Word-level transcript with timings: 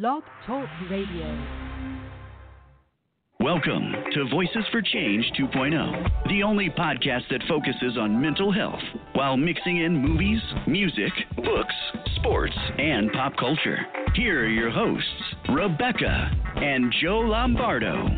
Blog 0.00 0.22
Talk 0.46 0.66
Radio. 0.90 1.46
Welcome 3.40 3.92
to 4.14 4.26
Voices 4.30 4.64
for 4.72 4.80
Change 4.80 5.30
2.0, 5.38 6.28
the 6.30 6.42
only 6.42 6.70
podcast 6.70 7.28
that 7.28 7.42
focuses 7.46 7.98
on 7.98 8.18
mental 8.18 8.50
health 8.50 8.80
while 9.12 9.36
mixing 9.36 9.84
in 9.84 9.94
movies, 9.94 10.40
music, 10.66 11.12
books, 11.36 11.74
sports, 12.16 12.56
and 12.78 13.12
pop 13.12 13.36
culture. 13.36 13.80
Here 14.14 14.44
are 14.44 14.48
your 14.48 14.70
hosts, 14.70 15.04
Rebecca 15.50 16.30
and 16.56 16.90
Joe 17.02 17.18
Lombardo. 17.18 18.08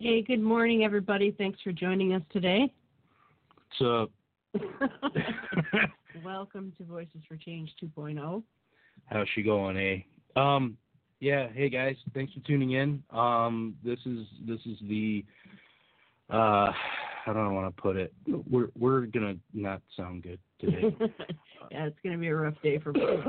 Hey, 0.00 0.22
good 0.22 0.42
morning, 0.42 0.82
everybody. 0.82 1.30
Thanks 1.30 1.60
for 1.62 1.70
joining 1.70 2.12
us 2.14 2.22
today. 2.32 2.72
What's 3.54 3.82
up? 3.88 4.10
Welcome 6.24 6.72
to 6.78 6.84
Voices 6.84 7.22
for 7.28 7.36
Change 7.36 7.70
2.0. 7.82 8.42
How's 9.06 9.26
she 9.34 9.42
going, 9.42 9.76
eh? 9.76 10.40
Um, 10.40 10.76
yeah. 11.20 11.48
Hey 11.52 11.68
guys, 11.68 11.96
thanks 12.14 12.32
for 12.32 12.40
tuning 12.40 12.72
in. 12.72 13.02
Um, 13.10 13.76
this 13.84 13.98
is 14.06 14.26
this 14.46 14.60
is 14.66 14.78
the 14.88 15.24
uh, 16.30 16.72
I 17.26 17.32
don't 17.32 17.54
want 17.54 17.74
to 17.74 17.82
put 17.82 17.96
it. 17.96 18.12
We're 18.48 18.68
we're 18.78 19.02
gonna 19.02 19.36
not 19.52 19.82
sound 19.96 20.22
good 20.22 20.38
today. 20.60 20.96
yeah, 21.70 21.86
it's 21.86 21.98
gonna 22.02 22.18
be 22.18 22.28
a 22.28 22.36
rough 22.36 22.60
day 22.62 22.78
for 22.78 22.92
both. 22.92 23.24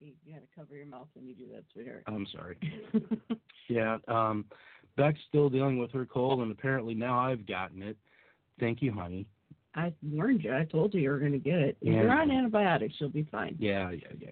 you 0.00 0.12
gotta 0.28 0.46
cover 0.54 0.76
your 0.76 0.86
mouth 0.86 1.08
when 1.14 1.26
you 1.26 1.34
do 1.34 1.46
that, 1.54 1.64
sweetheart. 1.72 2.02
I'm 2.06 2.26
sorry. 2.32 2.58
yeah. 3.68 3.98
Um, 4.08 4.44
Beck's 4.96 5.20
still 5.28 5.48
dealing 5.48 5.78
with 5.78 5.92
her 5.92 6.04
cold, 6.04 6.40
and 6.40 6.50
apparently 6.50 6.94
now 6.94 7.18
I've 7.18 7.46
gotten 7.46 7.82
it. 7.82 7.96
Thank 8.58 8.82
you, 8.82 8.92
honey. 8.92 9.26
I 9.74 9.92
warned 10.02 10.42
you. 10.42 10.54
I 10.54 10.64
told 10.64 10.94
you 10.94 11.00
you 11.00 11.10
were 11.10 11.18
going 11.18 11.32
to 11.32 11.38
get 11.38 11.58
it. 11.58 11.76
If 11.80 11.88
Yeah. 11.94 12.02
you're 12.02 12.12
on 12.12 12.30
antibiotics, 12.30 12.94
you'll 12.98 13.10
be 13.10 13.24
fine. 13.30 13.56
Yeah, 13.58 13.90
yeah, 13.90 14.08
yeah. 14.18 14.30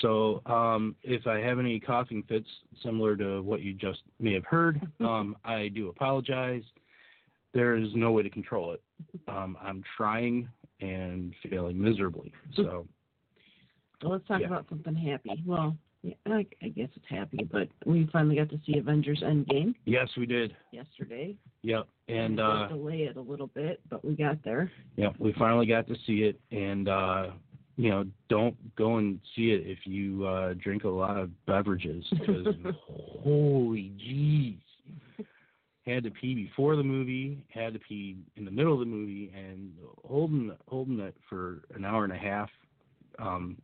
So, 0.00 0.42
um, 0.46 0.94
if 1.02 1.26
I 1.26 1.38
have 1.40 1.58
any 1.58 1.80
coughing 1.80 2.22
fits 2.28 2.48
similar 2.82 3.16
to 3.16 3.42
what 3.42 3.60
you 3.62 3.72
just 3.74 4.02
may 4.20 4.34
have 4.34 4.44
heard, 4.44 4.80
um, 5.00 5.36
I 5.44 5.68
do 5.68 5.88
apologize. 5.88 6.62
There 7.52 7.76
is 7.76 7.88
no 7.94 8.12
way 8.12 8.22
to 8.22 8.30
control 8.30 8.72
it. 8.72 8.82
Um, 9.26 9.56
I'm 9.60 9.82
trying 9.96 10.48
and 10.80 11.34
failing 11.48 11.80
miserably. 11.80 12.32
So, 12.54 12.86
So 14.00 14.08
let's 14.08 14.26
talk 14.28 14.40
Yeah. 14.40 14.46
about 14.46 14.68
something 14.68 14.94
happy. 14.94 15.42
Well, 15.44 15.76
yeah, 16.02 16.14
I, 16.26 16.46
I 16.62 16.68
guess 16.68 16.88
it's 16.96 17.06
happy, 17.08 17.46
but 17.50 17.68
we 17.84 18.08
finally 18.12 18.36
got 18.36 18.48
to 18.50 18.60
see 18.66 18.78
Avengers 18.78 19.22
Endgame 19.22 19.74
yes, 19.84 20.08
we 20.16 20.24
did. 20.24 20.56
yesterday. 20.72 21.36
Yep. 21.62 21.88
And 22.08 22.36
we 22.36 22.42
uh, 22.42 22.68
delay 22.68 22.98
it 23.02 23.16
a 23.16 23.20
little 23.20 23.48
bit, 23.48 23.80
but 23.90 24.04
we 24.04 24.14
got 24.14 24.42
there. 24.42 24.70
Yep, 24.96 25.16
we 25.18 25.34
finally 25.34 25.66
got 25.66 25.86
to 25.88 25.94
see 26.06 26.22
it, 26.22 26.40
and 26.50 26.88
uh, 26.88 27.26
you 27.76 27.90
know, 27.90 28.04
don't 28.28 28.56
go 28.76 28.96
and 28.96 29.20
see 29.36 29.50
it 29.50 29.66
if 29.66 29.78
you 29.84 30.26
uh, 30.26 30.54
drink 30.54 30.84
a 30.84 30.88
lot 30.88 31.18
of 31.18 31.30
beverages, 31.46 32.04
because 32.10 32.46
holy 32.88 33.92
jeez, 33.98 34.58
had 35.86 36.04
to 36.04 36.10
pee 36.10 36.34
before 36.34 36.76
the 36.76 36.82
movie, 36.82 37.44
had 37.48 37.74
to 37.74 37.78
pee 37.78 38.16
in 38.36 38.44
the 38.44 38.50
middle 38.50 38.72
of 38.72 38.80
the 38.80 38.86
movie, 38.86 39.32
and 39.36 39.72
holding 40.04 40.50
holding 40.68 40.98
it 41.00 41.16
for 41.28 41.62
an 41.74 41.84
hour 41.84 42.04
and 42.04 42.12
a 42.12 42.18
half, 42.18 42.48
um, 43.18 43.56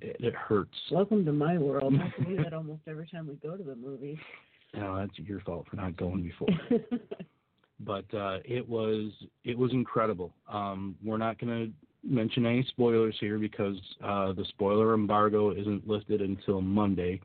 it, 0.00 0.16
it 0.20 0.34
hurts. 0.34 0.76
Welcome 0.90 1.24
to 1.24 1.32
my 1.32 1.58
world. 1.58 1.94
I 1.94 2.24
do 2.24 2.36
that 2.42 2.52
almost 2.54 2.82
every 2.86 3.06
time 3.08 3.26
we 3.26 3.34
go 3.34 3.56
to 3.56 3.62
the 3.62 3.76
movies. 3.76 4.18
No, 4.74 4.96
that's 4.96 5.18
your 5.18 5.40
fault 5.40 5.66
for 5.68 5.76
not 5.76 5.96
going 5.96 6.22
before. 6.22 6.48
but 7.80 8.04
uh, 8.14 8.38
it 8.44 8.68
was 8.68 9.10
it 9.44 9.56
was 9.56 9.72
incredible. 9.72 10.32
Um, 10.48 10.96
we're 11.02 11.18
not 11.18 11.38
going 11.38 11.66
to 11.66 11.72
mention 12.08 12.46
any 12.46 12.64
spoilers 12.68 13.16
here 13.20 13.38
because 13.38 13.76
uh, 14.02 14.32
the 14.32 14.44
spoiler 14.48 14.94
embargo 14.94 15.52
isn't 15.52 15.86
lifted 15.86 16.20
until 16.20 16.60
Monday. 16.60 17.20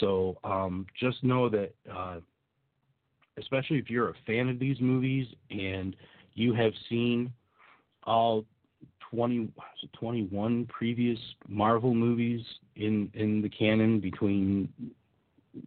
So 0.00 0.38
um, 0.44 0.86
just 0.98 1.22
know 1.24 1.48
that, 1.48 1.74
uh, 1.92 2.18
especially 3.38 3.78
if 3.78 3.90
you're 3.90 4.10
a 4.10 4.14
fan 4.26 4.48
of 4.48 4.58
these 4.58 4.76
movies 4.80 5.26
and 5.50 5.96
you 6.34 6.54
have 6.54 6.72
seen 6.88 7.32
all 8.04 8.44
20, 9.12 9.40
was 9.56 9.88
21 9.92 10.66
previous 10.66 11.18
Marvel 11.48 11.94
movies 11.94 12.40
in 12.76 13.10
in 13.14 13.42
the 13.42 13.48
canon 13.48 14.00
between 14.00 14.68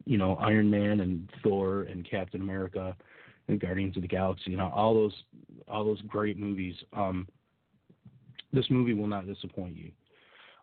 you 0.06 0.18
know 0.18 0.36
Iron 0.38 0.70
Man 0.70 1.02
and 1.02 1.30
Thor 1.44 1.84
and 1.84 2.10
Captain 2.10 2.42
America 2.42 2.96
and 3.48 3.60
Guardians 3.60 3.96
of 3.96 4.02
the 4.02 4.08
Galaxy, 4.08 4.56
know 4.56 4.72
all 4.74 4.94
those 4.94 5.14
all 5.68 5.86
those 5.86 6.02
great 6.02 6.38
movies. 6.38 6.76
Um, 6.94 7.28
this 8.52 8.66
movie 8.70 8.94
will 8.94 9.08
not 9.08 9.28
disappoint 9.28 9.76
you. 9.76 9.92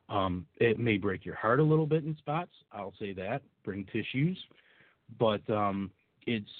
Um, 0.08 0.46
it 0.56 0.78
may 0.78 0.96
break 0.96 1.24
your 1.24 1.36
heart 1.36 1.60
a 1.60 1.62
little 1.62 1.86
bit 1.86 2.04
in 2.04 2.16
spots. 2.16 2.52
I'll 2.72 2.94
say 2.98 3.12
that. 3.14 3.42
Bring 3.64 3.86
tissues, 3.92 4.38
but 5.18 5.48
um, 5.50 5.90
it's 6.26 6.50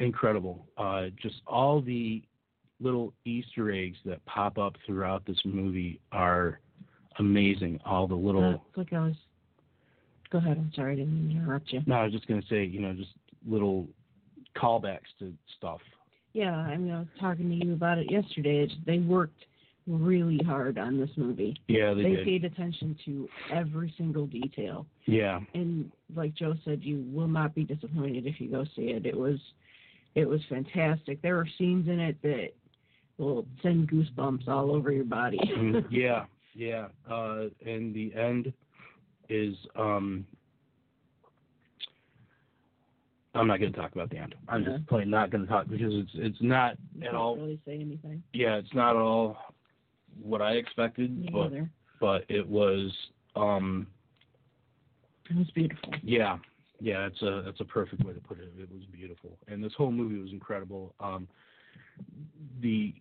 incredible. 0.00 0.66
Uh, 0.76 1.06
just 1.20 1.36
all 1.46 1.80
the 1.80 2.22
little 2.80 3.12
Easter 3.24 3.70
eggs 3.72 3.96
that 4.04 4.24
pop 4.26 4.58
up 4.58 4.74
throughout 4.86 5.24
this 5.26 5.38
movie 5.44 6.00
are 6.12 6.60
amazing. 7.18 7.80
All 7.84 8.06
the 8.06 8.14
little 8.14 8.44
Uh, 8.44 8.58
like 8.76 8.92
I 8.92 9.00
was. 9.00 9.14
Go 10.30 10.38
ahead. 10.38 10.58
I'm 10.58 10.72
sorry. 10.74 10.92
I 10.92 10.96
didn't 10.96 11.30
to 11.30 11.36
interrupt 11.36 11.72
you. 11.72 11.82
No, 11.86 11.94
I 11.96 12.04
was 12.04 12.12
just 12.12 12.26
gonna 12.26 12.42
say, 12.50 12.64
you 12.64 12.80
know, 12.80 12.92
just 12.92 13.12
little 13.46 13.88
callbacks 14.56 15.08
to 15.20 15.32
stuff. 15.56 15.80
Yeah, 16.32 16.54
I 16.54 16.76
mean, 16.76 16.92
I 16.92 16.98
was 16.98 17.08
talking 17.18 17.48
to 17.48 17.66
you 17.66 17.72
about 17.72 17.98
it 17.98 18.10
yesterday. 18.10 18.68
They 18.84 18.98
worked 18.98 19.46
really 19.86 20.38
hard 20.44 20.76
on 20.78 20.98
this 20.98 21.08
movie. 21.16 21.56
Yeah, 21.68 21.94
they, 21.94 22.02
They 22.02 22.16
did. 22.16 22.24
paid 22.26 22.44
attention 22.44 22.96
to 23.06 23.28
every 23.52 23.94
single 23.96 24.26
detail. 24.26 24.84
Yeah, 25.06 25.40
And 25.54 25.90
like 26.14 26.34
Joe 26.34 26.54
said, 26.64 26.82
you 26.82 27.04
will 27.12 27.28
not 27.28 27.54
be 27.54 27.62
disappointed 27.64 28.26
if 28.26 28.40
you 28.40 28.50
go 28.50 28.64
see 28.74 28.88
it. 28.90 29.06
It 29.06 29.16
was, 29.16 29.38
it 30.16 30.28
was 30.28 30.40
fantastic. 30.50 31.22
There 31.22 31.36
were 31.36 31.48
scenes 31.56 31.88
in 31.88 32.00
it 32.00 32.20
that 32.22 32.48
will 33.18 33.46
send 33.62 33.90
goosebumps 33.90 34.46
all 34.48 34.70
over 34.74 34.90
your 34.92 35.04
body. 35.04 35.38
Mm, 35.56 35.86
yeah, 35.90 36.24
yeah. 36.54 36.88
Uh, 37.10 37.44
and 37.64 37.94
the 37.94 38.14
end 38.14 38.52
is, 39.28 39.54
um, 39.76 40.26
I'm 43.34 43.46
not 43.46 43.58
gonna 43.60 43.72
talk 43.72 43.92
about 43.92 44.10
the 44.10 44.18
end. 44.18 44.34
I'm 44.48 44.62
Yeah. 44.64 44.76
just 44.76 44.86
plain 44.86 45.10
not 45.10 45.30
gonna 45.30 45.46
talk 45.46 45.68
because 45.68 45.92
it's 45.94 46.10
it's 46.14 46.40
not 46.42 46.76
You 46.98 47.08
at 47.08 47.14
all. 47.14 47.36
really 47.36 47.60
say 47.66 47.74
anything. 47.80 48.22
Yeah, 48.32 48.56
it's 48.56 48.72
not 48.74 48.96
at 48.96 49.02
all 49.02 49.36
what 50.22 50.40
I 50.40 50.52
expected, 50.52 51.16
Me 51.18 51.28
but 51.30 51.46
either. 51.52 51.70
but 52.00 52.24
it 52.28 52.46
was, 52.46 52.90
um, 53.34 53.86
It 55.28 55.36
was 55.36 55.50
beautiful. 55.50 55.92
Yeah, 56.02 56.38
yeah, 56.80 57.06
it's 57.06 57.20
a 57.22 57.42
that's 57.44 57.60
a 57.60 57.64
perfect 57.64 58.04
way 58.04 58.14
to 58.14 58.20
put 58.20 58.38
it. 58.38 58.50
It 58.58 58.70
was 58.72 58.84
beautiful, 58.90 59.36
and 59.48 59.62
this 59.62 59.72
whole 59.74 59.92
movie 59.92 60.18
was 60.18 60.32
incredible. 60.32 60.94
Um, 61.00 61.28
the 62.62 62.94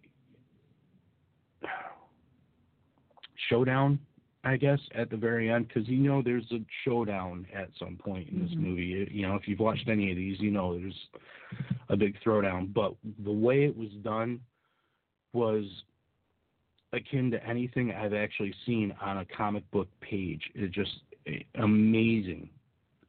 showdown, 3.50 4.00
I 4.44 4.58
guess, 4.58 4.80
at 4.94 5.10
the 5.10 5.18
very 5.18 5.52
end, 5.52 5.68
because 5.68 5.88
you 5.88 5.98
know 5.98 6.22
there's 6.22 6.52
a 6.52 6.60
showdown 6.84 7.48
at 7.54 7.70
some 7.80 7.98
point 7.98 8.30
in 8.30 8.40
this 8.40 8.54
Mhm. 8.54 8.60
movie. 8.60 9.08
You 9.12 9.28
know, 9.28 9.36
if 9.36 9.48
you've 9.48 9.60
watched 9.60 9.88
any 9.88 10.12
of 10.12 10.18
these, 10.18 10.40
you 10.40 10.52
know 10.52 10.78
there's 10.78 11.10
a 11.90 11.98
big 11.98 12.20
throwdown. 12.22 12.74
But 12.74 12.96
the 13.20 13.32
way 13.32 13.66
it 13.66 13.76
was 13.76 13.92
done 14.04 14.40
was 15.34 15.84
akin 16.94 17.32
to 17.32 17.46
anything 17.46 17.92
I've 17.92 18.14
actually 18.14 18.54
seen 18.66 18.92
on 19.02 19.18
a 19.18 19.26
comic 19.26 19.70
book 19.72 19.88
page. 20.00 20.50
It 20.56 20.72
just 20.72 21.02
eh, 21.28 21.40
amazing, 21.56 22.50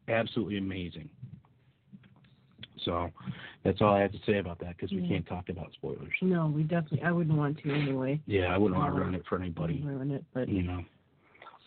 absolutely 0.09 0.59
amazing. 0.59 1.09
So 2.87 3.11
that's 3.65 3.83
all 3.83 3.95
I 3.95 4.01
have 4.01 4.13
to 4.13 4.19
say 4.25 4.39
about 4.39 4.59
that 4.61 4.77
because 4.77 4.91
we 4.93 5.03
Yeah. 5.03 5.09
can't 5.09 5.27
talk 5.27 5.51
about 5.51 5.73
spoilers. 5.75 6.15
No, 6.23 6.47
we 6.47 6.63
definitely. 6.63 7.03
I 7.03 7.11
wouldn't 7.11 7.37
want 7.37 7.59
to 7.59 7.71
anyway. 7.71 8.21
Yeah, 8.27 8.55
I 8.55 8.57
wouldn't 8.57 8.81
want 8.81 8.95
to 8.95 9.01
ruin 9.01 9.15
it 9.15 9.27
for 9.27 9.39
anybody. 9.39 9.83
Ruin 9.83 10.13
it, 10.13 10.25
but 10.33 10.49
You 10.49 10.63
know. 10.63 10.85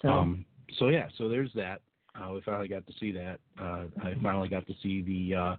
so 0.02 0.10
Um. 0.10 0.46
So 0.78 0.88
yeah. 0.88 1.10
So 1.18 1.30
there's 1.30 1.52
that. 1.54 1.82
Uh, 2.16 2.32
we 2.34 2.42
finally 2.42 2.68
got 2.68 2.88
to 2.88 2.94
see 3.00 3.12
that. 3.12 3.40
Uh, 3.60 3.86
I 4.02 4.16
finally 4.24 4.50
got 4.50 4.66
to 4.68 4.74
see 4.82 5.02
the 5.02 5.36
uh, 5.36 5.56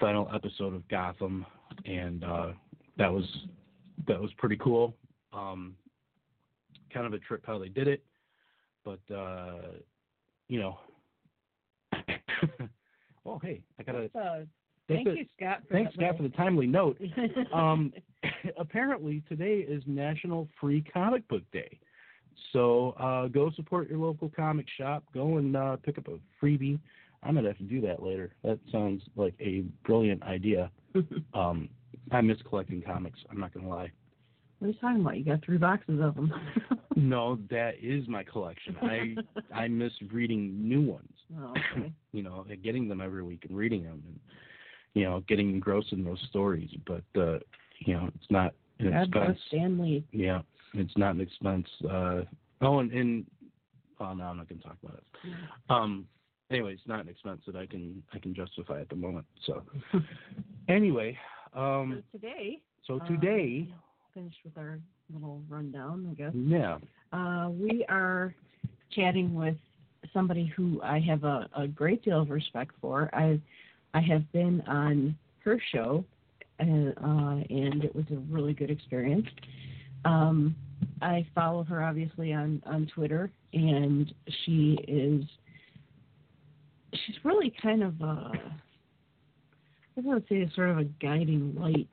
final 0.00 0.28
episode 0.34 0.74
of 0.74 0.86
Gotham, 0.88 1.46
and 1.84 2.24
uh, 2.24 2.52
that 2.96 3.12
was 3.12 3.24
that 4.06 4.20
was 4.20 4.32
pretty 4.34 4.56
cool. 4.56 4.96
Um, 5.32 5.76
kind 6.92 7.06
of 7.06 7.12
a 7.12 7.18
trip 7.18 7.44
how 7.46 7.58
they 7.58 7.68
did 7.68 7.88
it, 7.88 8.02
but 8.84 9.00
uh, 9.14 9.72
you 10.48 10.60
know. 10.60 10.78
oh 13.26 13.38
hey, 13.38 13.62
I 13.78 13.82
gotta. 13.82 14.04
Uh, 14.14 14.38
that's 14.38 14.48
thank 14.88 15.06
you, 15.06 15.26
Scott. 15.36 15.62
Thanks, 15.70 15.94
Scott, 15.94 16.16
for 16.16 16.22
the 16.22 16.28
timely 16.30 16.66
note. 16.66 17.00
Um, 17.52 17.92
apparently 18.58 19.22
today 19.28 19.58
is 19.58 19.82
National 19.86 20.48
Free 20.60 20.84
Comic 20.92 21.26
Book 21.28 21.42
Day. 21.52 21.78
So 22.52 22.90
uh, 22.92 23.28
go 23.28 23.50
support 23.56 23.88
your 23.88 23.98
local 23.98 24.30
comic 24.34 24.66
shop. 24.76 25.04
Go 25.12 25.38
and 25.38 25.56
uh, 25.56 25.76
pick 25.76 25.98
up 25.98 26.08
a 26.08 26.18
freebie. 26.44 26.78
I'm 27.22 27.34
gonna 27.34 27.48
have 27.48 27.58
to 27.58 27.64
do 27.64 27.80
that 27.82 28.02
later. 28.02 28.32
That 28.44 28.58
sounds 28.70 29.02
like 29.16 29.34
a 29.40 29.64
brilliant 29.84 30.22
idea. 30.22 30.70
Um, 31.34 31.68
I 32.10 32.22
miss 32.22 32.38
collecting 32.48 32.82
comics. 32.82 33.20
I'm 33.30 33.38
not 33.38 33.54
gonna 33.54 33.68
lie. 33.68 33.92
What 34.58 34.68
are 34.68 34.70
you 34.70 34.78
talking 34.80 35.00
about? 35.02 35.18
You 35.18 35.24
got 35.24 35.44
three 35.44 35.58
boxes 35.58 36.00
of 36.02 36.16
them. 36.16 36.32
No, 36.96 37.38
that 37.50 37.74
is 37.80 38.08
my 38.08 38.24
collection. 38.24 38.76
I 38.82 39.14
I 39.54 39.68
miss 39.68 39.92
reading 40.10 40.68
new 40.68 40.80
ones. 40.80 41.12
oh, 41.38 41.50
okay. 41.76 41.92
You 42.12 42.22
know, 42.24 42.44
getting 42.64 42.88
them 42.88 43.00
every 43.00 43.22
week 43.22 43.44
and 43.48 43.56
reading 43.56 43.84
them, 43.84 44.02
and 44.04 44.18
you 44.94 45.04
know, 45.04 45.22
getting 45.28 45.50
engrossed 45.50 45.92
in 45.92 46.04
those 46.04 46.20
stories. 46.30 46.70
But 46.86 47.20
uh, 47.20 47.38
you 47.80 47.94
know, 47.94 48.08
it's 48.14 48.30
not 48.30 48.54
an 48.78 48.90
God 48.90 49.02
expense. 49.02 49.38
Stanley. 49.48 50.04
Yeah, 50.12 50.40
it's 50.74 50.96
not 50.96 51.14
an 51.14 51.20
expense. 51.20 51.66
Uh, 51.84 52.22
oh, 52.60 52.78
and, 52.80 52.92
and 52.92 53.26
oh 54.00 54.14
no, 54.14 54.24
I'm 54.24 54.36
not 54.36 54.48
going 54.48 54.60
to 54.60 54.66
talk 54.66 54.76
about 54.82 54.98
it. 54.98 55.32
Um, 55.68 56.06
anyway, 56.50 56.72
it's 56.74 56.86
not 56.86 57.00
an 57.00 57.08
expense 57.08 57.40
that 57.46 57.56
I 57.56 57.66
can 57.66 58.02
I 58.12 58.18
can 58.18 58.34
justify 58.34 58.80
at 58.80 58.88
the 58.88 58.96
moment. 58.96 59.26
So, 59.46 59.62
anyway, 60.68 61.16
um, 61.54 62.02
So 62.12 62.18
today, 62.18 62.60
so 62.86 62.96
uh, 63.00 63.06
today, 63.06 63.68
finished 64.14 64.38
with 64.44 64.56
our 64.56 64.78
little 65.12 65.42
rundown, 65.48 66.08
I 66.10 66.14
guess. 66.14 66.32
yeah, 66.34 66.78
Uh, 67.12 67.50
we 67.50 67.84
are 67.88 68.34
chatting 68.94 69.34
with 69.34 69.56
somebody 70.12 70.46
who 70.56 70.80
I 70.82 70.98
have 71.00 71.24
a, 71.24 71.48
a 71.56 71.66
great 71.66 72.02
deal 72.04 72.22
of 72.22 72.30
respect 72.30 72.72
for. 72.80 73.10
I 73.12 73.40
I 73.94 74.00
have 74.00 74.30
been 74.32 74.62
on 74.66 75.16
her 75.44 75.60
show, 75.72 76.04
and, 76.58 76.90
uh, 76.98 77.44
and 77.50 77.84
it 77.84 77.94
was 77.94 78.04
a 78.10 78.16
really 78.30 78.52
good 78.52 78.70
experience. 78.70 79.26
Um, 80.04 80.54
I 81.02 81.26
follow 81.34 81.64
her 81.64 81.82
obviously 81.82 82.32
on 82.32 82.62
on 82.66 82.86
Twitter, 82.94 83.30
and 83.52 84.12
she 84.44 84.78
is 84.86 85.24
she's 86.92 87.16
really 87.24 87.52
kind 87.60 87.82
of 87.82 88.00
a 88.00 88.32
I 89.96 90.00
would 90.14 90.24
say 90.28 90.48
sort 90.54 90.70
of 90.70 90.78
a 90.78 90.84
guiding 90.84 91.54
light 91.58 91.88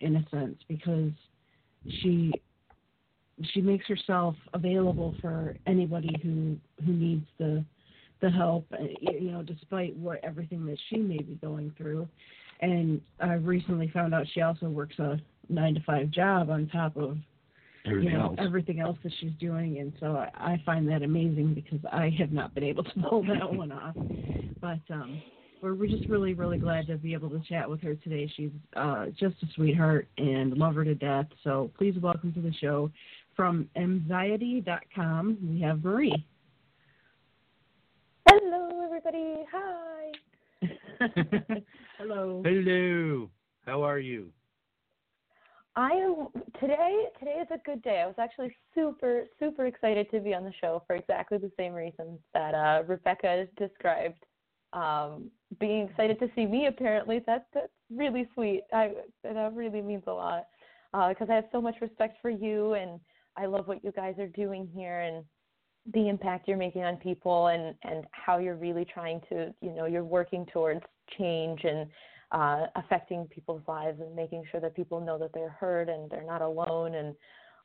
in 0.00 0.16
a 0.16 0.28
sense 0.30 0.56
because 0.68 1.12
she 2.02 2.32
she 3.52 3.60
makes 3.60 3.86
herself 3.86 4.36
available 4.52 5.14
for 5.20 5.56
anybody 5.66 6.14
who 6.22 6.56
who 6.84 6.92
needs 6.92 7.26
the 7.38 7.64
the 8.20 8.30
help 8.30 8.66
uh, 8.72 8.84
you 9.00 9.30
know 9.30 9.42
despite 9.42 9.96
what 9.96 10.22
everything 10.22 10.66
that 10.66 10.78
she 10.88 10.98
may 10.98 11.18
be 11.18 11.38
going 11.42 11.72
through. 11.76 12.08
And 12.60 13.00
i 13.20 13.34
recently 13.34 13.88
found 13.88 14.14
out 14.14 14.26
she 14.34 14.42
also 14.42 14.68
works 14.68 14.98
a 14.98 15.20
nine 15.48 15.74
to 15.74 15.80
five 15.82 16.10
job 16.10 16.50
on 16.50 16.68
top 16.68 16.96
of 16.96 17.16
everything 17.86 18.12
you 18.12 18.18
know 18.18 18.26
else. 18.26 18.36
everything 18.38 18.80
else 18.80 18.98
that 19.02 19.12
she's 19.20 19.32
doing. 19.40 19.78
And 19.78 19.92
so 20.00 20.16
I, 20.16 20.30
I 20.34 20.62
find 20.64 20.88
that 20.88 21.02
amazing 21.02 21.54
because 21.54 21.80
i 21.92 22.10
have 22.18 22.32
not 22.32 22.54
been 22.54 22.64
able 22.64 22.84
to 22.84 22.90
pull 23.08 23.24
that 23.24 23.52
one 23.52 23.72
off. 23.72 23.96
But 24.60 24.80
um 24.94 25.22
we're, 25.62 25.74
we're 25.74 25.88
just 25.88 26.08
really 26.08 26.34
really 26.34 26.58
glad 26.58 26.86
to 26.88 26.96
be 26.96 27.14
able 27.14 27.30
to 27.30 27.40
chat 27.48 27.68
with 27.68 27.80
her 27.82 27.94
today. 27.94 28.30
She's 28.36 28.52
uh 28.76 29.06
just 29.18 29.36
a 29.42 29.46
sweetheart 29.54 30.08
and 30.18 30.52
love 30.54 30.74
her 30.74 30.84
to 30.84 30.94
death. 30.94 31.26
So 31.44 31.70
please 31.78 31.94
welcome 32.00 32.32
to 32.34 32.40
the 32.40 32.52
show 32.60 32.90
from 33.36 33.70
MXiety.com 33.76 35.38
we 35.48 35.60
have 35.62 35.82
marie 35.82 36.26
Hello, 38.32 38.68
everybody. 38.84 39.44
Hi. 39.50 40.12
hello 41.98 42.42
Hello, 42.44 43.28
how 43.66 43.82
are 43.82 43.98
you? 43.98 44.32
I 45.74 45.90
am 45.90 46.28
today. 46.60 47.06
Today 47.18 47.42
is 47.42 47.48
a 47.50 47.58
good 47.64 47.82
day. 47.82 48.02
I 48.02 48.06
was 48.06 48.14
actually 48.18 48.54
super, 48.72 49.24
super 49.40 49.66
excited 49.66 50.08
to 50.12 50.20
be 50.20 50.32
on 50.32 50.44
the 50.44 50.52
show 50.60 50.84
for 50.86 50.94
exactly 50.94 51.38
the 51.38 51.50
same 51.58 51.72
reasons 51.72 52.20
that 52.32 52.54
uh, 52.54 52.84
Rebecca 52.86 53.48
described. 53.56 54.24
Um, 54.72 55.32
being 55.58 55.88
excited 55.88 56.20
to 56.20 56.28
see 56.36 56.46
me, 56.46 56.66
apparently, 56.66 57.24
that's 57.26 57.46
that's 57.52 57.72
really 57.92 58.28
sweet. 58.34 58.62
I 58.72 58.92
that 59.24 59.54
really 59.54 59.82
means 59.82 60.04
a 60.06 60.12
lot 60.12 60.44
because 60.92 61.26
I 61.28 61.34
have 61.34 61.48
so 61.50 61.60
much 61.60 61.80
respect 61.80 62.18
for 62.22 62.30
you, 62.30 62.74
and 62.74 63.00
I 63.36 63.46
love 63.46 63.66
what 63.66 63.82
you 63.82 63.90
guys 63.90 64.14
are 64.20 64.28
doing 64.28 64.70
here, 64.72 65.00
and 65.00 65.24
the 65.92 66.08
impact 66.08 66.46
you're 66.48 66.56
making 66.56 66.82
on 66.82 66.96
people, 66.96 67.48
and 67.48 67.74
and 67.82 68.06
how 68.12 68.38
you're 68.38 68.56
really 68.56 68.84
trying 68.84 69.20
to, 69.28 69.54
you 69.60 69.70
know, 69.72 69.86
you're 69.86 70.04
working 70.04 70.46
towards 70.52 70.82
change 71.18 71.64
and 71.64 71.88
uh, 72.32 72.66
affecting 72.76 73.26
people's 73.26 73.62
lives 73.66 74.00
and 74.00 74.14
making 74.14 74.44
sure 74.50 74.60
that 74.60 74.74
people 74.76 75.00
know 75.00 75.18
that 75.18 75.32
they're 75.34 75.50
heard 75.50 75.88
and 75.88 76.10
they're 76.10 76.24
not 76.24 76.42
alone 76.42 76.94
and 76.94 77.14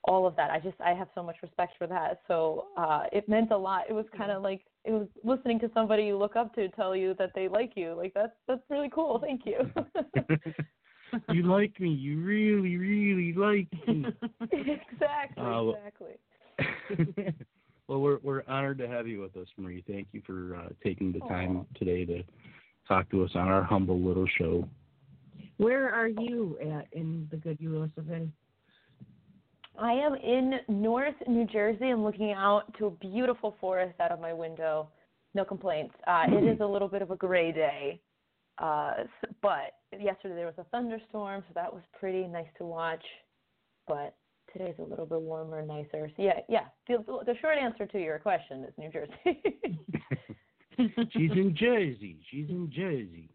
all 0.07 0.25
of 0.27 0.35
that. 0.35 0.51
I 0.51 0.59
just 0.59 0.79
I 0.79 0.93
have 0.93 1.07
so 1.15 1.23
much 1.23 1.37
respect 1.41 1.73
for 1.77 1.87
that. 1.87 2.21
So 2.27 2.67
uh, 2.77 3.03
it 3.11 3.27
meant 3.27 3.51
a 3.51 3.57
lot. 3.57 3.85
It 3.89 3.93
was 3.93 4.05
kind 4.15 4.31
of 4.31 4.41
like 4.41 4.61
it 4.83 4.91
was 4.91 5.07
listening 5.23 5.59
to 5.59 5.71
somebody 5.73 6.03
you 6.03 6.17
look 6.17 6.35
up 6.35 6.53
to 6.55 6.69
tell 6.69 6.95
you 6.95 7.15
that 7.19 7.31
they 7.35 7.47
like 7.47 7.73
you. 7.75 7.93
Like 7.95 8.13
that's 8.13 8.33
that's 8.47 8.61
really 8.69 8.89
cool. 8.93 9.19
Thank 9.23 9.41
you. 9.45 9.71
you 11.33 11.43
like 11.43 11.79
me. 11.79 11.89
You 11.89 12.21
really, 12.21 12.77
really 12.77 13.33
like 13.33 13.67
me. 13.87 14.05
exactly. 14.51 15.43
Uh, 15.43 15.69
exactly. 15.69 16.15
Well, 17.87 17.99
we're 17.99 18.19
we're 18.23 18.43
honored 18.47 18.77
to 18.79 18.87
have 18.87 19.07
you 19.07 19.21
with 19.21 19.35
us, 19.37 19.47
Marie. 19.57 19.83
Thank 19.87 20.07
you 20.11 20.21
for 20.25 20.55
uh, 20.55 20.69
taking 20.83 21.11
the 21.11 21.19
time 21.21 21.57
Aw. 21.57 21.77
today 21.77 22.05
to 22.05 22.23
talk 22.87 23.09
to 23.11 23.23
us 23.23 23.31
on 23.35 23.47
our 23.47 23.63
humble 23.63 23.99
little 23.99 24.27
show. 24.37 24.67
where 25.57 25.93
are 25.93 26.07
you 26.07 26.57
at 26.61 26.87
in 26.93 27.27
the 27.31 27.37
good 27.37 27.57
us 27.61 27.89
of 27.97 28.09
a 28.09 28.27
I 29.77 29.91
am 29.91 30.15
in 30.15 30.53
North 30.69 31.15
New 31.27 31.45
Jersey. 31.45 31.85
I'm 31.85 32.03
looking 32.03 32.31
out 32.31 32.63
to 32.79 32.85
a 32.85 32.91
beautiful 32.91 33.57
forest 33.59 33.99
out 33.99 34.11
of 34.11 34.21
my 34.21 34.31
window. 34.33 34.87
No 35.33 35.43
complaints. 35.43 35.93
Uh, 36.07 36.25
it 36.29 36.45
is 36.45 36.61
a 36.61 36.65
little 36.65 36.87
bit 36.87 37.01
of 37.01 37.11
a 37.11 37.15
gray 37.15 37.51
day, 37.51 37.99
uh, 38.57 38.93
but 39.41 39.73
yesterday 39.91 40.35
there 40.35 40.45
was 40.45 40.55
a 40.57 40.63
thunderstorm, 40.65 41.43
so 41.47 41.51
that 41.55 41.73
was 41.73 41.83
pretty 41.99 42.25
nice 42.25 42.47
to 42.57 42.63
watch. 42.63 43.03
But 43.85 44.15
today's 44.57 44.75
a 44.79 44.83
little 44.83 45.05
bit 45.05 45.21
warmer, 45.21 45.59
and 45.59 45.67
nicer. 45.67 46.09
So 46.15 46.23
yeah, 46.23 46.39
yeah. 46.47 46.65
The, 46.87 46.97
the 47.25 47.35
short 47.41 47.57
answer 47.57 47.85
to 47.85 48.01
your 48.01 48.19
question 48.19 48.63
is 48.63 48.73
New 48.77 48.89
Jersey. 48.89 49.41
She's 51.11 51.31
in 51.31 51.55
Jersey. 51.57 52.17
She's 52.29 52.49
in 52.49 52.71
Jersey. 52.73 53.29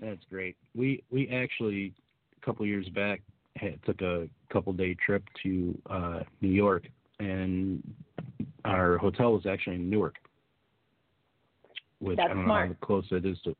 That's 0.00 0.22
great. 0.30 0.56
We 0.74 1.02
we 1.10 1.28
actually 1.28 1.92
a 2.40 2.44
couple 2.44 2.64
years 2.66 2.88
back 2.90 3.20
had, 3.56 3.78
took 3.84 4.00
a 4.02 4.28
couple 4.52 4.72
day 4.72 4.94
trip 5.04 5.24
to 5.42 5.76
uh 5.90 6.20
New 6.40 6.50
York, 6.52 6.84
and 7.18 7.82
our 8.64 8.96
hotel 8.98 9.32
was 9.32 9.46
actually 9.46 9.76
in 9.76 9.90
Newark, 9.90 10.16
which 11.98 12.16
That's 12.16 12.30
I 12.30 12.34
don't 12.34 12.44
smart. 12.44 12.68
know 12.70 12.76
how 12.80 12.86
close 12.86 13.04
that 13.10 13.26
is 13.26 13.38
to. 13.44 13.56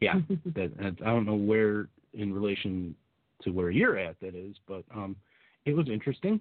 Yeah, 0.00 0.14
that 0.54 0.76
that- 0.76 0.96
I 1.02 1.10
don't 1.10 1.26
know 1.26 1.34
where 1.36 1.88
in 2.14 2.32
relation 2.34 2.94
to 3.44 3.50
where 3.50 3.70
you're 3.70 3.98
at 3.98 4.18
that 4.20 4.34
is, 4.34 4.56
but 4.66 4.84
um, 4.94 5.16
it 5.64 5.74
was 5.74 5.88
interesting. 5.88 6.40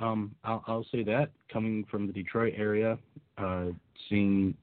Um, 0.00 0.34
I'll, 0.44 0.64
I'll 0.66 0.86
say 0.90 1.02
that 1.04 1.30
coming 1.52 1.84
from 1.90 2.06
the 2.06 2.12
Detroit 2.12 2.54
area, 2.56 2.98
uh, 3.38 3.66
seeing 4.08 4.54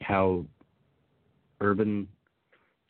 how 0.00 0.44
urban 1.60 2.08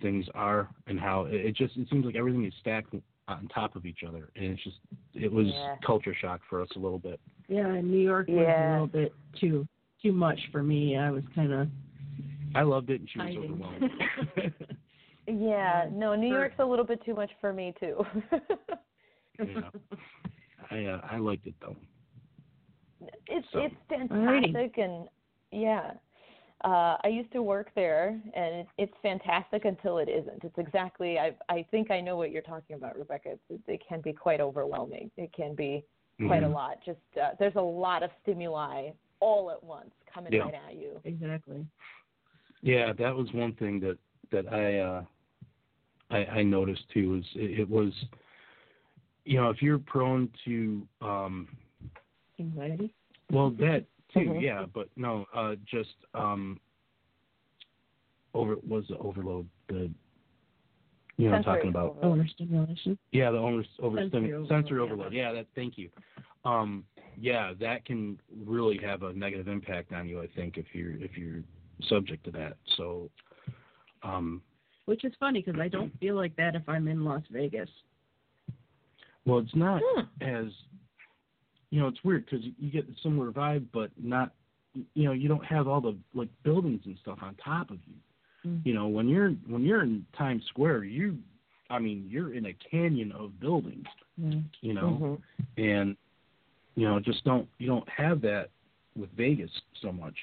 things 0.00 0.26
are 0.34 0.68
and 0.87 0.99
how 0.99 1.26
it, 1.26 1.34
it 1.34 1.56
just 1.56 1.76
it 1.76 1.88
seems 1.90 2.04
like 2.04 2.16
everything 2.16 2.44
is 2.44 2.52
stacked 2.61 2.94
on 3.28 3.49
top 3.54 3.76
of 3.76 3.87
each 3.87 4.00
other, 4.06 4.30
and 4.37 4.46
it's 4.46 4.64
just 4.64 4.78
it 5.14 5.30
was 5.30 5.46
Yeah. 5.46 5.76
culture 5.87 6.14
shock 6.20 6.40
for 6.49 6.61
us 6.61 6.68
a 6.75 6.78
little 6.78 6.99
bit. 6.99 7.20
Yeah, 7.49 7.80
New 7.80 7.99
York 7.99 8.28
was 8.28 8.38
a 8.38 8.70
little 8.72 8.87
bit 8.87 9.14
too 9.38 9.66
too 10.02 10.12
much 10.12 10.40
for 10.50 10.62
me. 10.62 10.96
I 10.96 11.11
was 11.11 11.22
kind 11.34 11.52
of 11.52 11.68
I 12.54 12.62
loved 12.62 12.90
it, 12.90 13.00
and 13.00 13.08
she 13.11 13.18
was 13.18 13.37
overwhelmed. 13.37 13.90
yeah, 15.26 15.88
no, 15.93 16.14
New 16.14 16.29
For- 16.29 16.35
York's 16.35 16.57
a 16.59 16.64
little 16.64 16.85
bit 16.85 17.05
too 17.05 17.14
much 17.14 17.31
for 17.41 17.52
me 17.52 17.75
too. 17.79 18.05
yeah, 19.38 19.71
I 20.71 20.85
uh, 20.85 21.00
I 21.11 21.17
liked 21.19 21.47
it 21.47 21.55
though. 21.61 21.76
it's 23.26 23.47
So- 23.52 23.61
it's 23.61 23.75
Alrighty. 24.11 24.52
fantastic 24.52 24.79
and 24.79 25.09
yeah 25.50 25.93
uh 26.64 26.97
i 27.02 27.09
used 27.09 27.31
to 27.33 27.43
work 27.43 27.71
there 27.75 28.19
and 28.35 28.55
it, 28.61 28.67
it's 28.79 28.93
fantastic 29.02 29.64
until 29.64 29.99
it 29.99 30.09
isn't 30.09 30.43
it's 30.45 30.57
exactly 30.59 31.19
i 31.19 31.35
i 31.49 31.67
think 31.71 31.91
i 31.91 32.00
know 32.00 32.17
what 32.17 32.31
you're 32.31 32.41
talking 32.41 32.76
about 32.76 32.97
rebecca 32.97 33.31
it's, 33.33 33.43
it, 33.50 33.61
it 33.73 33.83
can 33.87 34.00
be 34.00 34.12
quite 34.12 34.41
overwhelming 34.41 35.11
it 35.17 35.31
can 35.35 35.55
be 35.55 35.85
quite 36.26 36.43
a 36.45 36.47
Mhm. 36.47 36.55
lot 36.55 36.79
just 36.87 37.00
uh, 37.21 37.31
there's 37.38 37.57
a 37.57 37.61
lot 37.61 38.02
of 38.02 38.11
stimuli 38.23 38.91
all 39.21 39.50
at 39.50 39.62
once 39.62 39.91
coming 40.12 40.33
Yeah. 40.33 40.45
right 40.45 40.55
at 40.69 40.76
you 40.76 41.00
exactly. 41.05 41.67
Yeah, 42.62 42.93
that 42.93 43.14
was 43.14 43.33
one 43.33 43.55
thing 43.57 43.81
that 43.81 43.99
that 44.33 44.53
I 44.53 44.79
uh 44.79 45.05
I, 46.11 46.39
I 46.41 46.43
noticed 46.43 46.83
too 46.93 47.21
is 47.21 47.25
it, 47.37 47.61
it 47.61 47.71
was 47.71 47.93
you 49.25 49.41
know, 49.41 49.51
if 49.51 49.62
you're 49.62 49.79
prone 49.79 50.29
to 50.45 50.87
um, 51.01 51.49
Anxiety. 52.41 52.93
well 53.31 53.51
that 53.51 53.85
too, 54.12 54.21
Mhm. 54.21 54.43
yeah, 54.43 54.67
but 54.73 54.89
no, 54.97 55.27
uh, 55.33 55.55
just 55.65 55.95
um, 56.15 56.61
over 58.35 58.57
was 58.67 58.85
the 58.89 58.99
overload 58.99 59.49
the 59.69 59.91
you 61.17 61.31
know 61.31 61.37
Sensory 61.37 61.55
talking 61.55 61.69
about 61.71 61.91
overload. 61.91 62.19
Overstimulation. 62.19 62.99
Yeah, 63.12 63.31
the 63.31 63.39
over, 63.39 63.65
over 63.79 63.97
Sensory 63.99 64.11
sensory, 64.11 64.33
overload, 64.33 64.49
sensory 64.49 64.79
yeah. 64.79 64.85
overload. 64.85 65.12
Yeah, 65.12 65.33
that. 65.33 65.47
Thank 65.55 65.79
you. 65.79 65.89
Um, 66.45 66.85
yeah, 67.17 67.53
that 67.61 67.85
can 67.85 68.19
really 68.45 68.79
have 68.79 69.03
a 69.03 69.12
negative 69.12 69.47
impact 69.49 69.93
on 69.93 70.09
you. 70.09 70.21
I 70.21 70.27
think 70.27 70.59
if 70.59 70.67
you're 70.73 70.97
if 70.97 71.17
you're 71.17 71.43
subject 71.89 72.25
to 72.25 72.31
that. 72.33 72.57
So, 72.77 73.11
um, 74.02 74.42
Which 74.87 75.04
is 75.04 75.12
funny 75.21 75.42
because 75.42 75.61
I 75.61 75.68
don't 75.68 75.92
feel 76.00 76.16
like 76.16 76.35
that 76.37 76.54
if 76.54 76.68
I'm 76.68 76.88
in 76.88 77.04
Las 77.04 77.23
Vegas. 77.30 77.71
well, 79.25 79.38
it's 79.38 79.54
not 79.54 79.80
Hmm. 79.85 80.00
as 80.23 80.47
you 81.71 81.80
know, 81.80 81.87
it's 81.88 82.02
weird 82.04 82.26
because 82.26 82.44
you 82.59 82.71
get 82.71 82.87
a 82.88 82.94
similar 83.02 83.30
vibe, 83.32 83.66
but 83.73 83.90
not. 83.97 84.32
You 84.94 85.04
know, 85.04 85.12
you 85.12 85.28
don't 85.28 85.44
have 85.44 85.68
all 85.68 85.80
the 85.80 85.97
like 86.14 86.28
buildings 86.42 86.82
and 86.87 86.99
stuff 86.99 87.18
on 87.23 87.35
top 87.37 87.71
of 87.71 87.78
you. 87.87 87.94
Mm. 88.50 88.66
You 88.66 88.75
know, 88.75 88.88
when 88.88 89.09
you're 89.09 89.30
when 89.47 89.62
you're 89.64 89.82
in 89.82 90.04
Times 90.16 90.42
Square, 90.49 90.85
you, 90.85 91.18
I 91.71 91.78
mean, 91.78 92.06
you're 92.11 92.35
in 92.35 92.47
a 92.47 92.52
canyon 92.71 93.12
of 93.12 93.38
buildings. 93.40 93.87
Yeah. 94.18 94.40
You 94.61 94.75
know. 94.75 95.18
Mhm. 95.59 95.64
and 95.64 95.97
you 96.75 96.87
know 96.87 96.99
just 97.00 97.23
don't 97.25 97.49
you 97.59 97.66
don't 97.66 97.88
have 97.88 98.21
that 98.23 98.50
with 98.97 99.11
Vegas 99.16 99.50
so 99.80 99.92
much. 99.92 100.16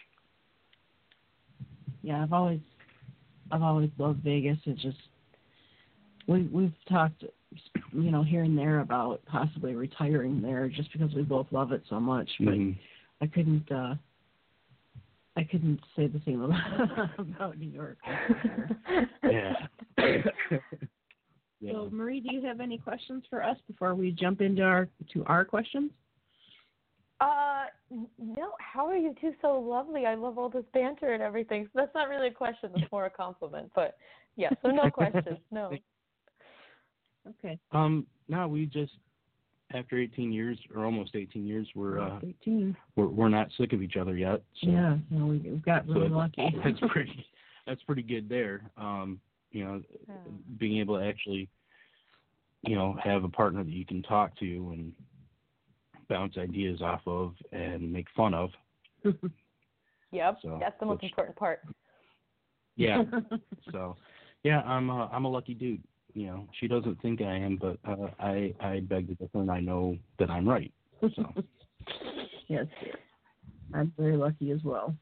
Yeah, 2.01 2.23
I've 2.23 2.33
always, 2.33 2.61
I've 3.51 3.61
always 3.63 3.89
loved 3.97 4.23
Vegas. 4.23 4.57
It's 4.65 4.81
just 4.81 4.97
we 6.27 6.43
we've 6.43 6.73
talked, 6.87 7.23
you 7.93 8.11
know, 8.11 8.23
here 8.23 8.43
and 8.43 8.57
there 8.57 8.79
about 8.79 9.23
possibly 9.25 9.75
retiring 9.75 10.41
there 10.41 10.67
just 10.69 10.91
because 10.93 11.13
we 11.13 11.23
both 11.23 11.47
love 11.51 11.71
it 11.71 11.83
so 11.89 11.99
much. 11.99 12.29
But 12.39 12.53
Mhm. 12.53 12.77
I 13.21 13.27
couldn't, 13.27 13.71
uh 13.71 13.95
I 15.35 15.43
couldn't 15.43 15.79
say 15.95 16.07
the 16.07 16.21
same 16.25 16.41
about, 16.41 17.09
about 17.19 17.57
New 17.57 17.69
York. 17.69 17.97
Yeah. 19.23 19.67
yeah. 19.97 21.71
So, 21.71 21.89
Marie, 21.91 22.19
do 22.19 22.33
you 22.33 22.41
have 22.45 22.59
any 22.59 22.77
questions 22.77 23.23
for 23.29 23.43
us 23.43 23.57
before 23.67 23.95
we 23.95 24.11
jump 24.11 24.41
into 24.41 24.63
our 24.63 24.89
to 25.13 25.23
our 25.25 25.45
questions? 25.45 25.91
Uh, 27.19 27.65
no. 28.17 28.53
How 28.59 28.87
are 28.87 28.95
you 28.95 29.13
two 29.19 29.33
so 29.41 29.59
lovely? 29.59 30.05
I 30.05 30.15
love 30.15 30.37
all 30.37 30.49
this 30.49 30.63
banter 30.73 31.13
and 31.13 31.21
everything. 31.23 31.65
So 31.65 31.71
that's 31.75 31.93
not 31.93 32.07
really 32.09 32.27
a 32.27 32.33
question. 32.33 32.71
That's 32.73 32.89
more 32.91 33.05
a 33.05 33.09
compliment. 33.09 33.71
But 33.75 33.97
yeah. 34.35 34.49
So 34.61 34.69
no 34.69 34.89
questions. 34.89 35.37
No. 35.51 35.71
Okay. 37.27 37.59
Um. 37.71 38.07
No, 38.27 38.47
we 38.47 38.65
just 38.65 38.93
after 39.73 39.99
18 39.99 40.31
years 40.31 40.57
or 40.75 40.85
almost 40.85 41.15
18 41.15 41.45
years, 41.45 41.67
we're 41.75 41.99
uh 41.99 42.19
Eighteen. 42.23 42.75
we're 42.95 43.07
we're 43.07 43.29
not 43.29 43.49
sick 43.57 43.73
of 43.73 43.81
each 43.83 43.97
other 43.97 44.15
yet. 44.15 44.41
So, 44.61 44.69
Yeah, 44.69 44.97
no, 45.11 45.25
we, 45.27 45.37
we've 45.39 45.61
got 45.63 45.85
really 45.87 46.01
that's, 46.09 46.13
lucky. 46.13 46.55
that's 46.63 46.79
pretty 46.91 47.25
that's 47.67 47.83
pretty 47.83 48.01
good 48.03 48.29
there. 48.29 48.61
Um. 48.77 49.19
You 49.51 49.65
know, 49.65 49.81
Yeah. 50.07 50.13
being 50.59 50.77
able 50.79 50.99
to 50.99 51.03
actually, 51.05 51.49
you 52.61 52.75
know, 52.75 52.95
have 53.03 53.23
a 53.23 53.29
partner 53.29 53.63
that 53.63 53.71
you 53.71 53.83
can 53.85 54.03
talk 54.03 54.37
to 54.39 54.45
and 54.45 54.93
bounce 56.09 56.37
ideas 56.37 56.81
off 56.81 57.01
of 57.05 57.33
and 57.51 57.91
make 57.91 58.07
fun 58.15 58.33
of. 58.33 58.49
Yep. 60.11 60.37
So, 60.41 60.57
that's 60.59 60.79
the 60.79 60.87
most 60.87 61.03
which- 61.03 61.11
important 61.11 61.35
part. 61.37 61.61
Yeah. 62.75 63.03
So, 63.71 63.95
yeah, 64.43 64.61
I'm 64.61 64.89
a, 64.89 65.07
I'm 65.13 65.25
a 65.25 65.29
lucky 65.29 65.53
dude. 65.53 65.83
You 66.15 66.25
know, 66.25 66.47
she 66.59 66.67
doesn't 66.67 66.99
think 67.03 67.21
I 67.21 67.35
am, 67.35 67.57
but 67.61 67.77
uh, 67.87 68.07
I 68.19 68.51
I 68.59 68.79
beg 68.79 69.07
to 69.09 69.13
differ, 69.13 69.41
and 69.41 69.51
I 69.51 69.59
know 69.59 69.95
that 70.17 70.31
I'm 70.31 70.49
right. 70.49 70.71
So, 71.15 71.31
yes, 72.47 72.65
I'm 73.75 73.93
very 73.99 74.17
lucky 74.17 74.49
as 74.49 74.63
well. 74.63 74.95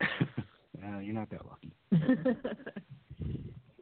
uh, 0.84 1.00
you're 1.00 1.14
not 1.16 1.30
that 1.30 1.46
lucky. 1.46 1.72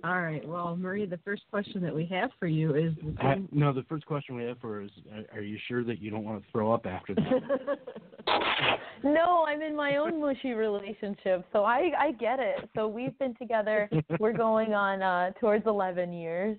All 0.05 0.21
right. 0.21 0.47
Well, 0.47 0.75
Marie, 0.75 1.07
the 1.07 1.19
first 1.25 1.41
question 1.49 1.81
that 1.81 1.95
we 1.95 2.05
have 2.05 2.29
for 2.39 2.45
you 2.45 2.75
is 2.75 2.93
the 3.01 3.25
I, 3.25 3.37
no, 3.51 3.73
the 3.73 3.81
first 3.89 4.05
question 4.05 4.35
we 4.35 4.43
have 4.43 4.59
for 4.59 4.75
her 4.75 4.81
is: 4.83 4.91
are, 5.11 5.39
are 5.39 5.41
you 5.41 5.57
sure 5.67 5.83
that 5.83 5.99
you 5.99 6.11
don't 6.11 6.23
want 6.23 6.43
to 6.43 6.51
throw 6.51 6.71
up 6.71 6.85
after 6.85 7.15
that? 7.15 7.79
No, 9.03 9.45
I'm 9.47 9.61
in 9.61 9.75
my 9.75 9.97
own 9.97 10.19
mushy 10.19 10.53
relationship, 10.53 11.45
so 11.53 11.63
I 11.63 11.91
I 11.97 12.11
get 12.13 12.39
it. 12.39 12.67
So 12.75 12.87
we've 12.87 13.17
been 13.19 13.35
together. 13.35 13.87
We're 14.19 14.33
going 14.33 14.73
on 14.73 15.03
uh 15.03 15.31
towards 15.39 15.67
11 15.67 16.11
years, 16.11 16.57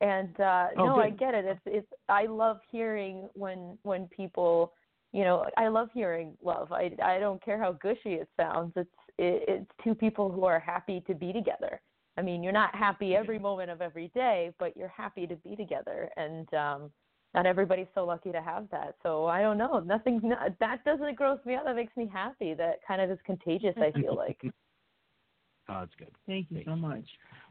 and 0.00 0.38
uh 0.38 0.68
Oh, 0.76 0.84
no, 0.84 0.96
I 0.96 1.10
get 1.10 1.34
it. 1.34 1.44
It's 1.46 1.60
it's 1.66 1.92
I 2.08 2.26
love 2.26 2.60
hearing 2.70 3.28
when 3.34 3.76
when 3.82 4.06
people, 4.06 4.72
you 5.12 5.24
know, 5.24 5.46
I 5.56 5.66
love 5.66 5.88
hearing 5.92 6.36
love. 6.44 6.70
I 6.70 6.92
I 7.02 7.18
don't 7.18 7.42
care 7.44 7.58
how 7.60 7.72
gushy 7.72 8.14
it 8.14 8.28
sounds. 8.36 8.72
It's 8.76 8.90
it, 9.18 9.44
it's 9.48 9.70
two 9.82 9.96
people 9.96 10.30
who 10.30 10.44
are 10.44 10.60
happy 10.60 11.02
to 11.08 11.14
be 11.14 11.32
together. 11.32 11.80
I 12.20 12.22
mean, 12.22 12.42
you're 12.42 12.52
not 12.52 12.74
happy 12.74 13.14
every 13.16 13.38
moment 13.38 13.70
of 13.70 13.80
every 13.80 14.08
day, 14.08 14.52
but 14.58 14.76
you're 14.76 14.92
happy 14.94 15.26
to 15.26 15.36
be 15.36 15.56
together, 15.56 16.10
and 16.18 16.52
um 16.52 16.90
not 17.32 17.46
everybody's 17.46 17.86
so 17.94 18.04
lucky 18.04 18.30
to 18.30 18.42
have 18.42 18.68
that. 18.72 18.96
So 19.02 19.24
I 19.24 19.40
don't 19.40 19.56
know. 19.56 19.78
Nothing 19.80 20.20
no, 20.22 20.36
that 20.58 20.84
doesn't 20.84 21.16
gross 21.16 21.38
me 21.46 21.54
out. 21.54 21.64
That 21.64 21.76
makes 21.76 21.96
me 21.96 22.10
happy. 22.12 22.52
That 22.52 22.80
kind 22.86 23.00
of 23.00 23.10
is 23.10 23.18
contagious. 23.24 23.74
I 23.78 23.90
feel 23.92 24.14
like. 24.16 24.38
oh, 24.44 25.80
that's 25.80 25.94
good. 25.98 26.10
Thank 26.26 26.48
you 26.50 26.62
so 26.66 26.76
much. 26.76 27.06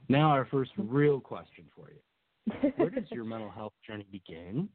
Now, 0.07 0.29
our 0.29 0.45
first 0.51 0.69
real 0.77 1.19
question 1.19 1.65
for 1.75 1.89
you: 1.89 2.71
Where 2.75 2.91
does 2.91 3.09
your 3.09 3.23
mental 3.33 3.49
health 3.49 3.73
journey 3.87 4.05
begin? 4.11 4.69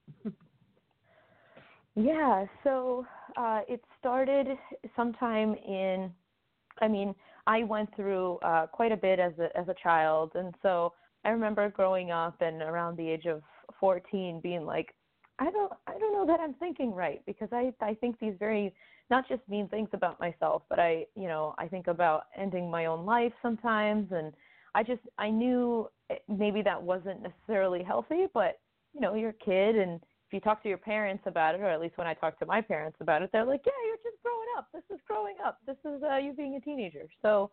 Yeah, 1.95 2.47
so 2.65 3.07
uh, 3.37 3.61
it 3.69 3.81
started 4.01 4.49
sometime 4.97 5.55
in. 5.55 6.11
I 6.81 6.89
mean, 6.89 7.15
I 7.47 7.63
went 7.65 7.95
through 7.95 8.39
uh, 8.39 8.67
quite 8.67 8.93
a 8.93 8.97
bit 8.97 9.19
as 9.19 9.33
a 9.39 9.57
as 9.57 9.69
a 9.69 9.75
child, 9.83 10.33
and 10.35 10.55
so 10.63 10.93
I 11.25 11.31
remember 11.31 11.69
growing 11.71 12.11
up 12.11 12.41
and 12.41 12.63
around 12.63 12.97
the 12.97 13.09
age 13.09 13.27
of 13.27 13.43
14 13.81 14.41
being 14.43 14.65
like, 14.65 14.95
I 15.39 15.51
don't 15.51 15.73
I 15.87 15.99
don't 15.99 16.13
know 16.13 16.27
that 16.27 16.41
I'm 16.41 16.55
thinking 16.55 16.93
right 16.93 17.23
because 17.27 17.49
I 17.53 17.73
I 17.81 17.95
think 17.95 18.19
these 18.19 18.35
very 18.39 18.75
not 19.11 19.29
just 19.29 19.43
mean 19.49 19.69
things 19.69 19.89
about 19.93 20.21
myself, 20.21 20.63
but 20.69 20.79
I 20.79 21.07
you 21.17 21.29
know 21.29 21.55
I 21.59 21.67
think 21.69 21.87
about 21.87 22.25
ending 22.37 22.71
my 22.71 22.87
own 22.87 23.05
life 23.05 23.33
sometimes, 23.43 24.11
and 24.13 24.33
I 24.75 24.83
just 24.83 25.03
I 25.19 25.31
knew 25.31 25.89
eh, 26.11 26.17
maybe 26.29 26.63
that 26.63 26.83
wasn't 26.83 27.23
necessarily 27.23 27.83
healthy, 27.83 28.27
but 28.33 28.61
you 28.95 29.01
know 29.01 29.15
you're 29.15 29.31
a 29.31 29.45
kid 29.45 29.77
and 29.77 30.01
you 30.35 30.41
talk 30.41 30.63
to 30.65 30.69
your 30.69 30.79
parents 30.79 31.23
about 31.27 31.55
it, 31.55 31.61
or 31.61 31.67
at 31.71 31.81
least 31.81 31.97
when 31.97 32.07
I 32.07 32.15
talk 32.15 32.39
to 32.41 32.47
my 32.47 32.61
parents 32.61 32.99
about 33.01 33.23
it, 33.23 33.31
they're 33.33 33.45
like, 33.45 33.63
"Yeah, 33.65 33.73
you're 33.87 33.97
just 34.13 34.23
growing 34.23 34.49
up. 34.59 34.69
This 34.73 34.83
is 34.91 35.01
growing 35.07 35.37
up. 35.45 35.61
This 35.67 35.77
is 35.85 36.03
uh, 36.03 36.17
you 36.17 36.33
being 36.33 36.57
a 36.57 36.61
teenager." 36.61 37.09
So, 37.23 37.51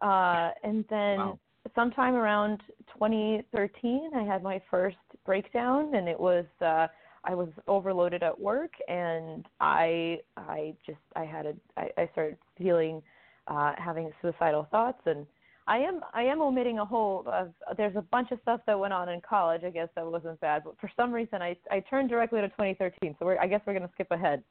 uh, 0.00 0.50
and 0.64 0.84
then 0.88 1.18
Wow. 1.18 1.38
sometime 1.74 2.14
around 2.14 2.62
2013, 2.94 4.10
I 4.14 4.22
had 4.22 4.42
my 4.42 4.60
first 4.70 4.96
breakdown, 5.24 5.94
and 5.94 6.08
it 6.08 6.18
was 6.18 6.46
uh, 6.60 6.88
I 7.24 7.34
was 7.34 7.48
overloaded 7.68 8.22
at 8.22 8.38
work, 8.38 8.72
and 8.88 9.46
I 9.60 10.20
I 10.36 10.74
just 10.86 10.98
I 11.14 11.24
had 11.24 11.46
a 11.46 11.54
I, 11.76 11.90
I 11.98 12.08
started 12.12 12.38
feeling 12.56 13.02
uh, 13.46 13.72
having 13.76 14.10
suicidal 14.22 14.66
thoughts 14.70 15.00
and 15.06 15.26
I 15.68 15.78
am 15.78 16.00
I 16.14 16.22
am 16.22 16.40
omitting 16.40 16.78
a 16.78 16.84
whole 16.84 17.24
of 17.26 17.52
there's 17.76 17.96
a 17.96 18.02
bunch 18.02 18.30
of 18.30 18.38
stuff 18.42 18.60
that 18.66 18.78
went 18.78 18.92
on 18.92 19.08
in 19.08 19.20
college. 19.20 19.62
I 19.64 19.70
guess 19.70 19.88
that 19.96 20.06
wasn't 20.06 20.40
bad, 20.40 20.62
but 20.64 20.78
for 20.80 20.90
some 20.96 21.12
reason 21.12 21.42
I 21.42 21.56
I 21.70 21.80
turned 21.80 22.08
directly 22.08 22.40
to 22.40 22.48
2013. 22.48 23.16
So 23.18 23.26
we're, 23.26 23.38
I 23.38 23.46
guess 23.46 23.60
we're 23.66 23.74
gonna 23.74 23.90
skip 23.94 24.10
ahead. 24.10 24.42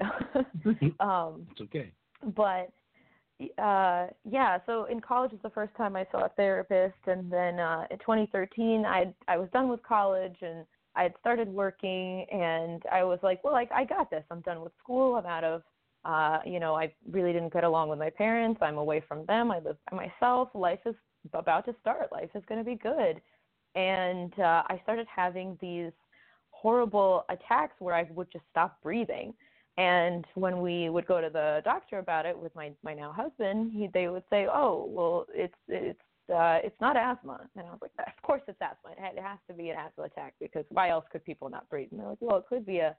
um, 1.00 1.46
It's 1.52 1.60
okay. 1.62 1.92
but 2.36 2.72
uh 3.58 4.06
yeah 4.24 4.58
so 4.64 4.84
in 4.84 5.00
college 5.00 5.32
was 5.32 5.40
the 5.42 5.50
first 5.50 5.74
time 5.76 5.96
i 5.96 6.06
saw 6.12 6.24
a 6.24 6.28
therapist 6.30 6.94
and 7.06 7.30
then 7.32 7.58
uh 7.58 7.84
in 7.90 7.98
2013 7.98 8.84
i 8.86 9.12
i 9.26 9.36
was 9.36 9.48
done 9.52 9.68
with 9.68 9.82
college 9.82 10.36
and 10.40 10.64
i 10.94 11.02
had 11.02 11.12
started 11.18 11.48
working 11.48 12.26
and 12.30 12.84
i 12.92 13.02
was 13.02 13.18
like 13.24 13.42
well 13.42 13.52
like 13.52 13.70
i 13.72 13.84
got 13.84 14.08
this 14.08 14.22
i'm 14.30 14.40
done 14.42 14.60
with 14.60 14.72
school 14.78 15.16
i'm 15.16 15.26
out 15.26 15.42
of 15.42 15.62
uh 16.04 16.38
you 16.44 16.60
know 16.60 16.74
i 16.74 16.92
really 17.10 17.32
didn't 17.32 17.52
get 17.52 17.64
along 17.64 17.88
with 17.88 17.98
my 17.98 18.10
parents 18.10 18.58
i'm 18.62 18.78
away 18.78 19.02
from 19.06 19.24
them 19.26 19.50
i 19.50 19.58
live 19.60 19.76
by 19.90 19.96
myself 19.96 20.48
life 20.54 20.80
is 20.86 20.94
about 21.32 21.64
to 21.64 21.74
start 21.80 22.12
life 22.12 22.30
is 22.34 22.42
going 22.48 22.62
to 22.62 22.64
be 22.64 22.76
good 22.76 23.20
and 23.74 24.32
uh 24.38 24.62
i 24.68 24.80
started 24.82 25.06
having 25.14 25.56
these 25.60 25.92
horrible 26.50 27.24
attacks 27.28 27.74
where 27.78 27.94
i 27.94 28.06
would 28.14 28.30
just 28.30 28.44
stop 28.50 28.80
breathing 28.82 29.34
and 29.76 30.24
when 30.34 30.60
we 30.60 30.88
would 30.88 31.06
go 31.06 31.20
to 31.20 31.30
the 31.30 31.60
doctor 31.64 31.98
about 31.98 32.26
it 32.26 32.38
with 32.38 32.54
my 32.54 32.72
my 32.84 32.94
now 32.94 33.12
husband, 33.12 33.72
he 33.72 33.88
they 33.92 34.08
would 34.08 34.22
say, 34.30 34.46
"Oh, 34.46 34.86
well, 34.88 35.26
it's 35.34 35.54
it's 35.66 35.98
uh, 36.32 36.60
it's 36.62 36.80
not 36.80 36.96
asthma." 36.96 37.48
And 37.56 37.66
I 37.66 37.70
was 37.70 37.80
like, 37.98 38.06
"Of 38.06 38.22
course 38.22 38.42
it's 38.46 38.60
asthma. 38.60 38.92
It, 38.92 39.20
has 39.20 39.38
to 39.48 39.54
be 39.54 39.70
an 39.70 39.76
asthma 39.76 40.04
attack 40.04 40.34
because 40.40 40.64
why 40.68 40.90
else 40.90 41.04
could 41.10 41.24
people 41.24 41.48
not 41.48 41.68
breathe?" 41.68 41.88
And 41.90 42.00
they're 42.00 42.08
like, 42.08 42.18
"Well, 42.20 42.36
it 42.36 42.44
could 42.48 42.64
be 42.64 42.78
a 42.78 42.96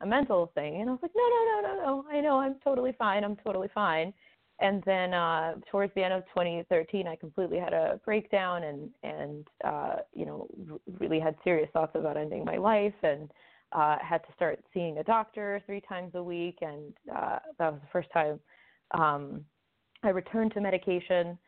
a 0.00 0.06
mental 0.06 0.52
thing." 0.54 0.80
And 0.80 0.90
I 0.90 0.92
was 0.92 1.00
like, 1.02 1.12
"No, 1.14 1.22
no, 1.28 1.60
no, 1.60 1.74
no, 1.74 1.84
no. 1.84 2.08
I 2.10 2.20
know. 2.20 2.38
I'm 2.38 2.56
totally 2.64 2.92
fine. 2.98 3.24
I'm 3.24 3.36
totally 3.36 3.68
fine." 3.74 4.12
And 4.58 4.82
then 4.86 5.12
uh, 5.12 5.54
towards 5.70 5.92
the 5.94 6.02
end 6.02 6.14
of 6.14 6.24
2013, 6.28 7.06
I 7.06 7.16
completely 7.16 7.58
had 7.58 7.74
a 7.74 8.00
breakdown 8.04 8.64
and 8.64 8.90
and 9.02 9.48
uh, 9.64 9.96
you 10.14 10.26
know 10.26 10.48
really 10.98 11.20
had 11.20 11.36
serious 11.44 11.68
thoughts 11.72 11.92
about 11.94 12.16
ending 12.16 12.44
my 12.44 12.56
life 12.56 12.94
and 13.02 13.30
uh, 13.72 13.96
had 14.00 14.18
to 14.26 14.32
start 14.34 14.60
seeing 14.72 14.98
a 14.98 15.04
doctor 15.04 15.60
three 15.66 15.82
times 15.82 16.12
a 16.14 16.22
week, 16.22 16.58
and 16.62 16.94
uh, 17.14 17.38
that 17.58 17.72
was 17.72 17.80
the 17.80 17.88
first 17.92 18.08
time 18.12 18.40
um, 18.92 19.44
I 20.02 20.10
returned 20.10 20.52
to 20.54 20.60
medication 20.60 21.38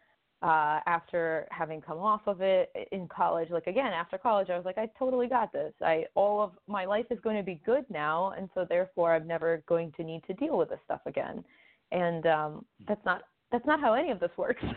uh, 0.42 0.78
after 0.86 1.48
having 1.50 1.80
come 1.80 1.98
off 1.98 2.20
of 2.26 2.40
it 2.40 2.70
in 2.92 3.08
college. 3.08 3.50
Like 3.50 3.66
again, 3.66 3.92
after 3.92 4.18
college, 4.18 4.50
I 4.50 4.56
was 4.56 4.64
like, 4.64 4.78
I 4.78 4.88
totally 4.98 5.26
got 5.26 5.52
this. 5.52 5.72
I 5.82 6.04
all 6.14 6.42
of 6.42 6.52
my 6.66 6.84
life 6.84 7.06
is 7.10 7.18
going 7.20 7.36
to 7.36 7.42
be 7.42 7.60
good 7.66 7.84
now, 7.90 8.32
and 8.36 8.48
so 8.54 8.64
therefore, 8.68 9.14
I'm 9.14 9.26
never 9.26 9.62
going 9.68 9.92
to 9.96 10.04
need 10.04 10.22
to 10.28 10.34
deal 10.34 10.56
with 10.56 10.68
this 10.68 10.78
stuff 10.84 11.00
again. 11.06 11.44
And 11.90 12.26
um, 12.26 12.64
that's 12.86 13.04
not 13.04 13.22
that's 13.50 13.66
not 13.66 13.80
how 13.80 13.94
any 13.94 14.10
of 14.10 14.20
this 14.20 14.30
works. 14.36 14.62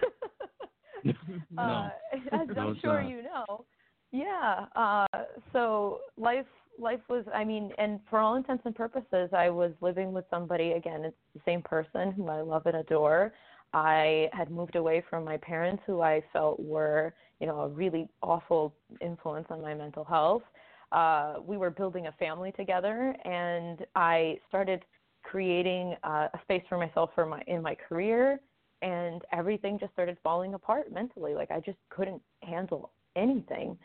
no. 1.51 1.61
uh, 1.61 1.89
as 2.31 2.47
No, 2.55 2.69
I'm 2.69 2.79
sure 2.81 3.01
not. 3.01 3.09
you 3.09 3.23
know. 3.23 3.65
Yeah. 4.11 4.65
Uh, 4.75 5.23
so 5.53 5.99
life 6.17 6.45
life 6.79 7.01
was 7.09 7.25
I 7.33 7.43
mean, 7.43 7.71
and 7.77 7.99
for 8.09 8.19
all 8.19 8.35
intents 8.35 8.63
and 8.65 8.75
purposes, 8.75 9.29
I 9.31 9.49
was 9.49 9.71
living 9.81 10.11
with 10.11 10.25
somebody 10.29 10.71
again. 10.71 11.05
It's 11.05 11.15
the 11.33 11.41
same 11.45 11.61
person 11.61 12.11
who 12.11 12.27
I 12.29 12.41
love 12.41 12.65
and 12.65 12.77
adore. 12.77 13.33
I 13.73 14.29
had 14.33 14.49
moved 14.49 14.75
away 14.75 15.03
from 15.09 15.23
my 15.23 15.37
parents, 15.37 15.81
who 15.85 16.01
I 16.01 16.23
felt 16.33 16.59
were, 16.59 17.13
you 17.39 17.47
know, 17.47 17.61
a 17.61 17.67
really 17.69 18.09
awful 18.21 18.73
influence 18.99 19.47
on 19.49 19.61
my 19.61 19.73
mental 19.73 20.03
health. 20.03 20.43
Uh, 20.91 21.35
we 21.45 21.57
were 21.57 21.69
building 21.69 22.07
a 22.07 22.11
family 22.13 22.51
together, 22.51 23.15
and 23.23 23.85
I 23.95 24.39
started 24.49 24.83
creating 25.23 25.95
uh, 26.03 26.27
a 26.33 26.39
space 26.43 26.63
for 26.67 26.77
myself 26.77 27.11
for 27.15 27.25
my 27.25 27.41
in 27.47 27.61
my 27.61 27.75
career, 27.75 28.41
and 28.81 29.21
everything 29.31 29.79
just 29.79 29.93
started 29.93 30.17
falling 30.23 30.53
apart 30.53 30.91
mentally. 30.91 31.33
Like 31.33 31.51
I 31.51 31.59
just 31.61 31.77
couldn't 31.89 32.21
handle 32.43 32.91
anything, 33.15 33.77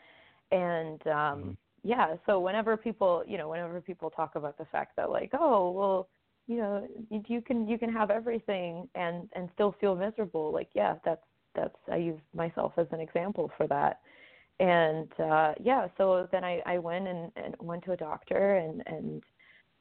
and 0.51 1.01
um, 1.07 1.43
Mhm. 1.43 1.57
yeah. 1.83 2.15
So 2.25 2.39
whenever 2.39 2.75
people, 2.75 3.23
you 3.25 3.37
know, 3.37 3.47
whenever 3.49 3.79
people 3.79 4.09
talk 4.09 4.35
about 4.35 4.57
the 4.57 4.65
fact 4.65 4.95
that 4.97 5.09
like, 5.09 5.31
oh, 5.33 5.71
well, 5.71 6.09
you 6.47 6.57
know, 6.57 6.87
you, 7.09 7.41
can 7.41 7.67
you 7.67 7.77
can 7.77 7.91
have 7.91 8.09
everything 8.09 8.87
and 8.95 9.29
and 9.33 9.49
still 9.53 9.75
feel 9.79 9.95
miserable. 9.95 10.51
Like, 10.51 10.69
yeah, 10.73 10.95
that's 11.03 11.21
that's 11.55 11.75
I 11.91 11.97
use 11.97 12.19
myself 12.33 12.73
as 12.77 12.87
an 12.91 13.01
example 13.01 13.51
for 13.57 13.67
that. 13.67 13.99
And 14.59 15.11
uh 15.19 15.53
yeah, 15.61 15.87
so 15.97 16.27
then 16.31 16.43
I 16.43 16.61
I 16.65 16.77
went 16.77 17.07
and, 17.07 17.31
and 17.35 17.55
went 17.59 17.83
to 17.85 17.91
a 17.91 17.97
doctor 17.97 18.55
and 18.57 18.81
and 18.87 19.23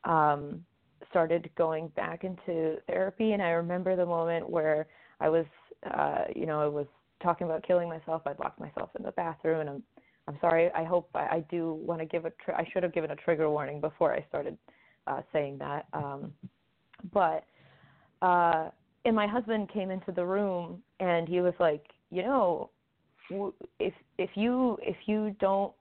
um 0.05 0.65
started 1.11 1.49
going 1.57 1.89
back 1.89 2.25
into 2.25 2.79
therapy 2.89 3.33
and 3.33 3.43
I 3.43 3.51
remember 3.51 3.95
the 3.95 4.07
moment 4.07 4.49
where 4.51 4.89
I 5.21 5.29
was 5.29 5.47
uh 5.95 6.25
you 6.35 6.47
know, 6.47 6.61
I 6.61 6.67
was 6.67 6.87
talking 7.23 7.47
about 7.47 7.63
killing 7.67 7.89
myself. 7.89 8.23
I'd 8.27 8.39
locked 8.41 8.59
myself 8.61 8.91
in 8.99 9.05
the 9.05 9.13
bathroom 9.13 9.61
and 9.61 9.71
I'm 9.71 9.83
I'm 10.29 10.39
sorry. 10.41 10.71
I 10.73 10.83
hope 10.83 11.09
I, 11.15 11.27
I 11.37 11.45
do 11.49 11.75
want 11.75 12.01
to 12.01 12.07
give 12.07 12.25
a 12.25 12.31
tr- 12.45 12.55
I 12.57 12.69
should 12.73 12.83
have 12.83 12.93
given 12.93 13.13
a 13.13 13.17
trigger 13.17 13.49
warning 13.49 13.81
before 13.81 14.13
I 14.13 14.25
started 14.29 14.59
uh 15.07 15.23
saying 15.33 15.59
that. 15.59 15.87
Um 15.93 16.33
but 17.13 17.45
uh 18.23 18.71
and 19.07 19.15
my 19.15 19.27
husband 19.27 19.71
came 19.73 19.91
into 19.91 20.11
the 20.11 20.25
room 20.25 20.83
and 20.99 21.29
he 21.29 21.41
was 21.41 21.55
like, 21.61 21.85
you 22.11 22.23
know, 22.23 22.71
if 23.79 23.95
if 24.19 24.31
you 24.35 24.77
if 24.83 24.97
you 25.07 25.35
don't 25.41 25.73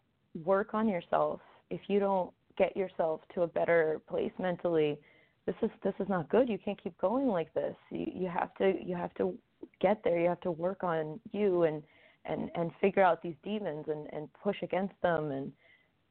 work 0.44 0.74
on 0.74 0.88
yourself, 0.88 1.42
if 1.72 1.82
you 1.88 2.00
don't 2.00 2.32
get 2.58 2.78
yourself 2.78 3.22
to 3.34 3.42
a 3.42 3.48
better 3.48 4.00
place 4.08 4.32
mentally, 4.40 5.00
this 5.48 5.56
is 5.64 5.72
this 5.84 5.94
is 6.00 6.08
not 6.08 6.30
good. 6.30 6.48
You 6.48 6.60
can't 6.64 6.82
keep 6.82 6.98
going 7.00 7.28
like 7.28 7.54
this. 7.54 7.76
You 7.90 8.06
you 8.14 8.28
have 8.28 8.54
to 8.56 8.74
you 8.84 8.96
have 8.96 9.14
to 9.16 9.36
get 9.82 10.04
there. 10.04 10.20
You 10.20 10.30
have 10.30 10.42
to 10.42 10.52
work 10.52 10.84
on 10.84 11.20
you 11.32 11.64
and 11.64 11.82
and 12.26 12.52
and 12.56 12.72
figure 12.80 13.04
out 13.04 13.24
these 13.24 13.36
demons 13.44 13.86
and 13.88 14.08
and 14.14 14.30
push 14.44 14.58
against 14.62 14.94
them 15.02 15.32
and 15.32 15.52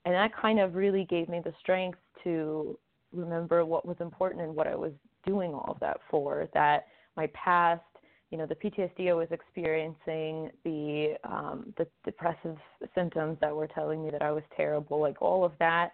and 0.05 0.15
that 0.15 0.37
kind 0.37 0.61
of 0.61 0.75
really 0.75 1.05
gave 1.05 1.29
me 1.29 1.41
the 1.43 1.53
strength 1.61 1.99
to 2.25 2.79
remember 3.15 3.65
what 3.65 3.87
was 3.87 3.97
important 4.01 4.43
and 4.43 4.55
what 4.55 4.67
I 4.67 4.75
was 4.75 4.93
doing 5.27 5.55
all 5.55 5.71
of 5.71 5.81
that 5.81 5.99
for. 6.11 6.49
That 6.55 6.87
my 7.17 7.29
past, 7.29 7.83
you 8.31 8.39
know, 8.39 8.47
the 8.47 8.55
PTSD 8.55 9.11
I 9.11 9.15
was 9.15 9.29
experiencing, 9.31 10.51
the 10.65 11.15
um, 11.25 11.73
the 11.77 11.87
depressive 12.05 12.57
symptoms 12.95 13.39
that 13.41 13.55
were 13.55 13.69
telling 13.69 14.05
me 14.05 14.11
that 14.11 14.23
I 14.23 14.33
was 14.33 14.43
terrible, 14.57 15.01
like 15.01 15.21
all 15.23 15.45
of 15.45 15.53
that, 15.59 15.93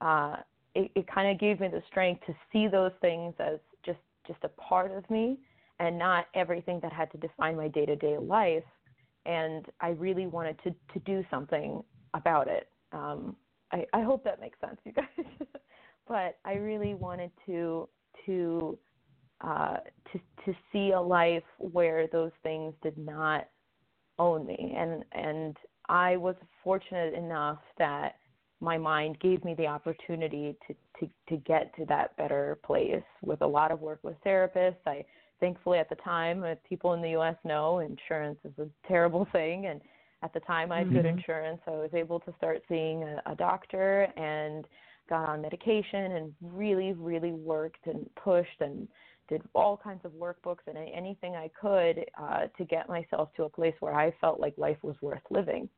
uh, 0.00 0.36
it, 0.74 0.90
it 0.94 1.06
kind 1.06 1.30
of 1.30 1.38
gave 1.38 1.60
me 1.60 1.68
the 1.68 1.82
strength 1.88 2.24
to 2.26 2.34
see 2.52 2.68
those 2.68 2.92
things 3.00 3.34
as 3.38 3.58
just 3.84 4.00
just 4.26 4.42
a 4.44 4.48
part 4.48 4.90
of 4.90 5.08
me 5.10 5.38
and 5.80 5.98
not 5.98 6.26
everything 6.34 6.78
that 6.82 6.92
had 6.92 7.10
to 7.12 7.18
define 7.18 7.56
my 7.56 7.68
day 7.68 7.86
to 7.86 7.96
day 7.96 8.16
life. 8.18 8.64
And 9.26 9.66
I 9.80 9.90
really 9.90 10.26
wanted 10.26 10.58
to 10.64 10.70
to 10.92 10.98
do 11.00 11.24
something 11.30 11.82
about 12.14 12.48
it. 12.48 12.68
Um, 12.92 13.36
I, 13.72 13.86
I 13.92 14.02
hope 14.02 14.24
that 14.24 14.40
makes 14.40 14.58
sense, 14.60 14.78
you 14.84 14.92
guys. 14.92 15.06
but 16.08 16.38
I 16.44 16.54
really 16.54 16.94
wanted 16.94 17.30
to 17.46 17.88
to 18.26 18.78
uh, 19.40 19.78
to 20.12 20.18
to 20.44 20.54
see 20.72 20.92
a 20.92 21.00
life 21.00 21.42
where 21.58 22.06
those 22.08 22.32
things 22.42 22.74
did 22.82 22.96
not 22.98 23.48
own 24.18 24.46
me, 24.46 24.74
and 24.76 25.04
and 25.12 25.56
I 25.88 26.16
was 26.16 26.36
fortunate 26.62 27.14
enough 27.14 27.58
that 27.78 28.16
my 28.60 28.78
mind 28.78 29.18
gave 29.20 29.44
me 29.44 29.54
the 29.54 29.66
opportunity 29.66 30.56
to 30.66 30.74
to 31.00 31.10
to 31.28 31.36
get 31.38 31.74
to 31.76 31.84
that 31.86 32.16
better 32.16 32.58
place 32.64 33.02
with 33.22 33.42
a 33.42 33.46
lot 33.46 33.70
of 33.72 33.80
work 33.80 34.00
with 34.02 34.16
therapists. 34.24 34.76
I 34.86 35.04
thankfully 35.40 35.78
at 35.78 35.88
the 35.88 35.96
time, 35.96 36.44
as 36.44 36.58
people 36.68 36.92
in 36.94 37.02
the 37.02 37.10
U.S. 37.10 37.36
know, 37.44 37.80
insurance 37.80 38.38
is 38.44 38.52
a 38.58 38.68
terrible 38.88 39.26
thing, 39.32 39.66
and 39.66 39.80
at 40.22 40.32
the 40.32 40.40
time 40.40 40.72
I 40.72 40.78
had 40.78 40.92
good 40.92 41.04
Mhm. 41.04 41.06
insurance. 41.06 41.60
So 41.66 41.74
I 41.74 41.78
was 41.78 41.94
able 41.94 42.20
to 42.20 42.34
start 42.38 42.62
seeing 42.68 43.02
a, 43.02 43.22
a 43.26 43.34
doctor 43.34 44.08
and 44.16 44.66
got 45.08 45.28
on 45.28 45.42
medication 45.42 46.12
and 46.12 46.34
really, 46.40 46.92
really 46.92 47.32
worked 47.32 47.86
and 47.86 48.08
pushed 48.16 48.60
and 48.60 48.88
did 49.28 49.42
all 49.54 49.76
kinds 49.76 50.04
of 50.04 50.12
workbooks 50.12 50.66
and 50.66 50.76
anything 50.76 51.34
I 51.34 51.50
could 51.58 52.04
uh, 52.20 52.46
to 52.58 52.64
get 52.64 52.88
myself 52.88 53.30
to 53.36 53.44
a 53.44 53.48
place 53.48 53.74
where 53.80 53.94
I 53.94 54.12
felt 54.20 54.40
like 54.40 54.54
life 54.58 54.76
was 54.82 54.96
worth 55.00 55.22
living. 55.30 55.68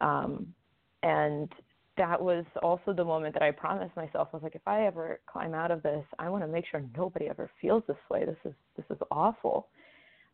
Um, 0.00 0.54
and 1.02 1.50
that 1.96 2.20
was 2.20 2.44
also 2.62 2.92
the 2.92 3.04
moment 3.04 3.34
that 3.34 3.42
I 3.42 3.50
promised 3.50 3.96
myself. 3.96 4.28
I 4.32 4.36
was 4.36 4.42
like, 4.42 4.54
if 4.54 4.66
I 4.66 4.86
ever 4.86 5.20
climb 5.26 5.54
out 5.54 5.70
of 5.70 5.82
this, 5.82 6.04
I 6.18 6.28
want 6.28 6.44
to 6.44 6.48
make 6.48 6.64
sure 6.70 6.82
nobody 6.96 7.28
ever 7.28 7.50
feels 7.60 7.82
this 7.86 7.96
way. 8.08 8.24
This 8.24 8.36
is 8.44 8.54
this 8.76 8.86
is 8.90 8.98
awful. 9.10 9.68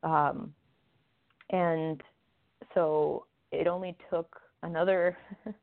Um, 0.02 0.54
and 1.50 2.00
so 2.74 3.26
it 3.50 3.66
only 3.66 3.96
took 4.10 4.40
another 4.62 5.16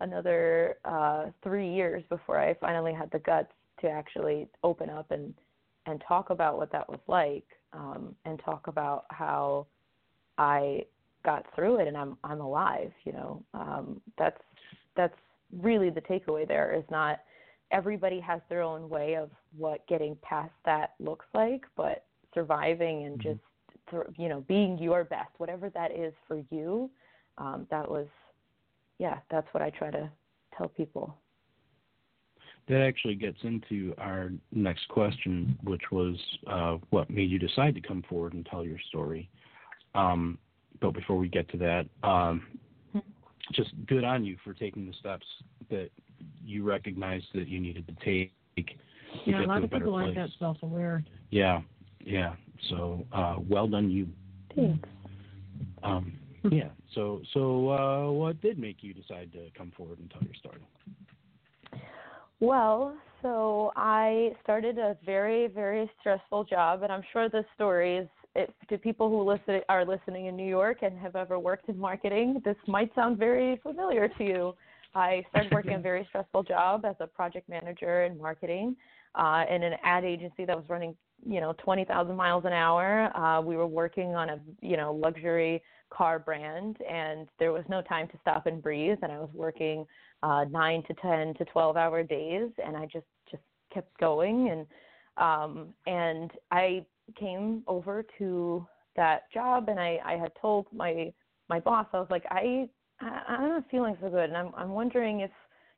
another 0.00 0.76
uh, 0.84 1.26
three 1.42 1.72
years 1.72 2.02
before 2.08 2.38
I 2.38 2.54
finally 2.54 2.92
had 2.94 3.10
the 3.10 3.18
guts 3.20 3.52
to 3.80 3.88
actually 3.88 4.48
open 4.62 4.90
up 4.90 5.10
and 5.10 5.34
and 5.86 6.02
talk 6.06 6.30
about 6.30 6.58
what 6.58 6.70
that 6.72 6.88
was 6.88 7.00
like 7.06 7.46
um, 7.72 8.14
and 8.26 8.38
talk 8.44 8.66
about 8.66 9.06
how 9.10 9.66
I 10.36 10.84
got 11.24 11.46
through 11.54 11.80
it 11.80 11.88
and 11.88 11.96
I'm 11.96 12.16
I'm 12.24 12.40
alive. 12.40 12.92
You 13.04 13.12
know, 13.12 13.42
um, 13.54 14.00
that's 14.18 14.40
that's 14.96 15.16
really 15.62 15.90
the 15.90 16.02
takeaway. 16.02 16.46
There 16.46 16.74
is 16.74 16.84
not 16.90 17.20
everybody 17.70 18.20
has 18.20 18.40
their 18.48 18.62
own 18.62 18.88
way 18.88 19.14
of 19.14 19.30
what 19.56 19.86
getting 19.88 20.16
past 20.22 20.52
that 20.64 20.94
looks 20.98 21.26
like, 21.34 21.62
but 21.76 22.04
surviving 22.34 23.04
and 23.04 23.18
Mhm. 23.18 23.22
just 23.22 23.40
you 24.18 24.28
know 24.28 24.42
being 24.42 24.78
your 24.78 25.04
best, 25.04 25.30
whatever 25.38 25.70
that 25.70 25.92
is 25.92 26.12
for 26.26 26.42
you. 26.50 26.90
Um, 27.38 27.66
that 27.70 27.88
was 27.88 28.06
yeah, 28.98 29.18
that's 29.30 29.46
what 29.52 29.62
I 29.62 29.70
try 29.70 29.90
to 29.90 30.10
tell 30.56 30.68
people. 30.68 31.16
That 32.68 32.82
actually 32.82 33.14
gets 33.14 33.38
into 33.42 33.94
our 33.96 34.30
next 34.52 34.88
question, 34.88 35.58
which 35.64 35.90
was 35.90 36.16
uh, 36.46 36.76
what 36.90 37.08
made 37.08 37.30
you 37.30 37.38
decide 37.38 37.74
to 37.76 37.80
come 37.80 38.04
forward 38.08 38.34
and 38.34 38.44
tell 38.44 38.64
your 38.64 38.78
story. 38.88 39.30
Um, 39.94 40.38
but 40.80 40.92
before 40.92 41.16
we 41.16 41.28
get 41.28 41.48
to 41.50 41.56
that, 41.58 41.86
um, 42.06 42.46
just 43.52 43.70
good 43.86 44.04
on 44.04 44.24
you 44.24 44.36
for 44.44 44.52
taking 44.52 44.86
the 44.86 44.92
steps 45.00 45.24
that 45.70 45.88
you 46.44 46.62
recognized 46.62 47.26
that 47.34 47.48
you 47.48 47.58
needed 47.58 47.86
to 47.86 47.94
take 48.04 48.32
to 48.56 48.64
Yeah, 49.24 49.44
a 49.44 49.46
lot 49.46 49.62
a 49.62 49.64
of 49.64 49.70
people 49.70 49.92
place. 49.92 50.04
aren't 50.04 50.14
that 50.16 50.30
self-aware. 50.38 51.02
Yeah, 51.30 51.62
yeah. 52.04 52.34
So 52.68 53.06
uh, 53.12 53.36
well 53.48 53.66
done, 53.66 53.90
you. 53.90 54.08
Thanks. 54.54 54.88
Um, 55.82 56.17
yeah. 56.50 56.68
So 56.94 57.20
so 57.34 57.70
uh, 57.70 58.10
what 58.10 58.40
did 58.40 58.58
make 58.58 58.82
you 58.82 58.94
decide 58.94 59.32
to 59.32 59.48
come 59.56 59.72
forward 59.76 59.98
and 59.98 60.10
tell 60.10 60.22
your 60.22 60.34
story? 60.34 60.60
Well, 62.40 62.96
so 63.22 63.72
I 63.74 64.30
started 64.42 64.78
a 64.78 64.96
very, 65.04 65.48
very 65.48 65.90
stressful 66.00 66.44
job, 66.44 66.84
and 66.84 66.92
I'm 66.92 67.02
sure 67.12 67.28
this 67.28 67.44
story 67.54 67.98
is 67.98 68.08
it, 68.36 68.54
to 68.68 68.78
people 68.78 69.08
who 69.08 69.22
listen 69.22 69.60
are 69.68 69.84
listening 69.84 70.26
in 70.26 70.36
New 70.36 70.48
York 70.48 70.78
and 70.82 70.96
have 70.98 71.16
ever 71.16 71.38
worked 71.38 71.68
in 71.68 71.76
marketing. 71.76 72.40
This 72.44 72.56
might 72.68 72.94
sound 72.94 73.18
very 73.18 73.58
familiar 73.62 74.08
to 74.08 74.24
you. 74.24 74.54
I 74.94 75.24
started 75.30 75.52
working 75.52 75.74
a 75.74 75.78
very 75.78 76.06
stressful 76.08 76.44
job 76.44 76.84
as 76.84 76.94
a 77.00 77.06
project 77.06 77.48
manager 77.48 78.04
in 78.04 78.16
marketing 78.18 78.76
uh, 79.14 79.44
in 79.50 79.62
an 79.62 79.74
ad 79.82 80.04
agency 80.04 80.44
that 80.44 80.56
was 80.56 80.64
running, 80.68 80.94
you 81.26 81.40
know, 81.40 81.54
20,000 81.58 82.14
miles 82.14 82.44
an 82.44 82.52
hour. 82.52 83.16
Uh, 83.16 83.40
we 83.40 83.56
were 83.56 83.66
working 83.66 84.14
on 84.14 84.30
a, 84.30 84.38
you 84.60 84.76
know, 84.76 84.92
luxury 84.92 85.62
car 85.90 86.18
brand 86.18 86.76
and 86.88 87.28
there 87.38 87.52
was 87.52 87.64
no 87.68 87.82
time 87.82 88.08
to 88.08 88.18
stop 88.20 88.46
and 88.46 88.62
breathe 88.62 88.98
and 89.02 89.12
I 89.12 89.18
was 89.18 89.30
working 89.34 89.86
uh 90.22 90.44
9 90.50 90.82
to 90.88 90.94
10 90.94 91.34
to 91.34 91.44
12 91.44 91.76
hour 91.76 92.02
days 92.02 92.50
and 92.64 92.76
I 92.76 92.86
just 92.86 93.06
just 93.30 93.42
kept 93.72 93.96
going 93.98 94.50
and 94.50 94.66
um 95.16 95.74
and 95.86 96.30
I 96.50 96.84
came 97.18 97.62
over 97.66 98.04
to 98.18 98.66
that 98.96 99.30
job 99.32 99.68
and 99.68 99.78
I 99.78 99.98
I 100.04 100.12
had 100.14 100.32
told 100.40 100.66
my 100.72 101.12
my 101.48 101.60
boss 101.60 101.86
I 101.92 102.00
was 102.00 102.10
like 102.10 102.24
I 102.30 102.68
I, 103.00 103.22
I'm 103.28 103.48
not 103.48 103.64
feeling 103.70 103.96
so 104.00 104.10
good 104.10 104.24
and 104.28 104.36
I'm 104.36 104.52
I'm 104.56 104.70
wondering 104.70 105.20
if 105.20 105.30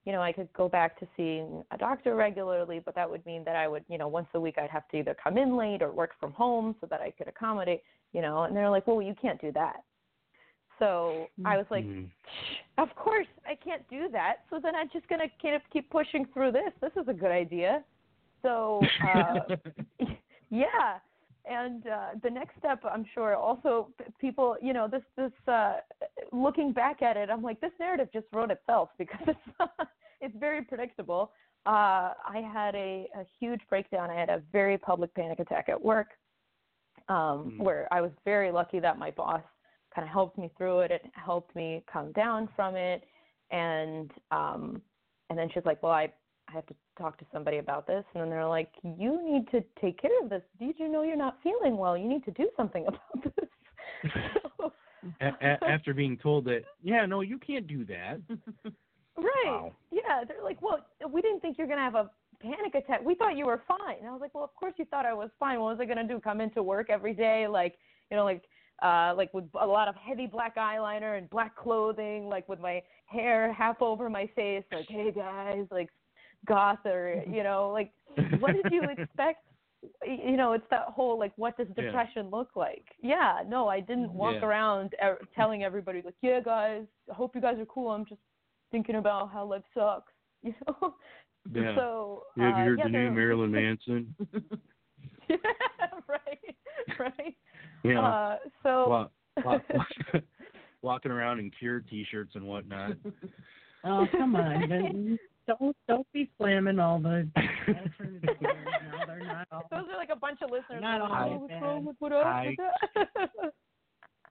you 0.05 0.12
know, 0.12 0.23
I 0.23 0.33
could 0.33 0.53
go 0.55 0.68
back 0.68 0.99
to 1.01 1.07
seeing 1.16 1.62
a 1.70 1.79
doctor 1.79 2.14
regularly, 2.14 2.81
but 2.85 2.94
that 2.94 3.09
would 3.09 3.25
mean 3.27 3.44
that 3.44 3.57
I 3.57 3.68
would, 3.68 3.85
you 3.88 3.99
know, 3.99 4.09
once 4.09 4.29
a 4.35 4.40
week 4.40 4.57
I'd 4.59 4.70
have 4.70 4.88
to 4.88 4.99
either 4.99 5.14
come 5.23 5.37
in 5.37 5.57
late 5.57 5.83
or 5.83 5.92
work 5.92 6.12
from 6.18 6.33
home 6.33 6.75
so 6.81 6.87
that 6.90 7.01
I 7.01 7.11
could 7.11 7.29
accommodate, 7.29 7.83
you 8.12 8.23
know, 8.23 8.44
and 8.44 8.57
they're 8.57 8.70
like, 8.70 8.87
well, 8.87 9.03
you 9.03 9.14
can't 9.20 9.40
do 9.40 9.53
that. 9.53 9.77
So 10.81 11.29
I 11.45 11.57
was 11.57 11.66
like, 11.71 11.85
Mhm. 11.85 12.11
of 12.79 12.88
course 12.97 13.29
I 13.47 13.55
can't 13.55 13.87
do 13.88 14.09
that. 14.09 14.38
So 14.51 14.59
then 14.59 14.75
I'm 14.75 14.88
just 14.90 15.07
going 15.09 15.21
to 15.21 15.29
kind 15.40 15.55
of 15.55 15.62
keep 15.73 15.88
pushing 15.90 16.25
through 16.33 16.53
this. 16.53 16.73
This 16.81 16.90
is 16.97 17.07
a 17.07 17.12
good 17.12 17.31
idea. 17.31 17.85
So, 18.43 18.81
uh, 19.07 19.35
yeah. 20.51 20.99
And 21.45 21.87
uh, 21.87 22.09
the 22.23 22.31
next 22.31 22.57
step, 22.59 22.83
I'm 22.85 23.05
sure, 23.14 23.35
also 23.37 23.88
people, 24.21 24.57
you 24.61 24.73
know, 24.73 24.88
this 24.88 25.03
this 25.16 25.33
uh, 25.49 25.77
looking 26.33 26.73
back 26.73 27.03
at 27.03 27.16
it, 27.16 27.31
I'm 27.31 27.43
like, 27.43 27.61
this 27.61 27.73
narrative 27.79 28.09
just 28.12 28.27
wrote 28.33 28.51
itself 28.51 28.90
because 28.99 29.27
it's 29.27 29.71
it's 30.21 30.37
very 30.38 30.62
predictable. 30.62 31.33
Uh, 31.66 32.12
I 32.27 32.43
had 32.53 32.75
a, 32.75 33.09
a 33.14 33.25
huge 33.38 33.61
breakdown. 33.69 34.11
I 34.11 34.14
had 34.19 34.31
a 34.31 34.43
very 34.53 34.79
public 34.79 35.14
panic 35.14 35.40
attack 35.40 35.69
at 35.69 35.81
work, 35.83 36.09
um, 37.09 37.53
Mm. 37.53 37.59
where 37.59 37.88
I 37.93 38.01
was 38.01 38.12
very 38.25 38.51
lucky 38.51 38.79
that 38.81 38.99
my 38.99 39.11
boss 39.11 39.43
kind 39.94 40.07
of 40.07 40.12
helped 40.12 40.38
me 40.38 40.50
through 40.57 40.81
it. 40.81 40.90
It 40.90 41.03
helped 41.14 41.55
me 41.57 41.85
come 41.92 42.12
down 42.12 42.48
from 42.57 42.76
it, 42.76 43.03
and 43.50 44.11
um, 44.31 44.81
and 45.29 45.38
then 45.38 45.48
she's 45.53 45.64
like, 45.64 45.83
well, 45.83 45.92
I 45.92 46.12
I 46.48 46.53
have 46.53 46.66
to 46.66 46.74
talk 46.98 47.18
to 47.18 47.26
somebody 47.33 47.59
about 47.59 47.87
this. 47.87 48.05
And 48.14 48.22
then 48.22 48.31
they're 48.31 48.46
like, 48.46 48.72
you 48.83 49.20
need 49.22 49.48
to 49.53 49.62
take 49.81 50.00
care 50.00 50.11
of 50.22 50.29
this. 50.31 50.42
Did 50.59 50.74
you 50.79 50.88
know 50.88 51.03
you're 51.03 51.16
not 51.16 51.38
feeling 51.42 51.76
well? 51.76 51.96
You 51.96 52.09
need 52.09 52.24
to 52.24 52.33
do 52.33 52.48
something 52.57 52.87
about 52.88 53.22
this. 53.24 54.12
so, 54.59 54.72
a- 55.20 55.26
a- 55.46 55.64
after 55.64 55.94
being 55.94 56.16
told 56.16 56.44
that, 56.46 56.62
yeah, 56.83 57.07
no, 57.07 57.20
you 57.20 57.38
can't 57.38 57.66
do 57.66 57.85
that. 57.87 58.18
right. 59.16 59.44
Wow. 59.46 59.72
Yeah. 59.92 60.24
They're 60.26 60.42
like, 60.42 60.61
well, 60.61 60.85
we 61.11 61.22
didn't 61.22 61.40
think 61.40 61.57
you're 61.59 61.66
going 61.68 61.79
to 61.79 61.85
have 61.85 61.94
a 61.94 62.11
panic 62.42 62.74
attack. 62.74 63.00
We 63.05 63.14
thought 63.14 63.37
you 63.37 63.46
were 63.46 63.62
fine. 63.68 63.98
And 64.00 64.09
I 64.09 64.12
was 64.12 64.20
like, 64.20 64.35
well, 64.35 64.44
of 64.44 64.55
course 64.57 64.74
you 64.76 64.85
thought 64.87 65.07
I 65.07 65.14
was 65.14 65.31
fine. 65.38 65.61
What 65.61 65.79
was 65.79 65.81
I 65.81 65.85
going 65.85 66.05
to 66.07 66.12
do? 66.14 66.20
Come 66.20 66.40
into 66.40 66.62
work 66.62 66.90
every 66.90 67.14
day? 67.14 67.46
Like, 67.46 67.76
you 68.11 68.16
know, 68.16 68.24
like, 68.24 68.42
uh, 68.83 69.14
like 69.16 69.33
with 69.35 69.45
a 69.61 69.66
lot 69.66 69.88
of 69.88 69.95
heavy 69.97 70.27
black 70.27 70.57
eyeliner 70.57 71.19
and 71.19 71.29
black 71.31 71.57
clothing, 71.57 72.29
like 72.29 72.49
with 72.49 72.61
my 72.61 72.83
hair 73.07 73.53
half 73.53 73.81
over 73.83 74.09
my 74.09 74.29
face, 74.35 74.64
like, 74.73 74.87
hey 74.88 75.11
guys, 75.11 75.66
like 75.71 75.90
goth 76.47 76.85
or, 76.87 77.23
you 77.31 77.43
know, 77.43 77.71
like, 77.71 77.93
what 78.38 78.53
did 78.53 78.73
you 78.73 78.83
expect? 78.85 79.45
You 80.07 80.37
know, 80.37 80.53
it's 80.53 80.66
that 80.71 80.87
whole 80.88 81.19
like, 81.19 81.33
what 81.37 81.57
does 81.57 81.66
Yeah. 81.77 81.85
depression 81.85 82.29
look 82.31 82.51
like? 82.55 82.85
Yeah, 83.03 83.38
no, 83.47 83.69
I 83.69 83.81
didn't 83.81 84.12
walk 84.12 84.35
Yeah. 84.35 84.47
around 84.47 84.95
er- 85.03 85.21
telling 85.35 85.62
everybody 85.64 86.03
like, 86.03 86.14
yeah, 86.23 86.40
guys, 86.40 86.85
I 87.11 87.14
hope 87.14 87.35
you 87.35 87.40
guys 87.40 87.59
are 87.59 87.66
cool. 87.66 87.90
I'm 87.90 88.05
just 88.05 88.21
thinking 88.71 88.97
about 88.97 89.33
how 89.33 89.45
life 89.45 89.64
sucks. 89.75 90.12
You 90.43 90.55
know. 90.66 90.95
Yeah. 91.55 91.75
So. 91.75 92.23
you 92.37 92.45
ever 92.45 92.53
uh, 92.55 92.64
heard 92.64 92.79
yeah, 92.79 92.85
the 92.85 92.90
new 92.90 93.11
Marilyn 93.11 93.51
Manson? 93.51 94.14
yeah, 95.29 95.37
right, 96.09 96.57
right. 96.99 97.37
You 97.83 97.95
know, 97.95 98.03
Uh, 98.05 98.37
so. 98.62 98.88
walk, 98.88 99.12
walk, 99.45 99.62
walk, 99.75 100.23
walking 100.83 101.11
around 101.12 101.38
in 101.40 101.51
Cure 101.59 101.81
T-shirts 101.81 102.33
and 102.35 102.45
whatnot. 102.45 102.93
Oh, 103.83 104.07
come 104.12 104.37
on. 104.37 105.19
Don't 105.47 105.75
don't 105.88 106.07
be 106.12 106.31
slamming 106.37 106.79
all 106.79 106.99
the 106.99 107.27
alternative 107.66 108.21
theories. 108.38 108.59
They're 109.07 109.25
not 109.25 109.49
all. 109.51 109.62
Those 109.71 109.87
are 109.90 109.97
like 109.97 110.11
a 110.12 110.16
bunch 110.16 110.40
of 110.43 110.51
listeners. 110.51 110.83
Not 110.83 111.01
like, 111.01 111.11
all 111.11 111.31
oh, 111.33 111.38
what's 111.38 111.62
wrong 111.62 111.85
with 111.87 111.97
what 111.99 112.12
I, 112.12 112.55
I- 112.95 113.27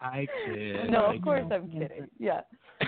I 0.01 0.27
kid. 0.45 0.91
no, 0.91 1.05
I 1.05 1.15
of 1.15 1.21
course 1.23 1.43
kid. 1.49 1.51
I'm 1.53 1.69
kidding. 1.71 2.07
Yeah, 2.19 2.41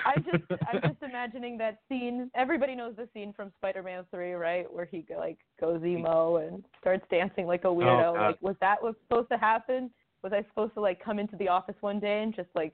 I 0.05 0.15
just 0.17 0.43
I'm 0.71 0.81
just 0.81 1.01
imagining 1.01 1.57
that 1.57 1.79
scene. 1.89 2.29
Everybody 2.35 2.75
knows 2.75 2.95
the 2.95 3.09
scene 3.13 3.33
from 3.33 3.51
Spider-Man 3.57 4.05
Three, 4.11 4.33
right, 4.33 4.71
where 4.71 4.85
he 4.85 5.03
like 5.17 5.39
goes 5.59 5.83
emo 5.83 6.37
and 6.37 6.63
starts 6.79 7.03
dancing 7.09 7.47
like 7.47 7.63
a 7.63 7.69
weirdo. 7.69 8.09
Oh, 8.09 8.13
like, 8.13 8.41
was 8.41 8.55
that 8.61 8.81
what's 8.81 8.99
supposed 9.09 9.29
to 9.31 9.37
happen? 9.37 9.89
Was 10.23 10.33
I 10.33 10.43
supposed 10.49 10.73
to 10.75 10.81
like 10.81 11.03
come 11.03 11.19
into 11.19 11.35
the 11.37 11.47
office 11.47 11.75
one 11.81 11.99
day 11.99 12.21
and 12.23 12.35
just 12.35 12.49
like 12.55 12.73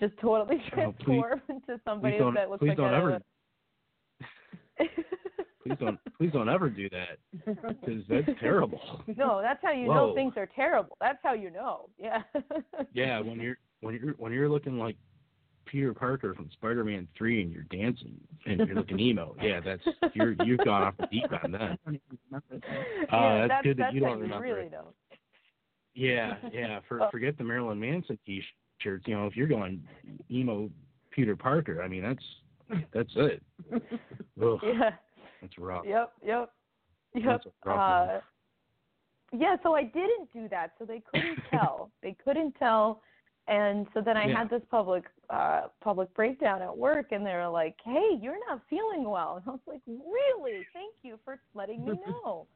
just 0.00 0.12
totally 0.20 0.56
Oh, 0.56 0.60
please- 0.60 0.70
transform 0.72 1.42
into 1.48 1.80
somebody 1.84 2.18
that 2.18 2.50
looks 2.50 2.60
Please 2.60 2.68
like 2.68 2.76
don't 2.76 2.94
a, 2.94 2.96
ever. 2.96 3.20
Please 5.66 5.76
don't. 5.80 5.98
Please 6.18 6.30
don't 6.32 6.48
ever 6.50 6.68
do 6.68 6.90
that 6.90 7.18
because 7.46 8.02
that's 8.08 8.28
terrible. 8.38 9.02
no, 9.16 9.40
that's 9.40 9.60
how 9.62 9.72
you 9.72 9.86
Whoa. 9.86 9.94
know 10.08 10.14
things 10.14 10.34
are 10.36 10.48
terrible. 10.54 10.96
That's 11.00 11.18
how 11.22 11.32
you 11.32 11.50
know. 11.50 11.88
Yeah. 11.98 12.22
Yeah, 12.92 13.20
when 13.20 13.40
you're 13.40 13.56
when 13.80 13.94
you're 13.94 14.12
when 14.18 14.30
you're 14.32 14.50
looking 14.50 14.78
like 14.78 14.96
Peter 15.64 15.94
Parker 15.94 16.34
from 16.34 16.50
Spider-Man 16.52 17.08
Three 17.16 17.40
and 17.40 17.50
you're 17.50 17.62
dancing 17.64 18.20
and 18.44 18.58
you're 18.66 18.76
looking 18.76 19.00
emo, 19.00 19.34
yeah, 19.40 19.60
that's 19.60 19.82
you're 20.12 20.32
you've 20.44 20.60
gone 20.66 20.82
off 20.82 20.94
the 20.98 21.06
deep 21.06 21.24
end 21.42 21.54
then. 21.54 21.62
I 21.62 21.78
don't 21.86 21.94
even 21.94 22.18
remember 22.30 22.66
that. 22.68 23.06
yeah, 23.10 23.38
that's 23.38 23.48
that's, 23.48 23.62
good 23.64 23.76
that 23.78 23.82
that's 23.84 23.94
you 23.94 24.00
don't 24.00 24.20
remember 24.20 24.44
really 24.44 24.66
it. 24.66 24.72
know. 24.72 24.88
Yeah, 25.94 26.36
yeah. 26.52 26.80
For 26.88 27.02
Oh. 27.02 27.08
forget 27.10 27.36
the 27.38 27.44
Marilyn 27.44 27.78
Manson 27.80 28.18
T-shirts. 28.26 29.04
You 29.06 29.14
know, 29.16 29.26
if 29.26 29.36
you're 29.36 29.46
going 29.48 29.82
emo 30.30 30.70
Peter 31.10 31.36
Parker, 31.36 31.82
I 31.82 31.88
mean 31.88 32.02
that's 32.02 32.82
that's 32.92 33.12
it. 33.16 33.42
Ugh, 34.42 34.58
Yeah. 34.62 34.90
that's 35.40 35.58
rough. 35.58 35.84
Yep. 35.86 36.12
Yep. 36.24 36.50
Yep. 37.14 37.24
That's 37.26 37.46
a 37.46 37.68
rough 37.68 38.10
Uh, 38.10 38.20
yeah. 39.32 39.56
So 39.62 39.74
I 39.74 39.84
didn't 39.84 40.32
do 40.32 40.48
that. 40.48 40.72
So 40.78 40.84
they 40.84 41.00
couldn't 41.12 41.38
tell. 41.50 41.90
they 42.02 42.16
couldn't 42.24 42.52
tell. 42.56 43.02
And 43.46 43.86
so 43.92 44.00
then 44.00 44.16
I 44.16 44.26
Yeah. 44.26 44.38
had 44.38 44.50
this 44.50 44.62
public 44.70 45.04
uh 45.30 45.68
public 45.80 46.12
breakdown 46.14 46.62
at 46.62 46.76
work 46.76 47.12
and 47.12 47.24
they 47.24 47.34
were 47.34 47.48
like, 47.48 47.76
Hey, 47.84 48.18
you're 48.20 48.38
not 48.48 48.60
feeling 48.68 49.04
well 49.08 49.36
and 49.36 49.44
I 49.46 49.50
was 49.50 49.60
like, 49.66 49.82
Really? 49.86 50.66
Thank 50.72 50.94
you 51.02 51.18
for 51.24 51.38
letting 51.54 51.84
me 51.84 51.92
know. 52.06 52.46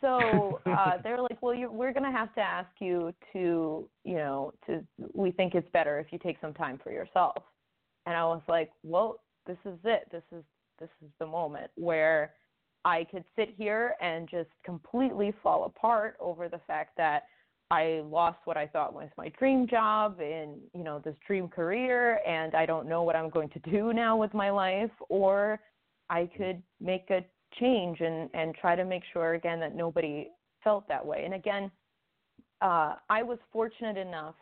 So 0.00 0.60
uh 0.66 0.98
they're 1.02 1.20
like, 1.20 1.40
Well 1.42 1.54
you 1.54 1.70
we're 1.70 1.92
gonna 1.92 2.12
have 2.12 2.34
to 2.34 2.40
ask 2.40 2.70
you 2.80 3.12
to 3.32 3.88
you 4.04 4.14
know, 4.14 4.52
to 4.66 4.84
we 5.12 5.30
think 5.30 5.54
it's 5.54 5.68
better 5.72 5.98
if 5.98 6.12
you 6.12 6.18
take 6.18 6.36
some 6.40 6.54
time 6.54 6.78
for 6.82 6.92
yourself. 6.92 7.42
And 8.06 8.16
I 8.16 8.24
was 8.24 8.42
like, 8.48 8.70
Well, 8.82 9.20
this 9.46 9.58
is 9.64 9.78
it. 9.84 10.08
This 10.10 10.24
is 10.32 10.44
this 10.78 10.90
is 11.02 11.10
the 11.18 11.26
moment 11.26 11.70
where 11.74 12.32
I 12.84 13.04
could 13.10 13.24
sit 13.36 13.54
here 13.56 13.94
and 14.00 14.28
just 14.28 14.48
completely 14.64 15.34
fall 15.42 15.64
apart 15.64 16.16
over 16.18 16.48
the 16.48 16.60
fact 16.66 16.96
that 16.96 17.24
I 17.70 18.02
lost 18.04 18.38
what 18.46 18.56
I 18.56 18.66
thought 18.66 18.94
was 18.94 19.08
my 19.16 19.28
dream 19.38 19.68
job 19.68 20.18
and, 20.20 20.56
you 20.74 20.82
know, 20.82 20.98
this 20.98 21.14
dream 21.24 21.46
career 21.46 22.18
and 22.26 22.54
I 22.54 22.66
don't 22.66 22.88
know 22.88 23.02
what 23.04 23.14
I'm 23.14 23.30
going 23.30 23.48
to 23.50 23.58
do 23.60 23.92
now 23.92 24.16
with 24.16 24.34
my 24.34 24.50
life 24.50 24.90
or 25.08 25.60
I 26.08 26.28
could 26.36 26.62
make 26.80 27.10
a 27.10 27.24
change 27.58 28.00
and 28.00 28.30
and 28.34 28.54
try 28.54 28.76
to 28.76 28.84
make 28.84 29.02
sure 29.12 29.34
again 29.34 29.60
that 29.60 29.74
nobody 29.74 30.28
felt 30.62 30.86
that 30.88 31.04
way. 31.04 31.24
And 31.24 31.34
again, 31.34 31.70
uh 32.60 32.94
I 33.08 33.22
was 33.22 33.38
fortunate 33.52 33.96
enough 33.96 34.36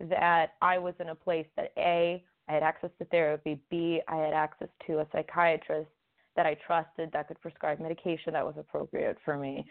that 0.00 0.54
I 0.62 0.78
was 0.78 0.94
in 0.98 1.10
a 1.10 1.14
place 1.14 1.46
that 1.56 1.72
A, 1.76 2.24
I 2.48 2.52
had 2.52 2.62
access 2.62 2.90
to 2.98 3.04
therapy, 3.06 3.60
B, 3.70 4.00
I 4.08 4.16
had 4.16 4.32
access 4.32 4.68
to 4.86 5.00
a 5.00 5.06
psychiatrist 5.12 5.90
that 6.36 6.46
I 6.46 6.56
trusted 6.66 7.10
that 7.12 7.28
could 7.28 7.40
prescribe 7.40 7.80
medication 7.80 8.32
that 8.32 8.44
was 8.44 8.54
appropriate 8.58 9.18
for 9.24 9.36
me. 9.36 9.66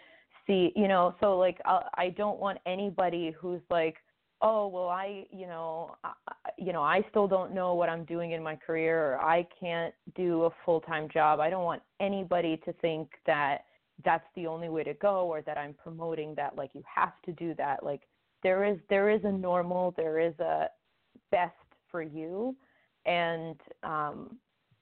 See, 0.45 0.71
you 0.75 0.87
know, 0.87 1.15
so 1.19 1.37
like 1.37 1.59
I, 1.65 1.81
I 1.95 2.09
don't 2.09 2.39
want 2.39 2.59
anybody 2.65 3.35
who's 3.39 3.61
like, 3.69 3.95
oh, 4.41 4.67
well, 4.67 4.87
I, 4.87 5.25
you 5.31 5.47
know, 5.47 5.95
I, 6.03 6.13
you 6.57 6.73
know, 6.73 6.81
I 6.81 7.03
still 7.09 7.27
don't 7.27 7.53
know 7.53 7.73
what 7.73 7.89
I'm 7.89 8.05
doing 8.05 8.31
in 8.31 8.43
my 8.43 8.55
career, 8.55 9.13
or 9.13 9.21
I 9.21 9.47
can't 9.59 9.93
do 10.15 10.43
a 10.43 10.49
full 10.65 10.81
time 10.81 11.09
job. 11.09 11.39
I 11.39 11.49
don't 11.49 11.63
want 11.63 11.81
anybody 11.99 12.57
to 12.65 12.73
think 12.73 13.09
that 13.25 13.65
that's 14.05 14.25
the 14.35 14.47
only 14.47 14.69
way 14.69 14.83
to 14.83 14.93
go, 14.95 15.27
or 15.27 15.41
that 15.41 15.57
I'm 15.57 15.73
promoting 15.73 16.35
that 16.35 16.55
like 16.55 16.71
you 16.73 16.83
have 16.93 17.13
to 17.25 17.31
do 17.33 17.53
that. 17.55 17.83
Like 17.83 18.01
there 18.43 18.63
is 18.63 18.77
there 18.89 19.09
is 19.09 19.21
a 19.23 19.31
normal, 19.31 19.93
there 19.97 20.19
is 20.19 20.37
a 20.39 20.67
best 21.31 21.53
for 21.91 22.01
you, 22.01 22.55
and 23.05 23.55
um, 23.83 24.37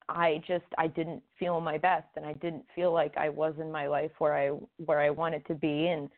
I 0.08 0.42
just 0.46 0.64
I 0.78 0.86
didn't 0.86 1.22
feel 1.38 1.60
my 1.60 1.78
best 1.78 2.06
and 2.16 2.24
I 2.24 2.32
didn't 2.34 2.64
feel 2.74 2.92
like 2.92 3.16
I 3.16 3.28
was 3.28 3.54
in 3.60 3.70
my 3.70 3.86
life 3.86 4.10
where 4.18 4.34
I 4.34 4.48
where 4.84 5.00
I 5.00 5.10
wanted 5.10 5.46
to 5.46 5.54
be 5.54 5.88
and 5.88 6.08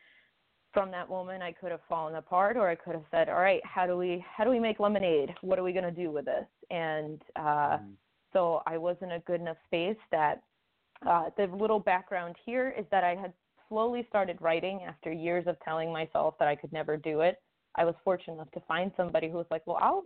from 0.73 0.91
that 0.91 1.09
moment 1.09 1.43
I 1.43 1.51
could 1.51 1.71
have 1.71 1.81
fallen 1.89 2.15
apart 2.15 2.57
or 2.57 2.69
I 2.69 2.75
could 2.75 2.93
have 2.93 3.03
said, 3.11 3.29
All 3.29 3.39
right, 3.39 3.61
how 3.65 3.85
do 3.85 3.97
we 3.97 4.23
how 4.35 4.43
do 4.43 4.49
we 4.49 4.59
make 4.59 4.79
lemonade? 4.79 5.33
What 5.41 5.59
are 5.59 5.63
we 5.63 5.73
gonna 5.73 5.91
do 5.91 6.11
with 6.11 6.25
this? 6.25 6.45
And 6.69 7.21
uh 7.35 7.77
so 8.33 8.61
I 8.65 8.77
was 8.77 8.95
in 9.01 9.11
a 9.11 9.19
good 9.19 9.41
enough 9.41 9.57
space 9.65 9.97
that 10.11 10.41
uh 11.05 11.29
the 11.37 11.47
little 11.47 11.79
background 11.79 12.35
here 12.45 12.73
is 12.77 12.85
that 12.91 13.03
I 13.03 13.15
had 13.15 13.33
slowly 13.67 14.05
started 14.09 14.37
writing 14.41 14.81
after 14.87 15.11
years 15.11 15.45
of 15.47 15.57
telling 15.63 15.91
myself 15.91 16.35
that 16.39 16.47
I 16.47 16.55
could 16.55 16.73
never 16.73 16.97
do 16.97 17.21
it. 17.21 17.41
I 17.75 17.85
was 17.85 17.95
fortunate 18.03 18.33
enough 18.35 18.51
to 18.51 18.61
find 18.67 18.91
somebody 18.97 19.29
who 19.29 19.37
was 19.37 19.47
like, 19.51 19.65
Well 19.67 19.77
I'll 19.81 20.03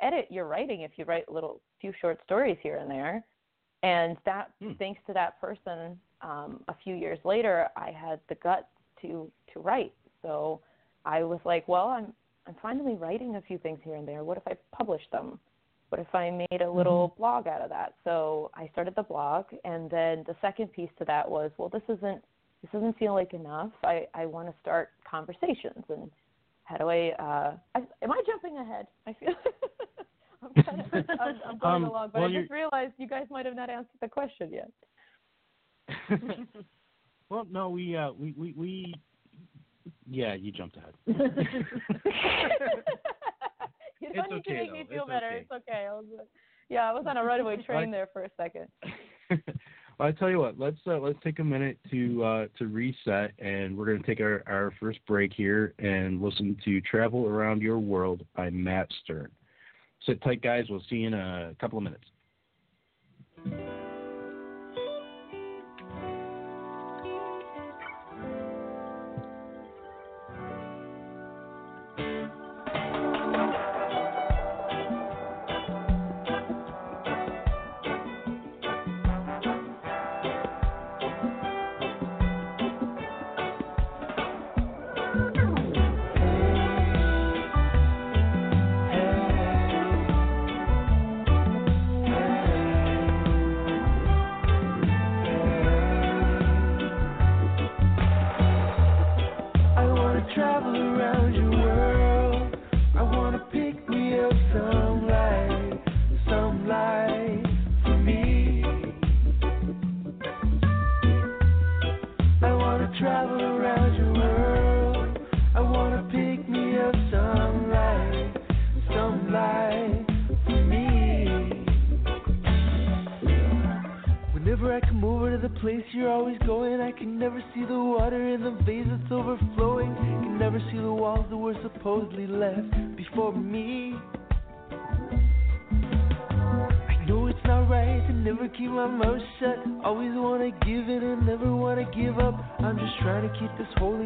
edit 0.00 0.26
your 0.30 0.46
writing 0.46 0.82
if 0.82 0.92
you 0.96 1.04
write 1.04 1.30
little 1.30 1.60
few 1.80 1.92
short 2.00 2.20
stories 2.24 2.58
here 2.62 2.76
and 2.76 2.90
there. 2.90 3.24
And 3.82 4.16
that, 4.24 4.50
Hmm. 4.60 4.72
thanks 4.78 5.00
to 5.06 5.12
that 5.12 5.40
person, 5.40 6.00
um, 6.22 6.64
a 6.68 6.74
few 6.82 6.94
years 6.94 7.18
later, 7.24 7.68
I 7.76 7.90
had 7.90 8.20
the 8.28 8.34
guts 8.36 8.66
to 9.02 9.30
to 9.52 9.60
write. 9.60 9.92
So 10.26 10.60
I 11.04 11.22
was 11.22 11.38
like, 11.44 11.66
well, 11.68 11.86
I'm 11.88 12.12
I'm 12.48 12.56
finally 12.60 12.94
writing 12.94 13.36
a 13.36 13.40
few 13.42 13.58
things 13.58 13.78
here 13.84 13.94
and 13.96 14.06
there. 14.06 14.24
What 14.24 14.36
if 14.36 14.42
I 14.46 14.54
published 14.76 15.10
them? 15.12 15.38
What 15.90 16.00
if 16.00 16.12
I 16.14 16.30
made 16.50 16.62
a 16.62 16.70
little 16.70 17.14
blog 17.16 17.46
out 17.46 17.60
of 17.60 17.70
that? 17.70 17.94
So 18.04 18.50
I 18.54 18.68
started 18.72 18.94
the 18.96 19.02
blog, 19.04 19.44
and 19.64 19.88
then 19.88 20.24
the 20.26 20.34
second 20.40 20.72
piece 20.72 20.90
to 20.98 21.04
that 21.04 21.28
was, 21.30 21.50
well, 21.58 21.68
this 21.68 21.82
isn't 21.88 22.22
this 22.62 22.70
doesn't 22.72 22.98
feel 22.98 23.14
like 23.14 23.34
enough. 23.34 23.70
I 23.84 24.06
I 24.14 24.26
want 24.26 24.48
to 24.48 24.54
start 24.60 24.90
conversations, 25.08 25.84
and 25.88 26.10
how 26.64 26.76
do 26.76 26.88
I? 26.90 27.10
Uh, 27.18 27.56
I 27.76 27.78
am 28.02 28.10
I 28.12 28.20
jumping 28.26 28.58
ahead? 28.58 28.86
I 29.06 29.12
feel. 29.12 29.34
I'm, 30.42 30.62
kind 30.64 30.80
of, 30.80 30.86
I'm, 31.20 31.40
I'm 31.46 31.58
going 31.66 31.74
Um, 31.76 31.84
along, 31.84 32.10
but 32.12 32.20
well, 32.20 32.28
I 32.28 32.32
you're- 32.32 32.42
just 32.42 32.52
realized 32.52 32.92
you 32.98 33.08
guys 33.08 33.26
might 33.30 33.46
have 33.46 33.56
not 33.56 33.70
answered 33.70 33.98
the 34.00 34.08
question 34.08 34.50
yet. 34.52 34.70
well, 37.30 37.46
no, 37.50 37.70
we 37.70 37.96
uh, 37.96 38.12
we 38.12 38.32
we 38.36 38.52
we. 38.56 38.94
Yeah, 40.08 40.34
you 40.34 40.52
jumped 40.52 40.76
ahead. 40.76 40.94
you 41.06 41.14
don't 44.12 44.20
It's 44.24 44.30
need 44.30 44.36
okay, 44.38 44.66
to 44.66 44.72
make 44.72 44.72
me 44.72 44.86
though. 44.88 44.94
feel 44.94 45.02
It's 45.04 45.10
better. 45.10 45.26
okay. 45.28 45.36
It's 45.38 45.50
okay. 45.52 45.86
I 45.88 45.92
was, 45.92 46.04
yeah, 46.68 46.90
I 46.90 46.92
was 46.92 47.04
on 47.08 47.16
a 47.16 47.24
runaway 47.24 47.56
train 47.62 47.82
Like- 47.82 47.90
there 47.92 48.08
for 48.12 48.24
a 48.24 48.30
second. 48.36 48.66
well, 49.98 50.08
I 50.08 50.12
tell 50.12 50.30
you 50.30 50.38
what, 50.38 50.58
let's 50.58 50.76
uh, 50.86 50.98
let's 50.98 51.18
take 51.24 51.38
a 51.38 51.44
minute 51.44 51.78
to 51.90 52.24
uh, 52.24 52.46
to 52.58 52.66
reset, 52.68 53.32
and 53.38 53.76
we're 53.76 53.86
going 53.86 54.00
to 54.00 54.06
take 54.06 54.20
our, 54.20 54.42
our 54.46 54.72
first 54.78 54.98
break 55.06 55.32
here 55.32 55.74
and 55.78 56.20
listen 56.20 56.56
to 56.64 56.80
"Travel 56.82 57.26
Around 57.26 57.62
Your 57.62 57.78
World" 57.78 58.24
by 58.36 58.50
Matt 58.50 58.88
Stern. 59.02 59.30
Sit 60.04 60.22
tight, 60.22 60.42
guys. 60.42 60.66
We'll 60.68 60.82
see 60.88 60.96
you 60.96 61.06
in 61.08 61.14
a 61.14 61.54
couple 61.60 61.78
of 61.78 61.84
minutes. 61.84 62.04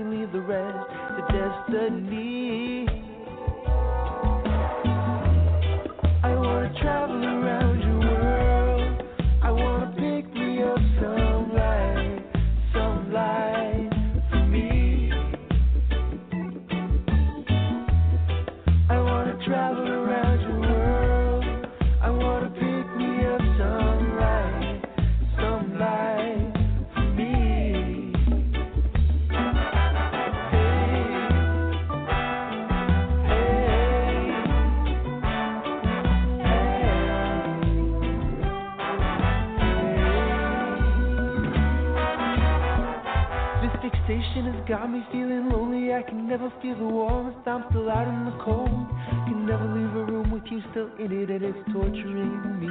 Holy, 0.02 0.16
leave 0.16 0.32
the 0.32 0.40
rest 0.40 0.88
to 1.16 1.22
destiny. 1.32 2.86
I 6.22 6.34
wanna 6.34 6.72
travel 6.80 7.09
got 44.70 44.88
me 44.88 45.04
feeling 45.10 45.50
lonely. 45.50 45.92
I 45.92 46.00
can 46.02 46.28
never 46.28 46.48
feel 46.62 46.78
the 46.78 46.84
warmth. 46.84 47.34
I'm 47.44 47.64
still 47.70 47.90
out 47.90 48.06
in 48.06 48.24
the 48.24 48.38
cold. 48.44 48.86
Can 49.26 49.44
never 49.44 49.64
leave 49.64 49.96
a 49.96 50.04
room 50.04 50.30
with 50.30 50.44
you 50.48 50.62
still 50.70 50.88
in 50.96 51.10
it, 51.10 51.28
and 51.28 51.42
it's 51.42 51.58
torturing 51.72 52.38
me. 52.60 52.70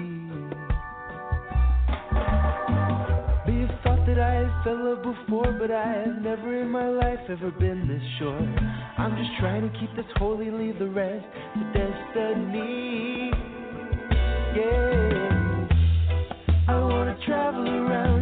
May 3.46 3.68
have 3.68 3.76
thought 3.84 4.06
that 4.08 4.18
I 4.18 4.32
had 4.32 4.64
fell 4.64 4.80
love 4.80 5.04
before, 5.04 5.52
but 5.60 5.72
I 5.72 6.06
have 6.06 6.22
never 6.22 6.62
in 6.62 6.70
my 6.70 6.88
life 6.88 7.20
ever 7.28 7.52
been 7.52 7.86
this 7.90 8.02
sure. 8.18 8.48
I'm 8.98 9.18
just 9.18 9.32
trying 9.42 9.70
to 9.70 9.80
keep 9.80 9.94
this 9.98 10.06
holy, 10.16 10.52
leave 10.52 10.80
the 10.80 10.88
rest 10.88 11.26
to 11.56 11.64
destiny. 11.76 13.30
Yeah. 14.56 15.68
I 16.70 16.80
wanna 16.80 17.18
travel 17.26 17.68
around 17.68 18.19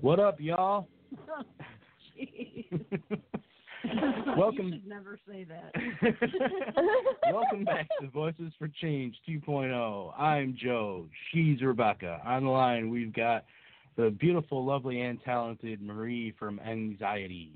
What 0.00 0.18
up, 0.18 0.40
y'all? 0.40 0.88
Welcome. 4.36 4.68
You 4.68 4.72
should 4.72 4.86
never 4.86 5.18
say 5.28 5.44
that. 5.44 5.72
Welcome 7.32 7.64
back 7.64 7.86
to 8.00 8.08
Voices 8.08 8.50
for 8.58 8.68
Change 8.80 9.14
2.0. 9.28 10.18
I'm 10.18 10.56
Joe. 10.58 11.04
She's 11.30 11.60
Rebecca. 11.60 12.18
On 12.24 12.44
the 12.44 12.50
line, 12.50 12.88
we've 12.88 13.12
got 13.12 13.44
the 13.98 14.08
beautiful, 14.18 14.64
lovely, 14.64 15.02
and 15.02 15.22
talented 15.22 15.82
Marie 15.82 16.32
from 16.38 16.58
MXiety. 16.66 17.50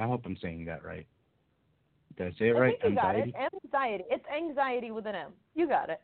I 0.00 0.06
hope 0.06 0.22
I'm 0.24 0.38
saying 0.40 0.64
that 0.64 0.82
right. 0.82 1.06
Did 2.16 2.28
I 2.28 2.30
say 2.38 2.48
it 2.48 2.56
I 2.56 2.58
right? 2.58 2.78
think 2.80 2.94
you 2.94 3.00
got 3.00 3.16
MXiety? 3.16 3.28
it. 3.28 3.34
MXiety. 3.70 4.02
It's 4.10 4.24
anxiety 4.34 4.90
with 4.92 5.06
an 5.06 5.14
M. 5.14 5.32
You 5.54 5.68
got 5.68 5.90
it. 5.90 6.00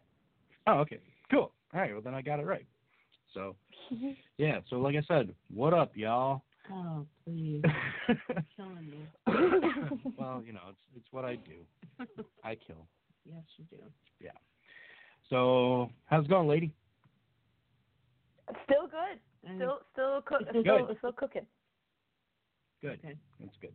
Oh, 0.66 0.80
okay. 0.80 0.98
Cool. 1.30 1.50
All 1.72 1.80
right. 1.80 1.92
Well, 1.92 2.02
then 2.02 2.14
I 2.14 2.20
got 2.20 2.40
it 2.40 2.46
right. 2.46 2.66
So 3.34 3.54
yeah, 4.36 4.60
so 4.68 4.76
like 4.76 4.96
I 4.96 5.02
said, 5.06 5.34
what 5.52 5.74
up, 5.74 5.92
y'all? 5.94 6.42
Oh, 6.70 7.06
please. 7.24 7.62
You're 8.06 8.44
killing 8.54 8.90
me. 8.90 9.08
well, 10.18 10.42
you 10.46 10.52
know, 10.52 10.60
it's 10.68 10.78
it's 10.96 11.06
what 11.12 11.24
I 11.24 11.36
do. 11.36 12.04
I 12.44 12.56
kill. 12.56 12.86
Yes, 13.24 13.42
you 13.56 13.64
do. 13.70 13.78
Yeah. 14.20 14.32
So 15.30 15.88
how's 16.04 16.26
it 16.26 16.28
going, 16.28 16.46
lady? 16.46 16.74
Still 18.64 18.86
good. 18.86 19.18
And- 19.48 19.56
Still, 19.58 19.78
still, 19.94 20.20
cook, 20.26 20.40
Good. 20.52 20.60
still, 20.60 20.94
still 20.98 21.12
cooking. 21.12 21.46
Good. 22.82 22.98
Okay. 23.02 23.14
That's 23.40 23.56
good. 23.62 23.72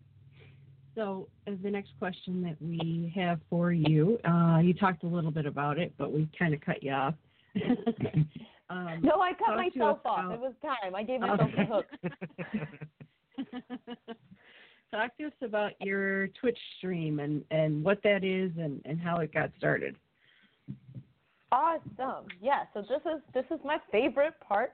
So 0.95 1.27
the 1.47 1.71
next 1.71 1.93
question 1.97 2.43
that 2.43 2.57
we 2.61 3.11
have 3.15 3.39
for 3.49 3.71
you, 3.71 4.19
uh, 4.23 4.59
you 4.59 4.75
talked 4.75 5.03
a 5.03 5.07
little 5.07 5.31
bit 5.31 5.47
about 5.47 5.79
it, 5.79 5.93
but 5.97 6.11
we 6.11 6.29
kind 6.37 6.53
of 6.53 6.61
cut 6.61 6.83
you 6.83 6.91
off. 6.91 7.15
um, 8.73 9.01
No, 9.01 9.21
I 9.21 9.33
cut 9.33 9.55
myself 9.55 9.99
us 9.99 10.05
off. 10.05 10.33
It 10.33 10.39
was 10.39 10.53
time. 10.61 10.95
I 10.95 11.03
gave 11.03 11.19
myself 11.19 11.51
a 11.57 11.65
hook. 11.65 11.85
Talk 14.91 15.17
to 15.17 15.25
us 15.25 15.33
about 15.41 15.71
your 15.81 16.27
Twitch 16.39 16.57
stream 16.77 17.19
and, 17.19 17.43
and 17.51 17.83
what 17.83 18.01
that 18.03 18.23
is 18.23 18.51
and, 18.59 18.81
and 18.85 18.99
how 18.99 19.17
it 19.17 19.33
got 19.33 19.51
started. 19.57 19.95
Awesome. 21.51 22.27
Yeah. 22.41 22.63
So 22.73 22.81
this 22.81 23.01
is 23.05 23.21
this 23.33 23.45
is 23.51 23.59
my 23.63 23.77
favorite 23.91 24.33
part. 24.39 24.73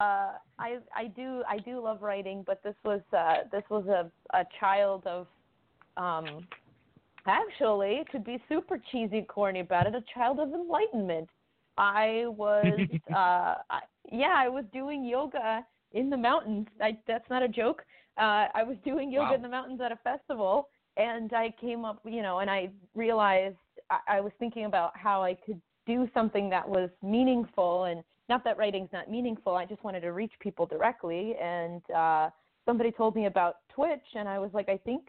Uh, 0.00 0.32
I 0.58 0.78
I 0.96 1.08
do 1.14 1.42
I 1.46 1.58
do 1.58 1.82
love 1.82 2.00
writing, 2.00 2.44
but 2.46 2.62
this 2.62 2.74
was 2.82 3.02
uh, 3.16 3.44
this 3.52 3.62
was 3.68 3.86
a 3.86 4.10
a 4.34 4.44
child 4.58 5.06
of 5.06 5.26
um, 5.98 6.46
actually 7.26 8.04
to 8.12 8.18
be 8.18 8.42
super 8.48 8.80
cheesy 8.90 9.22
corny 9.22 9.60
about 9.60 9.86
it, 9.86 9.94
a 9.94 10.02
child 10.14 10.40
of 10.40 10.52
enlightenment. 10.52 11.28
I 11.78 12.24
was 12.26 12.86
uh, 13.12 13.54
I, 13.70 13.80
yeah 14.12 14.34
I 14.36 14.48
was 14.48 14.64
doing 14.72 15.04
yoga 15.04 15.64
in 15.92 16.10
the 16.10 16.16
mountains. 16.18 16.66
I, 16.82 16.98
that's 17.06 17.28
not 17.30 17.42
a 17.42 17.48
joke. 17.48 17.84
Uh, 18.18 18.48
I 18.54 18.64
was 18.64 18.76
doing 18.84 19.10
yoga 19.12 19.30
Wow. 19.30 19.34
in 19.36 19.42
the 19.42 19.48
mountains 19.48 19.80
at 19.80 19.92
a 19.92 19.96
festival, 20.04 20.68
and 20.96 21.32
I 21.32 21.54
came 21.60 21.84
up, 21.84 22.00
you 22.04 22.22
know, 22.22 22.40
and 22.40 22.50
I 22.50 22.70
realized 22.94 23.56
I, 23.90 24.18
I 24.18 24.20
was 24.20 24.32
thinking 24.38 24.66
about 24.66 24.92
how 24.96 25.22
I 25.22 25.34
could 25.34 25.60
do 25.86 26.08
something 26.12 26.50
that 26.50 26.68
was 26.68 26.90
meaningful 27.02 27.84
and 27.84 28.04
not 28.28 28.44
that 28.44 28.58
writing's 28.58 28.90
not 28.92 29.10
meaningful 29.10 29.54
i 29.56 29.64
just 29.64 29.82
wanted 29.82 30.00
to 30.00 30.12
reach 30.12 30.32
people 30.38 30.66
directly 30.66 31.34
and 31.42 31.82
uh 31.90 32.28
somebody 32.66 32.92
told 32.92 33.16
me 33.16 33.26
about 33.26 33.56
twitch 33.74 34.04
and 34.14 34.28
i 34.28 34.38
was 34.38 34.50
like 34.52 34.68
i 34.68 34.76
think 34.76 35.02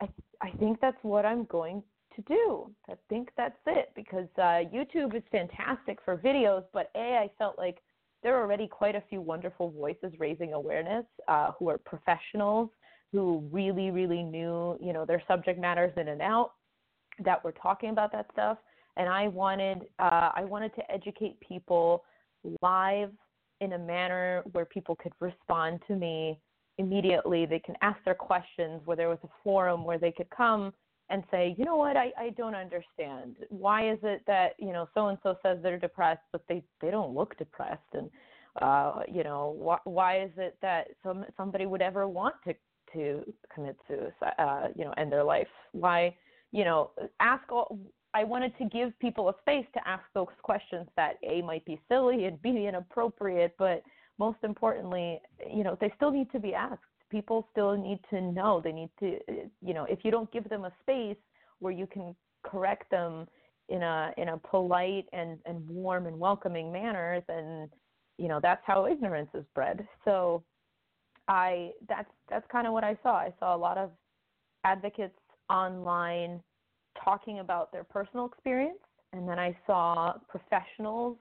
i 0.00 0.08
i 0.42 0.50
think 0.58 0.80
that's 0.80 0.96
what 1.02 1.26
i'm 1.26 1.44
going 1.44 1.82
to 2.18 2.34
do 2.34 2.70
i 2.90 2.94
think 3.08 3.30
that's 3.36 3.58
it 3.66 3.90
because 3.94 4.28
uh 4.38 4.62
youtube 4.74 5.14
is 5.14 5.22
fantastic 5.30 5.98
for 6.04 6.16
videos 6.16 6.64
but 6.72 6.90
a 6.96 7.16
i 7.16 7.30
felt 7.38 7.56
like 7.58 7.78
there 8.22 8.36
are 8.36 8.42
already 8.42 8.66
quite 8.66 8.96
a 8.96 9.02
few 9.08 9.20
wonderful 9.20 9.70
voices 9.70 10.12
raising 10.18 10.52
awareness 10.52 11.04
uh 11.28 11.52
who 11.58 11.68
are 11.68 11.78
professionals 11.78 12.68
who 13.12 13.42
really 13.52 13.90
really 13.90 14.22
knew 14.22 14.76
you 14.80 14.92
know 14.92 15.04
their 15.04 15.22
subject 15.28 15.60
matters 15.60 15.92
in 15.96 16.08
and 16.08 16.20
out 16.20 16.52
that 17.24 17.42
were 17.44 17.52
talking 17.52 17.90
about 17.90 18.10
that 18.12 18.26
stuff 18.32 18.58
and 18.98 19.08
I 19.08 19.28
wanted 19.28 19.82
uh, 19.98 20.30
I 20.34 20.44
wanted 20.44 20.74
to 20.74 20.90
educate 20.90 21.40
people 21.40 22.04
live 22.60 23.12
in 23.60 23.72
a 23.72 23.78
manner 23.78 24.42
where 24.52 24.64
people 24.64 24.96
could 24.96 25.12
respond 25.20 25.80
to 25.86 25.96
me 25.96 26.38
immediately. 26.78 27.46
They 27.46 27.60
can 27.60 27.76
ask 27.80 27.98
their 28.04 28.14
questions. 28.14 28.82
Where 28.84 28.96
there 28.96 29.08
was 29.08 29.18
a 29.24 29.28
forum 29.42 29.84
where 29.84 29.98
they 29.98 30.12
could 30.12 30.28
come 30.30 30.74
and 31.10 31.24
say, 31.30 31.54
you 31.56 31.64
know 31.64 31.76
what, 31.76 31.96
I, 31.96 32.12
I 32.18 32.30
don't 32.30 32.54
understand. 32.54 33.36
Why 33.48 33.90
is 33.90 33.98
it 34.02 34.22
that 34.26 34.52
you 34.58 34.72
know 34.72 34.88
so 34.94 35.08
and 35.08 35.18
so 35.22 35.36
says 35.42 35.58
they're 35.62 35.78
depressed, 35.78 36.22
but 36.32 36.42
they 36.48 36.62
they 36.80 36.90
don't 36.90 37.14
look 37.14 37.36
depressed, 37.38 37.80
and 37.94 38.10
uh, 38.60 39.00
you 39.12 39.24
know 39.24 39.54
why 39.58 39.78
why 39.84 40.22
is 40.22 40.30
it 40.36 40.56
that 40.62 40.88
some 41.02 41.24
somebody 41.36 41.66
would 41.66 41.82
ever 41.82 42.06
want 42.08 42.34
to 42.46 42.54
to 42.94 43.22
commit 43.54 43.76
suicide, 43.86 44.32
uh, 44.38 44.68
you 44.74 44.84
know, 44.84 44.92
end 44.96 45.12
their 45.12 45.24
life? 45.24 45.48
Why 45.72 46.14
you 46.52 46.64
know 46.64 46.90
ask 47.20 47.50
all 47.50 47.78
I 48.14 48.24
wanted 48.24 48.56
to 48.58 48.64
give 48.64 48.98
people 48.98 49.28
a 49.28 49.34
space 49.40 49.66
to 49.74 49.88
ask 49.88 50.02
those 50.14 50.26
questions 50.42 50.88
that 50.96 51.14
A 51.22 51.42
might 51.42 51.64
be 51.64 51.80
silly 51.88 52.24
and 52.24 52.40
B 52.40 52.66
inappropriate, 52.66 53.54
but 53.58 53.82
most 54.18 54.38
importantly, 54.42 55.20
you 55.50 55.62
know, 55.62 55.76
they 55.80 55.92
still 55.96 56.10
need 56.10 56.30
to 56.32 56.40
be 56.40 56.54
asked. 56.54 56.82
People 57.10 57.46
still 57.52 57.76
need 57.76 58.00
to 58.10 58.20
know. 58.20 58.60
They 58.62 58.72
need 58.72 58.90
to, 59.00 59.16
uh, 59.28 59.32
you 59.62 59.74
know, 59.74 59.84
if 59.84 60.00
you 60.04 60.10
don't 60.10 60.30
give 60.32 60.48
them 60.48 60.64
a 60.64 60.72
space 60.82 61.16
where 61.58 61.72
you 61.72 61.86
can 61.86 62.14
correct 62.44 62.90
them 62.90 63.26
in 63.68 63.82
a 63.82 64.12
in 64.16 64.28
a 64.28 64.38
polite 64.38 65.06
and 65.12 65.38
and 65.46 65.66
warm 65.68 66.06
and 66.06 66.18
welcoming 66.18 66.72
manner, 66.72 67.22
then 67.26 67.68
you 68.18 68.28
know 68.28 68.40
that's 68.42 68.62
how 68.66 68.86
ignorance 68.86 69.30
is 69.34 69.44
bred. 69.54 69.86
So, 70.04 70.42
I 71.28 71.70
that's 71.88 72.10
that's 72.28 72.46
kind 72.50 72.66
of 72.66 72.72
what 72.72 72.84
I 72.84 72.96
saw. 73.02 73.16
I 73.16 73.32
saw 73.38 73.54
a 73.54 73.58
lot 73.58 73.78
of 73.78 73.90
advocates 74.64 75.18
online 75.48 76.42
talking 77.02 77.38
about 77.38 77.72
their 77.72 77.84
personal 77.84 78.26
experience 78.26 78.78
and 79.12 79.28
then 79.28 79.38
I 79.38 79.56
saw 79.66 80.14
professionals, 80.28 81.16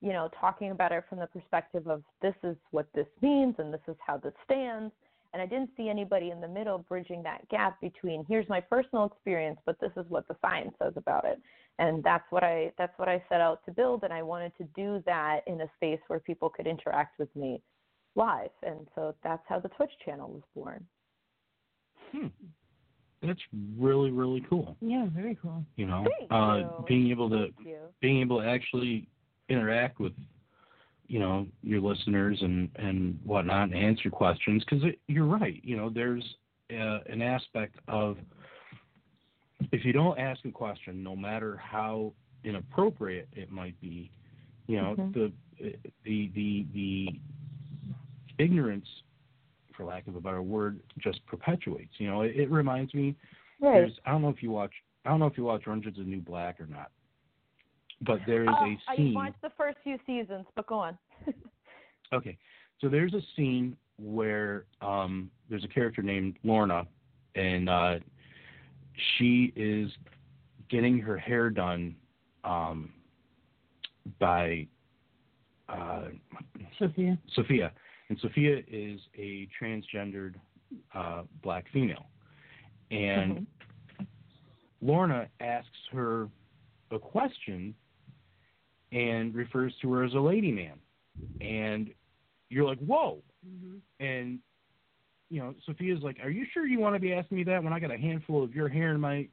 you 0.00 0.12
know, 0.12 0.28
talking 0.40 0.70
about 0.70 0.92
it 0.92 1.04
from 1.08 1.18
the 1.18 1.26
perspective 1.26 1.86
of 1.86 2.02
this 2.20 2.34
is 2.42 2.56
what 2.70 2.86
this 2.94 3.06
means 3.22 3.54
and 3.58 3.72
this 3.72 3.80
is 3.88 3.96
how 4.04 4.16
this 4.16 4.32
stands. 4.44 4.92
And 5.32 5.42
I 5.42 5.46
didn't 5.46 5.70
see 5.76 5.88
anybody 5.88 6.30
in 6.30 6.40
the 6.40 6.48
middle 6.48 6.78
bridging 6.78 7.22
that 7.22 7.46
gap 7.50 7.80
between 7.80 8.24
here's 8.28 8.48
my 8.48 8.60
personal 8.60 9.04
experience, 9.04 9.58
but 9.66 9.78
this 9.80 9.92
is 9.96 10.06
what 10.08 10.26
the 10.26 10.36
science 10.40 10.74
says 10.82 10.94
about 10.96 11.24
it. 11.24 11.38
And 11.78 12.02
that's 12.02 12.24
what 12.30 12.42
I 12.42 12.72
that's 12.78 12.98
what 12.98 13.08
I 13.08 13.22
set 13.28 13.40
out 13.40 13.64
to 13.66 13.72
build 13.72 14.04
and 14.04 14.12
I 14.12 14.22
wanted 14.22 14.52
to 14.58 14.64
do 14.74 15.02
that 15.06 15.40
in 15.46 15.60
a 15.60 15.70
space 15.76 16.00
where 16.08 16.18
people 16.20 16.48
could 16.48 16.66
interact 16.66 17.18
with 17.18 17.34
me 17.36 17.60
live. 18.14 18.50
And 18.62 18.88
so 18.94 19.14
that's 19.22 19.42
how 19.48 19.60
the 19.60 19.68
Twitch 19.68 19.92
channel 20.04 20.30
was 20.30 20.42
born. 20.54 20.86
Hmm. 22.12 22.26
That's 23.22 23.40
really 23.78 24.10
really 24.10 24.44
cool. 24.48 24.76
Yeah, 24.80 25.06
very 25.14 25.36
cool. 25.42 25.64
You 25.76 25.86
know, 25.86 26.06
Thank 26.18 26.32
uh, 26.32 26.56
you. 26.58 26.84
being 26.86 27.10
able 27.10 27.28
to 27.30 27.48
Thank 27.62 27.76
being 28.00 28.20
able 28.20 28.40
to 28.40 28.48
actually 28.48 29.08
interact 29.48 30.00
with 30.00 30.12
you 31.08 31.18
know 31.18 31.46
your 31.62 31.80
listeners 31.80 32.38
and 32.42 32.68
and 32.76 33.18
whatnot 33.24 33.70
and 33.70 33.74
answer 33.74 34.10
questions 34.10 34.62
because 34.64 34.84
you're 35.08 35.24
right 35.26 35.60
you 35.64 35.76
know 35.76 35.90
there's 35.90 36.22
uh, 36.70 36.98
an 37.10 37.22
aspect 37.22 37.76
of 37.88 38.18
if 39.72 39.84
you 39.84 39.92
don't 39.92 40.18
ask 40.18 40.44
a 40.44 40.50
question 40.50 41.02
no 41.02 41.16
matter 41.16 41.56
how 41.56 42.12
inappropriate 42.44 43.28
it 43.32 43.50
might 43.50 43.78
be 43.80 44.10
you 44.66 44.76
know 44.76 44.94
Mhm. 44.96 45.12
the 45.14 45.32
the 46.04 46.30
the 46.34 46.66
the 46.74 47.20
ignorance 48.38 48.86
for 49.74 49.84
lack 49.84 50.06
of 50.06 50.16
a 50.16 50.20
better 50.20 50.42
word 50.42 50.80
just 50.98 51.24
perpetuates 51.26 51.92
you 51.98 52.08
know 52.08 52.22
it, 52.22 52.36
it 52.36 52.50
reminds 52.50 52.94
me 52.94 53.14
Right. 53.60 53.72
there's 53.74 53.98
I 54.06 54.12
don't 54.12 54.22
know 54.22 54.28
if 54.28 54.42
you 54.42 54.50
watch 54.50 54.72
I 55.04 55.10
don't 55.10 55.20
know 55.20 55.26
if 55.26 55.36
you 55.38 55.44
watch 55.44 55.66
Orange 55.66 55.86
is 55.86 55.96
the 55.96 56.02
New 56.02 56.20
Black 56.20 56.60
or 56.60 56.66
not 56.66 56.90
but 58.02 58.20
there 58.26 58.42
is 58.42 58.48
Oh, 58.50 58.64
a 58.64 58.78
I 58.88 58.96
scene 58.96 59.16
I 59.16 59.24
watched 59.24 59.42
the 59.42 59.50
first 59.56 59.78
few 59.82 59.98
seasons, 60.06 60.46
but 60.54 60.66
go 60.66 60.78
on. 60.78 60.98
Okay, 62.10 62.38
so 62.80 62.88
there's 62.88 63.12
a 63.12 63.20
scene 63.36 63.76
where 63.98 64.64
um, 64.80 65.30
there's 65.50 65.62
a 65.64 65.68
character 65.68 66.00
named 66.00 66.38
Lorna, 66.42 66.86
and 67.34 67.68
uh, 67.68 67.98
she 69.18 69.52
is 69.56 69.90
getting 70.70 70.98
her 70.98 71.18
hair 71.18 71.50
done 71.50 71.94
um, 72.44 72.94
by 74.18 74.66
uh, 75.68 76.04
Sophia. 76.78 77.18
Sophia, 77.34 77.72
and 78.08 78.18
Sophia 78.22 78.62
is 78.66 79.00
a 79.18 79.46
transgendered 79.62 80.36
uh, 80.94 81.24
black 81.42 81.66
female, 81.74 82.06
and 82.90 83.46
Lorna 84.80 85.26
asks 85.40 85.68
her 85.92 86.30
a 86.90 86.98
question 86.98 87.74
and 88.92 89.34
refers 89.34 89.74
to 89.82 89.92
her 89.92 90.04
as 90.04 90.14
a 90.14 90.20
lady 90.20 90.52
man, 90.52 90.78
and 91.40 91.90
you're 92.48 92.66
like, 92.66 92.78
whoa, 92.78 93.18
Mm-hmm. 93.46 94.04
and 94.04 94.40
you 95.30 95.40
know 95.40 95.54
Sophia's 95.64 96.02
like, 96.02 96.16
are 96.22 96.30
you 96.30 96.44
sure 96.52 96.66
you 96.66 96.80
want 96.80 96.96
to 96.96 97.00
be 97.00 97.12
asking 97.12 97.36
me 97.36 97.44
that 97.44 97.62
when 97.62 97.72
I 97.72 97.78
got 97.78 97.92
a 97.92 97.96
handful 97.96 98.42
of 98.42 98.52
your 98.54 98.68
hair 98.68 98.94
in 98.94 99.00
my, 99.00 99.28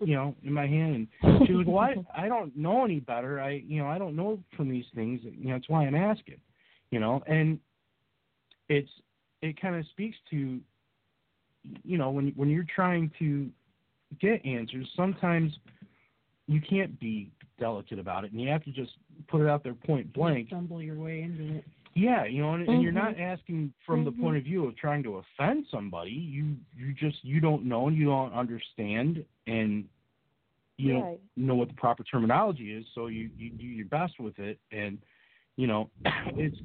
you 0.00 0.14
know, 0.14 0.34
in 0.42 0.52
my 0.52 0.66
hand? 0.66 1.08
And 1.22 1.46
she's 1.46 1.56
like, 1.56 1.66
well, 1.66 1.78
I, 1.78 1.94
I 2.24 2.28
don't 2.28 2.56
know 2.56 2.84
any 2.84 3.00
better. 3.00 3.40
I, 3.40 3.62
you 3.66 3.82
know, 3.82 3.88
I 3.88 3.98
don't 3.98 4.16
know 4.16 4.42
from 4.56 4.70
these 4.70 4.86
things. 4.94 5.20
You 5.24 5.48
know, 5.48 5.54
that's 5.56 5.68
why 5.68 5.84
I'm 5.86 5.94
asking. 5.94 6.38
You 6.90 7.00
know, 7.00 7.22
and 7.26 7.58
it's 8.68 8.90
it 9.42 9.60
kind 9.60 9.76
of 9.76 9.84
speaks 9.90 10.16
to, 10.30 10.58
you 11.84 11.98
know, 11.98 12.10
when 12.10 12.32
when 12.36 12.48
you're 12.48 12.66
trying 12.74 13.10
to 13.18 13.50
get 14.20 14.44
answers, 14.46 14.88
sometimes 14.96 15.52
you 16.46 16.60
can't 16.60 16.98
be 16.98 17.30
delicate 17.60 18.00
about 18.00 18.24
it, 18.24 18.32
and 18.32 18.40
you 18.40 18.48
have 18.48 18.64
to 18.64 18.72
just 18.72 18.92
put 19.28 19.40
it 19.40 19.48
out 19.48 19.62
there 19.62 19.74
point 19.74 20.12
blank. 20.12 20.48
Stumble 20.48 20.82
your 20.82 20.96
way 20.96 21.22
into 21.22 21.58
it. 21.58 21.64
Yeah, 21.94 22.24
you 22.24 22.40
know, 22.42 22.54
and, 22.54 22.68
and 22.68 22.82
you're 22.82 22.92
not 22.92 23.14
Mm-hmm. 23.14 23.22
asking 23.22 23.72
from 23.84 24.04
the 24.04 24.12
point 24.12 24.36
of 24.36 24.44
view 24.44 24.66
of 24.66 24.76
trying 24.76 25.02
to 25.04 25.22
offend 25.38 25.66
somebody. 25.70 26.10
You 26.10 26.56
you 26.76 26.92
just 26.94 27.18
you 27.22 27.40
don't 27.40 27.64
know 27.64 27.88
and 27.88 27.96
you 27.96 28.06
don't 28.06 28.32
understand 28.32 29.24
and 29.46 29.84
you 30.78 30.94
Right. 30.94 31.20
don't 31.36 31.46
know 31.46 31.54
what 31.54 31.68
the 31.68 31.74
proper 31.74 32.02
terminology 32.04 32.72
is, 32.72 32.84
so 32.94 33.08
you 33.08 33.30
you 33.36 33.50
do 33.50 33.64
your 33.64 33.86
best 33.86 34.18
with 34.18 34.38
it 34.38 34.58
and 34.72 34.98
you 35.56 35.66
know, 35.66 35.90
it's 36.36 36.56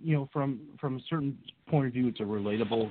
you 0.00 0.16
know 0.16 0.28
from 0.32 0.60
from 0.80 0.96
a 0.96 1.00
certain 1.08 1.38
point 1.68 1.86
of 1.86 1.92
view, 1.92 2.08
it's 2.08 2.20
a 2.20 2.24
relatable 2.24 2.90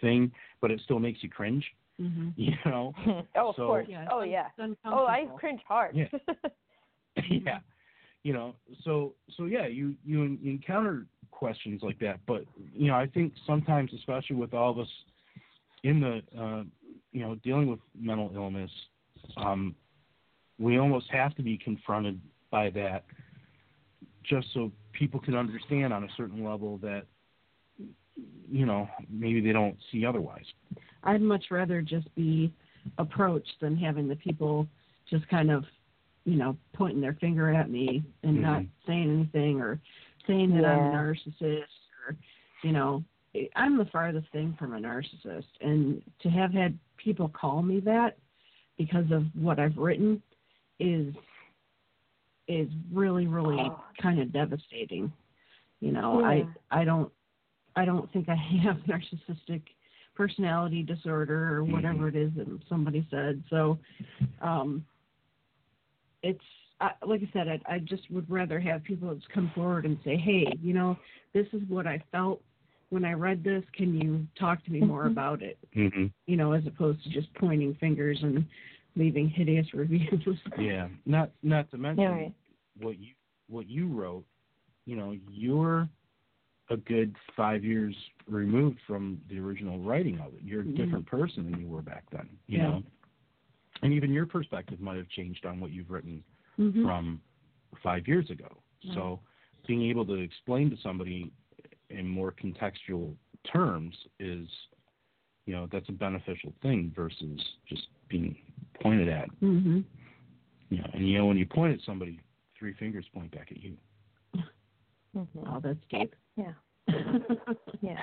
thing, 0.00 0.30
but 0.60 0.70
it 0.70 0.80
still 0.84 0.98
makes 0.98 1.22
you 1.22 1.30
cringe. 1.30 1.64
Hmm 1.98 2.28
You 2.36 2.52
know, 2.64 2.92
oh, 3.36 3.48
of 3.50 3.56
So- 3.56 3.66
course. 3.66 3.86
Yeah, 3.88 4.06
oh, 4.10 4.22
yeah. 4.22 4.48
Oh, 4.84 5.06
I 5.06 5.26
cringe 5.38 5.60
hard. 5.66 5.96
Yeah. 5.96 6.06
yeah, 7.30 7.60
you 8.22 8.32
know, 8.32 8.54
so 8.84 9.14
so 9.36 9.46
yeah, 9.46 9.66
you 9.66 9.94
you, 10.04 10.38
you 10.40 10.50
encounter 10.50 11.06
questions 11.30 11.80
like 11.82 11.98
that, 12.00 12.20
but 12.26 12.44
you 12.74 12.88
know, 12.88 12.94
I 12.94 13.06
think 13.06 13.32
sometimes, 13.46 13.92
especially 13.94 14.36
with 14.36 14.54
all 14.54 14.70
of 14.70 14.78
us 14.78 14.88
in 15.84 16.00
the 16.00 16.22
uh, 16.38 16.62
you 17.12 17.20
know 17.20 17.34
dealing 17.36 17.68
with 17.68 17.80
mental 17.98 18.30
illness, 18.34 18.70
um, 19.36 19.74
we 20.58 20.78
almost 20.78 21.10
have 21.10 21.34
to 21.36 21.42
be 21.42 21.56
confronted 21.58 22.20
by 22.50 22.70
that, 22.70 23.04
just 24.24 24.46
so 24.54 24.70
people 24.92 25.20
can 25.20 25.34
understand 25.34 25.92
on 25.92 26.04
a 26.04 26.08
certain 26.16 26.44
level 26.44 26.78
that 26.78 27.04
you 28.50 28.66
know 28.66 28.88
maybe 29.10 29.40
they 29.40 29.52
don't 29.52 29.76
see 29.92 30.04
otherwise. 30.04 30.44
I'd 31.06 31.22
much 31.22 31.46
rather 31.50 31.80
just 31.82 32.12
be 32.14 32.52
approached 32.98 33.54
than 33.60 33.76
having 33.76 34.08
the 34.08 34.16
people 34.16 34.68
just 35.08 35.26
kind 35.28 35.50
of, 35.50 35.64
you 36.24 36.36
know, 36.36 36.56
pointing 36.72 37.00
their 37.00 37.14
finger 37.14 37.52
at 37.52 37.70
me 37.70 38.02
and 38.22 38.42
not 38.42 38.62
Mhm. 38.62 38.68
saying 38.86 39.10
anything 39.10 39.60
or 39.60 39.80
saying 40.26 40.50
that 40.50 40.64
I'm 40.64 40.86
a 40.86 40.90
narcissist 40.90 41.68
or, 42.06 42.16
you 42.62 42.72
know, 42.72 43.04
I'm 43.54 43.76
the 43.76 43.84
farthest 43.86 44.28
thing 44.30 44.54
from 44.54 44.74
a 44.74 44.78
narcissist. 44.78 45.46
And 45.60 46.02
to 46.20 46.30
have 46.30 46.52
had 46.52 46.78
people 46.96 47.28
call 47.28 47.62
me 47.62 47.80
that 47.80 48.18
because 48.76 49.10
of 49.10 49.24
what 49.36 49.58
I've 49.58 49.76
written 49.78 50.22
is 50.78 51.14
is 52.48 52.68
really 52.92 53.26
really 53.26 53.58
Oh. 53.58 53.82
kind 53.98 54.20
of 54.20 54.32
devastating. 54.32 55.12
You 55.80 55.92
know, 55.92 56.20
Yeah. 56.20 56.26
I 56.70 56.80
I 56.80 56.84
don't 56.84 57.12
I 57.74 57.84
don't 57.84 58.10
think 58.12 58.28
I 58.28 58.34
have 58.66 58.78
narcissistic 58.86 59.62
personality 60.16 60.82
disorder 60.82 61.54
or 61.54 61.64
whatever 61.64 62.08
it 62.08 62.16
is 62.16 62.30
that 62.36 62.46
somebody 62.68 63.06
said. 63.10 63.42
So, 63.50 63.78
um, 64.40 64.84
it's 66.22 66.40
I, 66.80 66.90
like 67.06 67.22
I 67.22 67.30
said, 67.32 67.48
I, 67.48 67.74
I 67.74 67.78
just 67.78 68.10
would 68.10 68.28
rather 68.30 68.60
have 68.60 68.84
people 68.84 69.14
just 69.14 69.30
come 69.30 69.50
forward 69.54 69.86
and 69.86 69.98
say, 70.04 70.16
"Hey, 70.16 70.58
you 70.62 70.74
know, 70.74 70.96
this 71.32 71.46
is 71.52 71.62
what 71.68 71.86
I 71.86 72.02
felt 72.12 72.42
when 72.90 73.04
I 73.04 73.12
read 73.12 73.42
this. 73.42 73.64
Can 73.74 73.98
you 73.98 74.26
talk 74.38 74.62
to 74.64 74.72
me 74.72 74.80
more 74.80 75.04
Mhm. 75.04 75.12
about 75.12 75.42
it?" 75.42 75.58
Mm-hmm. 75.74 76.06
You 76.26 76.36
know, 76.36 76.52
as 76.52 76.66
opposed 76.66 77.02
to 77.04 77.10
just 77.10 77.32
pointing 77.34 77.74
fingers 77.74 78.18
and 78.22 78.44
leaving 78.94 79.28
hideous 79.28 79.66
reviews. 79.74 80.38
Yeah, 80.58 80.88
not 81.06 81.30
not 81.42 81.70
to 81.70 81.78
mention 81.78 82.02
Yeah, 82.02 82.10
right. 82.10 82.34
what 82.78 82.98
you 82.98 83.12
what 83.48 83.68
you 83.68 83.88
wrote. 83.88 84.24
You 84.86 84.96
know, 84.96 85.16
you're 85.30 85.88
a 86.68 86.76
good 86.76 87.14
five 87.36 87.64
years 87.64 87.94
removed 88.26 88.78
from 88.86 89.20
the 89.28 89.38
original 89.38 89.78
writing 89.78 90.18
of 90.20 90.34
it. 90.34 90.42
You're 90.42 90.62
a 90.62 90.64
Mhm. 90.64 90.76
different 90.76 91.06
person 91.06 91.50
than 91.50 91.60
you 91.60 91.68
were 91.68 91.82
back 91.82 92.08
then. 92.10 92.28
You 92.48 92.58
Yeah. 92.58 92.68
know, 92.68 92.84
and 93.82 93.92
even 93.92 94.12
your 94.12 94.26
perspective 94.26 94.80
might 94.80 94.96
have 94.96 95.08
changed 95.08 95.46
on 95.46 95.60
what 95.60 95.70
you've 95.70 95.90
written 95.90 96.24
Mhm. 96.58 96.82
from 96.82 97.20
five 97.82 98.08
years 98.08 98.30
ago. 98.30 98.48
So, 98.94 99.20
being 99.66 99.82
able 99.82 100.06
to 100.06 100.14
explain 100.14 100.70
to 100.70 100.76
somebody 100.76 101.32
in 101.90 102.08
more 102.08 102.32
contextual 102.32 103.16
terms 103.44 104.06
is, 104.18 104.48
you 105.44 105.54
know, 105.54 105.66
that's 105.66 105.88
a 105.88 105.92
beneficial 105.92 106.52
thing 106.62 106.90
versus 106.92 107.58
just 107.66 107.88
being 108.08 108.36
pointed 108.80 109.08
at. 109.08 109.28
Mhm. 109.40 109.84
You 110.70 110.78
know, 110.78 110.90
and 110.94 111.08
you 111.08 111.18
know 111.18 111.26
when 111.26 111.36
you 111.36 111.46
point 111.46 111.74
at 111.74 111.80
somebody, 111.80 112.20
three 112.54 112.72
fingers 112.74 113.08
point 113.08 113.30
back 113.30 113.50
at 113.52 113.58
you. 113.62 113.76
Mhm. 115.16 115.28
Oh, 115.46 115.60
that's 115.60 115.78
deep. 115.90 116.14
Yeah. 116.36 116.52
Yeah. 117.80 118.02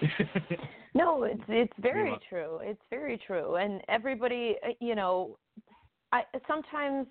No, 0.92 1.22
it's 1.22 1.42
it's 1.48 1.72
very 1.78 2.18
true. 2.28 2.58
It's 2.62 2.82
very 2.90 3.16
true, 3.24 3.54
and 3.56 3.80
everybody, 3.88 4.56
uh, 4.66 4.70
you 4.80 4.96
know, 4.96 5.38
I 6.10 6.22
sometimes, 6.48 7.06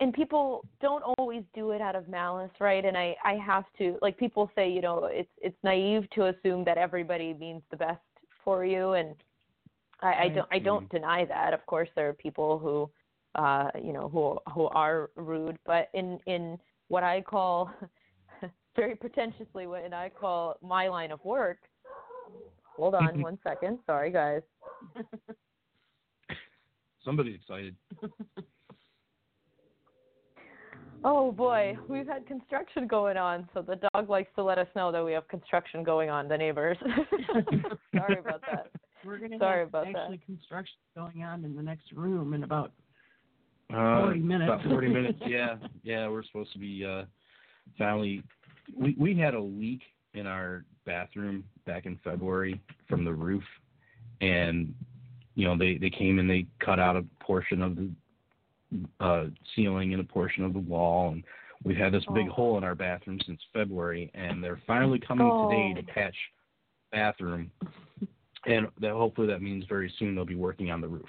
and 0.00 0.12
people 0.12 0.66
don't 0.82 1.02
always 1.16 1.42
do 1.54 1.70
it 1.70 1.80
out 1.80 1.96
of 1.96 2.06
malice, 2.06 2.50
right? 2.60 2.84
And 2.84 2.96
I 2.96 3.16
I 3.24 3.34
have 3.36 3.64
to 3.78 3.96
like 4.02 4.18
people 4.18 4.50
say, 4.54 4.70
you 4.70 4.82
know, 4.82 5.06
it's 5.10 5.30
it's 5.40 5.56
naive 5.64 6.08
to 6.10 6.26
assume 6.26 6.64
that 6.64 6.76
everybody 6.76 7.32
means 7.32 7.62
the 7.70 7.78
best 7.78 8.00
for 8.44 8.66
you, 8.66 8.92
and 8.92 9.14
I, 10.02 10.24
I 10.24 10.28
don't 10.28 10.48
I 10.52 10.58
don't 10.58 10.88
deny 10.90 11.24
that. 11.24 11.54
Of 11.54 11.64
course, 11.64 11.88
there 11.96 12.10
are 12.10 12.14
people 12.14 12.58
who, 12.58 12.90
uh, 13.42 13.70
you 13.82 13.94
know, 13.94 14.10
who 14.10 14.38
who 14.52 14.66
are 14.66 15.08
rude, 15.16 15.58
but 15.64 15.88
in 15.94 16.18
in 16.26 16.58
what 16.92 17.02
I 17.02 17.22
call 17.22 17.70
very 18.76 18.94
pretentiously 18.94 19.66
what 19.66 19.90
I 19.94 20.10
call 20.10 20.58
my 20.60 20.88
line 20.88 21.10
of 21.10 21.24
work. 21.24 21.56
Hold 22.76 22.94
on 22.94 23.22
one 23.22 23.38
second. 23.42 23.78
Sorry, 23.86 24.10
guys. 24.12 24.42
Somebody's 27.02 27.36
excited. 27.36 27.74
Oh 31.02 31.32
boy, 31.32 31.78
we've 31.88 32.06
had 32.06 32.26
construction 32.26 32.86
going 32.86 33.16
on, 33.16 33.48
so 33.54 33.62
the 33.62 33.80
dog 33.92 34.10
likes 34.10 34.30
to 34.36 34.44
let 34.44 34.58
us 34.58 34.68
know 34.76 34.92
that 34.92 35.02
we 35.02 35.12
have 35.12 35.26
construction 35.28 35.82
going 35.82 36.10
on. 36.10 36.28
The 36.28 36.36
neighbors. 36.36 36.76
Sorry 37.96 38.18
about 38.18 38.42
that. 38.42 38.70
We're 39.04 39.18
gonna 39.18 39.38
Sorry 39.38 39.60
have 39.60 39.68
about 39.68 39.86
that. 39.86 39.96
actually 39.96 40.18
construction 40.18 40.76
going 40.94 41.24
on 41.24 41.44
in 41.44 41.56
the 41.56 41.62
next 41.62 41.90
room 41.92 42.34
in 42.34 42.44
about 42.44 42.70
Uh, 43.74 44.02
40 44.02 44.20
minutes. 44.20 44.50
About 44.52 44.64
40 44.64 44.88
minutes, 44.88 45.18
yeah. 45.26 45.56
Yeah, 45.82 46.08
we're 46.08 46.24
supposed 46.24 46.52
to 46.52 46.58
be 46.58 46.84
uh, 46.84 47.04
finally. 47.78 48.22
We, 48.76 48.94
we 48.98 49.16
had 49.18 49.34
a 49.34 49.40
leak 49.40 49.82
in 50.14 50.26
our 50.26 50.64
bathroom 50.84 51.44
back 51.66 51.86
in 51.86 51.98
February 52.04 52.60
from 52.88 53.04
the 53.04 53.12
roof. 53.12 53.42
And, 54.20 54.74
you 55.34 55.46
know, 55.46 55.56
they, 55.56 55.78
they 55.78 55.90
came 55.90 56.18
and 56.18 56.28
they 56.28 56.46
cut 56.64 56.78
out 56.78 56.96
a 56.96 57.04
portion 57.24 57.62
of 57.62 57.76
the 57.76 57.90
uh, 59.00 59.24
ceiling 59.54 59.92
and 59.92 60.00
a 60.00 60.04
portion 60.04 60.44
of 60.44 60.52
the 60.52 60.58
wall. 60.60 61.10
And 61.12 61.24
we've 61.64 61.76
had 61.76 61.92
this 61.92 62.04
big 62.14 62.28
Oh. 62.28 62.32
hole 62.32 62.58
in 62.58 62.64
our 62.64 62.74
bathroom 62.74 63.18
since 63.26 63.40
February. 63.52 64.10
And 64.14 64.42
they're 64.42 64.60
finally 64.66 64.98
coming 65.00 65.26
today 65.48 65.74
Oh. 65.76 65.80
to 65.80 65.82
patch 65.92 66.16
bathroom. 66.92 67.50
And 68.46 68.66
that 68.80 68.92
hopefully 68.92 69.26
that 69.28 69.40
means 69.42 69.64
very 69.68 69.92
soon 69.98 70.14
they'll 70.14 70.24
be 70.24 70.34
working 70.34 70.70
on 70.70 70.80
the 70.80 70.88
roof. 70.88 71.08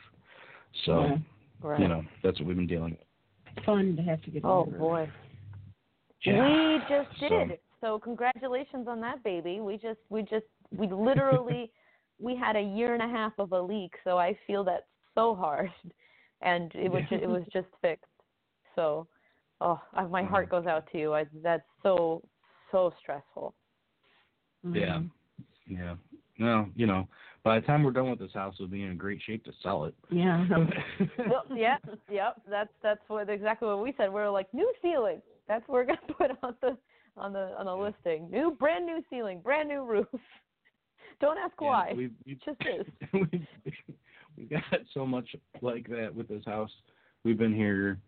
So, 0.85 1.01
Yeah. 1.05 1.17
Right. 1.63 1.79
you 1.79 1.87
know, 1.87 2.03
that's 2.23 2.39
what 2.39 2.47
we've 2.47 2.57
been 2.57 2.67
dealing 2.67 2.97
with. 3.55 3.65
fun 3.65 3.95
to 3.95 4.01
have 4.03 4.21
to 4.23 4.31
get 4.31 4.43
Oh 4.45 4.61
over. 4.65 4.77
boy. 4.77 5.09
Yeah. 6.23 6.47
We 6.47 6.79
just 6.89 7.09
So- 7.19 7.29
did. 7.29 7.59
So 7.81 7.99
congratulations 7.99 8.87
on 8.87 9.01
that 9.01 9.21
baby. 9.23 9.59
We 9.59 9.77
just 9.77 9.99
we 10.09 10.21
just 10.23 10.45
we 10.71 10.87
literally 10.87 11.71
we 12.19 12.35
had 12.35 12.55
a 12.55 12.61
year 12.61 12.93
and 12.93 13.03
a 13.03 13.07
half 13.07 13.33
of 13.39 13.51
a 13.51 13.61
leak, 13.61 13.93
so 14.05 14.17
I 14.17 14.37
feel 14.47 14.63
that 14.65 14.85
so 15.15 15.35
hard. 15.35 15.69
And 16.41 16.71
it 16.75 16.91
was 16.91 17.03
ju- 17.09 17.19
it 17.21 17.27
was 17.27 17.43
just 17.51 17.67
fixed. 17.81 18.05
So 18.75 19.07
oh, 19.61 19.81
I, 19.93 20.03
my 20.05 20.23
heart 20.23 20.49
goes 20.49 20.65
out 20.65 20.89
to 20.91 20.97
you. 20.97 21.13
I, 21.13 21.25
that's 21.41 21.63
so 21.83 22.21
so 22.71 22.93
stressful. 23.01 23.53
Mhm. 24.65 24.75
Yeah. 24.79 25.01
Yeah. 25.67 25.95
No, 26.39 26.69
you 26.75 26.87
know, 26.87 27.07
by 27.43 27.59
the 27.59 27.65
time 27.65 27.83
we're 27.83 27.91
done 27.91 28.09
with 28.09 28.19
this 28.19 28.33
house, 28.33 28.55
we'll 28.59 28.69
be 28.69 28.83
in 28.83 28.95
great 28.97 29.21
shape 29.25 29.43
to 29.45 29.51
sell 29.61 29.85
it. 29.85 29.93
Yeah. 30.09 30.45
well, 31.29 31.43
yeah, 31.53 31.77
yep. 32.09 32.41
That's 32.49 32.69
that's 32.81 33.01
what 33.07 33.29
exactly 33.29 33.67
what 33.67 33.81
we 33.83 33.93
said. 33.97 34.11
We 34.13 34.21
are 34.21 34.29
like 34.29 34.53
new 34.53 34.71
ceiling. 34.81 35.21
That's 35.47 35.67
what 35.67 35.73
we're 35.75 35.85
gonna 35.85 35.99
put 36.17 36.31
on 36.41 36.55
the 36.61 36.77
on 37.17 37.33
the 37.33 37.53
on 37.57 37.65
the 37.65 37.75
listing. 37.75 38.29
New 38.31 38.51
brand 38.51 38.85
new 38.85 39.03
ceiling, 39.09 39.41
brand 39.41 39.67
new 39.69 39.83
roof. 39.83 40.07
Don't 41.19 41.37
ask 41.37 41.53
Yeah, 41.61 41.67
why. 41.67 41.93
We've, 41.95 42.11
we've, 42.25 42.37
It 42.37 42.45
just 42.45 42.61
is. 42.61 43.09
we've, 43.13 43.73
we've 44.37 44.49
got 44.49 44.63
so 44.93 45.05
much 45.05 45.35
like 45.61 45.87
that 45.89 46.13
with 46.13 46.27
this 46.27 46.43
house. 46.45 46.71
We've 47.23 47.37
been 47.37 47.53
here 47.55 47.99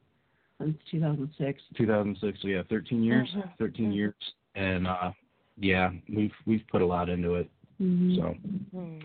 Since 0.60 0.78
2006. 0.92 1.62
2006, 1.78 2.40
so 2.42 2.48
yeah, 2.48 2.62
13 2.70 3.04
years. 3.04 3.30
Mhm. 3.36 3.52
13 3.60 3.92
years, 3.92 4.16
and 4.56 4.88
uh, 4.88 5.12
yeah, 5.58 5.92
we've 6.14 6.32
we've 6.46 6.64
put 6.72 6.82
a 6.82 6.86
lot 6.86 7.10
into 7.10 7.36
it. 7.36 7.50
Mhm. 7.82 8.16
So, 8.18 8.36
Hmm. 8.78 9.00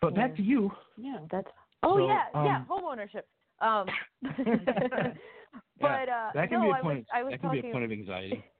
but 0.00 0.14
back 0.14 0.36
to 0.36 0.42
you. 0.42 0.70
Yeah. 0.96 1.18
That's 1.30 1.48
oh 1.82 1.98
So, 1.98 2.06
yeah 2.06 2.44
yeah 2.44 2.56
um, 2.56 2.66
home 2.66 2.84
ownership. 2.84 3.28
Um, 3.60 3.86
but 5.80 6.08
uh, 6.08 6.30
that 6.34 6.48
can 6.48 6.60
no, 6.60 6.70
be 6.70 6.70
I 6.70 6.80
a 6.80 6.82
point. 6.82 6.98
was 6.98 7.04
I 7.14 7.22
was 7.22 7.30
that 7.32 7.40
can 7.40 7.48
talking. 7.50 7.62
be 7.62 7.68
a 7.68 7.72
point 7.72 7.84
of 7.84 7.92
anxiety. 7.92 8.44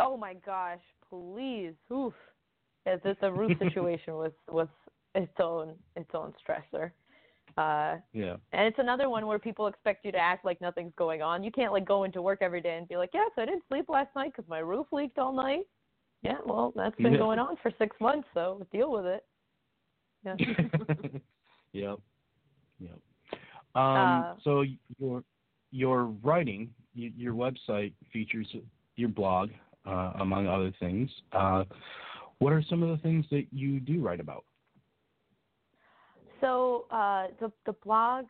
Oh 0.00 0.16
my 0.16 0.34
gosh, 0.34 0.78
please. 1.10 1.74
Oof. 1.92 2.12
Yeah, 2.86 2.96
the, 3.02 3.16
the 3.20 3.32
roof 3.32 3.58
situation 3.58 4.14
was 4.14 4.32
was 4.48 4.68
its 5.14 5.32
own 5.40 5.74
its 5.96 6.10
own 6.14 6.32
stressor. 6.40 6.92
Uh 7.56 7.96
Yeah. 8.12 8.36
and 8.52 8.66
it's 8.66 8.78
another 8.78 9.08
one 9.10 9.26
where 9.26 9.38
people 9.38 9.66
expect 9.66 10.04
you 10.04 10.12
to 10.12 10.18
act 10.18 10.44
like 10.44 10.60
nothing's 10.60 10.92
going 10.96 11.20
on. 11.22 11.42
You 11.42 11.50
can't 11.50 11.72
like 11.72 11.84
go 11.84 12.04
into 12.04 12.22
work 12.22 12.38
every 12.42 12.60
day 12.60 12.76
and 12.76 12.86
be 12.86 12.96
like, 12.96 13.10
"Yes, 13.12 13.30
I 13.36 13.44
didn't 13.46 13.64
sleep 13.68 13.88
last 13.88 14.14
night 14.14 14.32
because 14.36 14.48
my 14.48 14.60
roof 14.60 14.86
leaked 14.92 15.18
all 15.18 15.32
night." 15.32 15.66
Yeah, 16.22 16.38
well, 16.44 16.72
that's 16.74 16.96
been 16.96 17.16
going 17.16 17.38
on 17.38 17.56
for 17.62 17.70
6 17.78 17.96
months, 18.00 18.26
so 18.34 18.66
deal 18.72 18.90
with 18.90 19.06
it. 19.06 19.24
Yeah. 20.24 20.36
yep. 21.72 21.98
Yep. 22.80 22.98
Um, 23.74 24.24
Uh, 24.24 24.34
so 24.42 24.64
your 24.98 25.22
your 25.70 26.04
writing, 26.24 26.70
your 26.94 27.34
website 27.34 27.92
features 28.12 28.46
your 28.96 29.08
blog, 29.08 29.50
uh, 29.86 30.12
among 30.20 30.46
other 30.46 30.72
things. 30.80 31.10
Uh, 31.32 31.64
what 32.38 32.52
are 32.52 32.62
some 32.68 32.82
of 32.82 32.88
the 32.88 33.02
things 33.02 33.26
that 33.30 33.46
you 33.52 33.78
do 33.80 34.00
write 34.00 34.20
about? 34.20 34.44
So 36.40 36.86
uh, 36.90 37.28
the 37.40 37.52
the 37.66 37.72
blog 37.84 38.26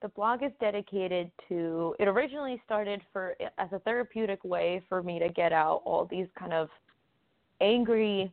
the 0.00 0.08
blog 0.08 0.42
is 0.42 0.52
dedicated 0.60 1.30
to. 1.48 1.94
It 1.98 2.08
originally 2.08 2.60
started 2.64 3.00
for 3.12 3.36
as 3.58 3.68
a 3.72 3.78
therapeutic 3.80 4.44
way 4.44 4.82
for 4.88 5.02
me 5.02 5.18
to 5.18 5.28
get 5.28 5.52
out 5.52 5.82
all 5.84 6.06
these 6.06 6.26
kind 6.38 6.52
of 6.52 6.68
angry, 7.60 8.32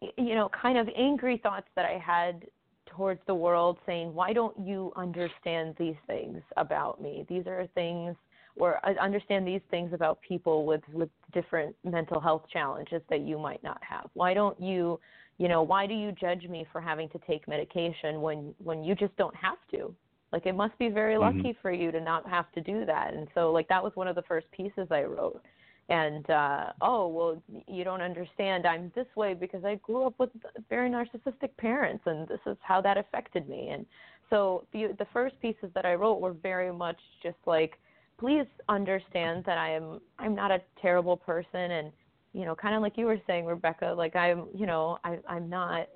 you 0.00 0.34
know, 0.34 0.48
kind 0.50 0.78
of 0.78 0.88
angry 0.96 1.38
thoughts 1.38 1.68
that 1.76 1.84
I 1.84 1.98
had 1.98 2.46
towards 2.86 3.20
the 3.26 3.34
world, 3.34 3.78
saying, 3.86 4.14
"Why 4.14 4.32
don't 4.32 4.58
you 4.58 4.92
understand 4.96 5.76
these 5.76 5.96
things 6.06 6.42
about 6.56 7.00
me? 7.00 7.24
These 7.28 7.46
are 7.46 7.66
things." 7.74 8.16
Or 8.56 8.78
I 8.84 8.92
understand 8.94 9.48
these 9.48 9.62
things 9.70 9.92
about 9.92 10.20
people 10.20 10.64
with 10.64 10.82
with 10.92 11.10
different 11.32 11.74
mental 11.82 12.20
health 12.20 12.44
challenges 12.48 13.02
that 13.08 13.20
you 13.20 13.36
might 13.38 13.62
not 13.64 13.82
have. 13.82 14.08
Why 14.14 14.32
don't 14.32 14.58
you 14.60 15.00
you 15.38 15.48
know 15.48 15.62
why 15.62 15.86
do 15.86 15.94
you 15.94 16.12
judge 16.12 16.46
me 16.48 16.66
for 16.70 16.80
having 16.80 17.08
to 17.10 17.18
take 17.26 17.46
medication 17.48 18.20
when 18.20 18.54
when 18.62 18.84
you 18.84 18.94
just 18.94 19.16
don't 19.16 19.34
have 19.34 19.58
to 19.72 19.94
like 20.32 20.46
it 20.46 20.54
must 20.54 20.76
be 20.78 20.88
very 20.88 21.14
Mhm. 21.14 21.20
lucky 21.20 21.52
for 21.54 21.72
you 21.72 21.90
to 21.90 22.00
not 22.00 22.28
have 22.28 22.50
to 22.52 22.60
do 22.60 22.84
that 22.84 23.14
and 23.14 23.28
so 23.34 23.50
like 23.50 23.68
that 23.68 23.82
was 23.82 23.94
one 23.96 24.08
of 24.08 24.14
the 24.14 24.22
first 24.22 24.50
pieces 24.52 24.86
i 24.90 25.02
wrote 25.02 25.42
and 25.90 26.28
uh 26.30 26.72
oh 26.80 27.06
well 27.08 27.42
you 27.66 27.84
don't 27.84 28.00
understand 28.00 28.66
i'm 28.66 28.90
this 28.94 29.06
way 29.16 29.34
because 29.34 29.64
i 29.64 29.74
grew 29.76 30.06
up 30.06 30.14
with 30.18 30.30
very 30.70 30.88
narcissistic 30.88 31.54
parents 31.58 32.02
and 32.06 32.26
this 32.28 32.40
is 32.46 32.56
how 32.62 32.80
that 32.80 32.96
affected 32.96 33.48
me 33.48 33.68
and 33.68 33.84
so 34.30 34.64
the 34.72 34.94
the 34.98 35.06
first 35.12 35.38
pieces 35.42 35.68
that 35.74 35.84
i 35.84 35.94
wrote 35.94 36.20
were 36.20 36.32
very 36.32 36.72
much 36.72 36.98
just 37.22 37.36
like 37.44 37.78
please 38.18 38.46
understand 38.68 39.44
that 39.44 39.58
i 39.58 39.70
am 39.70 40.00
i'm 40.18 40.34
not 40.34 40.50
a 40.50 40.60
terrible 40.80 41.16
person 41.16 41.72
and 41.72 41.92
you 42.34 42.44
know, 42.44 42.54
kind 42.54 42.74
of 42.74 42.82
like 42.82 42.98
you 42.98 43.06
were 43.06 43.20
saying, 43.26 43.46
Rebecca, 43.46 43.94
like 43.96 44.16
I'm, 44.16 44.48
you 44.54 44.66
know, 44.66 44.98
I, 45.04 45.18
I'm 45.28 45.48
not 45.48 45.86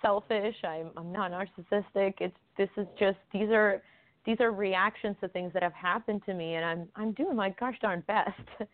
selfish. 0.00 0.54
I'm, 0.64 0.90
I'm 0.96 1.12
not 1.12 1.32
narcissistic. 1.32 2.14
It's, 2.20 2.36
this 2.56 2.68
is 2.76 2.86
just, 2.98 3.18
these 3.32 3.50
are, 3.50 3.82
these 4.24 4.36
are 4.40 4.52
reactions 4.52 5.16
to 5.20 5.28
things 5.28 5.52
that 5.52 5.62
have 5.64 5.74
happened 5.74 6.22
to 6.26 6.34
me 6.34 6.54
and 6.54 6.64
I'm, 6.64 6.88
I'm 6.94 7.12
doing 7.12 7.36
my 7.36 7.50
gosh 7.50 7.74
darn 7.82 8.04
best. 8.06 8.40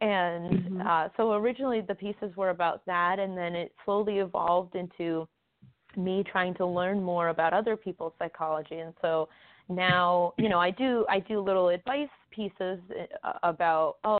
and, 0.00 0.50
Mhm. 0.50 0.86
uh, 0.86 1.08
so 1.16 1.32
originally 1.34 1.80
the 1.80 1.94
pieces 1.94 2.34
were 2.36 2.50
about 2.50 2.84
that 2.86 3.18
and 3.18 3.36
then 3.36 3.54
it 3.54 3.72
slowly 3.84 4.18
evolved 4.18 4.74
into 4.74 5.28
me 5.96 6.22
trying 6.24 6.54
to 6.54 6.66
learn 6.66 7.02
more 7.02 7.28
about 7.28 7.52
other 7.52 7.76
people's 7.76 8.12
psychology. 8.18 8.78
And 8.78 8.94
so 9.02 9.28
now, 9.68 10.34
you 10.38 10.48
know, 10.48 10.58
I 10.58 10.70
do, 10.70 11.04
I 11.08 11.20
do 11.20 11.40
little 11.40 11.68
advice 11.68 12.08
pieces 12.30 12.80
uh, 13.24 13.32
about, 13.42 13.96
oh, 14.04 14.18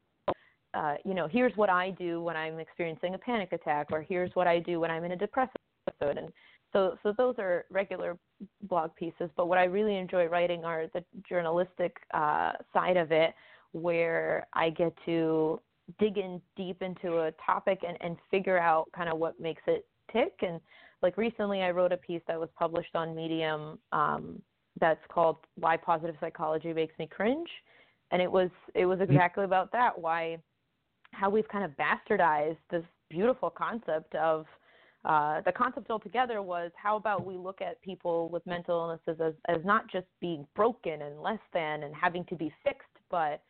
uh, 0.75 0.95
you 1.05 1.15
know, 1.15 1.27
here's 1.27 1.57
what 1.57 1.69
I 1.69 1.91
do 1.91 2.23
when 2.23 2.37
I'm 2.37 2.59
experiencing 2.61 3.15
a 3.15 3.19
panic 3.19 3.53
attack, 3.53 3.89
or 3.91 4.03
here's 4.03 4.31
what 4.35 4.47
I 4.47 4.61
do 4.61 4.81
when 4.81 4.91
I'm 4.91 5.05
in 5.05 5.13
a 5.13 5.17
depressive 5.17 5.57
episode, 5.89 6.19
and 6.19 6.33
so 6.73 6.97
so 7.03 7.13
those 7.17 7.35
are 7.39 7.65
regular 7.71 8.17
blog 8.63 8.95
pieces. 8.95 9.31
But 9.37 9.47
what 9.47 9.59
I 9.59 9.65
really 9.65 9.97
enjoy 9.97 10.27
writing 10.27 10.65
are 10.65 10.87
the 10.95 11.05
journalistic 11.29 11.97
uh, 12.15 12.53
side 12.73 12.97
of 12.97 13.11
it, 13.11 13.35
where 13.73 14.47
I 14.53 14.71
get 14.71 14.95
to 15.07 15.61
dig 15.99 16.19
in 16.19 16.41
deep 16.57 16.83
into 16.83 17.21
a 17.21 17.33
topic 17.45 17.81
and, 17.87 17.97
and 18.01 18.17
figure 18.31 18.59
out 18.59 18.89
kind 18.95 19.09
of 19.09 19.19
what 19.19 19.41
makes 19.41 19.63
it 19.67 19.87
tick. 20.13 20.35
And 20.43 20.61
like 21.03 21.17
recently, 21.17 21.63
I 21.63 21.71
wrote 21.71 21.93
a 21.93 21.97
piece 21.97 22.23
that 22.29 22.39
was 22.39 22.49
published 22.59 22.95
on 22.95 23.15
Medium 23.15 23.79
um, 23.93 24.43
that's 24.81 25.01
called 25.09 25.39
"Why 25.57 25.77
Positive 25.77 26.17
Psychology 26.21 26.73
Makes 26.73 26.99
Me 26.99 27.07
Cringe," 27.07 27.49
and 28.11 28.21
it 28.21 28.31
was 28.31 28.51
it 28.75 28.87
was 28.87 29.01
exactly 29.01 29.45
about 29.45 29.73
that. 29.73 29.99
Why 29.99 30.39
how 31.13 31.31
we've 31.31 31.49
kind 31.49 31.65
of 31.65 31.73
bastardized 31.73 32.59
this 32.71 32.85
beautiful 33.09 33.51
concept 33.51 34.15
of 34.15 34.47
uh, 35.05 35.41
the 35.43 35.53
concept 35.53 35.91
altogether 35.91 36.43
was 36.43 36.71
how 36.77 36.97
about 36.97 37.25
we 37.25 37.37
look 37.37 37.63
at 37.63 37.81
people 37.83 38.29
with 38.29 38.47
mental 38.47 38.79
illnesses 38.79 39.21
as, 39.25 39.35
as 39.49 39.65
not 39.65 39.91
just 39.91 40.07
being 40.21 40.47
broken 40.55 41.03
and 41.03 41.21
less 41.21 41.39
than 41.55 41.85
and 41.85 41.95
having 41.95 42.25
to 42.27 42.35
be 42.35 42.53
fixed, 42.63 42.87
but 43.11 43.43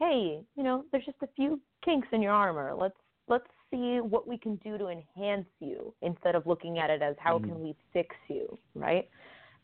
hey, 0.00 0.42
you 0.56 0.62
know, 0.62 0.84
there's 0.90 1.04
just 1.04 1.18
a 1.22 1.28
few 1.36 1.60
kinks 1.84 2.08
in 2.12 2.22
your 2.22 2.32
armor. 2.32 2.74
Let's 2.76 2.96
let's 3.28 3.46
see 3.70 4.00
what 4.00 4.26
we 4.26 4.36
can 4.36 4.56
do 4.56 4.76
to 4.76 4.88
enhance 4.88 5.46
you 5.60 5.94
instead 6.02 6.34
of 6.34 6.46
looking 6.46 6.78
at 6.78 6.90
it 6.90 7.02
as 7.02 7.14
how 7.18 7.38
Mhm. 7.38 7.44
can 7.44 7.60
we 7.60 7.76
fix 7.92 8.16
you, 8.28 8.58
right? 8.74 9.08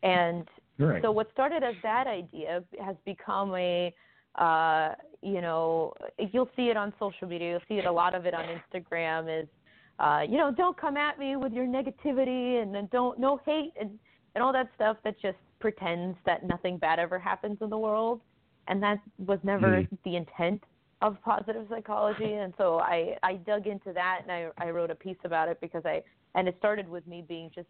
And 0.02 0.48
Right. 0.78 1.02
so 1.02 1.10
what 1.10 1.30
started 1.32 1.64
as 1.64 1.74
that 1.82 2.06
idea 2.06 2.62
has 2.78 2.96
become 3.04 3.54
a 3.56 3.92
uh, 4.36 4.94
you 5.22 5.40
know, 5.40 5.94
you'll 6.18 6.50
see 6.54 6.68
it 6.68 6.76
on 6.76 6.92
social 6.98 7.26
media. 7.26 7.52
You'll 7.52 7.66
see 7.68 7.78
it 7.78 7.86
a 7.86 7.92
lot 7.92 8.14
of 8.14 8.26
it 8.26 8.34
on 8.34 8.44
Instagram. 8.44 9.42
Is 9.42 9.48
uh, 9.98 10.20
you 10.28 10.36
know, 10.36 10.52
don't 10.52 10.76
come 10.76 10.98
at 10.98 11.18
me 11.18 11.36
with 11.36 11.54
your 11.54 11.66
negativity 11.66 12.62
and 12.62 12.74
then 12.74 12.86
don't 12.92 13.18
no 13.18 13.38
hate 13.46 13.72
and 13.80 13.98
and 14.34 14.44
all 14.44 14.52
that 14.52 14.68
stuff 14.74 14.98
that 15.04 15.18
just 15.20 15.38
pretends 15.58 16.18
that 16.26 16.44
nothing 16.44 16.76
bad 16.76 16.98
ever 16.98 17.18
happens 17.18 17.56
in 17.62 17.70
the 17.70 17.78
world, 17.78 18.20
and 18.68 18.82
that 18.82 18.98
was 19.18 19.38
never 19.42 19.82
Mhm. 19.82 19.88
the 20.04 20.16
intent 20.16 20.62
of 21.02 21.20
positive 21.22 21.66
psychology. 21.68 22.34
And 22.34 22.54
so 22.56 22.78
I 22.80 23.16
I 23.22 23.34
dug 23.36 23.66
into 23.66 23.92
that 23.92 24.20
and 24.22 24.32
I 24.32 24.50
I 24.58 24.70
wrote 24.70 24.90
a 24.90 24.94
piece 24.94 25.18
about 25.24 25.48
it 25.48 25.60
because 25.60 25.84
I 25.84 26.02
and 26.34 26.48
it 26.48 26.56
started 26.58 26.88
with 26.88 27.06
me 27.06 27.22
being 27.26 27.50
just 27.54 27.68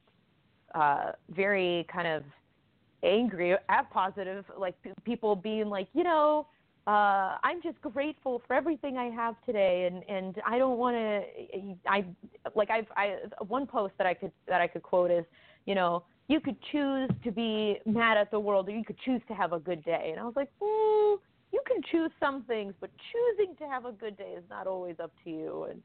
uh, 0.74 1.12
very 1.30 1.86
kind 1.92 2.08
of 2.08 2.24
angry 3.02 3.54
at 3.68 3.90
positive, 3.90 4.44
like 4.58 4.74
p- 4.82 4.92
people 5.04 5.36
being 5.36 5.68
like, 5.68 5.88
you 5.92 6.02
know, 6.04 6.46
uh, 6.86 7.36
I'm 7.42 7.60
just 7.62 7.80
grateful 7.80 8.42
for 8.46 8.54
everything 8.54 8.96
I 8.96 9.06
have 9.10 9.34
today, 9.44 9.86
and 9.86 10.04
and 10.08 10.40
I 10.46 10.58
don't 10.58 10.78
want 10.78 10.96
to. 10.96 11.74
I 11.88 12.04
like 12.54 12.70
I've 12.70 12.86
I 12.96 13.16
one 13.46 13.66
post 13.66 13.94
that 13.98 14.06
I 14.06 14.14
could 14.14 14.32
that 14.46 14.60
I 14.60 14.68
could 14.68 14.82
quote 14.82 15.10
is, 15.10 15.24
you 15.66 15.74
know, 15.74 16.04
you 16.28 16.40
could 16.40 16.56
choose 16.72 17.10
to 17.22 17.30
be 17.30 17.78
mad 17.86 18.16
at 18.16 18.30
the 18.30 18.40
world, 18.40 18.68
or 18.68 18.72
you 18.72 18.84
could 18.84 18.98
choose 19.04 19.20
to 19.28 19.34
have 19.34 19.52
a 19.52 19.60
good 19.60 19.84
day, 19.84 20.08
and 20.10 20.20
I 20.20 20.24
was 20.24 20.34
like, 20.34 20.50
mm, 20.62 21.16
you 21.52 21.60
can 21.66 21.80
choose 21.90 22.10
some 22.18 22.42
things, 22.44 22.74
but 22.80 22.90
choosing 23.12 23.54
to 23.56 23.64
have 23.64 23.84
a 23.84 23.92
good 23.92 24.16
day 24.16 24.34
is 24.36 24.44
not 24.50 24.66
always 24.66 24.96
up 25.02 25.12
to 25.24 25.30
you, 25.30 25.66
and 25.70 25.82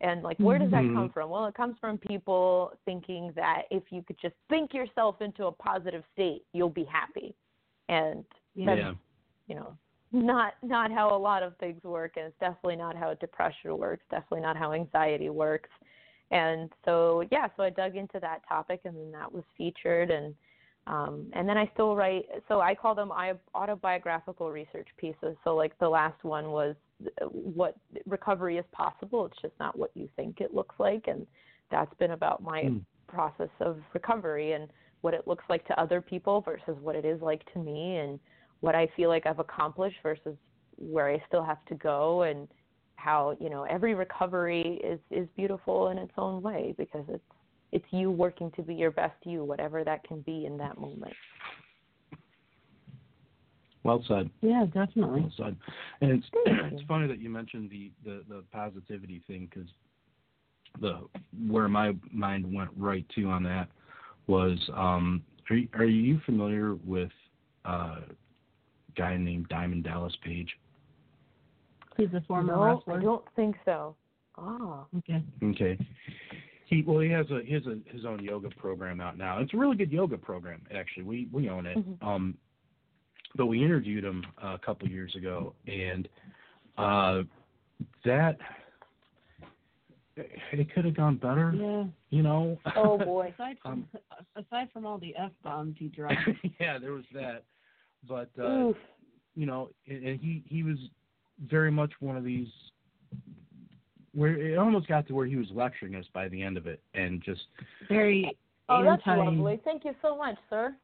and 0.00 0.22
like 0.22 0.38
where 0.38 0.58
does 0.58 0.70
that 0.72 0.82
come 0.92 1.08
Mhm. 1.08 1.12
from? 1.12 1.30
Well, 1.30 1.46
it 1.46 1.54
comes 1.54 1.78
from 1.78 1.98
people 1.98 2.72
thinking 2.84 3.32
that 3.36 3.62
if 3.70 3.84
you 3.90 4.02
could 4.02 4.18
just 4.18 4.34
think 4.48 4.74
yourself 4.74 5.20
into 5.22 5.46
a 5.46 5.52
positive 5.52 6.04
state, 6.12 6.44
you'll 6.52 6.68
be 6.68 6.84
happy, 6.84 7.34
and 7.88 8.24
that's 8.56 8.78
yeah. 8.78 8.94
you 9.46 9.54
know 9.54 9.76
not 10.12 10.54
not 10.62 10.92
how 10.92 11.14
a 11.14 11.16
lot 11.16 11.42
of 11.42 11.56
things 11.58 11.82
work 11.82 12.12
and 12.16 12.26
it's 12.26 12.38
definitely 12.38 12.76
not 12.76 12.96
how 12.96 13.14
depression 13.14 13.76
works 13.76 14.04
definitely 14.10 14.40
not 14.40 14.56
how 14.56 14.72
anxiety 14.72 15.28
works 15.28 15.70
and 16.30 16.70
so 16.84 17.22
yeah 17.30 17.48
so 17.56 17.62
i 17.62 17.70
dug 17.70 17.96
into 17.96 18.18
that 18.20 18.40
topic 18.48 18.80
and 18.84 18.96
then 18.96 19.10
that 19.12 19.30
was 19.32 19.44
featured 19.56 20.10
and 20.10 20.34
um 20.86 21.26
and 21.34 21.48
then 21.48 21.56
i 21.56 21.68
still 21.74 21.94
write 21.96 22.26
so 22.48 22.60
i 22.60 22.74
call 22.74 22.94
them 22.94 23.10
i- 23.12 23.32
autobiographical 23.54 24.50
research 24.50 24.88
pieces. 24.96 25.36
So 25.44 25.54
like 25.54 25.78
the 25.78 25.88
last 25.88 26.22
one 26.24 26.50
was 26.50 26.74
uh, 27.22 27.26
what 27.26 27.76
recovery 28.06 28.58
is 28.58 28.64
possible. 28.72 29.26
It's 29.26 29.40
just 29.42 29.54
not 29.58 29.78
what 29.78 29.90
you 29.94 30.08
think 30.16 30.40
it 30.40 30.54
looks 30.54 30.74
like. 30.78 31.04
And 31.06 31.26
that's 31.70 31.92
been 31.98 32.12
about 32.12 32.42
my 32.42 32.62
Hmm. 32.62 32.78
process 33.08 33.48
of 33.60 33.78
recovery 33.92 34.52
and 34.52 34.68
what 35.00 35.14
it 35.14 35.26
looks 35.26 35.44
like 35.48 35.66
to 35.66 35.80
other 35.80 36.00
people 36.00 36.40
versus 36.40 36.76
what 36.80 36.96
it 36.96 37.04
is 37.04 37.20
like 37.20 37.42
to 37.52 37.58
me 37.58 37.96
and 37.98 38.18
what 38.60 38.74
I 38.74 38.88
feel 38.96 39.08
like 39.08 39.26
I've 39.26 39.38
accomplished 39.38 39.96
versus 40.02 40.36
where 40.76 41.08
I 41.10 41.22
still 41.28 41.44
have 41.44 41.64
to 41.66 41.74
go. 41.74 42.22
And 42.22 42.48
how, 43.04 43.36
you 43.38 43.50
know, 43.50 43.64
every 43.64 43.94
recovery 43.94 44.80
is 44.82 44.98
is 45.10 45.28
beautiful 45.36 45.88
in 45.88 45.98
its 45.98 46.12
own 46.16 46.42
way 46.42 46.74
because 46.78 47.04
it's 47.08 47.22
it's 47.70 47.84
you 47.90 48.10
working 48.10 48.50
to 48.52 48.62
be 48.62 48.74
your 48.74 48.90
best 48.90 49.16
you, 49.24 49.44
whatever 49.44 49.84
that 49.84 50.04
can 50.04 50.20
be 50.22 50.46
in 50.46 50.56
that 50.58 50.78
moment. 50.78 51.12
Well 53.82 54.02
said. 54.08 54.30
Yeah, 54.40 54.64
definitely. 54.72 55.20
Well 55.20 55.32
said. 55.36 55.56
And 56.00 56.12
it's 56.12 56.26
it's 56.72 56.82
funny 56.88 57.06
that 57.06 57.18
you 57.18 57.28
mentioned 57.28 57.70
the 57.70 57.90
the, 58.04 58.24
the 58.28 58.44
positivity 58.52 59.22
thing 59.26 59.50
because 59.52 59.68
the 60.80 61.00
where 61.46 61.68
my 61.68 61.94
mind 62.10 62.50
went 62.52 62.70
right 62.76 63.04
to 63.16 63.24
on 63.26 63.42
that 63.42 63.68
was 64.26 64.58
um 64.74 65.22
are 65.50 65.56
you, 65.56 65.68
are 65.74 65.84
you 65.84 66.20
familiar 66.24 66.74
with 66.74 67.10
uh, 67.66 67.98
a 68.00 68.02
guy 68.96 69.14
named 69.18 69.46
Diamond 69.50 69.84
Dallas 69.84 70.16
Page? 70.24 70.48
He's 71.96 72.12
a 72.14 72.22
former 72.26 72.54
no, 72.56 72.64
wrestler. 72.64 72.98
I 72.98 73.02
don't 73.02 73.24
think 73.36 73.56
so. 73.64 73.94
Oh. 74.36 74.86
Okay. 74.98 75.22
Okay. 75.42 75.78
He 76.66 76.82
well 76.82 76.98
he 77.00 77.10
has 77.10 77.26
a 77.30 77.40
he 77.44 77.52
has 77.54 77.62
a 77.66 77.78
his 77.94 78.04
own 78.04 78.22
yoga 78.24 78.48
program 78.50 79.00
out 79.00 79.16
now. 79.18 79.38
It's 79.40 79.54
a 79.54 79.56
really 79.56 79.76
good 79.76 79.92
yoga 79.92 80.16
program 80.18 80.62
actually. 80.74 81.04
We 81.04 81.28
we 81.32 81.48
own 81.48 81.66
it. 81.66 81.76
Mhm. 81.78 82.02
Um 82.06 82.34
but 83.36 83.46
we 83.46 83.62
interviewed 83.64 84.04
him 84.04 84.24
a 84.42 84.58
couple 84.58 84.88
years 84.88 85.14
ago 85.14 85.54
and 85.66 86.08
uh 86.78 87.22
that 88.04 88.38
it 90.16 90.72
could 90.72 90.84
have 90.84 90.96
gone 90.96 91.16
better, 91.16 91.52
Yeah. 91.56 91.84
you 92.10 92.22
know. 92.22 92.58
Oh 92.76 92.96
boy. 93.04 93.32
Aside 93.34 93.56
from 93.62 93.72
Um, 93.72 93.88
aside 94.36 94.68
from 94.72 94.86
all 94.86 94.98
the 94.98 95.14
f 95.16 95.32
bombs 95.42 95.76
he 95.78 95.88
dropped. 95.88 96.14
yeah, 96.60 96.78
there 96.78 96.92
was 96.92 97.04
that. 97.12 97.44
But 98.08 98.30
uh 98.38 98.68
Oof. 98.68 98.76
you 99.34 99.46
know, 99.46 99.70
and 99.86 100.04
and 100.04 100.20
he 100.20 100.42
he 100.46 100.62
was 100.62 100.78
very 101.48 101.70
much 101.70 101.92
one 102.00 102.16
of 102.16 102.24
these 102.24 102.48
where 104.14 104.38
it 104.38 104.56
almost 104.56 104.86
got 104.86 105.06
to 105.08 105.14
where 105.14 105.26
he 105.26 105.36
was 105.36 105.48
lecturing 105.52 105.96
us 105.96 106.04
by 106.12 106.28
the 106.28 106.40
end 106.40 106.56
of 106.56 106.66
it, 106.66 106.80
and 106.94 107.22
just 107.22 107.42
Very 107.88 108.36
Oh, 108.68 108.82
that's 108.82 109.02
lovely. 109.06 109.60
Thank 109.64 109.84
you 109.84 109.94
so 110.00 110.16
much, 110.16 110.36
sir. 110.48 110.74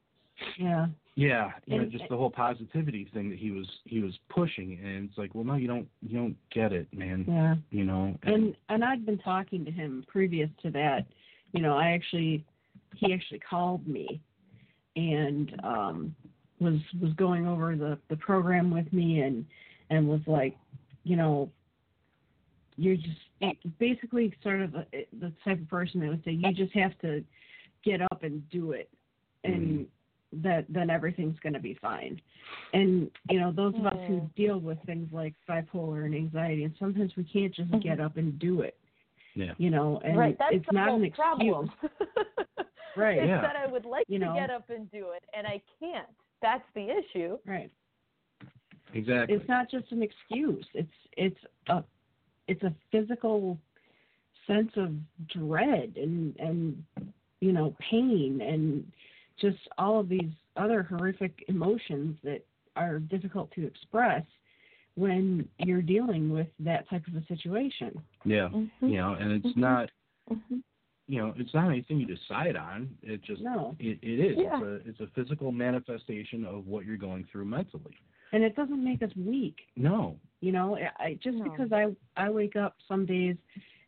Yeah. 0.59 0.87
yeah, 1.17 1.51
you 1.67 1.79
know, 1.79 1.85
just 1.85 2.05
the 2.09 2.17
whole 2.17 2.31
positivity 2.31 3.11
thing 3.13 3.29
that 3.29 3.39
he 3.39 3.51
was 3.51 3.67
he 3.85 4.01
was 4.01 4.15
pushing, 4.31 4.79
and 4.83 5.09
it's 5.09 5.19
like, 5.19 5.35
well, 5.35 5.45
no, 5.45 5.55
you 5.55 5.67
don't 5.67 5.87
you 6.01 6.19
don't 6.19 6.37
get 6.51 6.73
it, 6.73 6.89
man. 6.95 7.25
Yeah. 7.29 7.55
You 7.71 7.85
know, 7.85 8.17
And 8.23 8.55
and 8.69 8.83
I'd 8.83 9.05
been 9.05 9.19
talking 9.19 9.65
to 9.65 9.71
him 9.71 10.05
previous 10.09 10.49
to 10.63 10.71
that. 10.71 11.07
You 11.53 11.63
know, 11.63 11.77
I 11.77 11.91
actually 11.91 12.45
he 12.97 13.13
actually 13.13 13.41
called 13.41 13.87
me 13.87 14.21
and 14.97 15.55
um 15.63 16.15
was 16.59 16.81
was 17.01 17.13
going 17.15 17.47
over 17.47 17.77
the 17.77 17.99
the 18.09 18.17
program 18.17 18.71
with 18.71 18.91
me 18.93 19.21
and 19.21 19.45
and 19.91 20.09
was 20.09 20.21
like, 20.27 20.57
you 21.05 21.17
know, 21.17 21.51
you're 22.77 22.97
just 22.97 23.19
basically 23.79 24.33
sort 24.43 24.63
of 24.63 24.75
a, 24.75 24.87
the 25.21 25.33
type 25.45 25.61
of 25.61 25.69
person 25.69 26.01
that 26.01 26.09
would 26.09 26.25
say 26.25 26.31
you 26.33 26.53
just 26.55 26.73
have 26.75 26.99
to 27.01 27.23
get 27.85 28.01
up 28.01 28.23
and 28.23 28.49
do 28.51 28.73
it 28.73 28.89
and 29.45 29.87
that 30.33 30.65
then 30.69 30.91
everything's 30.91 31.39
going 31.41 31.53
to 31.55 31.61
be 31.61 31.77
fine. 31.81 32.21
And 32.73 33.11
you 33.29 33.41
know, 33.41 33.51
those 33.53 33.75
of 33.75 33.87
us 33.87 33.97
who 34.07 34.15
Mm. 34.15 34.35
deal 34.37 34.59
with 34.61 34.79
things 34.87 35.13
like 35.13 35.35
bipolar 35.49 36.05
and 36.05 36.15
anxiety, 36.15 36.63
and 36.65 36.75
sometimes 36.79 37.17
we 37.17 37.25
can't 37.25 37.53
just 37.53 37.71
Mhm. 37.71 37.83
get 37.83 38.01
up 38.01 38.17
and 38.17 38.39
do 38.39 38.61
it. 38.63 38.77
yeah, 39.35 39.55
You 39.59 39.71
know, 39.71 39.99
and 40.05 40.17
right, 40.17 40.39
that's 40.39 40.55
it's 40.57 40.67
the 40.67 40.73
not 40.73 40.91
an 40.91 41.05
excuse. 41.05 41.17
problem. 41.17 41.71
Right. 42.97 43.19
It's 43.19 43.29
Yeah. 43.29 43.41
that 43.41 43.55
I 43.57 43.67
would 43.67 43.85
like 43.85 44.05
You 44.09 44.19
to 44.19 44.27
know. 44.27 44.35
get 44.35 44.51
up 44.51 44.69
and 44.69 44.91
do 44.91 45.11
it, 45.11 45.25
and 45.33 45.47
I 45.47 45.63
can't. 45.79 46.09
That's 46.43 46.65
the 46.75 46.89
issue. 46.91 47.39
Right. 47.47 47.71
Exactly. 48.95 49.37
It's 49.37 49.49
not 49.49 49.71
just 49.71 49.91
an 49.93 50.03
excuse. 50.03 50.67
It's 50.75 50.93
it's 51.17 51.39
a 51.69 51.83
it's 52.49 52.63
a 52.63 52.75
physical 52.91 53.59
sense 54.47 54.73
of 54.77 54.93
dread 55.29 55.95
and 55.97 56.37
and 56.39 56.85
you 57.41 57.53
know 57.53 57.75
pain 57.91 58.41
and 58.43 58.91
just 59.41 59.59
all 59.79 60.01
of 60.01 60.09
these 60.09 60.31
other 60.57 60.83
horrific 60.83 61.45
emotions 61.49 62.17
that 62.25 62.45
are 62.77 62.99
difficult 62.99 63.51
to 63.53 63.67
express 63.67 64.25
when 64.97 65.49
you're 65.59 65.81
dealing 65.83 66.31
with 66.31 66.49
that 66.59 66.89
type 66.91 67.07
of 67.07 67.15
a 67.15 67.25
situation. 67.27 68.01
yeah, 68.25 68.49
Mm-hmm. 68.53 68.87
you 68.89 68.97
know, 68.97 69.15
and 69.15 69.33
it's 69.33 69.55
Mhm. 69.55 69.57
not 69.57 69.91
Mhm. 70.31 70.63
you 71.07 71.19
know, 71.19 71.35
it's 71.37 71.53
not 71.55 71.69
anything 71.69 71.99
you 71.99 72.07
decide 72.07 72.55
on. 72.57 72.97
It 73.03 73.21
just 73.23 73.43
No. 73.43 73.75
it, 73.81 73.99
it 74.03 74.19
is. 74.21 74.37
Yeah. 74.39 74.57
It's 74.57 74.63
a 74.87 74.89
it's 74.89 75.01
a 75.01 75.07
physical 75.09 75.51
manifestation 75.53 76.45
of 76.45 76.67
what 76.69 76.85
you're 76.85 76.97
going 76.97 77.25
through 77.25 77.47
mentally. 77.47 77.97
And 78.33 78.45
it 78.45 78.55
doesn't 78.57 78.83
make 78.83 79.03
us 79.03 79.11
weak. 79.17 79.57
No. 79.77 80.17
You 80.41 80.53
know, 80.53 80.77
I 80.77 80.91
I- 81.05 81.15
just 81.23 81.37
No. 81.39 81.45
because 81.45 81.73
I 81.73 81.95
I 82.17 82.31
wake 82.31 82.57
up 82.57 82.77
some 82.89 83.05
days 83.07 83.37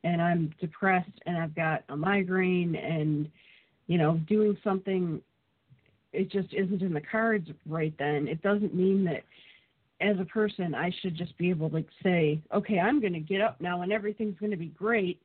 and 0.04 0.20
I'm 0.20 0.52
depressed 0.60 1.20
and 1.26 1.36
I've 1.38 1.54
got 1.54 1.84
a 1.88 1.96
migraine 1.96 2.74
and 2.76 3.30
you 3.86 3.98
know 3.98 4.18
doing 4.28 4.56
something 4.64 5.20
it 6.12 6.30
just 6.30 6.52
isn't 6.52 6.82
in 6.82 6.92
the 6.92 7.00
cards 7.00 7.48
right 7.66 7.94
then. 7.98 8.28
It 8.28 8.42
doesn't 8.42 8.74
mean 8.74 9.02
that 9.04 9.22
as 10.02 10.18
a 10.20 10.24
person 10.26 10.74
I 10.74 10.90
should 11.00 11.14
just 11.16 11.34
be 11.38 11.48
able 11.48 11.70
to 11.70 11.82
say, 12.02 12.38
okay, 12.52 12.78
I'm 12.80 13.00
going 13.00 13.14
to 13.14 13.20
get 13.20 13.40
up 13.40 13.60
now 13.62 13.80
and 13.82 13.92
everything's 13.92 14.38
going 14.38 14.50
to 14.50 14.58
be 14.58 14.66
great 14.66 15.22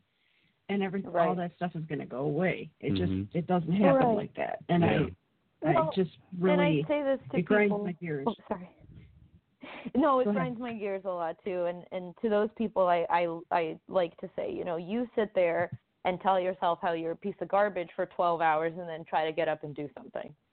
and 0.70 0.82
every 0.84 1.04
all 1.06 1.12
Right. 1.12 1.36
that 1.38 1.56
stuff 1.58 1.76
is 1.76 1.84
going 1.86 2.00
to 2.00 2.06
go 2.06 2.20
away. 2.20 2.70
It 2.80 2.94
Mhm. 2.94 2.98
just 2.98 3.36
it 3.36 3.48
doesn't 3.48 3.72
happen 3.72 4.08
Right. 4.08 4.16
like 4.16 4.34
that. 4.36 4.64
And 4.70 4.84
Yeah. 4.84 4.90
I 4.90 5.70
I 5.70 5.74
Well, 5.74 5.92
just 5.96 6.12
and 6.34 6.42
really 6.44 6.84
I 6.86 6.88
say 6.88 7.02
this 7.04 7.20
to 7.32 7.38
it 7.40 7.42
grinds 7.42 7.72
people. 7.74 7.84
my 7.84 7.92
gears. 7.94 8.28
Oh, 8.30 8.36
sorry. 8.48 8.70
No, 9.96 10.20
it 10.20 10.26
grinds 10.34 10.60
my 10.60 10.74
gears 10.74 11.04
a 11.06 11.10
lot 11.10 11.38
too. 11.44 11.66
And 11.66 11.84
and 11.92 12.14
to 12.22 12.30
those 12.30 12.50
people, 12.58 12.88
I 12.88 13.06
I 13.10 13.40
I 13.52 13.80
like 13.88 14.16
to 14.18 14.30
say, 14.36 14.52
you 14.52 14.64
know, 14.66 14.78
you 14.78 15.08
sit 15.16 15.34
there 15.36 15.72
and 16.06 16.20
tell 16.22 16.40
yourself 16.40 16.80
how 16.82 16.94
you're 16.94 17.12
a 17.12 17.16
piece 17.18 17.36
of 17.42 17.48
garbage 17.50 17.90
for 17.96 18.06
12 18.06 18.40
hours, 18.42 18.74
and 18.78 18.88
then 18.88 19.04
try 19.04 19.26
to 19.26 19.32
get 19.34 19.48
up 19.48 19.64
and 19.64 19.76
do 19.76 19.90
something. 19.98 20.34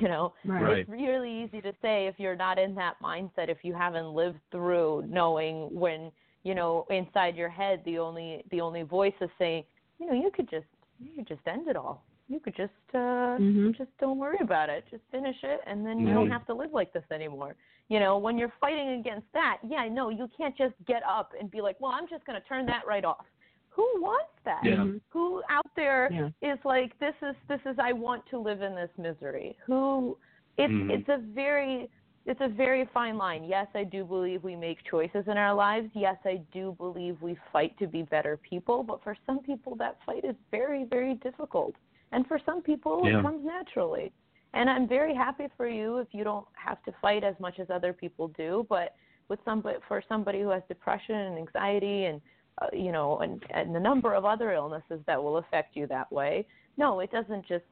You 0.00 0.08
know, 0.08 0.32
Right. 0.46 0.62
Right. 0.62 0.78
it's 0.78 0.88
really 0.88 1.44
easy 1.44 1.60
to 1.60 1.72
say 1.82 2.06
if 2.06 2.14
you're 2.18 2.36
not 2.36 2.58
in 2.58 2.74
that 2.76 2.94
mindset, 3.02 3.50
if 3.50 3.58
you 3.62 3.74
haven't 3.74 4.14
lived 4.14 4.38
through 4.50 5.04
knowing 5.06 5.68
when 5.78 6.10
you 6.44 6.54
know 6.54 6.86
inside 6.88 7.36
your 7.36 7.50
head 7.50 7.82
the 7.84 7.98
only 7.98 8.42
the 8.50 8.60
only 8.62 8.82
voice 8.82 9.12
is 9.20 9.28
saying, 9.38 9.64
you 9.98 10.06
know, 10.06 10.14
you 10.14 10.30
could 10.34 10.48
just 10.48 10.66
you 10.98 11.10
could 11.16 11.28
just 11.28 11.46
end 11.46 11.68
it 11.68 11.76
all. 11.76 12.06
You 12.28 12.40
could 12.40 12.56
just 12.56 12.72
uh 12.94 13.36
Mhm. 13.38 13.76
just 13.76 13.90
don't 13.98 14.18
worry 14.18 14.38
about 14.40 14.70
it. 14.70 14.84
Just 14.90 15.02
finish 15.10 15.36
it 15.42 15.60
and 15.66 15.84
then 15.84 15.98
you 15.98 16.06
don't 16.14 16.28
Mhm. 16.28 16.32
have 16.32 16.46
to 16.46 16.54
live 16.54 16.72
like 16.72 16.92
this 16.94 17.04
anymore. 17.10 17.54
You 17.88 18.00
know, 18.00 18.16
when 18.16 18.38
you're 18.38 18.52
fighting 18.60 19.00
against 19.00 19.26
that, 19.34 19.58
yeah, 19.66 19.86
no, 19.88 20.08
you 20.08 20.28
can't 20.36 20.56
just 20.56 20.74
get 20.86 21.02
up 21.06 21.32
and 21.38 21.50
be 21.50 21.60
like, 21.60 21.76
Well, 21.80 21.92
I'm 21.92 22.08
just 22.08 22.24
gonna 22.24 22.40
turn 22.40 22.66
that 22.66 22.86
right 22.86 23.04
off. 23.04 23.26
Who 23.70 23.86
wants 24.00 24.32
that? 24.44 24.60
Yeah. 24.64 24.76
Mhm. 24.76 25.00
Who 25.10 25.42
out 25.48 25.70
there 25.76 26.06
is 26.06 26.32
Yeah. 26.42 26.54
like, 26.64 26.98
This 26.98 27.14
is 27.22 27.34
this 27.48 27.60
is 27.66 27.78
I 27.78 27.92
want 27.92 28.24
to 28.26 28.38
live 28.38 28.62
in 28.62 28.74
this 28.74 28.90
misery. 28.96 29.56
Who 29.66 30.16
it's 30.58 30.72
Mhm. 30.72 30.90
it's 30.90 31.08
a 31.08 31.18
very 31.18 31.90
it's 32.24 32.40
a 32.40 32.48
very 32.48 32.84
fine 32.86 33.18
line. 33.18 33.42
Yes, 33.42 33.66
I 33.74 33.82
do 33.82 34.04
believe 34.04 34.44
we 34.44 34.54
make 34.54 34.82
choices 34.84 35.26
in 35.26 35.36
our 35.36 35.52
lives. 35.52 35.90
Yes, 35.92 36.16
I 36.24 36.36
do 36.52 36.72
believe 36.78 37.20
we 37.20 37.34
fight 37.52 37.76
to 37.78 37.88
be 37.88 38.04
better 38.04 38.36
people, 38.36 38.84
but 38.84 39.02
for 39.02 39.16
some 39.26 39.40
people 39.40 39.74
that 39.76 40.00
fight 40.06 40.24
is 40.24 40.36
very, 40.52 40.84
very 40.84 41.14
difficult. 41.14 41.74
And 42.12 42.24
for 42.28 42.38
some 42.38 42.62
people 42.62 43.08
Yeah. 43.08 43.18
it 43.18 43.22
comes 43.22 43.44
naturally. 43.44 44.12
And 44.54 44.68
I'm 44.68 44.86
very 44.86 45.14
happy 45.14 45.46
for 45.56 45.68
you 45.68 45.98
if 45.98 46.08
you 46.12 46.24
don't 46.24 46.46
have 46.54 46.82
to 46.84 46.92
fight 47.00 47.24
as 47.24 47.34
much 47.40 47.58
as 47.58 47.68
other 47.70 47.92
people 47.92 48.28
do, 48.28 48.66
but 48.68 48.94
with 49.28 49.38
somebody 49.44 49.78
for 49.88 50.02
somebody 50.08 50.40
who 50.40 50.50
has 50.50 50.62
depression 50.68 51.14
and 51.14 51.38
anxiety 51.38 52.04
and 52.04 52.20
uh, 52.60 52.66
you 52.72 52.92
know 52.92 53.18
and 53.20 53.42
and 53.54 53.74
a 53.74 53.80
number 53.80 54.14
of 54.14 54.24
other 54.24 54.52
illnesses 54.52 55.00
that 55.06 55.22
will 55.22 55.38
affect 55.38 55.74
you 55.74 55.86
that 55.86 56.10
way. 56.12 56.46
No, 56.76 57.00
it 57.00 57.10
doesn't 57.10 57.46
just 57.46 57.64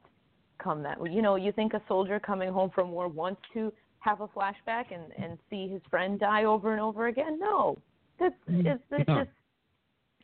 come 0.62 0.82
that 0.82 0.98
way. 1.00 1.10
You 1.10 1.22
know, 1.22 1.36
you 1.36 1.52
think 1.52 1.74
a 1.74 1.82
soldier 1.86 2.18
coming 2.18 2.50
home 2.52 2.70
from 2.74 2.90
war 2.92 3.08
wants 3.08 3.42
to 3.54 3.72
have 3.98 4.22
a 4.22 4.28
flashback 4.28 4.86
and 4.92 5.12
and 5.22 5.38
see 5.50 5.68
his 5.68 5.82
friend 5.90 6.18
die 6.18 6.44
over 6.44 6.72
and 6.72 6.80
over 6.80 7.08
again? 7.08 7.38
No, 7.38 7.76
that's 8.18 8.34
it's, 8.48 8.82
it's 8.90 9.08
No. 9.08 9.16
just 9.16 9.30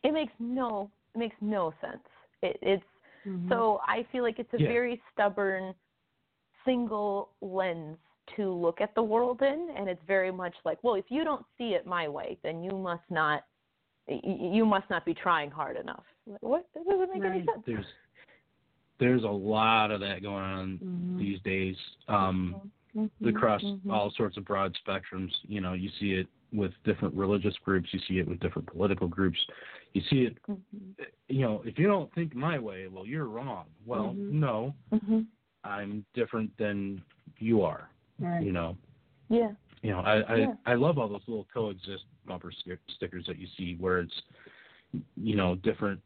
it 0.03 0.11
makes 0.13 0.33
no 0.39 0.89
it 1.13 1.19
makes 1.19 1.35
no 1.39 1.73
sense. 1.81 2.03
It, 2.41 2.57
it's 2.61 2.83
Mhm. 3.27 3.49
so 3.49 3.81
I 3.85 4.05
feel 4.11 4.23
like 4.23 4.39
it's 4.39 4.53
a 4.53 4.57
Yeah. 4.59 4.67
very 4.67 5.01
stubborn 5.13 5.75
single 6.67 7.29
lens 7.41 7.97
to 8.35 8.51
look 8.53 8.81
at 8.81 8.93
the 8.93 9.01
world 9.01 9.41
in, 9.41 9.69
and 9.75 9.87
it's 9.87 10.01
very 10.05 10.31
much 10.31 10.53
like, 10.65 10.77
well, 10.83 10.95
if 10.95 11.05
you 11.09 11.23
don't 11.23 11.45
see 11.57 11.69
it 11.69 11.87
my 11.87 12.07
way, 12.07 12.37
then 12.43 12.61
you 12.61 12.71
must 12.71 13.03
not 13.09 13.45
y- 14.07 14.19
y- 14.23 14.49
you 14.53 14.65
must 14.65 14.89
not 14.89 15.05
be 15.05 15.13
trying 15.13 15.49
hard 15.49 15.77
enough. 15.77 16.03
Like, 16.25 16.41
What? 16.41 16.67
That 16.75 16.85
doesn't 16.85 17.09
make 17.13 17.23
any 17.23 17.45
sense. 17.45 17.63
There's 17.65 17.85
there's 18.99 19.23
a 19.23 19.27
lot 19.27 19.91
of 19.91 19.99
that 20.01 20.21
going 20.21 20.43
on 20.43 20.79
Mhm. 20.83 21.17
these 21.17 21.41
days. 21.41 21.77
Um 22.07 22.71
Mhm, 22.95 23.29
across 23.29 23.61
mhm. 23.63 23.91
all 23.91 24.09
sorts 24.11 24.37
of 24.37 24.45
broad 24.45 24.75
spectrums. 24.85 25.31
You 25.43 25.61
know, 25.61 25.73
you 25.73 25.89
see 25.99 26.13
it 26.13 26.27
with 26.51 26.71
different 26.83 27.13
religious 27.13 27.55
groups, 27.63 27.93
you 27.93 27.99
see 28.07 28.17
it 28.19 28.27
with 28.27 28.39
different 28.39 28.67
political 28.67 29.07
groups. 29.07 29.37
You 29.93 30.01
see 30.09 30.23
it, 30.23 30.37
Mhm, 30.47 30.95
you 31.27 31.41
know, 31.41 31.61
if 31.63 31.77
you 31.77 31.87
don't 31.87 32.11
think 32.13 32.33
my 32.33 32.57
way, 32.57 32.87
well, 32.87 33.05
you're 33.05 33.25
wrong. 33.25 33.65
Well, 33.85 34.15
Mhm. 34.15 34.29
no. 34.31 34.73
I'm 35.63 36.05
different 36.13 36.55
than 36.57 37.01
you 37.39 37.61
are. 37.63 37.89
Right. 38.19 38.41
You 38.41 38.51
know, 38.51 38.77
Yeah. 39.29 39.51
you 39.81 39.91
know, 39.91 39.99
I 39.99 40.21
I, 40.21 40.35
Yeah. 40.37 40.53
I 40.65 40.73
love 40.75 40.97
all 40.97 41.07
those 41.07 41.27
little 41.27 41.47
coexist 41.53 42.05
bumper 42.25 42.51
stickers 42.51 43.25
that 43.27 43.37
you 43.37 43.47
see 43.57 43.75
where 43.75 43.99
it's, 43.99 44.21
you 45.15 45.35
know, 45.35 45.55
different. 45.55 46.01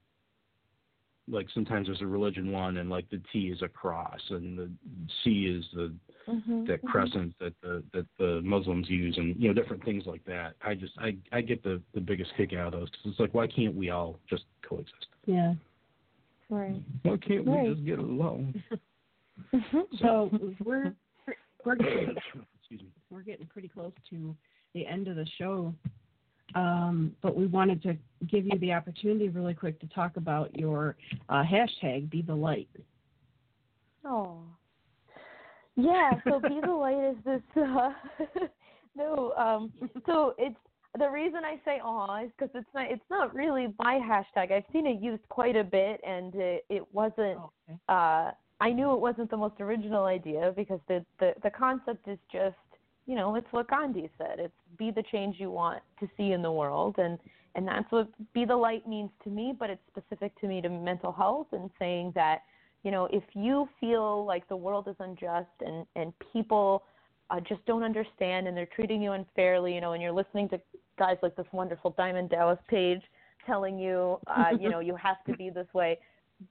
Like 1.27 1.47
sometimes 1.53 1.87
there's 1.87 2.01
a 2.01 2.07
religion 2.07 2.51
one, 2.51 2.77
and 2.77 2.89
like 2.89 3.09
the 3.09 3.21
T 3.31 3.49
is 3.51 3.61
a 3.61 3.67
cross, 3.69 4.19
and 4.31 4.57
the 4.57 4.69
C 5.23 5.45
is 5.45 5.65
the 5.73 5.93
Mhm, 6.27 6.65
that 6.67 6.81
mhm. 6.81 6.87
crescent 6.87 7.37
that 7.39 7.53
the 7.61 7.83
that 7.93 8.05
the 8.17 8.41
Muslims 8.43 8.89
use, 8.89 9.17
and 9.17 9.35
you 9.37 9.47
know 9.47 9.53
different 9.53 9.83
things 9.85 10.05
like 10.05 10.23
that. 10.25 10.55
I 10.61 10.75
just 10.75 10.97
I 10.97 11.15
I 11.31 11.41
get 11.41 11.63
the 11.63 11.81
the 11.93 12.01
biggest 12.01 12.33
kick 12.35 12.53
out 12.53 12.73
of 12.73 12.79
those 12.79 12.89
because 12.89 13.11
it's 13.11 13.19
like 13.19 13.33
why 13.33 13.47
can't 13.47 13.75
we 13.75 13.89
all 13.91 14.19
just 14.29 14.45
coexist? 14.61 15.07
Yeah. 15.25 15.53
Right. 16.49 16.81
Why 17.03 17.17
can't 17.17 17.45
we 17.45 17.69
just 17.73 17.85
get 17.85 17.99
along? 17.99 18.61
Mhm. 19.53 19.83
So 19.99 20.29
we're 20.65 20.93
we're 21.65 21.75
getting, 21.75 22.15
Excuse 22.59 22.81
me. 22.81 22.91
we're 23.09 23.21
getting 23.21 23.45
pretty 23.47 23.67
close 23.67 23.93
to 24.09 24.35
the 24.73 24.85
end 24.85 25.07
of 25.07 25.15
the 25.15 25.27
show, 25.37 25.73
um, 26.55 27.15
but 27.21 27.35
we 27.35 27.45
wanted 27.45 27.81
to 27.83 27.97
give 28.27 28.45
you 28.45 28.57
the 28.59 28.73
opportunity 28.73 29.29
really 29.29 29.53
quick 29.53 29.79
to 29.81 29.87
talk 29.87 30.17
about 30.17 30.55
your 30.57 30.95
uh, 31.29 31.43
hashtag 31.43 32.09
Be 32.09 32.21
the 32.21 32.35
Light. 32.35 32.69
Oh. 34.05 34.39
Yeah, 35.75 36.11
so 36.25 36.39
Be 36.39 36.59
the 36.63 36.71
Light 36.71 37.11
is 37.11 37.15
this 37.23 37.41
uh 37.63 37.91
no, 38.95 39.33
um 39.37 39.71
so 40.05 40.33
it's 40.37 40.55
the 40.99 41.09
reason 41.09 41.45
I 41.45 41.59
say 41.63 41.79
aw 41.81 42.23
is 42.23 42.31
because 42.37 42.53
it's 42.55 42.67
not 42.73 42.91
it's 42.91 43.09
not 43.09 43.33
really 43.33 43.73
my 43.79 43.95
hashtag. 43.99 44.51
I've 44.51 44.65
seen 44.73 44.85
it 44.85 45.01
used 45.01 45.27
quite 45.29 45.55
a 45.55 45.63
bit 45.63 46.01
and 46.05 46.33
it, 46.35 46.65
it 46.69 46.83
wasn't 46.93 47.39
okay. 47.39 47.77
uh 47.87 48.31
I 48.61 48.71
knew 48.71 48.93
it 48.93 48.99
wasn't 48.99 49.29
the 49.29 49.37
most 49.37 49.59
original 49.59 50.05
idea 50.05 50.53
because 50.55 50.79
the, 50.87 51.03
the 51.19 51.33
the 51.43 51.49
concept 51.49 52.07
is 52.07 52.19
just 52.31 52.55
you 53.07 53.15
know, 53.15 53.35
it's 53.35 53.47
what 53.51 53.67
Gandhi 53.67 54.09
said. 54.17 54.39
It's 54.39 54.53
be 54.77 54.91
the 54.91 55.03
change 55.11 55.37
you 55.39 55.49
want 55.49 55.81
to 55.99 56.07
see 56.15 56.31
in 56.31 56.41
the 56.41 56.51
world 56.51 56.95
and 56.97 57.19
and 57.55 57.67
that's 57.67 57.91
what 57.91 58.07
be 58.33 58.45
the 58.45 58.55
light 58.55 58.87
means 58.87 59.09
to 59.23 59.29
me 59.29 59.53
but 59.57 59.69
it's 59.69 59.81
specific 59.89 60.39
to 60.39 60.47
me 60.47 60.61
to 60.61 60.69
mental 60.69 61.11
health 61.11 61.47
and 61.51 61.69
saying 61.77 62.11
that 62.15 62.43
you 62.83 62.91
know 62.91 63.07
if 63.11 63.23
you 63.33 63.67
feel 63.79 64.25
like 64.25 64.47
the 64.47 64.55
world 64.55 64.87
is 64.87 64.95
unjust 64.99 65.49
and 65.65 65.85
and 65.95 66.13
people 66.31 66.83
uh, 67.29 67.39
just 67.41 67.63
don't 67.65 67.83
understand 67.83 68.47
and 68.47 68.55
they're 68.55 68.69
treating 68.73 69.01
you 69.01 69.11
unfairly 69.11 69.75
you 69.75 69.81
know 69.81 69.93
and 69.93 70.01
you're 70.01 70.11
listening 70.11 70.47
to 70.47 70.59
guys 70.97 71.17
like 71.21 71.35
this 71.35 71.45
wonderful 71.51 71.93
diamond 71.97 72.29
dallas 72.29 72.59
page 72.69 73.01
telling 73.45 73.77
you 73.77 74.17
uh 74.27 74.51
you 74.59 74.69
know 74.69 74.79
you 74.89 74.95
have 74.95 75.23
to 75.25 75.33
be 75.35 75.49
this 75.49 75.67
way 75.73 75.99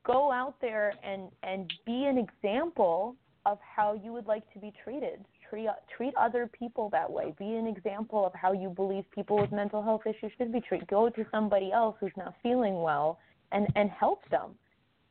go 0.05 0.31
out 0.33 0.55
there 0.61 0.95
and 1.03 1.31
and 1.43 1.73
be 1.87 2.05
an 2.05 2.19
example 2.19 3.17
of 3.47 3.59
how 3.61 3.95
you 3.95 4.13
would 4.13 4.27
like 4.27 4.51
to 4.53 4.59
be 4.59 4.73
treated. 4.85 5.25
Treat 5.49 5.69
treat 5.97 6.15
other 6.17 6.47
people 6.47 6.89
that 6.91 7.11
way. 7.11 7.35
Be 7.39 7.55
an 7.55 7.67
example 7.67 8.25
of 8.25 8.33
how 8.35 8.53
you 8.53 8.69
believe 8.69 9.05
people 9.15 9.39
with 9.39 9.51
mental 9.51 9.83
health 9.83 10.03
issues 10.07 10.33
should 10.39 10.53
be 10.53 10.61
treated. 10.61 10.89
Go 10.89 11.09
to 11.09 11.25
somebody 11.31 11.73
else 11.73 11.97
who's 12.01 12.13
not 12.17 12.35
feeling 12.43 12.83
well 12.83 13.19
and 13.53 13.67
and 13.75 13.91
help 13.91 14.29
them. 14.31 14.55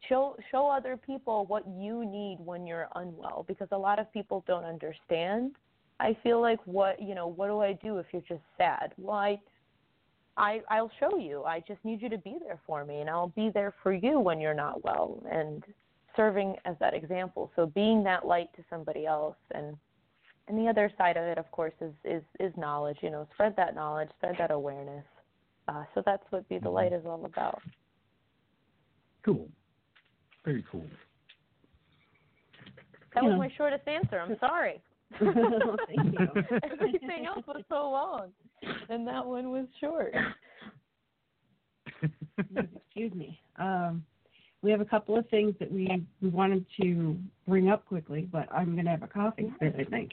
Show 0.07 0.37
show 0.51 0.67
other 0.67 0.95
people 0.95 1.45
what 1.47 1.67
you 1.67 2.05
need 2.05 2.37
when 2.43 2.65
you're 2.65 2.87
unwell 2.95 3.45
because 3.47 3.67
a 3.71 3.77
lot 3.77 3.99
of 3.99 4.11
people 4.13 4.43
don't 4.47 4.63
understand 4.63 5.51
i 5.99 6.15
feel 6.23 6.39
like 6.39 6.59
what 6.65 7.01
you 7.01 7.13
know 7.13 7.27
what 7.27 7.47
do 7.47 7.59
i 7.59 7.73
do 7.73 7.97
if 7.97 8.05
you're 8.13 8.21
just 8.21 8.41
sad? 8.57 8.93
Well 8.97 9.17
i 9.17 9.39
i 10.39 10.61
i'll 10.69 10.91
show 10.99 11.17
you 11.17 11.43
i 11.43 11.59
just 11.67 11.83
need 11.83 12.01
you 12.01 12.09
to 12.09 12.17
be 12.17 12.37
there 12.43 12.59
for 12.65 12.83
me 12.85 13.01
and 13.01 13.09
i'll 13.09 13.33
be 13.35 13.51
there 13.53 13.73
for 13.83 13.93
you 13.93 14.19
when 14.19 14.39
you're 14.39 14.53
not 14.53 14.83
well 14.83 15.21
and 15.31 15.63
serving 16.15 16.55
as 16.65 16.75
that 16.79 16.93
example 16.93 17.51
so 17.55 17.65
being 17.67 18.03
that 18.03 18.25
light 18.25 18.49
to 18.55 18.63
somebody 18.69 19.05
else 19.05 19.35
and 19.53 19.75
and 20.47 20.57
the 20.57 20.67
other 20.67 20.91
side 20.97 21.15
of 21.17 21.23
it 21.23 21.37
of 21.37 21.49
course 21.51 21.73
is 21.81 21.93
is 22.03 22.23
is 22.39 22.51
knowledge 22.57 22.97
you 23.01 23.11
know 23.11 23.27
spread 23.33 23.53
that 23.55 23.75
knowledge 23.75 24.09
spread 24.17 24.35
that 24.39 24.49
awareness 24.51 25.05
uh, 25.67 25.83
so 25.93 26.01
that's 26.05 26.23
what 26.31 26.47
be 26.49 26.57
the 26.57 26.69
light 26.69 26.93
is 26.93 27.05
all 27.05 27.23
about 27.25 27.61
Cool. 29.25 29.49
Very 30.45 30.63
cool. 30.71 30.85
that 33.13 33.23
Yeah. 33.23 33.29
was 33.29 33.37
my 33.37 33.49
shortest 33.57 33.87
answer 33.87 34.19
i'm 34.19 34.37
sorry 34.39 34.81
Thank 35.19 36.13
you. 36.13 36.27
everything 36.71 37.25
else 37.25 37.45
was 37.47 37.63
so 37.67 37.89
long 37.89 38.29
and 38.89 39.07
that 39.07 39.25
one 39.25 39.51
was 39.51 39.65
short 39.79 40.13
Excuse 42.55 43.13
me. 43.13 43.39
Um, 43.57 44.03
we 44.61 44.71
have 44.71 44.81
a 44.81 44.85
couple 44.85 45.17
of 45.17 45.27
things 45.29 45.53
that 45.59 45.71
we 45.71 46.05
we 46.21 46.29
wanted 46.29 46.65
to 46.81 47.17
bring 47.47 47.69
up 47.69 47.85
quickly, 47.85 48.27
but 48.31 48.47
I'm 48.53 48.73
going 48.73 48.85
to 48.85 48.91
have 48.91 49.03
a 49.03 49.07
coughing 49.07 49.53
fit, 49.59 49.75
I 49.79 49.83
think. 49.85 50.11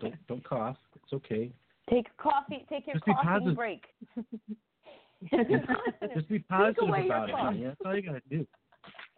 Don't, 0.00 0.14
don't 0.28 0.44
cough. 0.44 0.76
It's 0.96 1.12
okay. 1.12 1.50
take 1.88 2.06
a 2.08 2.22
coffee 2.22 2.66
take 2.68 2.86
your 2.86 2.94
Just 2.96 3.06
be 3.06 3.12
coughing 3.22 3.54
break 3.54 3.84
Just 6.14 6.28
be 6.28 6.40
positive 6.40 6.88
away 6.88 7.04
your 7.06 7.16
about 7.16 7.28
it. 7.28 7.32
cough. 7.32 7.40
honey. 7.40 7.64
That's 7.64 7.76
all 7.84 7.96
you 7.96 8.02
gotta 8.02 8.20
do. 8.28 8.46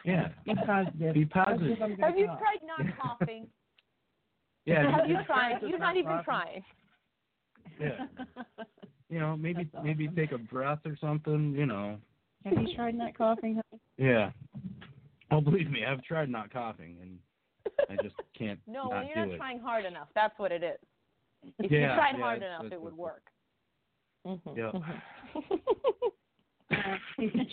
Yeah. 0.04 0.28
Be 0.44 0.54
positive. 0.66 1.14
Be 1.14 1.24
positive. 1.24 1.78
Have 2.00 2.18
you 2.18 2.26
tried 2.26 2.62
not 2.64 2.86
coughing 3.00 3.46
Yeah. 4.64 4.90
have 4.96 5.08
you 5.08 5.16
just 5.16 5.26
tried 5.26 5.50
practice 5.50 5.68
you're 5.70 5.78
not 5.78 5.96
even 5.96 6.10
coughing. 6.24 6.24
trying 6.24 6.64
Yeah. 7.80 8.06
You 9.10 9.18
know, 9.20 9.36
maybe 9.40 9.68
That's 9.72 9.84
maybe 9.84 10.08
take 10.08 10.32
a 10.32 10.38
breath 10.38 10.80
or 10.84 10.96
something. 11.00 11.54
You 11.56 11.66
know. 11.66 11.98
Have 12.44 12.54
you 12.60 12.74
tried 12.74 12.94
not 12.94 13.16
coughing? 13.16 13.54
honey? 13.70 13.80
Yeah. 13.98 14.30
Oh, 15.30 15.40
believe 15.40 15.70
me, 15.70 15.84
I've 15.84 16.02
tried 16.04 16.28
not 16.28 16.52
coughing, 16.52 16.96
and 17.00 17.18
I 17.90 17.96
just 18.02 18.14
can't 18.38 18.60
no 18.66 18.88
not 18.88 18.90
when 18.90 19.06
you're 19.06 19.14
do 19.14 19.20
not 19.26 19.34
it. 19.34 19.38
trying 19.38 19.60
hard 19.60 19.84
enough 19.84 20.08
that's 20.14 20.38
what 20.38 20.52
it 20.52 20.62
is 20.62 20.78
if 21.58 21.70
Yeah, 21.70 21.90
you 21.90 21.94
tried 21.96 22.16
yeah, 22.16 22.22
hard 22.22 22.36
it's- 22.38 22.48
enough 22.50 22.64
it's- 22.66 22.76
it 22.78 22.82
would 22.82 22.92
it's- 22.92 22.98
work 22.98 23.22
Mhm, 24.26 24.56
Yeah. 24.56 24.72
mhm. 27.20 27.46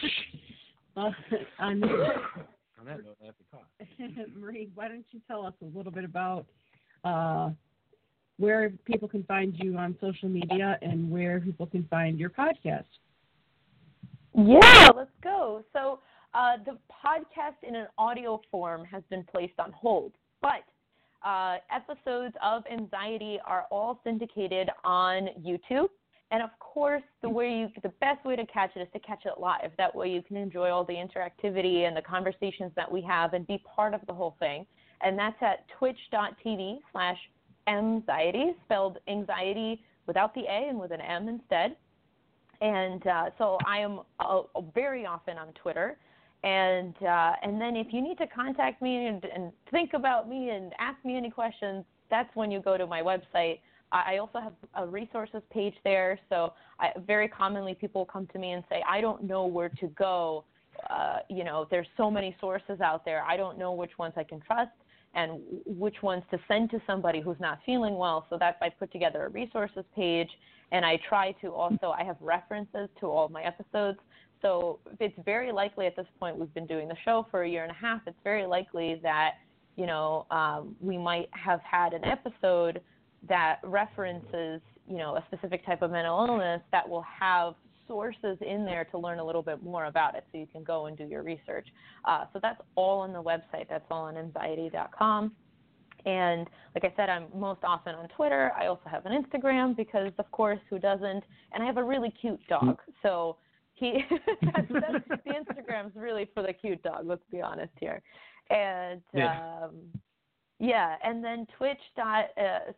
Uh, 0.95 1.11
on, 1.59 1.83
On 1.83 2.85
that 2.85 3.03
note, 3.03 3.17
I 3.21 3.25
have 3.25 3.37
to 3.37 3.43
cough. 3.51 4.27
Marie, 4.37 4.69
why 4.75 4.87
don't 4.87 5.05
you 5.11 5.19
tell 5.27 5.45
us 5.45 5.53
a 5.61 5.65
little 5.77 5.91
bit 5.91 6.03
about 6.03 6.45
uh, 7.03 7.49
where 8.37 8.71
people 8.85 9.07
can 9.07 9.23
find 9.23 9.55
you 9.59 9.77
on 9.77 9.95
social 9.99 10.29
media 10.29 10.77
and 10.81 11.09
where 11.09 11.39
people 11.39 11.65
can 11.65 11.85
find 11.89 12.19
your 12.19 12.29
podcast? 12.29 12.85
Yeah, 14.35 14.89
let's 14.95 15.11
go. 15.21 15.63
So 15.73 15.99
uh, 16.33 16.57
the 16.65 16.77
podcast 17.05 17.67
in 17.67 17.75
an 17.75 17.87
audio 17.97 18.41
form 18.49 18.85
has 18.85 19.03
been 19.09 19.23
placed 19.23 19.59
on 19.59 19.71
hold, 19.71 20.13
but 20.41 20.63
uh, 21.25 21.57
episodes 21.73 22.35
of 22.41 22.63
MXiety 22.71 23.37
are 23.45 23.65
all 23.71 23.99
syndicated 24.03 24.69
on 24.85 25.29
YouTube. 25.45 25.89
And 26.31 26.43
of 26.43 26.51
course, 26.59 27.01
the 27.23 27.29
way 27.29 27.49
you, 27.49 27.69
the 27.81 27.89
best 27.99 28.23
way 28.23 28.35
to 28.35 28.45
catch 28.45 28.71
it 28.75 28.81
is 28.81 28.87
to 28.93 28.99
catch 28.99 29.25
it 29.25 29.39
live. 29.39 29.71
That 29.77 29.93
way, 29.93 30.09
you 30.09 30.21
can 30.21 30.37
enjoy 30.37 30.69
all 30.69 30.85
the 30.85 30.93
interactivity 30.93 31.87
and 31.87 31.97
the 31.97 32.03
conversations 32.03 32.71
that 32.75 32.89
we 32.89 33.01
have 33.01 33.33
and 33.33 33.47
be 33.47 33.61
part 33.75 33.95
of 33.95 34.01
the 34.07 34.13
whole 34.13 34.35
thing. 34.39 34.65
And 35.01 35.17
that's 35.17 35.41
at 35.41 35.65
twitch.tv 35.77 36.79
slash 36.91 37.17
MXiety, 37.67 38.55
spelled 38.65 38.97
anxiety 39.07 39.81
without 40.07 40.33
the 40.33 40.41
A 40.41 40.67
and 40.69 40.79
with 40.79 40.91
an 40.91 41.01
M 41.01 41.27
instead 41.27 41.75
and 42.61 43.05
uh, 43.07 43.25
so 43.37 43.57
I 43.65 43.79
am 43.79 44.01
uh, 44.19 44.41
very 44.73 45.05
often 45.05 45.37
on 45.37 45.53
Twitter. 45.53 45.97
And 46.43 46.95
uh, 47.03 47.33
and 47.43 47.59
then 47.59 47.75
if 47.75 47.87
you 47.91 48.01
need 48.01 48.17
to 48.17 48.27
contact 48.27 48.81
me 48.81 49.07
and, 49.07 49.23
and 49.25 49.51
think 49.71 49.91
about 49.93 50.29
me 50.29 50.51
and 50.51 50.73
ask 50.79 51.03
me 51.03 51.17
any 51.17 51.29
questions, 51.29 51.83
that's 52.09 52.33
when 52.35 52.49
you 52.49 52.61
go 52.61 52.77
to 52.77 52.87
my 52.87 53.01
website. 53.01 53.59
I 53.91 54.17
also 54.17 54.39
have 54.39 54.53
a 54.75 54.85
resources 54.85 55.41
page 55.51 55.73
there. 55.83 56.19
So 56.29 56.53
I, 56.79 56.91
very 57.07 57.27
commonly 57.27 57.73
people 57.73 58.05
come 58.05 58.27
to 58.27 58.37
me 58.37 58.51
and 58.51 58.63
say, 58.69 58.83
I 58.87 59.01
don't 59.01 59.23
know 59.23 59.47
where 59.47 59.69
to 59.69 59.87
go. 59.87 60.43
Uh, 60.91 61.17
you 61.27 61.43
know, 61.43 61.67
there's 61.71 61.87
so 61.97 62.11
many 62.11 62.35
sources 62.39 62.81
out 62.81 63.03
there. 63.03 63.23
I 63.23 63.35
don't 63.35 63.57
know 63.57 63.73
which 63.73 63.97
ones 63.97 64.13
I 64.15 64.23
can 64.23 64.41
trust 64.41 64.69
and 65.15 65.41
which 65.65 66.01
ones 66.03 66.23
to 66.31 66.39
send 66.47 66.69
to 66.71 66.81
somebody 66.85 67.19
who's 67.21 67.39
not 67.39 67.59
feeling 67.65 67.97
well. 67.97 68.25
So 68.29 68.37
that 68.39 68.57
I 68.61 68.69
put 68.69 68.91
together 68.91 69.25
a 69.25 69.29
resources 69.29 69.83
page 69.95 70.29
and 70.71 70.85
I 70.85 70.99
try 71.07 71.31
to 71.41 71.49
also 71.49 71.93
I 71.97 72.03
have 72.03 72.17
references 72.21 72.89
to 72.99 73.07
all 73.07 73.29
my 73.29 73.43
episodes. 73.43 73.99
So 74.41 74.79
it's 74.99 75.17
very 75.25 75.51
likely 75.51 75.87
at 75.87 75.95
this 75.95 76.05
point 76.19 76.37
we've 76.37 76.53
been 76.53 76.67
doing 76.67 76.87
the 76.87 76.95
show 77.03 77.25
for 77.31 77.43
a 77.43 77.49
year 77.49 77.63
and 77.63 77.71
a 77.71 77.75
half. 77.75 78.01
It's 78.07 78.17
very 78.23 78.45
likely 78.45 78.99
that 79.03 79.35
you 79.75 79.85
know 79.85 80.25
um, 80.31 80.75
we 80.79 80.97
might 80.97 81.29
have 81.31 81.59
had 81.61 81.93
an 81.93 82.05
episode 82.05 82.81
that 83.27 83.59
references 83.63 84.61
you 84.87 84.97
know 84.97 85.15
a 85.15 85.23
specific 85.27 85.65
type 85.65 85.81
of 85.81 85.91
mental 85.91 86.25
illness 86.27 86.61
that 86.71 86.87
will 86.87 87.05
have 87.19 87.55
sources 87.89 88.37
in 88.39 88.63
there 88.63 88.85
to 88.85 88.97
learn 88.97 89.19
a 89.19 89.25
little 89.25 89.41
bit 89.41 89.61
more 89.61 89.85
about 89.85 90.15
it 90.15 90.23
so 90.31 90.37
you 90.37 90.47
can 90.47 90.63
go 90.63 90.85
and 90.85 90.97
do 90.97 91.03
your 91.03 91.23
research. 91.23 91.67
Uh, 92.05 92.23
so 92.31 92.39
that's 92.41 92.61
all 92.75 92.99
on 92.99 93.11
the 93.11 93.21
website. 93.21 93.67
That's 93.69 93.83
all 93.91 94.05
on 94.05 94.15
MXiety.com. 94.15 95.33
And 96.05 96.47
like 96.73 96.85
I 96.85 96.93
said, 96.95 97.09
I'm 97.09 97.25
most 97.35 97.59
often 97.63 97.95
on 97.95 98.07
Twitter. 98.15 98.53
I 98.57 98.67
also 98.67 98.83
have 98.89 99.05
an 99.05 99.11
Instagram 99.21 99.75
because, 99.75 100.13
of 100.17 100.31
course, 100.31 100.59
who 100.69 100.79
doesn't? 100.79 101.23
And 101.51 101.61
I 101.61 101.65
have 101.65 101.77
a 101.77 101.83
really 101.83 102.13
cute 102.21 102.39
dog. 102.47 102.79
So 103.03 103.35
he, 103.73 104.03
that's, 104.41 104.67
that's, 104.71 105.23
the 105.25 105.31
Instagram's 105.31 105.95
really 105.95 106.29
for 106.33 106.43
the 106.43 106.53
cute 106.53 106.81
dog. 106.83 107.01
Let's 107.05 107.23
be 107.31 107.41
honest 107.41 107.73
here. 107.79 108.01
And 108.49 109.01
Yeah. 109.13 109.39
um, 109.63 109.71
yeah, 110.61 110.95
and 111.03 111.23
then 111.23 111.47
Twitch 111.57 111.79
dot 111.95 112.25
uh, 112.37 112.71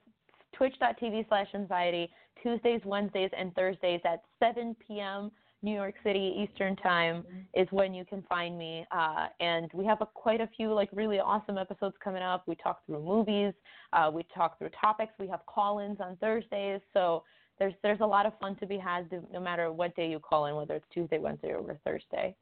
Twitch.tv 0.53 1.27
slash 1.27 1.47
MXiety 1.55 2.09
Tuesdays, 2.41 2.81
Wednesdays, 2.85 3.29
and 3.37 3.53
Thursdays 3.55 4.01
at 4.05 4.23
7 4.39 4.75
p.m. 4.87 5.31
New 5.63 5.73
York 5.73 5.93
City 6.03 6.35
Eastern 6.37 6.75
Time 6.77 7.23
is 7.53 7.67
when 7.71 7.93
you 7.93 8.03
can 8.03 8.23
find 8.23 8.57
me. 8.57 8.85
Uh, 8.91 9.27
and 9.39 9.69
we 9.73 9.85
have 9.85 10.01
a, 10.01 10.07
quite 10.07 10.41
a 10.41 10.49
few 10.57 10.73
like 10.73 10.89
really 10.91 11.19
awesome 11.19 11.57
episodes 11.57 11.95
coming 12.03 12.23
up. 12.23 12.43
We 12.47 12.55
talk 12.55 12.85
through 12.85 13.03
movies, 13.03 13.53
uh, 13.93 14.09
we 14.11 14.25
talk 14.33 14.57
through 14.57 14.71
topics. 14.79 15.13
We 15.19 15.27
have 15.27 15.45
call-ins 15.45 15.99
on 15.99 16.17
Thursdays, 16.17 16.81
so 16.93 17.23
there's 17.59 17.73
there's 17.83 17.99
a 18.01 18.05
lot 18.05 18.25
of 18.25 18.33
fun 18.39 18.55
to 18.55 18.65
be 18.65 18.77
had 18.77 19.11
no- 19.11 19.27
no 19.33 19.39
matter 19.39 19.71
what 19.71 19.95
day 19.95 20.09
you 20.09 20.19
call 20.19 20.47
in, 20.47 20.55
whether 20.55 20.75
it's 20.75 20.87
Tuesday, 20.91 21.19
Wednesday, 21.19 21.53
or 21.53 21.77
Thursday. 21.85 22.35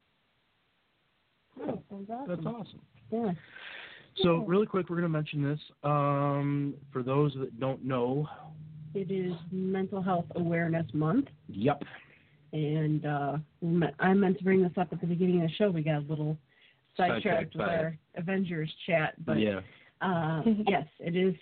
Oh, 1.61 1.81
sounds 1.89 2.09
awesome. 2.09 2.27
That's 2.27 2.45
awesome. 2.45 2.81
Yeah. 3.11 3.31
So, 4.23 4.37
really 4.37 4.65
quick, 4.65 4.89
we're 4.89 4.97
going 4.97 5.03
to 5.03 5.17
mention 5.17 5.43
this. 5.43 5.59
Um, 5.83 6.73
for 6.91 7.03
those 7.03 7.33
that 7.35 7.59
don't 7.59 7.83
know, 7.83 8.27
It 8.93 9.11
is 9.11 9.33
Mental 9.51 10.01
Health 10.01 10.25
Awareness 10.35 10.87
Month, 10.93 11.27
yep. 11.47 11.83
and 12.53 13.05
uh, 13.05 13.37
I 13.99 14.13
meant 14.13 14.39
to 14.39 14.43
bring 14.43 14.63
this 14.63 14.71
up 14.77 14.87
at 14.91 14.99
the 14.99 15.07
beginning 15.07 15.43
of 15.43 15.49
the 15.49 15.55
show. 15.55 15.69
We 15.69 15.83
got 15.83 15.97
a 15.97 16.05
little 16.09 16.37
sidetracked 16.97 17.53
Sidetracked 17.53 17.55
with 17.55 17.67
our 17.67 17.97
Avengers 18.15 18.71
chat, 18.87 19.13
but 19.25 19.39
yeah. 19.39 19.59
uh, 20.01 20.41
yes, 20.67 20.87
it 20.99 21.15
is. 21.15 21.35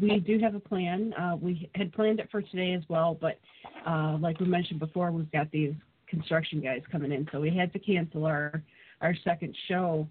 We 0.00 0.18
do 0.20 0.38
have 0.38 0.54
a 0.54 0.60
plan. 0.60 1.12
Uh, 1.14 1.36
we 1.36 1.68
had 1.74 1.92
planned 1.92 2.20
it 2.20 2.28
for 2.30 2.40
today 2.40 2.72
as 2.72 2.82
well, 2.88 3.18
but 3.20 3.38
uh, 3.86 4.16
like 4.18 4.40
we 4.40 4.46
mentioned 4.46 4.80
before, 4.80 5.10
we've 5.12 5.30
got 5.32 5.50
these 5.50 5.74
construction 6.08 6.62
guys 6.62 6.80
coming 6.90 7.12
in, 7.12 7.28
so 7.30 7.40
we 7.40 7.54
had 7.54 7.72
to 7.74 7.78
cancel 7.78 8.24
our 8.24 8.62
our 9.02 9.14
second 9.24 9.54
show 9.68 10.08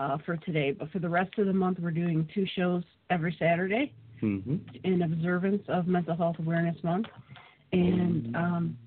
uh, 0.00 0.18
for 0.26 0.36
today. 0.38 0.72
But 0.72 0.90
for 0.90 0.98
the 0.98 1.08
rest 1.08 1.38
of 1.38 1.46
the 1.46 1.52
month, 1.52 1.78
we're 1.80 1.90
doing 1.92 2.28
two 2.34 2.46
shows 2.56 2.82
every 3.08 3.36
Saturday. 3.38 3.92
Hmm 4.20 4.56
in 4.84 5.02
observance 5.02 5.62
of 5.68 5.86
Mental 5.86 6.16
Health 6.16 6.36
Awareness 6.38 6.82
Month, 6.82 7.06
and 7.72 8.36
um, 8.36 8.78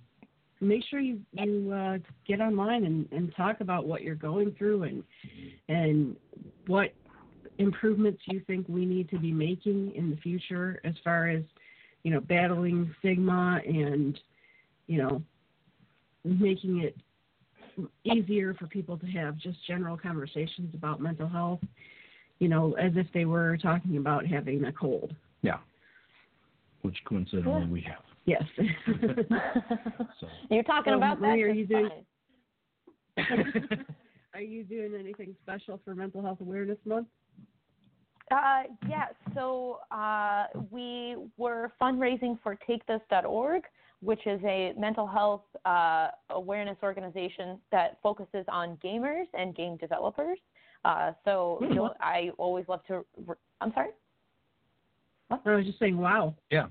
make 0.61 0.83
sure 0.89 0.99
you 0.99 1.19
you 1.33 1.71
uh, 1.71 1.97
get 2.27 2.39
online 2.39 2.85
and, 2.85 3.07
and 3.11 3.33
talk 3.35 3.61
about 3.61 3.85
what 3.85 4.01
you're 4.01 4.15
going 4.15 4.53
through 4.57 4.83
and 4.83 5.03
and 5.69 6.15
what 6.67 6.93
improvements 7.59 8.21
you 8.25 8.41
think 8.47 8.67
we 8.67 8.85
need 8.85 9.09
to 9.09 9.19
be 9.19 9.31
making 9.31 9.93
in 9.95 10.09
the 10.09 10.17
future 10.17 10.79
as 10.83 10.93
far 11.03 11.27
as 11.29 11.43
you 12.03 12.11
know 12.11 12.19
battling 12.19 12.93
stigma 12.99 13.59
and 13.65 14.19
you 14.87 14.97
know 14.97 15.21
making 16.23 16.81
it 16.81 16.95
easier 18.03 18.53
for 18.53 18.67
people 18.67 18.97
to 18.97 19.05
have 19.07 19.37
just 19.37 19.57
general 19.67 19.97
conversations 19.97 20.73
about 20.73 21.01
mental 21.01 21.27
health 21.27 21.59
you 22.39 22.47
know 22.47 22.73
as 22.73 22.91
if 22.95 23.07
they 23.13 23.25
were 23.25 23.57
talking 23.57 23.97
about 23.97 24.25
having 24.25 24.65
a 24.65 24.71
cold. 24.71 25.15
Which 26.83 26.97
coincidentally 27.05 27.65
we 27.67 27.81
have. 27.81 28.03
yes 28.25 28.43
So 30.19 30.27
You're 30.49 30.63
talking 30.63 30.93
So, 30.93 30.97
about 30.97 31.19
that. 31.21 31.29
Are 31.39 31.49
you 31.49 31.65
doing- 31.65 32.05
are 34.33 34.41
you 34.41 34.63
doing 34.63 34.93
anything 34.99 35.35
special 35.43 35.79
for 35.83 35.93
mental 35.95 36.21
health 36.21 36.41
awareness 36.41 36.77
month 36.85 37.07
Uh, 38.31 38.63
yeah, 38.89 39.07
so 39.35 39.79
uh, 39.91 40.45
we 40.71 41.15
were 41.37 41.71
fundraising 41.81 42.37
for 42.41 42.57
TakeThis.org, 42.67 43.63
which 44.01 44.25
is 44.25 44.41
a 44.43 44.73
mental 44.77 45.05
health 45.05 45.43
uh, 45.65 46.07
awareness 46.31 46.77
organization 46.81 47.59
that 47.71 47.97
focuses 48.01 48.45
on 48.47 48.77
gamers 48.83 49.25
and 49.33 49.55
game 49.55 49.77
developers. 49.77 50.39
Uh, 50.85 51.11
so 51.25 51.59
you 51.61 51.75
know, 51.75 51.93
I 51.99 52.31
always 52.37 52.65
love 52.67 52.83
to. 52.87 53.05
Re- 53.27 53.35
I'm 53.61 53.71
sorry. 53.73 53.91
I 55.45 55.55
was 55.55 55.65
just 55.65 55.79
saying 55.79 55.97
wow 55.97 56.33
yeah. 56.51 56.67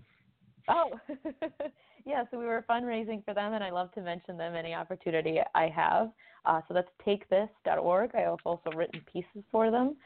Oh, 0.68 0.90
yeah. 2.06 2.24
So 2.30 2.38
we 2.38 2.44
were 2.44 2.64
fundraising 2.68 3.24
for 3.24 3.34
them, 3.34 3.54
and 3.54 3.62
I 3.62 3.70
love 3.70 3.92
to 3.92 4.00
mention 4.00 4.36
them 4.36 4.54
any 4.54 4.74
opportunity 4.74 5.38
I 5.54 5.68
have. 5.68 6.10
Uh, 6.44 6.60
so 6.66 6.74
that's 6.74 6.88
takethis.org. 7.06 8.10
I 8.14 8.20
have 8.20 8.38
also 8.44 8.70
written 8.74 9.00
pieces 9.12 9.44
for 9.50 9.70
them. 9.70 9.96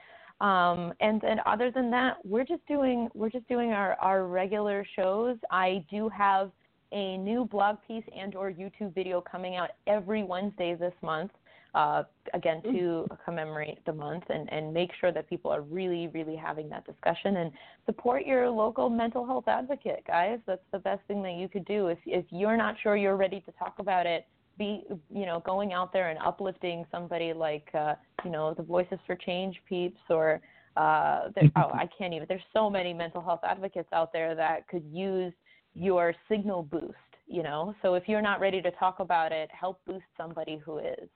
Um, 0.40 0.92
and 1.00 1.20
then 1.22 1.38
other 1.46 1.70
than 1.70 1.90
that, 1.92 2.18
we're 2.24 2.44
just 2.44 2.66
doing 2.66 3.08
we're 3.14 3.30
just 3.30 3.48
doing 3.48 3.72
our, 3.72 3.94
our 3.94 4.26
regular 4.26 4.86
shows. 4.94 5.38
I 5.50 5.84
do 5.90 6.10
have 6.10 6.50
a 6.92 7.16
new 7.16 7.46
blog 7.46 7.76
piece 7.86 8.04
and 8.16 8.34
or 8.34 8.50
YouTube 8.50 8.94
video 8.94 9.20
coming 9.20 9.56
out 9.56 9.70
every 9.86 10.22
Wednesday 10.22 10.74
this 10.74 10.92
month. 11.02 11.30
Uh, 11.76 12.04
again, 12.32 12.62
to 12.62 13.06
commemorate 13.22 13.84
the 13.84 13.92
month 13.92 14.24
and, 14.30 14.50
and 14.50 14.72
make 14.72 14.88
sure 14.98 15.12
that 15.12 15.28
people 15.28 15.50
are 15.50 15.60
really, 15.60 16.08
really 16.08 16.34
having 16.34 16.70
that 16.70 16.86
discussion 16.86 17.36
and 17.36 17.52
support 17.84 18.24
your 18.24 18.48
local 18.48 18.88
mental 18.88 19.26
health 19.26 19.44
advocate, 19.46 20.02
guys. 20.06 20.38
That's 20.46 20.64
the 20.72 20.78
best 20.78 21.02
thing 21.06 21.22
that 21.24 21.34
you 21.34 21.50
could 21.50 21.66
do. 21.66 21.88
If 21.88 21.98
if 22.06 22.24
you're 22.30 22.56
not 22.56 22.76
sure 22.82 22.96
you're 22.96 23.18
ready 23.18 23.40
to 23.40 23.52
talk 23.52 23.74
about 23.78 24.06
it, 24.06 24.26
be 24.56 24.84
you 25.10 25.26
know 25.26 25.42
going 25.44 25.74
out 25.74 25.92
there 25.92 26.08
and 26.08 26.18
uplifting 26.24 26.86
somebody 26.90 27.34
like 27.34 27.68
uh, 27.74 27.92
you 28.24 28.30
know 28.30 28.54
the 28.54 28.62
Voices 28.62 28.98
for 29.06 29.14
Change 29.14 29.60
peeps 29.68 30.00
or 30.08 30.40
uh, 30.78 31.28
there, 31.34 31.50
oh 31.56 31.72
I 31.74 31.86
can't 31.98 32.14
even. 32.14 32.24
There's 32.26 32.40
so 32.54 32.70
many 32.70 32.94
mental 32.94 33.20
health 33.20 33.40
advocates 33.44 33.90
out 33.92 34.14
there 34.14 34.34
that 34.34 34.66
could 34.68 34.84
use 34.90 35.34
your 35.74 36.14
signal 36.26 36.62
boost. 36.62 36.94
You 37.26 37.42
know, 37.42 37.74
so 37.82 37.92
if 37.92 38.04
you're 38.06 38.22
not 38.22 38.40
ready 38.40 38.62
to 38.62 38.70
talk 38.70 39.00
about 39.00 39.30
it, 39.30 39.50
help 39.50 39.80
boost 39.86 40.06
somebody 40.16 40.56
who 40.64 40.78
is. 40.78 41.10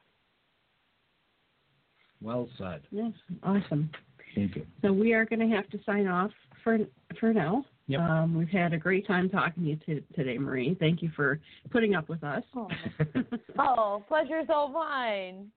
Well 2.23 2.49
said. 2.59 2.83
yes 2.91 3.12
awesome 3.43 3.91
Thank 4.35 4.57
you. 4.57 4.66
So 4.83 4.93
we 4.93 5.12
are 5.12 5.25
going 5.25 5.41
to 5.41 5.55
have 5.55 5.68
to 5.71 5.79
sign 5.85 6.07
off 6.07 6.31
for 6.62 6.79
for 7.18 7.33
now. 7.33 7.64
Yep. 7.89 8.01
Um, 8.01 8.35
we've 8.39 8.49
had 8.49 8.73
a 8.73 8.79
great 8.79 9.05
time 9.07 9.29
talking 9.29 9.64
to 9.64 9.68
you 9.71 9.77
t- 9.85 10.05
today, 10.14 10.39
Marie. 10.39 10.77
Thank 10.79 11.03
you 11.03 11.11
for 11.16 11.41
putting 11.71 11.97
up 11.97 12.09
with 12.09 12.23
us. 12.23 12.45
Oh, 12.55 12.68
oh 13.59 14.05
pleasure's 14.07 14.47
all 14.49 14.68
mine. 14.68 15.51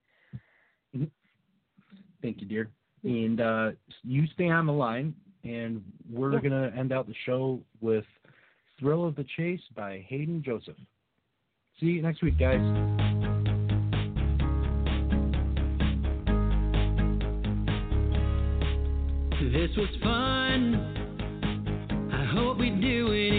Thank 2.22 2.40
you, 2.40 2.48
dear. 2.48 2.70
And 3.04 3.40
uh, 3.40 3.70
you 4.02 4.26
stay 4.34 4.48
on 4.48 4.66
the 4.66 4.72
line, 4.72 5.14
and 5.44 5.80
we're 6.10 6.32
Yeah. 6.32 6.40
going 6.40 6.72
to 6.72 6.76
end 6.76 6.92
out 6.92 7.06
the 7.06 7.14
show 7.26 7.60
with 7.80 8.04
Thrill 8.80 9.06
of 9.06 9.14
the 9.14 9.26
Chase 9.36 9.60
by 9.76 10.04
Hayden 10.08 10.42
Joseph. 10.44 10.76
See 11.78 11.86
you 11.86 12.02
next 12.02 12.22
week, 12.22 12.38
guys. 12.38 13.12
This 19.54 19.70
was 19.76 19.88
fun. 20.02 20.74
I 22.12 22.24
hope 22.34 22.58
we 22.58 22.70
do 22.70 23.12
it 23.12 23.33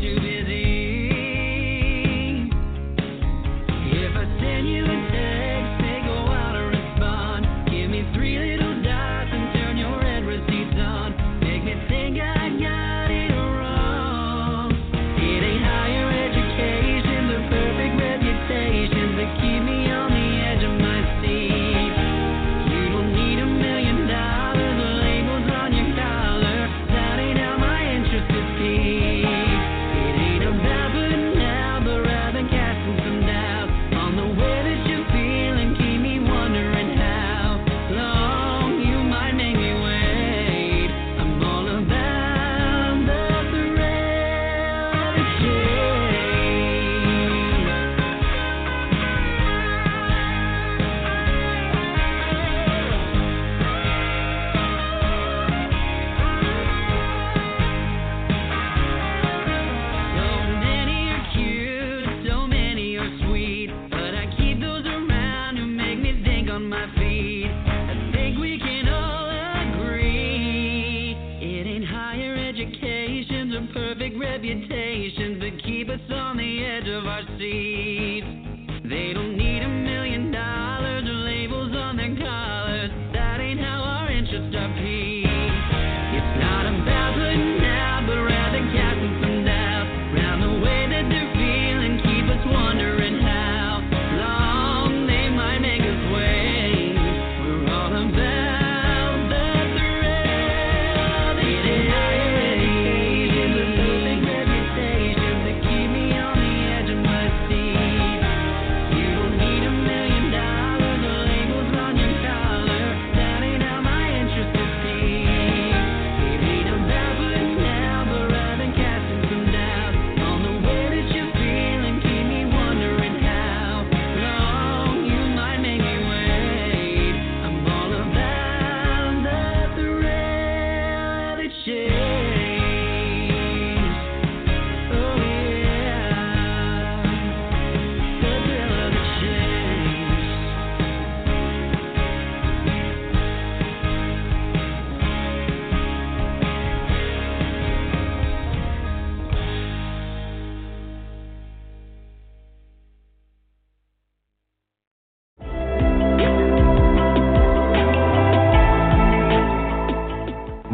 you're 0.00 0.18
always 0.18 0.26
too 0.26 0.35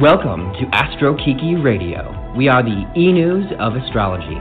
Welcome 0.02 0.52
to 0.54 0.66
Astro 0.72 1.16
Kiki 1.16 1.54
Radio. 1.54 2.34
We 2.36 2.48
are 2.48 2.60
the 2.60 2.90
e 2.96 3.12
news 3.12 3.46
of 3.60 3.76
astrology. 3.76 4.34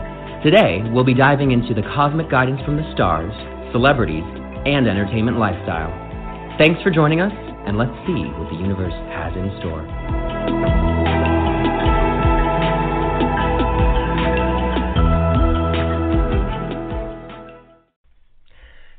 Today, 0.44 0.82
we'll 0.92 1.04
be 1.04 1.14
diving 1.14 1.52
into 1.52 1.76
the 1.76 1.84
cosmic 1.94 2.32
guidance 2.32 2.60
from 2.66 2.78
the 2.78 2.94
stars, 2.96 3.32
celebrities, 3.72 4.24
and 4.66 4.88
entertainment 4.88 5.38
lifestyle. 5.38 5.94
Thanks 6.58 6.82
for 6.82 6.90
joining 6.90 7.22
us, 7.22 7.32
and 7.68 7.78
let's 7.78 7.94
see 8.08 8.26
what 8.42 8.50
the 8.50 8.58
universe 8.58 8.92
has 9.14 9.38
in 9.38 9.56
store. 9.60 9.86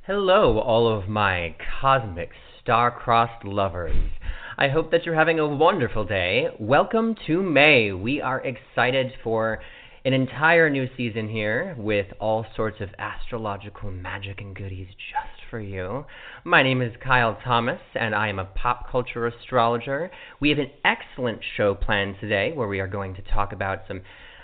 Hello, 0.06 0.60
all 0.60 0.86
of 0.86 1.08
my 1.08 1.56
cosmic 1.80 2.30
star-crossed 2.62 3.44
lovers. 3.44 3.96
I 4.58 4.68
hope 4.68 4.90
that 4.90 5.06
you're 5.06 5.14
having 5.14 5.38
a 5.38 5.48
wonderful 5.48 6.04
day. 6.04 6.48
Welcome 6.58 7.16
to 7.26 7.42
May. 7.42 7.90
We 7.92 8.20
are 8.20 8.40
excited 8.40 9.12
for 9.24 9.60
an 10.04 10.12
entire 10.12 10.68
new 10.68 10.88
season 10.94 11.26
here 11.30 11.74
with 11.78 12.06
all 12.20 12.44
sorts 12.54 12.82
of 12.82 12.90
astrological 12.98 13.90
magic 13.90 14.42
and 14.42 14.54
goodies 14.54 14.88
just 14.88 15.48
for 15.48 15.58
you. 15.58 16.04
My 16.44 16.62
name 16.62 16.82
is 16.82 16.92
Kyle 17.02 17.38
Thomas, 17.42 17.80
and 17.94 18.14
I 18.14 18.28
am 18.28 18.38
a 18.38 18.44
pop 18.44 18.90
culture 18.90 19.26
astrologer. 19.26 20.10
We 20.38 20.50
have 20.50 20.58
an 20.58 20.70
excellent 20.84 21.40
show 21.56 21.74
planned 21.74 22.16
today 22.20 22.52
where 22.52 22.68
we 22.68 22.80
are 22.80 22.88
going 22.88 23.14
to 23.14 23.22
talk 23.22 23.54
about 23.54 23.84
some 23.88 24.02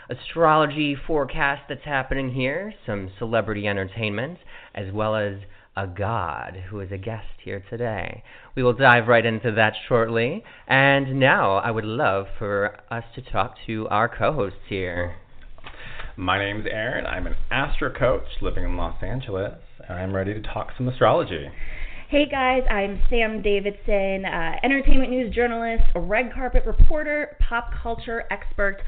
astrology 0.08 0.96
forecast 1.06 1.64
that's 1.68 1.84
happening 1.84 2.32
here, 2.32 2.72
some 2.86 3.10
celebrity 3.18 3.68
entertainment, 3.68 4.38
as 4.74 4.90
well 4.90 5.14
as 5.14 5.34
a 5.78 5.86
god 5.86 6.64
who 6.68 6.80
is 6.80 6.90
a 6.90 6.98
guest 6.98 7.28
here 7.44 7.62
today. 7.70 8.24
We 8.56 8.64
will 8.64 8.72
dive 8.72 9.06
right 9.06 9.24
into 9.24 9.52
that 9.52 9.74
shortly. 9.86 10.42
And 10.66 11.20
now 11.20 11.58
I 11.58 11.70
would 11.70 11.84
love 11.84 12.26
for 12.36 12.76
us 12.90 13.04
to 13.14 13.22
talk 13.22 13.54
to 13.68 13.86
our 13.88 14.08
co 14.08 14.32
hosts 14.32 14.58
here. 14.68 15.14
My 16.16 16.36
name's 16.36 16.66
Aaron. 16.68 17.06
I'm 17.06 17.28
an 17.28 17.36
astro 17.52 17.92
coach 17.96 18.26
living 18.42 18.64
in 18.64 18.76
Los 18.76 19.00
Angeles, 19.04 19.60
and 19.88 20.00
I'm 20.00 20.12
ready 20.12 20.34
to 20.34 20.42
talk 20.42 20.70
some 20.76 20.88
astrology. 20.88 21.48
Hey 22.08 22.26
guys, 22.28 22.62
I'm 22.68 23.00
Sam 23.08 23.40
Davidson, 23.40 24.24
uh, 24.24 24.56
entertainment 24.64 25.10
news 25.10 25.32
journalist, 25.32 25.84
red 25.94 26.32
carpet 26.34 26.64
reporter, 26.66 27.36
pop 27.48 27.70
culture 27.80 28.24
expert, 28.32 28.78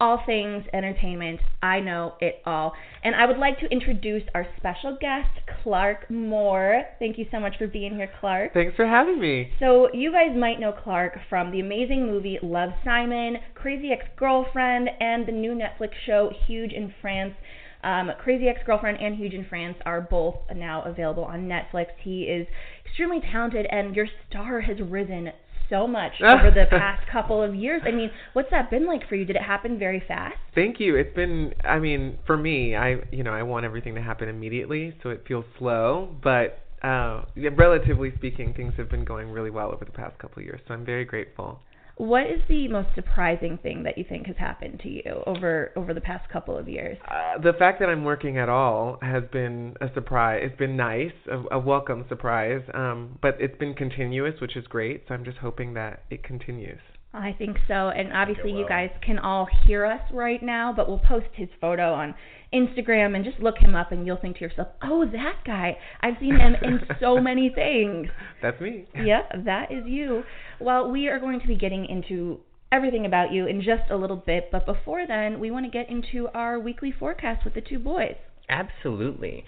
all 0.00 0.22
things 0.24 0.64
entertainment. 0.72 1.40
I 1.62 1.80
know 1.80 2.14
it 2.20 2.40
all. 2.46 2.72
And 3.04 3.14
I 3.14 3.26
would 3.26 3.36
like 3.36 3.60
to 3.60 3.66
introduce 3.66 4.22
our 4.34 4.46
special 4.56 4.96
guest, 5.00 5.28
Clark 5.62 6.10
Moore. 6.10 6.84
Thank 6.98 7.18
you 7.18 7.26
so 7.30 7.38
much 7.38 7.54
for 7.58 7.66
being 7.66 7.94
here, 7.94 8.10
Clark. 8.18 8.54
Thanks 8.54 8.74
for 8.76 8.86
having 8.86 9.20
me. 9.20 9.52
So, 9.60 9.88
you 9.92 10.10
guys 10.10 10.36
might 10.36 10.58
know 10.58 10.72
Clark 10.72 11.18
from 11.28 11.50
the 11.50 11.60
amazing 11.60 12.06
movie 12.06 12.38
Love 12.42 12.70
Simon, 12.84 13.36
Crazy 13.54 13.90
Ex 13.92 14.06
Girlfriend, 14.16 14.88
and 15.00 15.26
the 15.26 15.32
new 15.32 15.52
Netflix 15.52 15.90
show 16.06 16.30
Huge 16.46 16.72
in 16.72 16.92
France. 17.00 17.34
Um, 17.82 18.10
Crazy 18.22 18.48
Ex 18.48 18.60
Girlfriend 18.66 18.98
and 19.00 19.16
Huge 19.16 19.32
in 19.32 19.46
France 19.48 19.76
are 19.86 20.00
both 20.00 20.36
now 20.54 20.82
available 20.82 21.24
on 21.24 21.48
Netflix. 21.48 21.86
He 22.02 22.24
is 22.24 22.46
extremely 22.84 23.20
talented, 23.20 23.66
and 23.70 23.96
your 23.96 24.06
star 24.28 24.60
has 24.60 24.76
risen 24.80 25.30
so 25.70 25.86
much 25.86 26.12
over 26.20 26.50
the 26.50 26.66
past 26.68 27.06
couple 27.10 27.42
of 27.42 27.54
years. 27.54 27.80
I 27.86 27.92
mean, 27.92 28.10
what's 28.34 28.50
that 28.50 28.70
been 28.70 28.86
like 28.86 29.08
for 29.08 29.14
you? 29.14 29.24
Did 29.24 29.36
it 29.36 29.42
happen 29.42 29.78
very 29.78 30.02
fast? 30.06 30.36
Thank 30.54 30.80
you. 30.80 30.96
It's 30.96 31.14
been 31.14 31.54
I 31.64 31.78
mean, 31.78 32.18
for 32.26 32.36
me, 32.36 32.76
I 32.76 32.96
you 33.10 33.22
know, 33.22 33.32
I 33.32 33.42
want 33.42 33.64
everything 33.64 33.94
to 33.94 34.02
happen 34.02 34.28
immediately, 34.28 34.94
so 35.02 35.10
it 35.10 35.24
feels 35.26 35.44
slow, 35.58 36.14
but 36.22 36.58
uh 36.82 37.24
relatively 37.56 38.12
speaking, 38.16 38.52
things 38.54 38.74
have 38.76 38.90
been 38.90 39.04
going 39.04 39.30
really 39.30 39.50
well 39.50 39.72
over 39.72 39.84
the 39.84 39.92
past 39.92 40.18
couple 40.18 40.40
of 40.40 40.44
years. 40.44 40.60
So 40.66 40.74
I'm 40.74 40.84
very 40.84 41.04
grateful. 41.04 41.60
What 42.00 42.22
is 42.22 42.40
the 42.48 42.66
most 42.66 42.88
surprising 42.94 43.58
thing 43.62 43.82
that 43.82 43.98
you 43.98 44.06
think 44.08 44.26
has 44.26 44.36
happened 44.38 44.80
to 44.84 44.88
you 44.88 45.22
over 45.26 45.70
over 45.76 45.92
the 45.92 46.00
past 46.00 46.30
couple 46.30 46.56
of 46.56 46.66
years? 46.66 46.96
Uh, 47.06 47.36
the 47.42 47.52
fact 47.52 47.78
that 47.80 47.90
I'm 47.90 48.04
working 48.04 48.38
at 48.38 48.48
all 48.48 48.98
has 49.02 49.22
been 49.30 49.74
a 49.82 49.92
surprise. 49.92 50.40
It's 50.42 50.56
been 50.56 50.78
nice, 50.78 51.12
a, 51.30 51.56
a 51.56 51.58
welcome 51.58 52.06
surprise. 52.08 52.62
Um, 52.72 53.18
but 53.20 53.36
it's 53.38 53.58
been 53.58 53.74
continuous, 53.74 54.40
which 54.40 54.56
is 54.56 54.66
great. 54.66 55.02
So 55.08 55.14
I'm 55.14 55.26
just 55.26 55.36
hoping 55.36 55.74
that 55.74 56.04
it 56.08 56.24
continues. 56.24 56.80
I 57.12 57.34
think 57.36 57.58
so. 57.68 57.90
And 57.90 58.14
obviously, 58.14 58.52
you 58.52 58.66
guys 58.66 58.88
can 59.02 59.18
all 59.18 59.46
hear 59.66 59.84
us 59.84 60.00
right 60.10 60.42
now, 60.42 60.72
but 60.74 60.88
we'll 60.88 61.00
post 61.00 61.26
his 61.34 61.50
photo 61.60 61.92
on 61.92 62.14
Instagram 62.52 63.14
and 63.14 63.24
just 63.24 63.40
look 63.40 63.58
him 63.58 63.74
up, 63.74 63.92
and 63.92 64.06
you'll 64.06 64.16
think 64.16 64.36
to 64.38 64.42
yourself, 64.42 64.68
oh, 64.82 65.06
that 65.06 65.38
guy. 65.44 65.76
I've 66.00 66.14
seen 66.18 66.36
him 66.36 66.54
in 66.62 66.80
so 67.00 67.20
many 67.20 67.50
things. 67.54 68.08
That's 68.42 68.60
me. 68.60 68.86
Yeah, 68.94 69.22
that 69.44 69.70
is 69.70 69.84
you. 69.86 70.24
Well, 70.58 70.90
we 70.90 71.08
are 71.08 71.18
going 71.18 71.40
to 71.40 71.46
be 71.46 71.56
getting 71.56 71.86
into 71.86 72.40
everything 72.72 73.06
about 73.06 73.32
you 73.32 73.46
in 73.46 73.60
just 73.60 73.90
a 73.90 73.96
little 73.96 74.16
bit, 74.16 74.48
but 74.50 74.66
before 74.66 75.06
then, 75.06 75.40
we 75.40 75.50
want 75.50 75.66
to 75.66 75.70
get 75.70 75.88
into 75.90 76.28
our 76.34 76.58
weekly 76.58 76.92
forecast 76.96 77.44
with 77.44 77.54
the 77.54 77.60
two 77.60 77.78
boys. 77.78 78.14
Absolutely. 78.48 79.44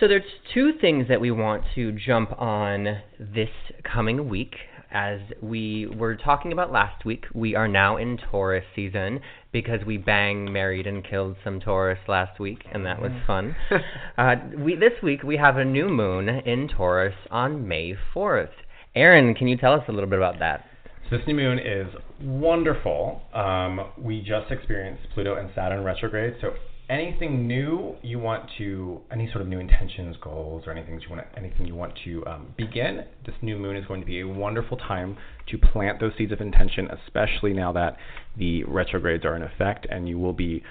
So 0.00 0.08
there's 0.08 0.22
two 0.52 0.72
things 0.78 1.08
that 1.08 1.20
we 1.20 1.30
want 1.30 1.64
to 1.74 1.92
jump 1.92 2.38
on 2.38 3.00
this 3.18 3.48
coming 3.82 4.28
week. 4.28 4.54
As 4.96 5.20
we 5.42 5.86
were 5.94 6.16
talking 6.16 6.52
about 6.52 6.72
last 6.72 7.04
week, 7.04 7.26
we 7.34 7.54
are 7.54 7.68
now 7.68 7.98
in 7.98 8.16
Taurus 8.16 8.64
season 8.74 9.20
because 9.52 9.80
we 9.86 9.98
bang, 9.98 10.50
married, 10.50 10.86
and 10.86 11.04
killed 11.04 11.36
some 11.44 11.60
Taurus 11.60 11.98
last 12.08 12.40
week, 12.40 12.64
and 12.72 12.86
that 12.86 13.02
was 13.02 13.12
fun. 13.26 13.54
uh, 14.16 14.36
we 14.56 14.74
this 14.74 14.94
week 15.02 15.22
we 15.22 15.36
have 15.36 15.58
a 15.58 15.66
new 15.66 15.90
moon 15.90 16.30
in 16.30 16.66
Taurus 16.66 17.14
on 17.30 17.68
May 17.68 17.92
4th. 18.14 18.48
Aaron, 18.94 19.34
can 19.34 19.48
you 19.48 19.58
tell 19.58 19.74
us 19.74 19.82
a 19.86 19.92
little 19.92 20.08
bit 20.08 20.18
about 20.18 20.38
that? 20.38 20.64
So 21.10 21.18
this 21.18 21.26
new 21.26 21.34
moon 21.34 21.58
is 21.58 21.88
wonderful. 22.22 23.20
Um, 23.34 23.90
we 23.98 24.20
just 24.20 24.50
experienced 24.50 25.02
Pluto 25.12 25.34
and 25.34 25.50
Saturn 25.54 25.84
retrograde, 25.84 26.36
so 26.40 26.54
anything 26.88 27.48
new 27.48 27.96
you 28.02 28.18
want 28.18 28.48
to, 28.58 29.00
any 29.10 29.28
sort 29.32 29.42
of 29.42 29.48
new 29.48 29.58
intentions, 29.58 30.16
goals, 30.20 30.64
or 30.66 30.72
anything 30.72 31.00
you 31.00 31.08
want, 31.10 31.22
to, 31.22 31.38
anything 31.38 31.66
you 31.66 31.74
want 31.74 31.92
to 32.04 32.24
um, 32.26 32.54
begin, 32.56 33.04
this 33.24 33.34
new 33.42 33.58
moon 33.58 33.76
is 33.76 33.84
going 33.86 34.00
to 34.00 34.06
be 34.06 34.20
a 34.20 34.26
wonderful 34.26 34.76
time 34.76 35.16
to 35.48 35.58
plant 35.58 35.98
those 35.98 36.12
seeds 36.16 36.32
of 36.32 36.40
intention, 36.40 36.88
especially 37.06 37.52
now 37.52 37.72
that 37.72 37.96
the 38.36 38.62
retrogrades 38.64 39.24
are 39.24 39.34
in 39.34 39.42
effect, 39.42 39.86
and 39.90 40.08
you 40.08 40.18
will 40.18 40.32
be 40.32 40.62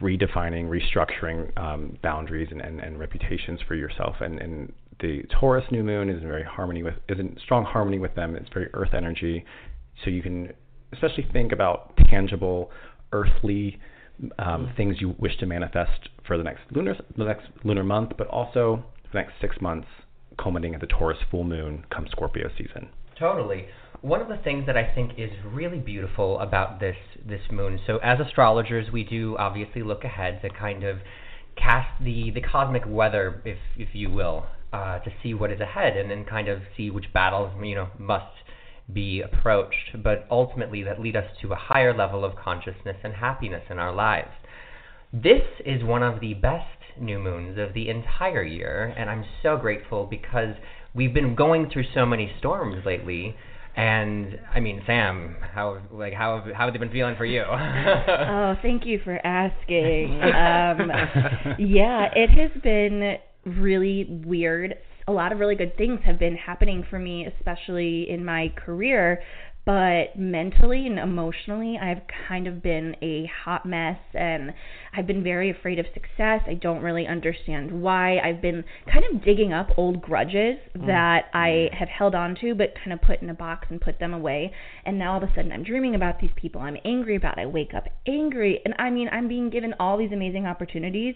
redefining, 0.00 0.68
restructuring 0.68 1.56
um, 1.58 1.98
boundaries 2.02 2.48
and, 2.50 2.60
and, 2.60 2.80
and 2.80 2.98
reputations 2.98 3.60
for 3.66 3.74
yourself. 3.74 4.16
And, 4.20 4.40
and 4.40 4.72
the 5.00 5.22
Taurus 5.40 5.64
new 5.70 5.82
moon 5.82 6.10
is 6.10 6.22
in 6.22 6.28
very 6.28 6.44
harmony 6.44 6.82
with, 6.82 6.94
is 7.08 7.18
in 7.18 7.36
strong 7.42 7.64
harmony 7.64 7.98
with 7.98 8.14
them. 8.14 8.36
It's 8.36 8.48
very 8.52 8.68
Earth 8.74 8.94
energy, 8.94 9.44
so 10.04 10.10
you 10.10 10.22
can 10.22 10.52
especially 10.92 11.26
think 11.32 11.52
about 11.52 11.96
tangible, 12.08 12.70
earthly 13.12 13.78
um, 14.38 14.66
Mm. 14.66 14.76
things 14.76 15.00
you 15.00 15.14
wish 15.18 15.36
to 15.38 15.46
manifest 15.46 16.08
for 16.26 16.36
the 16.38 16.44
next 16.44 16.62
lunar 16.70 16.96
the 17.16 17.24
next 17.24 17.46
lunar 17.64 17.84
month, 17.84 18.12
but 18.16 18.26
also 18.28 18.84
the 19.12 19.18
next 19.18 19.34
six 19.40 19.60
months, 19.60 19.88
culminating 20.38 20.74
at 20.74 20.80
the 20.80 20.86
Taurus 20.86 21.18
full 21.30 21.44
moon 21.44 21.84
come 21.90 22.06
Scorpio 22.08 22.48
season. 22.56 22.88
Totally. 23.18 23.66
One 24.00 24.20
of 24.20 24.28
the 24.28 24.38
things 24.38 24.66
that 24.66 24.76
I 24.76 24.84
think 24.94 25.12
is 25.18 25.30
really 25.44 25.78
beautiful 25.78 26.40
about 26.40 26.80
this 26.80 26.96
this 27.24 27.42
moon. 27.50 27.78
So 27.86 27.98
as 27.98 28.18
astrologers, 28.20 28.90
we 28.92 29.04
do 29.04 29.36
obviously 29.38 29.82
look 29.82 30.04
ahead 30.04 30.40
to 30.42 30.48
kind 30.50 30.82
of 30.84 30.98
cast 31.56 32.02
the 32.02 32.30
the 32.30 32.40
cosmic 32.40 32.82
weather, 32.86 33.42
if 33.44 33.58
if 33.76 33.90
you 33.94 34.10
will, 34.10 34.46
uh, 34.72 34.98
to 35.00 35.10
see 35.22 35.34
what 35.34 35.50
is 35.52 35.60
ahead, 35.60 35.96
and 35.96 36.10
then 36.10 36.24
kind 36.24 36.48
of 36.48 36.62
see 36.76 36.90
which 36.90 37.12
battles 37.12 37.52
you 37.62 37.74
know 37.74 37.88
must 37.98 38.32
be 38.92 39.20
approached, 39.20 40.02
but 40.02 40.26
ultimately 40.30 40.82
that 40.82 41.00
lead 41.00 41.16
us 41.16 41.26
to 41.40 41.52
a 41.52 41.56
higher 41.56 41.96
level 41.96 42.24
of 42.24 42.36
consciousness 42.36 42.96
and 43.02 43.14
happiness 43.14 43.62
in 43.70 43.78
our 43.78 43.94
lives. 43.94 44.30
This 45.12 45.42
is 45.64 45.84
one 45.84 46.02
of 46.02 46.20
the 46.20 46.34
best 46.34 46.66
new 46.98 47.18
moons 47.18 47.58
of 47.58 47.74
the 47.74 47.88
entire 47.88 48.42
year, 48.42 48.94
and 48.96 49.10
I'm 49.10 49.24
so 49.42 49.56
grateful 49.56 50.06
because 50.06 50.54
we've 50.94 51.12
been 51.12 51.34
going 51.34 51.70
through 51.70 51.84
so 51.94 52.06
many 52.06 52.32
storms 52.38 52.84
lately. 52.84 53.36
And 53.74 54.38
I 54.54 54.60
mean, 54.60 54.82
Sam, 54.86 55.36
how 55.40 55.80
like 55.90 56.12
how 56.12 56.40
have, 56.40 56.54
how 56.54 56.64
have 56.66 56.74
they 56.74 56.78
been 56.78 56.90
feeling 56.90 57.16
for 57.16 57.24
you? 57.24 57.42
oh, 57.48 58.54
thank 58.62 58.84
you 58.84 59.00
for 59.04 59.18
asking. 59.24 60.20
Um, 60.32 60.90
yeah, 61.58 62.08
it 62.14 62.30
has 62.30 62.62
been 62.62 63.16
really 63.44 64.04
weird. 64.24 64.74
A 65.08 65.12
lot 65.12 65.32
of 65.32 65.38
really 65.38 65.56
good 65.56 65.76
things 65.76 66.00
have 66.04 66.18
been 66.18 66.36
happening 66.36 66.84
for 66.88 66.98
me, 66.98 67.26
especially 67.26 68.08
in 68.08 68.24
my 68.24 68.52
career. 68.56 69.22
But 69.64 70.18
mentally 70.18 70.88
and 70.88 70.98
emotionally, 70.98 71.78
I've 71.80 72.02
kind 72.28 72.48
of 72.48 72.62
been 72.62 72.96
a 73.00 73.30
hot 73.44 73.64
mess 73.64 73.98
and 74.12 74.52
I've 74.92 75.06
been 75.06 75.22
very 75.22 75.50
afraid 75.50 75.78
of 75.78 75.86
success. 75.94 76.40
I 76.48 76.54
don't 76.54 76.82
really 76.82 77.06
understand 77.06 77.70
why. 77.70 78.18
I've 78.18 78.42
been 78.42 78.64
kind 78.92 79.04
of 79.12 79.24
digging 79.24 79.52
up 79.52 79.68
old 79.76 80.02
grudges 80.02 80.56
mm. 80.76 80.86
that 80.86 81.26
I 81.32 81.70
have 81.78 81.88
held 81.88 82.16
on 82.16 82.36
to 82.40 82.56
but 82.56 82.74
kind 82.74 82.92
of 82.92 83.00
put 83.02 83.22
in 83.22 83.30
a 83.30 83.34
box 83.34 83.68
and 83.70 83.80
put 83.80 84.00
them 84.00 84.12
away. 84.12 84.52
And 84.84 84.98
now 84.98 85.12
all 85.12 85.22
of 85.22 85.30
a 85.30 85.32
sudden 85.32 85.52
I'm 85.52 85.62
dreaming 85.62 85.94
about 85.94 86.20
these 86.20 86.32
people 86.34 86.60
I'm 86.60 86.78
angry 86.84 87.14
about. 87.14 87.38
I 87.38 87.46
wake 87.46 87.72
up 87.72 87.84
angry. 88.04 88.60
And 88.64 88.74
I 88.80 88.90
mean, 88.90 89.08
I'm 89.12 89.28
being 89.28 89.48
given 89.48 89.74
all 89.78 89.96
these 89.96 90.12
amazing 90.12 90.44
opportunities 90.44 91.14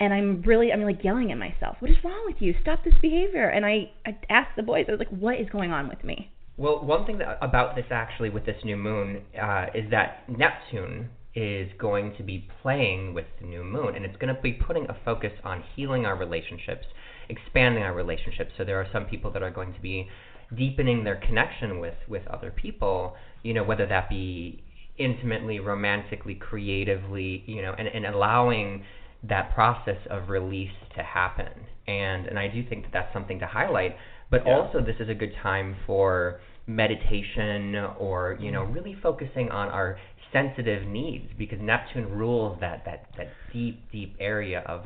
and 0.00 0.12
I'm 0.12 0.42
really 0.42 0.72
I'm 0.72 0.82
like 0.82 1.02
yelling 1.02 1.32
at 1.32 1.38
myself. 1.38 1.76
What 1.80 1.90
is 1.90 1.96
wrong 2.04 2.22
with 2.26 2.36
you? 2.40 2.54
Stop 2.62 2.84
this 2.84 2.94
behavior. 3.00 3.48
And 3.48 3.64
I 3.64 3.90
I 4.04 4.18
asked 4.28 4.56
the 4.56 4.62
boys. 4.62 4.86
I 4.88 4.92
was 4.92 4.98
like, 4.98 5.10
"What 5.10 5.40
is 5.40 5.48
going 5.50 5.72
on 5.72 5.88
with 5.88 6.04
me?" 6.04 6.30
Well, 6.58 6.82
one 6.84 7.04
thing 7.04 7.18
that, 7.18 7.38
about 7.42 7.76
this 7.76 7.84
actually 7.90 8.30
with 8.30 8.46
this 8.46 8.56
new 8.64 8.76
moon 8.76 9.22
uh, 9.40 9.66
is 9.74 9.90
that 9.90 10.24
Neptune 10.28 11.10
is 11.34 11.70
going 11.78 12.14
to 12.16 12.22
be 12.22 12.48
playing 12.62 13.12
with 13.12 13.26
the 13.40 13.46
new 13.46 13.62
moon, 13.62 13.94
and 13.94 14.06
it's 14.06 14.16
going 14.16 14.34
to 14.34 14.40
be 14.40 14.52
putting 14.52 14.88
a 14.88 14.96
focus 15.04 15.32
on 15.44 15.62
healing 15.74 16.06
our 16.06 16.16
relationships, 16.16 16.86
expanding 17.28 17.82
our 17.82 17.92
relationships. 17.92 18.52
So 18.56 18.64
there 18.64 18.80
are 18.80 18.86
some 18.90 19.04
people 19.04 19.30
that 19.32 19.42
are 19.42 19.50
going 19.50 19.74
to 19.74 19.80
be 19.80 20.08
deepening 20.56 21.04
their 21.04 21.16
connection 21.16 21.78
with 21.80 21.96
with 22.08 22.26
other 22.28 22.50
people. 22.50 23.16
You 23.42 23.54
know, 23.54 23.64
whether 23.64 23.86
that 23.86 24.08
be 24.08 24.62
intimately, 24.98 25.60
romantically, 25.60 26.34
creatively. 26.34 27.44
You 27.46 27.62
know, 27.62 27.74
and, 27.78 27.88
and 27.88 28.06
allowing 28.06 28.84
that 29.28 29.54
process 29.54 29.98
of 30.10 30.28
release 30.28 30.70
to 30.96 31.02
happen. 31.02 31.52
And 31.86 32.26
and 32.26 32.38
I 32.38 32.48
do 32.48 32.62
think 32.68 32.84
that 32.84 32.92
that's 32.92 33.12
something 33.12 33.38
to 33.40 33.46
highlight. 33.46 33.96
But 34.30 34.44
Yeah. 34.46 34.54
also, 34.54 34.80
this 34.80 34.96
is 34.98 35.08
a 35.08 35.14
good 35.14 35.34
time 35.42 35.76
for 35.86 36.40
meditation 36.66 37.76
or 37.98 38.36
you 38.40 38.50
know 38.50 38.64
really 38.64 38.94
focusing 38.94 39.50
on 39.50 39.68
our 39.68 39.98
sensitive 40.32 40.86
needs 40.86 41.26
because 41.38 41.60
Neptune 41.60 42.10
rules 42.10 42.58
that 42.60 42.84
that 42.84 43.06
that 43.16 43.28
deep 43.52 43.90
deep 43.92 44.16
area 44.18 44.60
of 44.66 44.84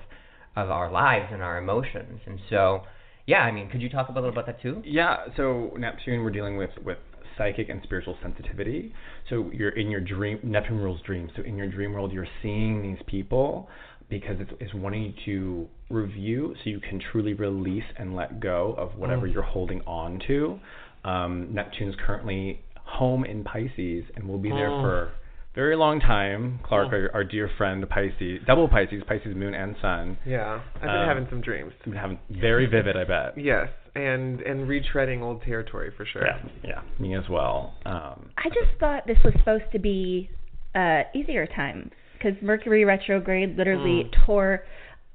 of 0.56 0.70
our 0.70 0.90
lives 0.90 1.26
and 1.32 1.42
our 1.42 1.58
emotions. 1.58 2.20
And 2.26 2.38
so, 2.50 2.82
yeah, 3.26 3.40
I 3.40 3.52
mean, 3.52 3.70
could 3.70 3.80
you 3.80 3.88
talk 3.88 4.08
a 4.08 4.12
little 4.12 4.28
about 4.30 4.46
that 4.46 4.60
too? 4.60 4.82
Yeah, 4.84 5.26
so 5.36 5.70
Neptune, 5.78 6.22
we're 6.22 6.30
dealing 6.30 6.56
with 6.56 6.70
with 6.84 6.98
psychic 7.38 7.68
and 7.70 7.80
spiritual 7.84 8.16
sensitivity. 8.22 8.92
So 9.30 9.50
you're 9.52 9.70
in 9.70 9.90
your 9.90 10.00
dream. 10.00 10.40
Neptune 10.42 10.78
rules 10.78 11.00
dreams. 11.02 11.30
So 11.36 11.42
in 11.42 11.56
your 11.56 11.68
dream 11.68 11.92
world, 11.92 12.12
you're 12.12 12.26
seeing 12.42 12.82
these 12.82 12.98
people 13.06 13.68
because 14.10 14.36
it's, 14.40 14.50
it's 14.60 14.74
wanting 14.74 15.02
you 15.02 15.12
to 15.26 15.68
review 15.94 16.54
so 16.62 16.68
you 16.70 16.80
can 16.80 17.00
truly 17.12 17.32
release 17.34 17.84
and 17.98 18.14
let 18.16 18.40
go 18.40 18.74
of 18.76 18.96
whatever 18.98 19.26
Mm. 19.28 19.32
you're 19.34 19.42
holding 19.42 19.80
on 19.86 20.20
to. 20.26 20.58
Um, 21.04 21.48
Neptune's 21.54 21.94
currently 22.06 22.60
home 22.76 23.24
in 23.24 23.44
Pisces 23.44 24.04
and 24.16 24.28
will 24.28 24.38
be 24.38 24.50
there 24.50 24.68
Mm. 24.70 24.82
for 24.82 25.02
a 25.04 25.08
very 25.54 25.76
long 25.76 26.00
time. 26.00 26.58
Clark, 26.64 26.88
Mm. 26.88 26.92
our, 26.92 27.10
our 27.14 27.24
dear 27.24 27.48
friend 27.56 27.88
Pisces, 27.88 28.40
double 28.46 28.68
Pisces, 28.68 29.02
Pisces 29.06 29.34
moon 29.34 29.54
and 29.54 29.76
sun. 29.80 30.18
Yeah, 30.26 30.60
I've 30.76 30.80
been 30.82 30.90
Um, 30.90 31.06
having 31.08 31.26
some 31.30 31.40
dreams. 31.40 31.72
Been 31.84 31.92
having 31.94 32.18
very 32.30 32.66
vivid, 32.66 32.96
I 32.96 33.04
bet. 33.04 33.38
Yes, 33.52 33.68
and 33.94 34.40
and 34.42 34.68
retreading 34.68 35.22
old 35.22 35.42
territory 35.42 35.90
for 35.96 36.04
sure. 36.04 36.24
Yeah, 36.26 36.38
yeah, 36.64 36.80
me 36.98 37.14
as 37.14 37.28
well. 37.28 37.74
Um, 37.86 38.30
I 38.38 38.48
just 38.50 38.78
thought 38.78 39.06
this 39.06 39.18
was 39.24 39.32
supposed 39.38 39.70
to 39.72 39.78
be 39.78 40.28
uh, 40.74 41.02
easier 41.14 41.46
time 41.46 41.90
because 42.20 42.40
Mercury 42.42 42.84
retrograde 42.84 43.56
literally 43.56 44.04
Mm. 44.04 44.26
tore 44.26 44.64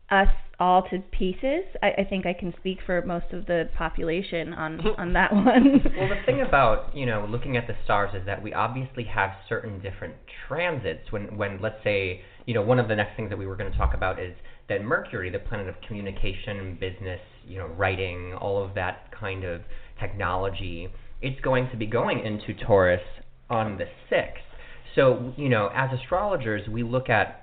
us 0.10 0.30
all 0.60 0.84
to 0.90 1.00
pieces. 1.12 1.66
I, 1.84 1.92
I 1.98 2.04
think 2.10 2.26
I 2.26 2.32
can 2.34 2.54
speak 2.60 2.80
for 2.86 3.02
most 3.02 3.26
of 3.34 3.46
the 3.46 3.70
population 3.78 4.54
on 4.54 4.80
on 4.98 5.14
that 5.14 5.34
one. 5.34 5.82
well, 5.98 6.08
the 6.10 6.22
thing 6.26 6.42
about 6.42 6.96
you 6.96 7.06
know 7.06 7.26
looking 7.30 7.58
at 7.58 7.68
the 7.68 7.76
stars 7.84 8.12
is 8.16 8.26
that 8.26 8.42
we 8.42 8.54
obviously 8.54 9.04
have 9.06 9.32
certain 9.50 9.82
different 9.82 10.16
transits. 10.48 11.12
When 11.12 11.36
when 11.38 11.60
let's 11.62 11.84
say 11.84 12.22
you 12.46 12.54
know 12.54 12.62
one 12.62 12.80
of 12.80 12.88
the 12.88 12.96
next 12.96 13.16
things 13.18 13.30
that 13.30 13.38
we 13.38 13.46
were 13.46 13.56
going 13.56 13.72
to 13.72 13.78
talk 13.78 13.94
about 13.94 14.20
is 14.20 14.34
that 14.70 14.84
Mercury, 14.84 15.30
the 15.30 15.40
planet 15.40 15.68
of 15.68 15.76
communication, 15.88 16.78
business, 16.80 17.20
you 17.46 17.60
know, 17.60 17.68
writing, 17.68 18.34
all 18.34 18.64
of 18.64 18.74
that 18.76 19.12
kind 19.12 19.44
of 19.44 19.62
technology, 20.00 20.88
it's 21.22 21.40
going 21.42 21.70
to 21.70 21.78
be 21.78 21.86
going 21.86 22.20
into 22.26 22.54
Taurus 22.66 23.02
on 23.50 23.78
the 23.78 23.86
sixth. 24.10 24.42
So 24.96 25.34
you 25.38 25.50
know, 25.50 25.70
as 25.74 25.90
astrologers, 26.00 26.68
we 26.68 26.84
look 26.84 27.10
at 27.10 27.42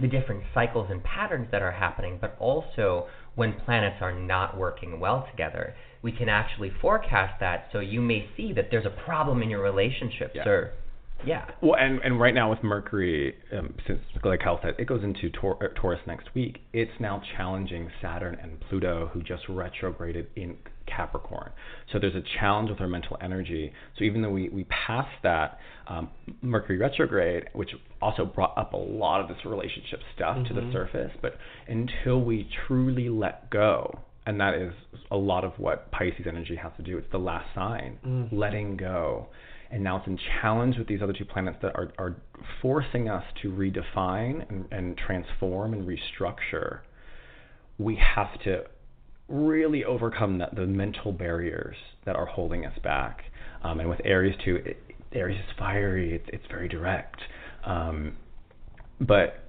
the 0.00 0.08
different 0.08 0.44
cycles 0.54 0.88
and 0.90 1.02
patterns 1.02 1.48
that 1.50 1.62
are 1.62 1.72
happening, 1.72 2.18
but 2.20 2.36
also 2.38 3.06
when 3.34 3.54
planets 3.64 3.96
are 4.00 4.12
not 4.12 4.56
working 4.56 5.00
well 5.00 5.26
together. 5.30 5.74
We 6.02 6.12
can 6.12 6.28
actually 6.28 6.70
forecast 6.80 7.40
that 7.40 7.68
so 7.72 7.80
you 7.80 8.00
may 8.00 8.28
see 8.36 8.52
that 8.52 8.68
there's 8.70 8.86
a 8.86 9.04
problem 9.04 9.42
in 9.42 9.50
your 9.50 9.62
relationships 9.62 10.32
Yeah. 10.34 10.48
or 10.48 10.72
yeah. 11.26 11.46
Well, 11.60 11.74
and 11.76 12.00
and 12.04 12.20
right 12.20 12.32
now 12.32 12.48
with 12.48 12.62
Mercury, 12.62 13.34
um, 13.52 13.74
since 13.86 13.98
like 14.22 14.40
Kyle 14.40 14.60
said, 14.62 14.74
it 14.78 14.86
goes 14.86 15.02
into 15.02 15.28
Tor- 15.30 15.72
Taurus 15.74 15.98
next 16.06 16.28
week. 16.34 16.60
It's 16.72 16.92
now 17.00 17.20
challenging 17.36 17.90
Saturn 18.00 18.38
and 18.40 18.60
Pluto, 18.60 19.10
who 19.12 19.22
just 19.22 19.42
retrograded 19.48 20.28
in 20.36 20.56
Capricorn. 20.88 21.50
So 21.92 21.98
there's 21.98 22.14
a 22.14 22.22
challenge 22.40 22.70
with 22.70 22.80
our 22.80 22.88
mental 22.88 23.16
energy. 23.20 23.72
So 23.98 24.04
even 24.04 24.22
though 24.22 24.30
we 24.30 24.48
we 24.48 24.64
passed 24.64 25.22
that 25.22 25.58
um, 25.86 26.10
Mercury 26.42 26.78
retrograde, 26.78 27.44
which 27.52 27.70
also 28.02 28.24
brought 28.24 28.56
up 28.56 28.72
a 28.72 28.76
lot 28.76 29.20
of 29.20 29.28
this 29.28 29.38
relationship 29.44 30.00
stuff 30.14 30.46
to 30.48 30.54
the 30.54 30.60
Mhm. 30.62 30.72
surface, 30.72 31.12
but 31.22 31.36
until 31.66 32.20
we 32.20 32.48
truly 32.66 33.08
let 33.08 33.50
go. 33.50 34.00
And 34.26 34.38
that 34.40 34.54
is 34.54 34.74
a 35.10 35.16
lot 35.16 35.42
of 35.44 35.58
what 35.58 35.90
Pisces 35.90 36.26
energy 36.26 36.56
has 36.56 36.72
to 36.76 36.82
do. 36.82 36.98
It's 36.98 37.10
the 37.10 37.18
last 37.18 37.46
sign, 37.54 37.98
Mm. 38.04 38.28
letting 38.32 38.76
go 38.76 39.28
and 39.70 39.84
now 39.84 39.98
it's 39.98 40.06
in 40.06 40.16
challenge 40.40 40.78
with 40.78 40.86
these 40.86 41.02
other 41.02 41.12
two 41.12 41.24
planets 41.26 41.58
that 41.60 41.76
are, 41.76 41.92
are 41.98 42.16
forcing 42.62 43.08
us 43.08 43.24
to 43.42 43.50
redefine 43.52 44.48
and, 44.48 44.64
and 44.70 44.96
transform 44.96 45.74
and 45.74 45.86
restructure, 45.86 46.80
we 47.78 47.96
have 47.96 48.38
to 48.44 48.64
really 49.28 49.84
overcome 49.84 50.38
the, 50.38 50.46
the 50.54 50.66
mental 50.66 51.12
barriers 51.12 51.76
that 52.06 52.16
are 52.16 52.26
holding 52.26 52.64
us 52.64 52.78
back. 52.82 53.24
Um, 53.62 53.80
and 53.80 53.88
with 53.88 54.00
Aries 54.04 54.36
too, 54.44 54.56
it, 54.64 54.78
Aries 55.12 55.38
is 55.38 55.56
fiery. 55.58 56.14
It's 56.14 56.28
it's 56.32 56.44
very 56.48 56.68
direct, 56.68 57.20
um, 57.64 58.16
but 59.00 59.44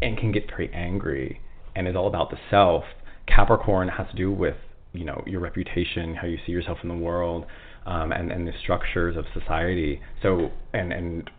and 0.00 0.16
can 0.16 0.32
get 0.32 0.48
very 0.48 0.72
angry 0.72 1.40
and 1.74 1.86
is 1.86 1.96
all 1.96 2.08
about 2.08 2.30
the 2.30 2.38
self. 2.50 2.84
Capricorn 3.26 3.88
has 3.88 4.06
to 4.10 4.16
do 4.16 4.32
with 4.32 4.56
you 4.92 5.04
know 5.04 5.22
your 5.26 5.40
reputation, 5.40 6.14
how 6.14 6.26
you 6.26 6.38
see 6.46 6.52
yourself 6.52 6.78
in 6.82 6.88
the 6.88 6.96
world, 6.96 7.46
um, 7.86 8.12
and 8.12 8.32
and 8.32 8.46
the 8.46 8.52
structures 8.62 9.16
of 9.16 9.24
society. 9.38 10.00
So 10.22 10.50
and 10.72 10.92
and 10.92 11.30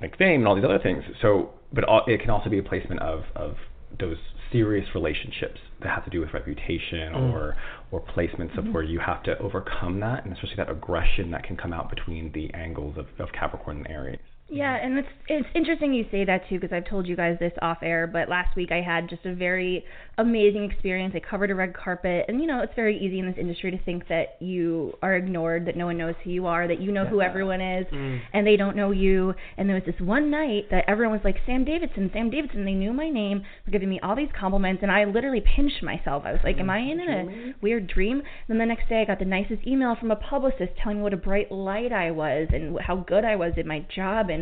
like 0.00 0.16
fame 0.18 0.40
and 0.40 0.48
all 0.48 0.54
these 0.54 0.64
other 0.64 0.80
things. 0.80 1.04
So, 1.22 1.50
but 1.72 1.84
all, 1.84 2.02
it 2.06 2.20
can 2.20 2.30
also 2.30 2.50
be 2.50 2.58
a 2.58 2.62
placement 2.62 3.00
of 3.00 3.22
of 3.34 3.56
those 3.98 4.16
serious 4.52 4.86
relationships 4.94 5.60
that 5.80 5.88
have 5.88 6.04
to 6.04 6.10
do 6.10 6.20
with 6.20 6.32
reputation 6.34 7.12
Mm. 7.12 7.32
or 7.32 7.56
or 7.90 8.00
placements 8.02 8.56
of 8.58 8.64
Mhm. 8.66 8.72
where 8.72 8.82
you 8.82 8.98
have 8.98 9.22
to 9.22 9.38
overcome 9.38 10.00
that, 10.00 10.24
and 10.24 10.32
especially 10.34 10.56
that 10.56 10.68
aggression 10.70 11.30
that 11.30 11.42
can 11.42 11.56
come 11.56 11.72
out 11.72 11.88
between 11.88 12.32
the 12.32 12.52
angles 12.52 12.96
of, 12.98 13.06
of 13.18 13.32
Capricorn 13.32 13.78
and 13.78 13.90
Aries. 13.90 14.18
Yeah, 14.50 14.74
and 14.82 14.98
it's 14.98 15.08
it's 15.28 15.48
interesting 15.54 15.92
you 15.92 16.06
say 16.10 16.24
that 16.24 16.48
too 16.48 16.58
because 16.58 16.74
I've 16.74 16.88
told 16.88 17.06
you 17.06 17.14
guys 17.16 17.36
this 17.38 17.52
off 17.60 17.78
air, 17.82 18.06
but 18.06 18.30
last 18.30 18.56
week 18.56 18.72
I 18.72 18.80
had 18.80 19.06
just 19.10 19.26
a 19.26 19.34
very 19.34 19.84
amazing 20.16 20.64
experience. 20.64 21.12
I 21.14 21.20
covered 21.20 21.50
a 21.50 21.54
red 21.54 21.74
carpet, 21.74 22.24
and 22.28 22.40
you 22.40 22.46
know 22.46 22.62
it's 22.62 22.72
very 22.74 22.96
easy 22.98 23.18
in 23.18 23.26
this 23.26 23.36
industry 23.38 23.70
to 23.70 23.78
think 23.84 24.08
that 24.08 24.36
you 24.40 24.94
are 25.02 25.16
ignored, 25.16 25.66
that 25.66 25.76
no 25.76 25.84
one 25.84 25.98
knows 25.98 26.14
who 26.24 26.30
you 26.30 26.46
are, 26.46 26.66
that 26.66 26.80
you 26.80 26.90
know 26.92 27.04
who 27.04 27.20
everyone 27.20 27.60
is, 27.60 27.86
Mm. 27.92 28.20
and 28.32 28.46
they 28.46 28.56
don't 28.56 28.74
know 28.74 28.90
you. 28.90 29.34
And 29.58 29.68
there 29.68 29.74
was 29.76 29.84
this 29.84 30.00
one 30.00 30.30
night 30.30 30.70
that 30.70 30.84
everyone 30.88 31.12
was 31.14 31.24
like 31.24 31.36
Sam 31.44 31.64
Davidson, 31.66 32.10
Sam 32.14 32.30
Davidson. 32.30 32.64
They 32.64 32.72
knew 32.72 32.94
my 32.94 33.10
name, 33.10 33.42
were 33.66 33.70
giving 33.70 33.90
me 33.90 34.00
all 34.00 34.16
these 34.16 34.32
compliments, 34.32 34.82
and 34.82 34.90
I 34.90 35.04
literally 35.04 35.42
pinched 35.42 35.82
myself. 35.82 36.22
I 36.24 36.32
was 36.32 36.40
like, 36.42 36.56
Am 36.58 36.70
I 36.70 36.78
in 36.78 37.00
a 37.00 37.54
weird 37.60 37.86
dream? 37.86 38.18
And 38.48 38.48
then 38.48 38.58
the 38.58 38.66
next 38.74 38.88
day 38.88 39.02
I 39.02 39.04
got 39.04 39.18
the 39.18 39.26
nicest 39.26 39.66
email 39.66 39.94
from 39.94 40.10
a 40.10 40.16
publicist 40.16 40.72
telling 40.82 40.98
me 40.98 41.02
what 41.02 41.12
a 41.12 41.18
bright 41.18 41.52
light 41.52 41.92
I 41.92 42.12
was 42.12 42.48
and 42.50 42.80
how 42.80 42.96
good 42.96 43.26
I 43.26 43.36
was 43.36 43.52
at 43.58 43.66
my 43.66 43.84
job, 43.94 44.30
and 44.30 44.37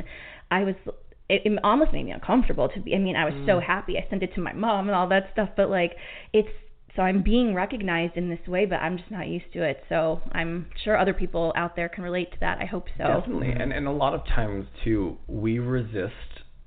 I 0.51 0.65
was 0.65 0.75
it, 1.29 1.43
it 1.45 1.59
almost 1.65 1.93
made 1.93 2.05
me 2.05 2.13
uncomfortable 2.13 2.69
to 2.69 2.81
be 2.81 2.95
i 2.95 2.99
mean 2.99 3.17
i 3.17 3.25
was 3.25 3.35
so 3.47 3.55
Mm. 3.59 3.63
happy. 3.67 3.99
I 3.99 4.07
sent 4.09 4.23
it 4.23 4.35
to 4.35 4.41
my 4.41 4.53
mom 4.53 4.89
and 4.89 4.95
all 4.97 5.09
that 5.09 5.31
stuff 5.33 5.51
but 5.57 5.69
like 5.71 5.93
it's 6.33 6.49
so 6.95 7.03
i'm 7.03 7.23
being 7.23 7.53
recognized 7.55 8.17
in 8.17 8.31
this 8.31 8.47
way 8.47 8.65
but 8.65 8.77
i'm 8.77 8.97
just 8.97 9.11
not 9.11 9.27
used 9.29 9.53
to 9.53 9.63
it. 9.63 9.83
So 9.89 10.21
i'm 10.33 10.67
sure 10.85 10.97
other 10.97 11.13
people 11.15 11.53
out 11.57 11.77
there 11.77 11.89
can 11.89 12.05
relate 12.05 12.31
to 12.33 12.41
that. 12.41 12.59
I 12.61 12.65
hope 12.65 12.87
so. 12.97 13.05
Definitely, 13.05 13.51
and 13.51 13.73
and 13.73 13.87
a 13.87 13.93
lot 13.93 14.15
of 14.15 14.25
times 14.25 14.67
too, 14.85 15.19
we 15.27 15.59
resist 15.59 16.13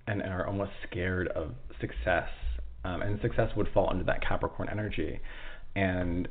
and 0.08 0.22
are 0.22 0.46
almost 0.46 0.72
scared 0.90 1.28
of 1.30 1.52
success, 1.80 2.30
um, 2.84 3.02
and 3.02 3.20
success 3.22 3.50
would 3.56 3.68
fall 3.74 3.90
under 3.90 4.04
that 4.04 4.22
Capricorn 4.28 4.68
energy, 4.72 5.20
and 5.76 6.28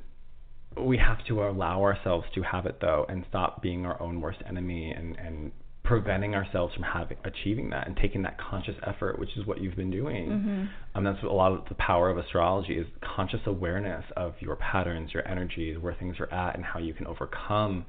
we 0.77 0.99
have 0.99 1.25
to 1.27 1.43
allow 1.45 1.83
ourselves 1.83 2.27
to 2.35 2.43
have 2.43 2.67
it 2.67 2.79
though, 2.81 3.07
and 3.09 3.25
stop 3.29 3.63
being 3.63 3.87
our 3.87 4.01
own 4.03 4.21
worst 4.21 4.41
enemy, 4.49 4.91
and 4.97 5.17
and 5.17 5.53
preventing 5.89 6.35
ourselves 6.35 6.75
from 6.75 6.83
having 6.83 7.17
achieving 7.25 7.71
that 7.71 7.87
and 7.87 7.97
taking 7.97 8.21
that 8.21 8.37
conscious 8.39 8.75
effort, 8.87 9.19
which 9.19 9.31
is 9.39 9.47
what 9.47 9.59
you've 9.59 9.75
been 9.75 9.91
doing. 9.91 10.29
Mhm. 10.29 10.69
Um, 10.95 11.05
that's 11.05 11.23
a 11.23 11.27
lot 11.27 11.53
of 11.53 11.67
the 11.71 11.75
power 11.77 12.11
of 12.11 12.19
astrology 12.19 12.77
is 12.77 12.87
conscious 13.01 13.41
awareness 13.47 14.05
of 14.15 14.35
your 14.41 14.57
patterns, 14.57 15.15
your 15.15 15.27
energies, 15.27 15.79
where 15.79 15.95
things 15.95 16.21
are 16.21 16.31
at, 16.31 16.55
and 16.57 16.65
how 16.65 16.79
you 16.79 16.93
can 16.93 17.07
overcome 17.07 17.87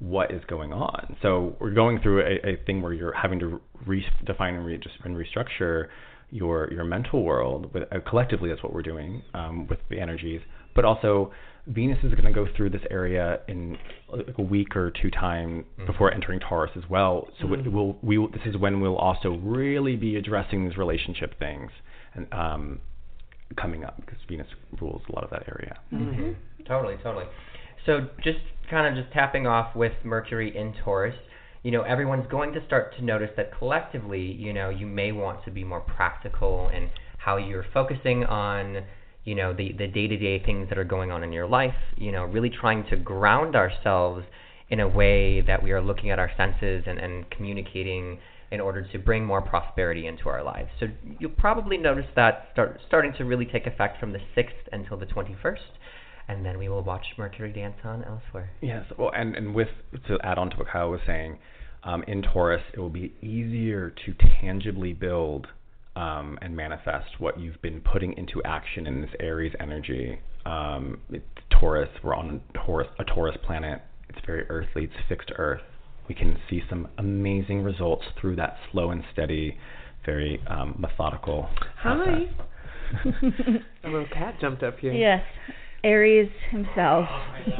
what 0.00 0.32
is 0.32 0.44
going 0.46 0.72
on. 0.72 1.16
So 1.22 1.54
we're 1.60 1.70
going 1.70 2.00
through 2.00 2.22
a, 2.22 2.50
a 2.52 2.56
thing 2.66 2.82
where 2.82 2.92
you're 2.92 3.12
having 3.12 3.38
to 3.38 3.60
redefine 3.86 4.56
and, 4.56 4.66
re- 4.66 4.80
and 5.04 5.16
restructure 5.16 5.86
your 6.32 6.72
your 6.72 6.84
mental 6.84 7.22
world. 7.22 7.72
With, 7.72 7.84
uh, 7.92 8.00
collectively, 8.00 8.48
that's 8.48 8.62
what 8.62 8.72
we're 8.72 8.82
doing 8.82 9.22
um, 9.34 9.68
with 9.68 9.78
the 9.88 10.00
energies. 10.00 10.40
But 10.74 10.84
also, 10.84 11.30
Venus 11.70 11.98
is 12.02 12.12
going 12.12 12.24
to 12.24 12.32
go 12.32 12.46
through 12.56 12.70
this 12.70 12.82
area 12.90 13.40
in 13.48 13.78
like 14.12 14.36
a 14.38 14.42
week 14.42 14.74
or 14.76 14.90
two 14.90 15.10
time 15.10 15.64
before 15.86 16.12
entering 16.12 16.40
Taurus 16.40 16.72
as 16.76 16.82
well. 16.90 17.28
So 17.40 17.52
it 17.54 17.64
Mhm. 17.64 17.72
will 17.72 17.98
we 18.02 18.18
will, 18.18 18.28
this 18.28 18.44
is 18.44 18.56
when 18.56 18.80
we'll 18.80 18.96
also 18.96 19.36
really 19.36 19.96
be 19.96 20.16
addressing 20.16 20.64
these 20.64 20.76
relationship 20.76 21.38
things 21.38 21.70
and 22.14 22.26
um, 22.32 22.80
coming 23.56 23.84
up 23.84 23.96
because 24.00 24.18
Venus 24.28 24.48
rules 24.80 25.02
a 25.08 25.12
lot 25.14 25.22
of 25.24 25.30
that 25.30 25.44
area. 25.48 25.76
Mhm. 25.92 26.34
Totally, 26.66 26.96
totally. 27.02 27.26
So 27.86 28.08
just 28.22 28.40
kind 28.68 28.86
of 28.86 29.02
just 29.02 29.12
tapping 29.12 29.46
off 29.46 29.74
with 29.76 29.92
Mercury 30.04 30.54
in 30.56 30.72
Taurus, 30.84 31.16
you 31.62 31.70
know, 31.70 31.82
everyone's 31.82 32.26
going 32.26 32.52
to 32.52 32.64
start 32.66 32.94
to 32.96 33.04
notice 33.04 33.30
that 33.36 33.52
collectively, 33.56 34.20
you 34.20 34.52
know, 34.52 34.70
you 34.70 34.86
may 34.86 35.12
want 35.12 35.44
to 35.44 35.50
be 35.50 35.62
more 35.64 35.80
practical 35.80 36.68
in 36.70 36.90
how 37.18 37.36
you're 37.36 37.64
focusing 37.74 38.24
on, 38.24 38.82
you 39.24 39.34
know, 39.34 39.52
the 39.52 39.72
the 39.72 39.86
day-to-day 39.86 40.42
things 40.44 40.68
that 40.68 40.78
are 40.78 40.84
going 40.84 41.10
on 41.10 41.22
in 41.22 41.32
your 41.32 41.46
life, 41.46 41.74
you 41.96 42.12
know, 42.12 42.24
really 42.24 42.50
trying 42.50 42.84
to 42.90 42.96
ground 42.96 43.54
ourselves 43.56 44.24
in 44.68 44.80
a 44.80 44.88
way 44.88 45.40
that 45.40 45.62
we 45.62 45.72
are 45.72 45.82
looking 45.82 46.10
at 46.10 46.18
our 46.18 46.30
senses 46.36 46.84
and, 46.86 46.98
and 46.98 47.28
communicating 47.30 48.18
in 48.52 48.60
order 48.60 48.86
to 48.90 48.98
bring 48.98 49.24
more 49.24 49.40
prosperity 49.40 50.06
into 50.06 50.28
our 50.28 50.42
lives. 50.42 50.68
So 50.80 50.86
you'll 51.18 51.30
probably 51.30 51.76
notice 51.76 52.06
that 52.16 52.48
start 52.52 52.80
starting 52.86 53.12
to 53.18 53.24
really 53.24 53.46
take 53.46 53.66
effect 53.66 53.98
from 54.00 54.12
the 54.12 54.18
6th 54.36 54.48
until 54.72 54.96
the 54.96 55.06
21st 55.06 55.58
and 56.30 56.46
then 56.46 56.58
we 56.58 56.68
will 56.68 56.82
watch 56.82 57.04
Mercury 57.18 57.52
dance 57.52 57.76
on 57.84 58.04
elsewhere. 58.04 58.50
Yes, 58.60 58.84
well, 58.96 59.10
and 59.14 59.34
and 59.34 59.54
with 59.54 59.68
to 60.06 60.18
add 60.22 60.38
on 60.38 60.50
to 60.50 60.56
what 60.56 60.68
Kyle 60.68 60.90
was 60.90 61.00
saying, 61.06 61.38
um, 61.82 62.04
in 62.06 62.22
Taurus, 62.22 62.62
it 62.72 62.78
will 62.78 62.88
be 62.88 63.14
easier 63.20 63.92
to 64.06 64.14
tangibly 64.40 64.92
build 64.92 65.48
um, 66.00 66.38
and 66.40 66.56
manifest 66.56 67.18
what 67.18 67.38
you've 67.38 67.60
been 67.60 67.80
putting 67.80 68.14
into 68.14 68.42
action 68.44 68.86
in 68.86 69.02
this 69.02 69.10
Aries 69.20 69.52
energy. 69.60 70.18
Um, 70.46 70.98
it, 71.10 71.22
Taurus, 71.60 71.90
we're 72.02 72.14
on 72.14 72.40
a 72.54 72.58
Taurus, 72.64 72.88
a 72.98 73.04
Taurus 73.04 73.36
planet. 73.44 73.82
It's 74.08 74.18
very 74.26 74.48
earthly. 74.48 74.84
It's 74.84 74.94
fixed 75.08 75.30
Earth. 75.36 75.60
We 76.08 76.14
can 76.14 76.38
see 76.48 76.62
some 76.70 76.88
amazing 76.98 77.62
results 77.62 78.04
through 78.20 78.36
that 78.36 78.56
slow 78.72 78.90
and 78.90 79.04
steady, 79.12 79.58
very 80.06 80.40
um, 80.48 80.74
methodical. 80.78 81.48
Hi. 81.82 82.24
a 83.84 83.88
little 83.88 84.06
cat 84.12 84.36
jumped 84.40 84.62
up 84.64 84.78
here. 84.80 84.92
yes 84.92 85.22
aries 85.84 86.28
himself 86.50 87.06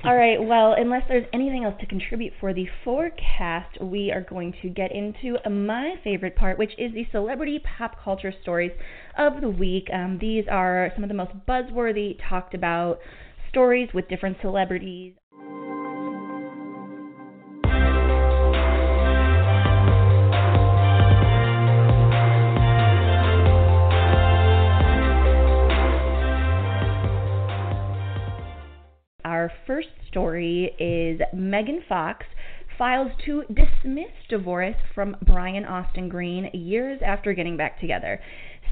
All 0.04 0.16
right, 0.16 0.42
well, 0.42 0.74
unless 0.76 1.02
there's 1.08 1.26
anything 1.32 1.64
else 1.64 1.74
to 1.80 1.86
contribute 1.86 2.32
for 2.40 2.52
the 2.52 2.66
forecast, 2.84 3.80
we 3.80 4.10
are 4.10 4.22
going 4.22 4.54
to 4.62 4.68
get 4.68 4.90
into 4.92 5.36
my 5.48 5.94
favorite 6.02 6.36
part, 6.36 6.58
which 6.58 6.72
is 6.78 6.92
the 6.92 7.06
celebrity 7.12 7.60
pop 7.78 7.96
culture 8.02 8.32
stories 8.42 8.72
of 9.18 9.40
the 9.40 9.48
week. 9.48 9.88
Um, 9.92 10.18
these 10.20 10.44
are 10.50 10.90
some 10.94 11.04
of 11.04 11.08
the 11.08 11.14
most 11.14 11.32
buzzworthy, 11.46 12.18
talked 12.28 12.54
about 12.54 12.98
stories 13.50 13.90
with 13.94 14.08
different 14.08 14.38
celebrities. 14.40 15.14
Our 29.44 29.52
first 29.66 29.88
story 30.08 30.74
is 30.78 31.20
Megan 31.34 31.82
Fox 31.86 32.24
files 32.78 33.12
to 33.26 33.42
dismiss 33.52 34.08
divorce 34.30 34.74
from 34.94 35.18
Brian 35.20 35.66
Austin 35.66 36.08
Green 36.08 36.48
years 36.54 36.98
after 37.04 37.34
getting 37.34 37.58
back 37.58 37.78
together. 37.78 38.22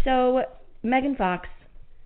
So, 0.02 0.44
Megan 0.82 1.14
Fox, 1.14 1.46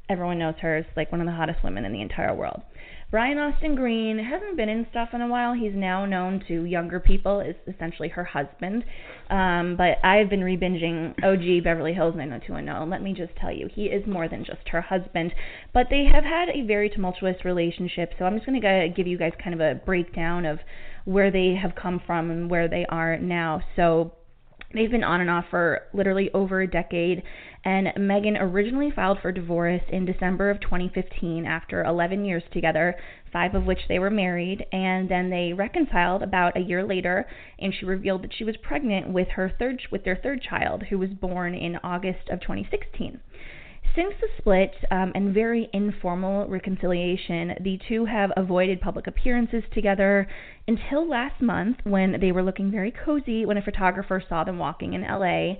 everyone 0.09 0.41
knows 0.41 0.57
her, 0.63 0.79
is 0.79 0.85
like 0.97 1.13
one 1.13 1.21
of 1.21 1.29
the 1.29 1.33
hottest 1.33 1.63
women 1.63 1.85
in 1.85 1.93
the 1.93 2.01
entire 2.01 2.35
world. 2.35 2.61
Brian 3.09 3.39
Austin 3.39 3.77
Green 3.77 4.19
hasn't 4.19 4.57
been 4.57 4.69
in 4.69 4.85
stuff 4.91 5.11
in 5.13 5.21
a 5.21 5.29
while. 5.29 5.55
He's 5.55 5.75
now 5.75 6.05
known 6.05 6.43
to 6.49 6.65
younger 6.65 6.99
people 6.99 7.41
as 7.41 7.55
essentially 7.73 8.09
her 8.09 8.25
husband. 8.25 8.85
Um, 9.31 9.77
but 9.77 10.05
I've 10.05 10.29
been 10.29 10.41
rebinging 10.41 11.15
OG 11.23 11.63
Beverly 11.63 11.93
Hills 11.93 12.17
90210. 12.17 12.83
And 12.83 12.91
let 12.91 13.03
me 13.03 13.13
just 13.13 13.35
tell 13.37 13.53
you, 13.53 13.69
he 13.73 13.85
is 13.85 14.05
more 14.09 14.29
than 14.29 14.45
just 14.45 14.69
her 14.71 14.81
husband. 14.81 15.33
But 15.73 15.87
they 15.89 16.05
have 16.13 16.25
had 16.25 16.49
a 16.49 16.67
very 16.67 16.91
tumultuous 16.91 17.37
relationship. 17.45 18.13
So 18.19 18.25
I'm 18.25 18.35
just 18.35 18.47
going 18.47 18.61
to 18.61 18.89
give 18.95 19.07
you 19.07 19.19
guys 19.19 19.33
kind 19.43 19.55
of 19.55 19.61
a 19.61 19.77
breakdown 19.77 20.45
of 20.45 20.59
where 21.05 21.31
they 21.31 21.55
have 21.55 21.77
come 21.81 22.03
from 22.05 22.33
and 22.33 22.51
where 22.51 22.67
they 22.67 22.87
are 22.89 23.19
now. 23.19 23.63
So 23.77 24.13
They've 24.75 24.91
been 24.91 25.05
on 25.05 25.21
and 25.21 25.31
off 25.31 25.47
for 25.51 25.83
literally 25.95 26.31
over 26.35 26.61
a 26.61 26.67
decade, 26.67 27.23
and 27.67 27.93
Megan 27.97 28.37
originally 28.37 28.93
filed 28.93 29.19
for 29.21 29.33
divorce 29.33 29.83
in 29.89 30.05
December 30.05 30.51
of 30.51 30.61
2015 30.61 31.45
after 31.47 31.83
11 31.83 32.25
years 32.25 32.45
together, 32.53 32.95
five 33.33 33.57
of 33.57 33.67
which 33.67 33.81
they 33.89 33.99
were 33.99 34.09
married, 34.09 34.65
and 34.71 35.09
then 35.09 35.31
they 35.31 35.53
reconciled 35.53 36.23
about 36.23 36.57
a 36.57 36.61
year 36.61 36.85
later, 36.85 37.27
and 37.59 37.75
she 37.75 37.85
revealed 37.85 38.23
that 38.23 38.33
she 38.33 38.45
was 38.45 38.57
pregnant 38.59 39.09
with 39.09 39.27
her 39.31 39.53
third 39.59 39.83
with 39.91 40.05
their 40.05 40.15
third 40.15 40.41
child, 40.43 40.85
who 40.85 40.97
was 40.97 41.11
born 41.11 41.57
in 41.57 41.77
August 41.83 42.29
of 42.31 42.41
2016. 42.41 43.19
Since 43.97 44.15
the 44.21 44.29
split 44.37 44.75
um, 44.91 45.11
and 45.15 45.33
very 45.33 45.71
informal 45.73 46.47
reconciliation, 46.49 47.55
the 47.63 47.81
two 47.89 48.05
have 48.05 48.31
avoided 48.37 48.81
public 48.81 49.07
appearances 49.07 49.65
together 49.73 50.29
until 50.69 51.09
last 51.09 51.41
month 51.41 51.79
when 51.85 52.21
they 52.21 52.31
were 52.31 52.43
looking 52.43 52.71
very 52.71 52.93
cozy 52.93 53.47
when 53.47 53.57
a 53.57 53.63
photographer 53.63 54.23
saw 54.29 54.45
them 54.45 54.59
walking 54.59 54.93
in 54.93 55.01
LA. 55.01 55.55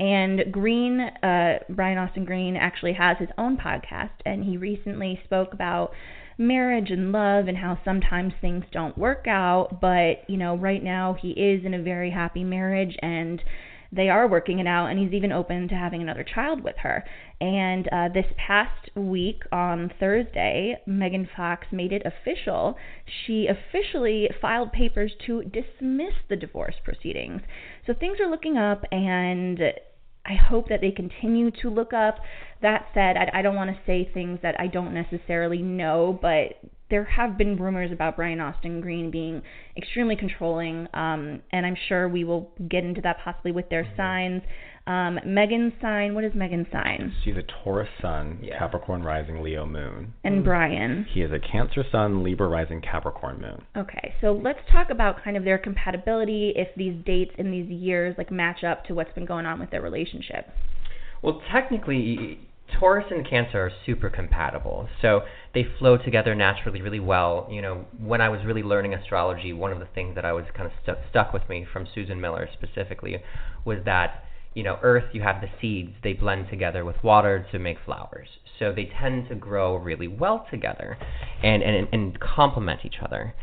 And 0.00 0.50
Green, 0.50 0.98
uh, 0.98 1.58
Brian 1.68 1.98
Austin 1.98 2.24
Green, 2.24 2.56
actually 2.56 2.94
has 2.94 3.18
his 3.18 3.28
own 3.36 3.58
podcast, 3.58 4.14
and 4.24 4.42
he 4.42 4.56
recently 4.56 5.20
spoke 5.24 5.52
about 5.52 5.92
marriage 6.38 6.90
and 6.90 7.12
love 7.12 7.48
and 7.48 7.58
how 7.58 7.78
sometimes 7.84 8.32
things 8.40 8.64
don't 8.72 8.96
work 8.96 9.26
out, 9.28 9.78
but 9.78 10.24
you 10.26 10.38
know, 10.38 10.56
right 10.56 10.82
now 10.82 11.14
he 11.20 11.32
is 11.32 11.66
in 11.66 11.74
a 11.74 11.82
very 11.82 12.10
happy 12.10 12.42
marriage 12.42 12.96
and 13.02 13.42
they 13.92 14.08
are 14.08 14.28
working 14.28 14.60
it 14.60 14.68
out, 14.68 14.86
and 14.86 15.00
he's 15.00 15.12
even 15.12 15.32
open 15.32 15.68
to 15.68 15.74
having 15.74 16.00
another 16.00 16.24
child 16.24 16.62
with 16.62 16.76
her. 16.78 17.04
And 17.40 17.88
uh, 17.88 18.08
this 18.14 18.26
past 18.36 18.88
week 18.94 19.42
on 19.50 19.92
Thursday, 19.98 20.76
Megan 20.86 21.28
Fox 21.36 21.66
made 21.72 21.92
it 21.92 22.02
official. 22.06 22.76
She 23.26 23.48
officially 23.48 24.30
filed 24.40 24.72
papers 24.72 25.12
to 25.26 25.42
dismiss 25.42 26.14
the 26.28 26.36
divorce 26.36 26.76
proceedings. 26.84 27.42
So 27.84 27.92
things 27.92 28.18
are 28.20 28.30
looking 28.30 28.56
up, 28.56 28.84
and 28.92 29.60
I 30.26 30.34
hope 30.34 30.68
that 30.68 30.80
they 30.80 30.90
continue 30.90 31.50
to 31.62 31.70
look 31.70 31.92
up. 31.92 32.18
That 32.62 32.86
said, 32.94 33.16
I, 33.16 33.38
I 33.38 33.42
don't 33.42 33.56
want 33.56 33.70
to 33.70 33.80
say 33.86 34.10
things 34.12 34.38
that 34.42 34.58
I 34.60 34.66
don't 34.66 34.92
necessarily 34.92 35.62
know, 35.62 36.18
but 36.20 36.58
there 36.90 37.04
have 37.04 37.38
been 37.38 37.56
rumors 37.56 37.92
about 37.92 38.16
Brian 38.16 38.40
Austin 38.40 38.80
Green 38.80 39.10
being 39.10 39.42
extremely 39.76 40.16
controlling, 40.16 40.88
um, 40.92 41.40
and 41.52 41.64
I'm 41.64 41.76
sure 41.88 42.08
we 42.08 42.24
will 42.24 42.50
get 42.68 42.84
into 42.84 43.00
that 43.02 43.18
possibly 43.24 43.52
with 43.52 43.68
their 43.70 43.86
signs. 43.96 44.42
Um, 44.90 45.20
Megan's 45.24 45.72
sign, 45.80 46.16
what 46.16 46.24
is 46.24 46.32
Megan's 46.34 46.66
sign? 46.72 47.14
She's 47.22 47.36
a 47.36 47.44
Taurus 47.62 47.88
Sun, 48.02 48.44
Capricorn 48.58 49.04
Rising, 49.04 49.40
Leo 49.40 49.64
Moon. 49.64 50.12
And 50.24 50.42
Brian. 50.42 51.06
He 51.12 51.22
is 51.22 51.30
a 51.30 51.38
Cancer 51.38 51.84
Sun, 51.92 52.24
Libra 52.24 52.48
Rising, 52.48 52.80
Capricorn 52.80 53.40
Moon. 53.40 53.62
Okay, 53.76 54.12
so 54.20 54.32
let's 54.32 54.58
talk 54.72 54.90
about 54.90 55.22
kind 55.22 55.36
of 55.36 55.44
their 55.44 55.58
compatibility, 55.58 56.52
if 56.56 56.74
these 56.76 56.96
dates 57.06 57.30
in 57.38 57.52
these 57.52 57.70
years 57.70 58.16
like 58.18 58.32
match 58.32 58.64
up 58.64 58.84
to 58.86 58.94
what's 58.94 59.12
been 59.12 59.26
going 59.26 59.46
on 59.46 59.60
with 59.60 59.70
their 59.70 59.80
relationship. 59.80 60.48
Well, 61.22 61.40
technically, 61.52 62.40
Taurus 62.80 63.06
and 63.12 63.24
Cancer 63.28 63.60
are 63.60 63.72
super 63.86 64.10
compatible, 64.10 64.88
so 65.02 65.20
they 65.54 65.66
flow 65.78 65.98
together 65.98 66.34
naturally 66.34 66.82
really 66.82 66.98
well. 66.98 67.46
You 67.48 67.62
know, 67.62 67.84
when 67.96 68.20
I 68.20 68.28
was 68.28 68.40
really 68.44 68.64
learning 68.64 68.94
astrology, 68.94 69.52
one 69.52 69.70
of 69.70 69.78
the 69.78 69.88
things 69.94 70.16
that 70.16 70.24
I 70.24 70.32
was 70.32 70.46
kind 70.52 70.66
of 70.66 70.72
stu- 70.82 71.00
stuck 71.10 71.32
with 71.32 71.48
me 71.48 71.64
from 71.72 71.86
Susan 71.94 72.20
Miller 72.20 72.48
specifically 72.52 73.22
was 73.64 73.78
that 73.84 74.24
you 74.54 74.62
know, 74.62 74.78
Earth, 74.82 75.04
you 75.12 75.22
have 75.22 75.40
the 75.40 75.48
seeds, 75.60 75.92
they 76.02 76.12
blend 76.12 76.48
together 76.50 76.84
with 76.84 76.96
water 77.04 77.46
to 77.52 77.58
make 77.58 77.78
flowers. 77.84 78.28
So 78.58 78.72
they 78.72 78.90
tend 79.00 79.28
to 79.28 79.34
grow 79.34 79.76
really 79.76 80.08
well 80.08 80.46
together 80.50 80.98
and, 81.42 81.62
and, 81.62 81.88
and 81.92 82.18
complement 82.20 82.80
each 82.84 82.96
other. 83.02 83.34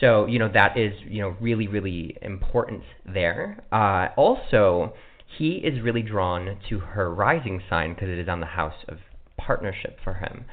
So, 0.00 0.26
you 0.26 0.38
know, 0.38 0.50
that 0.52 0.76
is, 0.78 0.92
you 1.06 1.20
know, 1.22 1.36
really, 1.40 1.66
really 1.66 2.16
important 2.22 2.82
there. 3.04 3.62
Uh, 3.72 4.08
also, 4.16 4.94
he 5.36 5.54
is 5.56 5.82
really 5.82 6.02
drawn 6.02 6.58
to 6.68 6.78
her 6.78 7.12
rising 7.12 7.62
sign 7.68 7.94
because 7.94 8.08
it 8.08 8.18
is 8.18 8.28
on 8.28 8.40
the 8.40 8.46
house 8.46 8.84
of 8.88 8.98
partnership 9.36 9.98
for 10.02 10.14
him. 10.14 10.44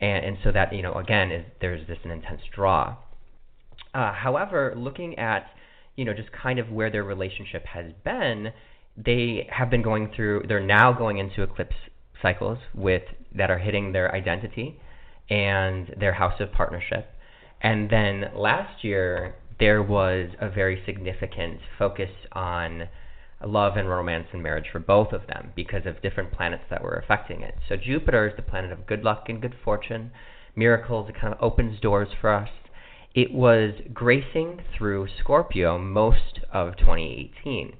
And, 0.00 0.24
and 0.24 0.38
so 0.44 0.52
that, 0.52 0.72
you 0.72 0.82
know, 0.82 0.94
again, 0.94 1.32
is 1.32 1.44
there's 1.60 1.86
this 1.86 1.98
an 2.04 2.10
intense 2.10 2.42
draw. 2.54 2.96
Uh, 3.92 4.12
however, 4.12 4.74
looking 4.76 5.18
at, 5.18 5.46
you 5.96 6.04
know, 6.04 6.14
just 6.14 6.30
kind 6.32 6.58
of 6.58 6.70
where 6.70 6.90
their 6.90 7.04
relationship 7.04 7.66
has 7.66 7.86
been, 8.04 8.52
they 9.04 9.48
have 9.50 9.70
been 9.70 9.82
going 9.82 10.10
through 10.14 10.44
they're 10.48 10.60
now 10.60 10.92
going 10.92 11.18
into 11.18 11.42
eclipse 11.42 11.76
cycles 12.20 12.58
with 12.74 13.02
that 13.34 13.50
are 13.50 13.58
hitting 13.58 13.92
their 13.92 14.14
identity 14.14 14.78
and 15.28 15.94
their 15.98 16.12
house 16.12 16.40
of 16.40 16.52
partnership. 16.52 17.08
And 17.62 17.88
then 17.88 18.24
last 18.34 18.84
year 18.84 19.36
there 19.58 19.82
was 19.82 20.30
a 20.40 20.50
very 20.50 20.82
significant 20.84 21.60
focus 21.78 22.10
on 22.32 22.88
love 23.46 23.76
and 23.76 23.88
romance 23.88 24.26
and 24.32 24.42
marriage 24.42 24.66
for 24.70 24.80
both 24.80 25.12
of 25.12 25.26
them 25.26 25.52
because 25.54 25.86
of 25.86 26.02
different 26.02 26.32
planets 26.32 26.64
that 26.68 26.82
were 26.82 27.02
affecting 27.02 27.42
it. 27.42 27.54
So 27.68 27.76
jupiter 27.76 28.28
is 28.28 28.36
the 28.36 28.42
planet 28.42 28.72
of 28.72 28.86
good 28.86 29.02
luck 29.02 29.26
and 29.28 29.40
good 29.40 29.54
fortune. 29.64 30.10
Miracles 30.56 31.08
it 31.08 31.20
kind 31.20 31.32
of 31.32 31.40
opens 31.40 31.80
doors 31.80 32.08
for 32.20 32.34
us. 32.34 32.48
It 33.14 33.32
was 33.32 33.74
gracing 33.92 34.60
through 34.76 35.08
scorpio 35.20 35.78
most 35.78 36.40
of 36.52 36.76
2018 36.76 37.74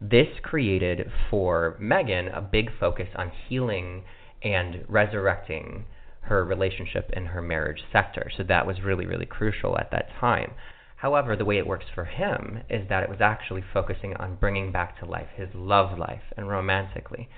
this 0.00 0.28
created 0.42 1.10
for 1.30 1.76
Megan 1.80 2.28
a 2.28 2.40
big 2.40 2.70
focus 2.78 3.08
on 3.14 3.32
healing 3.48 4.04
and 4.42 4.84
resurrecting 4.88 5.84
her 6.22 6.44
relationship 6.44 7.10
in 7.12 7.26
her 7.26 7.42
marriage 7.42 7.82
sector. 7.92 8.30
So 8.36 8.42
that 8.44 8.66
was 8.66 8.82
really, 8.82 9.06
really 9.06 9.26
crucial 9.26 9.78
at 9.78 9.90
that 9.90 10.08
time. 10.20 10.52
However, 10.96 11.36
the 11.36 11.44
way 11.44 11.58
it 11.58 11.66
works 11.66 11.84
for 11.94 12.06
him 12.06 12.60
is 12.70 12.88
that 12.88 13.02
it 13.02 13.10
was 13.10 13.20
actually 13.20 13.62
focusing 13.72 14.16
on 14.16 14.36
bringing 14.36 14.72
back 14.72 14.98
to 15.00 15.06
life 15.06 15.28
his 15.36 15.48
love 15.54 15.98
life 15.98 16.22
and 16.36 16.48
romantically. 16.48 17.28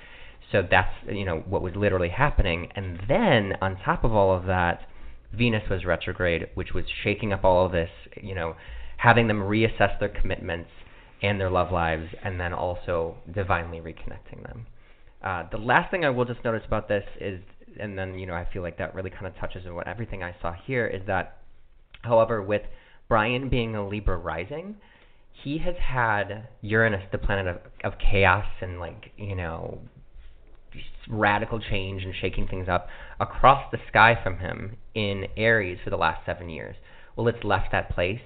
So 0.53 0.63
that's 0.69 0.95
you 1.09 1.25
know 1.25 1.43
what 1.49 1.63
was 1.63 1.75
literally 1.75 2.11
happening. 2.11 2.69
And 2.77 3.01
then 3.09 3.55
on 3.61 3.77
top 3.85 4.05
of 4.05 4.13
all 4.13 4.37
of 4.37 4.47
that, 4.47 4.83
Venus 5.33 5.69
was 5.69 5.85
retrograde, 5.85 6.47
which 6.55 6.73
was 6.75 6.85
shaking 7.03 7.33
up 7.33 7.45
all 7.45 7.67
of 7.67 7.73
this. 7.73 7.91
You 8.21 8.37
know, 8.37 8.55
having 8.99 9.27
them 9.27 9.41
reassess 9.41 9.99
their 9.99 10.09
commitments 10.11 10.71
and 11.23 11.41
their 11.41 11.51
love 11.51 11.73
lives, 11.73 12.09
and 12.23 12.39
then 12.39 12.53
also 12.53 13.17
divinely 13.35 13.81
reconnecting 13.81 14.43
them. 14.43 14.67
Uh, 15.23 15.45
the 15.51 15.59
last 15.59 15.91
thing 15.91 16.05
I 16.05 16.11
will 16.11 16.25
just 16.25 16.45
notice 16.45 16.63
about 16.67 16.89
this 16.89 17.05
is, 17.21 17.41
and 17.81 17.99
then 17.99 18.19
you 18.19 18.27
know 18.27 18.35
I 18.35 18.47
feel 18.53 18.63
like 18.63 18.79
that 18.79 18.95
really 18.95 19.11
kind 19.11 19.27
of 19.27 19.37
touches 19.37 19.67
on 19.67 19.75
what 19.75 19.89
everything 19.89 20.23
I 20.23 20.35
saw 20.41 20.53
here 20.53 20.87
is 20.87 21.03
that, 21.07 21.39
however, 22.03 22.43
with 22.43 22.63
Brian 23.09 23.49
being 23.49 23.75
a 23.75 23.87
Libra 23.87 24.17
rising, 24.17 24.77
he 25.43 25.59
has 25.59 25.75
had 25.77 26.49
Uranus, 26.61 27.05
the 27.13 27.19
planet 27.19 27.47
of, 27.47 27.59
of 27.85 27.99
chaos 27.99 28.47
and 28.61 28.79
like 28.79 29.13
you 29.17 29.35
know 29.35 29.81
radical 31.09 31.61
change 31.61 32.03
and 32.03 32.15
shaking 32.21 32.47
things 32.47 32.69
up 32.69 32.89
across 33.21 33.71
the 33.71 33.79
sky 33.89 34.19
from 34.23 34.39
him 34.39 34.77
in 34.95 35.27
Aries 35.37 35.79
for 35.83 35.91
the 35.91 35.97
last 35.97 36.25
seven 36.27 36.49
years. 36.49 36.77
Well, 37.17 37.29
it's 37.29 37.45
left 37.45 37.73
that 37.73 37.91
place 37.95 38.21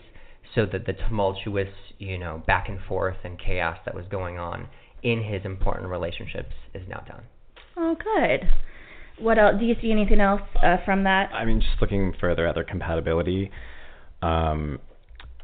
so 0.55 0.66
that 0.66 0.86
the 0.86 0.93
tumultuous, 0.93 1.68
you 1.98 2.18
know, 2.18 2.43
back 2.47 2.68
and 2.68 2.81
forth 2.89 3.16
and 3.24 3.39
chaos 3.39 3.78
that 3.85 3.94
was 3.94 4.05
going 4.10 4.39
on 4.39 4.68
in 5.02 5.22
his 5.22 5.44
important 5.44 5.89
relationships 5.89 6.52
is 6.74 6.82
now 6.89 7.02
done. 7.06 7.22
Oh, 7.77 7.97
good. 7.97 8.48
What 9.18 9.39
else? 9.39 9.56
Do 9.59 9.66
you 9.66 9.74
see 9.81 9.93
anything 9.93 10.20
else 10.20 10.43
uh, 10.62 10.77
from 10.85 11.05
that? 11.05 11.31
I 11.32 11.44
mean, 11.44 11.60
just 11.60 11.81
looking 11.81 12.14
further 12.20 12.47
at 12.47 12.55
their 12.55 12.64
compatibility, 12.64 13.51
um, 14.22 14.78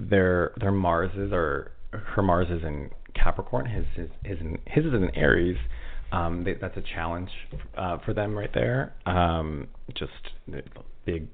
their 0.00 0.52
their 0.58 0.72
Marses 0.72 1.30
are 1.32 1.72
her 1.92 2.22
Mars 2.22 2.48
is 2.50 2.62
in 2.62 2.90
Capricorn, 3.14 3.66
his 3.66 3.84
his 3.94 4.08
his, 4.24 4.40
in, 4.40 4.58
his 4.66 4.84
is 4.84 4.94
in 4.94 5.10
Aries. 5.14 5.58
Um, 6.12 6.44
they, 6.44 6.54
that's 6.54 6.76
a 6.76 6.82
challenge 6.94 7.30
uh, 7.76 7.98
for 8.04 8.14
them 8.14 8.36
right 8.36 8.52
there. 8.54 8.94
Um, 9.06 9.68
just 9.94 10.12
big 11.04 11.26
fight, 11.26 11.28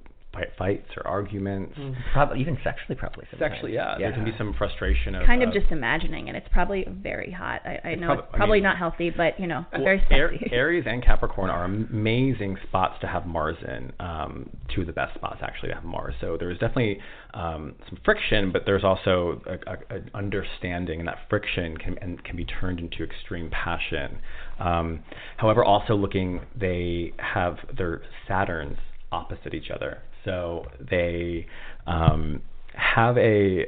fights 0.59 0.89
or 0.97 1.07
arguments. 1.07 1.75
Probably 2.13 2.41
even 2.41 2.57
sexually, 2.65 2.95
probably. 2.97 3.27
sometimes. 3.31 3.53
Sexually, 3.53 3.75
yeah, 3.75 3.99
Yeah. 3.99 4.09
There 4.09 4.13
can 4.13 4.25
be 4.25 4.33
some 4.39 4.55
frustration 4.57 5.15
of 5.15 5.27
kind 5.27 5.43
of 5.43 5.51
uh, 5.51 5.53
just 5.53 5.71
imagining 5.71 6.29
it. 6.29 6.35
It's 6.35 6.49
probably 6.51 6.87
very 6.89 7.31
hot. 7.31 7.61
I, 7.65 7.79
I 7.85 7.89
It's 7.91 8.01
know 8.01 8.07
prob- 8.09 8.19
it's 8.21 8.29
I 8.33 8.37
probably 8.39 8.57
mean- 8.59 8.63
not 8.65 8.79
healthy, 8.79 9.11
but 9.11 9.39
you 9.39 9.47
know, 9.47 9.65
Well, 9.73 9.83
very 9.85 10.03
Ar- 10.11 10.31
sexy. 10.33 10.51
Aries 10.53 10.85
and 10.87 11.05
Capricorn 11.05 11.51
are 11.51 11.65
amazing 11.65 12.57
spots 12.63 12.95
to 13.03 13.07
have 13.07 13.27
Mars 13.27 13.57
in. 13.67 13.93
Um, 14.01 14.49
two 14.75 14.81
of 14.83 14.87
the 14.87 14.93
best 14.93 15.15
spots 15.15 15.41
actually 15.43 15.69
to 15.69 15.75
have 15.75 15.85
Mars. 15.85 16.15
So 16.21 16.37
there's 16.39 16.59
definitely 16.59 16.99
um, 17.35 17.75
some 17.89 17.99
friction, 18.05 18.53
but 18.53 18.63
there's 18.65 18.85
also 18.85 19.41
a, 19.47 19.71
a, 19.71 19.97
an 19.97 20.11
understanding, 20.15 20.99
and 21.01 21.09
that 21.09 21.19
friction 21.29 21.77
can 21.77 21.99
and 21.99 22.23
can 22.25 22.37
be 22.37 22.45
turned 22.45 22.81
into 22.81 23.05
extreme 23.05 23.51
passion. 23.51 24.19
Um, 24.59 25.01
however, 25.37 25.65
also 25.65 25.95
looking, 25.95 26.41
they 26.59 27.13
have 27.19 27.57
their 27.77 28.03
Saturns 28.29 28.77
opposite 29.11 29.53
each 29.55 29.71
other, 29.71 29.99
so 30.25 30.67
they 30.91 31.47
um, 31.87 32.43
have 32.75 33.17
a 33.19 33.65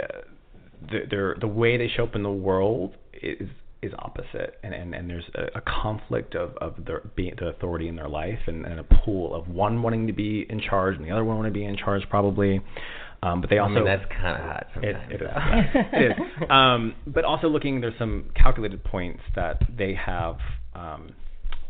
the, 0.90 1.35
the 1.40 1.48
way 1.48 1.76
they 1.76 1.89
show 1.89 2.05
up 2.05 2.14
in 2.14 2.22
the 2.22 2.31
world 2.31 2.94
is 3.22 3.48
is 3.82 3.93
opposite, 3.98 4.59
and 4.62 4.74
and, 4.74 4.94
and 4.94 5.10
there's 5.10 5.24
a, 5.35 5.59
a 5.59 5.60
conflict 5.60 6.35
of 6.35 6.56
of 6.56 6.85
their 6.85 7.02
being 7.16 7.35
the 7.39 7.48
authority 7.48 7.89
in 7.89 7.97
their 7.97 8.09
life, 8.09 8.39
and, 8.47 8.64
and 8.64 8.81
a 8.81 8.85
pool 8.85 9.35
of 9.35 9.48
one 9.48 9.82
wanting 9.82 10.06
to 10.06 10.12
be 10.12 10.47
in 10.48 10.60
charge 10.60 10.97
and 10.97 11.05
the 11.05 11.10
other 11.10 11.24
one 11.24 11.36
wanting 11.36 11.52
to 11.52 11.59
be 11.59 11.64
in 11.64 11.76
charge 11.76 12.02
probably. 12.09 12.60
Um, 13.22 13.40
but 13.40 13.48
they 13.48 13.56
I 13.56 13.62
also 13.62 13.76
mean, 13.76 13.85
that's 13.86 14.05
kind 14.10 14.36
of 14.36 14.43
hot 14.43 14.66
it, 14.82 14.97
it 15.10 15.22
is. 15.22 15.28
It 15.93 16.12
is. 16.12 16.51
Um, 16.51 16.94
but 17.06 17.24
also 17.24 17.48
looking, 17.48 17.81
there's 17.81 17.98
some 17.98 18.26
calculated 18.35 18.85
points 18.85 19.22
that 19.35 19.62
they 19.78 19.94
have 19.94 20.36
um, 20.74 21.14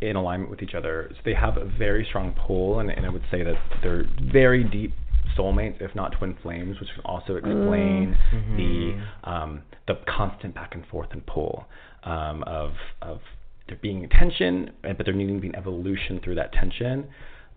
in 0.00 0.16
alignment 0.16 0.50
with 0.50 0.62
each 0.62 0.74
other. 0.74 1.08
So 1.10 1.16
they 1.24 1.34
have 1.34 1.56
a 1.56 1.64
very 1.78 2.04
strong 2.08 2.34
pull, 2.46 2.80
and, 2.80 2.90
and 2.90 3.04
I 3.06 3.08
would 3.08 3.24
say 3.30 3.42
that 3.42 3.54
they're 3.82 4.04
very 4.32 4.64
deep 4.64 4.92
soulmates, 5.38 5.80
if 5.80 5.94
not 5.94 6.12
twin 6.18 6.36
flames, 6.42 6.78
which 6.80 6.88
can 6.94 7.02
also 7.04 7.36
explain 7.36 8.16
Mm. 8.32 8.56
the 8.56 9.30
um, 9.30 9.62
the 9.86 9.94
constant 10.06 10.54
back 10.54 10.74
and 10.74 10.86
forth 10.86 11.08
and 11.12 11.24
pull 11.26 11.66
um, 12.04 12.42
of 12.44 12.72
of 13.02 13.20
there 13.68 13.78
being 13.80 14.08
tension, 14.10 14.70
but 14.82 15.04
there 15.04 15.14
needing 15.14 15.36
to 15.36 15.40
be 15.40 15.48
an 15.48 15.56
evolution 15.56 16.20
through 16.22 16.34
that 16.34 16.52
tension 16.52 17.06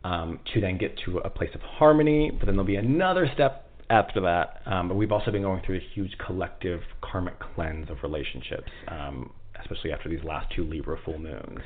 um, 0.03 0.39
to 0.53 0.61
then 0.61 0.77
get 0.77 0.97
to 1.05 1.17
a 1.19 1.29
place 1.29 1.49
of 1.53 1.61
harmony. 1.61 2.31
But 2.31 2.45
then 2.45 2.55
there'll 2.55 2.65
be 2.65 2.77
another 2.77 3.29
step 3.33 3.69
after 3.89 4.21
that. 4.21 4.61
Um, 4.65 4.87
but 4.87 4.95
we've 4.95 5.11
also 5.11 5.31
been 5.31 5.41
going 5.43 5.61
through 5.65 5.77
a 5.77 5.85
huge 5.93 6.13
collective 6.25 6.81
karmic 7.01 7.35
cleanse 7.39 7.89
of 7.89 7.97
relationships, 8.03 8.71
um, 8.87 9.31
especially 9.61 9.91
after 9.91 10.07
these 10.09 10.23
last 10.23 10.47
two 10.55 10.63
Libra 10.63 10.97
full 11.03 11.19
moons. 11.19 11.59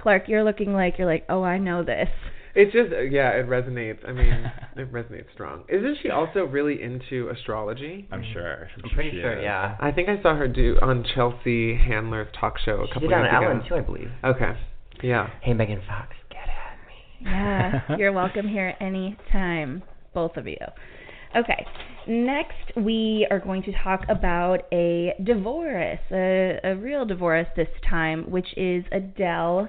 Clark, 0.00 0.28
you're 0.28 0.44
looking 0.44 0.72
like 0.72 0.98
you're 0.98 1.06
like, 1.06 1.24
oh, 1.28 1.42
I 1.42 1.58
know 1.58 1.84
this. 1.84 2.08
It 2.54 2.66
just 2.72 2.90
yeah, 3.12 3.30
it 3.30 3.48
resonates. 3.48 3.98
I 4.06 4.12
mean, 4.12 4.50
it 4.76 4.92
resonates 4.92 5.32
strong. 5.34 5.64
Isn't 5.68 5.98
she 6.02 6.10
also 6.10 6.40
really 6.40 6.82
into 6.82 7.28
astrology? 7.28 8.08
I'm 8.10 8.24
sure. 8.32 8.68
I'm 8.82 8.90
pretty 8.90 9.20
sure, 9.20 9.40
yeah. 9.40 9.76
I 9.80 9.92
think 9.92 10.08
I 10.08 10.20
saw 10.20 10.34
her 10.34 10.48
do 10.48 10.76
on 10.82 11.04
Chelsea 11.14 11.76
Handler's 11.76 12.28
talk 12.38 12.58
show 12.58 12.82
a 12.82 12.86
She 12.88 12.92
couple 12.94 13.08
did 13.08 13.14
on 13.14 13.24
years 13.24 13.34
ago. 13.36 13.46
Ellen 13.46 13.68
too, 13.68 13.74
I 13.76 13.80
believe. 13.80 14.10
Okay. 14.24 14.52
Yeah. 15.02 15.30
Hey, 15.42 15.54
Megan 15.54 15.80
Fox, 15.86 16.08
get 16.28 16.38
at 16.40 16.76
me. 16.88 17.30
Yeah, 17.30 17.96
you're 17.98 18.12
welcome 18.12 18.48
here 18.48 18.74
anytime, 18.80 19.82
both 20.12 20.36
of 20.36 20.46
you. 20.46 20.56
Okay, 21.36 21.64
next 22.08 22.76
we 22.76 23.24
are 23.30 23.38
going 23.38 23.62
to 23.62 23.72
talk 23.84 24.00
about 24.08 24.62
a 24.72 25.14
divorce, 25.22 26.00
a, 26.10 26.58
a 26.64 26.74
real 26.74 27.06
divorce 27.06 27.46
this 27.56 27.68
time, 27.88 28.28
which 28.28 28.48
is 28.56 28.84
Adele 28.90 29.68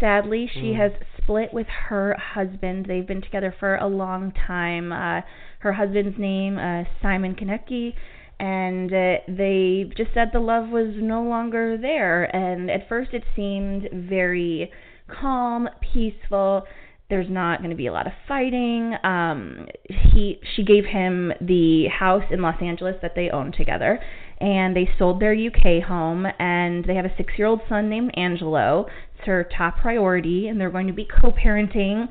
Sadly, 0.00 0.46
she 0.46 0.72
Mm. 0.72 0.76
has 0.76 0.92
split 1.16 1.52
with 1.54 1.66
her 1.68 2.14
husband. 2.14 2.86
They've 2.86 3.06
been 3.06 3.22
together 3.22 3.50
for 3.58 3.76
a 3.76 3.86
long 3.86 4.32
time. 4.32 4.92
Uh, 4.92 5.22
her 5.60 5.72
husband's 5.72 6.18
name, 6.18 6.58
uh, 6.58 6.84
Simon 7.00 7.34
Konecki, 7.34 7.94
and 8.38 8.92
uh, 8.92 9.16
they 9.26 9.90
just 9.96 10.12
said 10.12 10.30
the 10.32 10.38
love 10.40 10.68
was 10.68 10.94
no 10.96 11.22
longer 11.22 11.76
there. 11.78 12.24
And 12.36 12.70
at 12.70 12.88
first, 12.88 13.14
it 13.14 13.24
seemed 13.34 13.88
very 13.92 14.70
calm, 15.08 15.68
peaceful. 15.80 16.66
There's 17.08 17.30
not 17.30 17.58
going 17.60 17.70
to 17.70 17.76
be 17.76 17.86
a 17.86 17.92
lot 17.92 18.06
of 18.06 18.12
fighting. 18.26 18.94
Um, 19.04 19.66
he, 19.88 20.40
she 20.54 20.64
gave 20.64 20.84
him 20.84 21.32
the 21.40 21.86
house 21.86 22.24
in 22.30 22.42
Los 22.42 22.60
Angeles 22.60 22.96
that 23.00 23.14
they 23.14 23.30
own 23.30 23.52
together, 23.52 24.00
and 24.38 24.76
they 24.76 24.88
sold 24.98 25.20
their 25.20 25.34
UK 25.34 25.82
home. 25.82 26.26
And 26.38 26.84
they 26.84 26.94
have 26.94 27.04
a 27.04 27.16
six-year-old 27.16 27.60
son 27.68 27.88
named 27.88 28.12
Angelo. 28.16 28.86
It's 29.16 29.26
her 29.26 29.48
top 29.56 29.78
priority, 29.78 30.48
and 30.48 30.60
they're 30.60 30.70
going 30.70 30.86
to 30.86 30.92
be 30.92 31.06
co-parenting. 31.20 32.08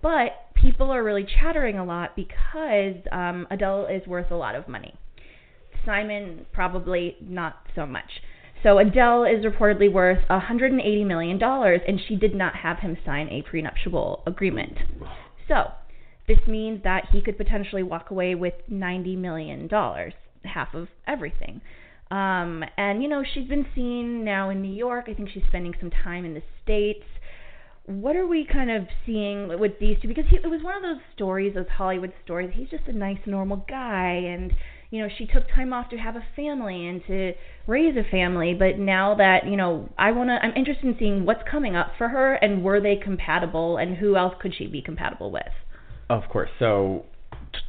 But 0.00 0.32
people 0.54 0.90
are 0.90 1.02
really 1.02 1.26
chattering 1.40 1.78
a 1.78 1.84
lot 1.84 2.14
because 2.16 2.96
um, 3.10 3.46
Adele 3.50 3.86
is 3.86 4.06
worth 4.06 4.30
a 4.30 4.36
lot 4.36 4.54
of 4.54 4.68
money. 4.68 4.94
Simon 5.84 6.46
probably 6.52 7.16
not 7.20 7.56
so 7.74 7.86
much. 7.86 8.22
So 8.62 8.78
Adele 8.78 9.24
is 9.24 9.44
reportedly 9.44 9.92
worth 9.92 10.22
180 10.28 11.04
million 11.04 11.38
dollars, 11.38 11.80
and 11.86 12.00
she 12.06 12.14
did 12.14 12.34
not 12.34 12.54
have 12.54 12.78
him 12.78 12.96
sign 13.04 13.28
a 13.28 13.42
prenuptial 13.42 14.22
agreement. 14.24 14.78
So 15.48 15.72
this 16.28 16.38
means 16.46 16.84
that 16.84 17.06
he 17.10 17.20
could 17.20 17.36
potentially 17.36 17.82
walk 17.82 18.10
away 18.10 18.36
with 18.36 18.54
90 18.68 19.16
million 19.16 19.66
dollars, 19.66 20.14
half 20.44 20.74
of 20.74 20.88
everything. 21.06 21.60
Um, 22.12 22.62
and 22.76 23.02
you 23.02 23.08
know 23.08 23.24
she's 23.24 23.48
been 23.48 23.66
seen 23.74 24.22
now 24.22 24.50
in 24.50 24.60
New 24.60 24.72
York. 24.72 25.06
I 25.08 25.14
think 25.14 25.30
she's 25.32 25.44
spending 25.48 25.74
some 25.80 25.90
time 25.90 26.26
in 26.26 26.34
the 26.34 26.42
states. 26.62 27.04
What 27.86 28.16
are 28.16 28.26
we 28.26 28.46
kind 28.46 28.70
of 28.70 28.82
seeing 29.06 29.58
with 29.58 29.72
these 29.80 29.96
two? 30.00 30.08
Because 30.08 30.26
he, 30.28 30.36
it 30.36 30.46
was 30.46 30.62
one 30.62 30.76
of 30.76 30.82
those 30.82 31.02
stories, 31.14 31.54
those 31.54 31.66
Hollywood 31.74 32.12
stories. 32.22 32.52
He's 32.54 32.68
just 32.68 32.86
a 32.86 32.92
nice, 32.92 33.18
normal 33.24 33.64
guy, 33.66 34.12
and 34.12 34.52
you 34.90 35.02
know 35.02 35.08
she 35.16 35.24
took 35.24 35.48
time 35.54 35.72
off 35.72 35.88
to 35.88 35.96
have 35.96 36.14
a 36.14 36.24
family 36.36 36.86
and 36.86 37.00
to 37.06 37.32
raise 37.66 37.96
a 37.96 38.08
family. 38.10 38.52
But 38.52 38.78
now 38.78 39.14
that 39.14 39.46
you 39.46 39.56
know, 39.56 39.88
I 39.96 40.12
wanna, 40.12 40.38
I'm 40.42 40.52
interested 40.54 40.84
in 40.84 40.96
seeing 40.98 41.24
what's 41.24 41.42
coming 41.50 41.76
up 41.76 41.92
for 41.96 42.08
her, 42.10 42.34
and 42.34 42.62
were 42.62 42.80
they 42.80 42.96
compatible, 42.96 43.78
and 43.78 43.96
who 43.96 44.16
else 44.16 44.34
could 44.38 44.54
she 44.54 44.66
be 44.66 44.82
compatible 44.82 45.30
with? 45.30 45.42
Of 46.10 46.28
course. 46.30 46.50
So, 46.58 47.06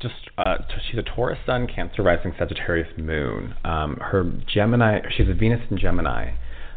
just 0.01 0.15
uh, 0.37 0.57
she's 0.89 0.99
a 0.99 1.03
Taurus 1.03 1.39
Sun, 1.45 1.67
Cancer 1.73 2.03
rising, 2.03 2.33
Sagittarius 2.37 2.89
Moon. 2.97 3.55
Um, 3.63 3.97
her 3.97 4.31
Gemini, 4.53 4.99
she's 5.15 5.29
a 5.29 5.33
Venus 5.33 5.61
in 5.69 5.77
Gemini. 5.77 6.33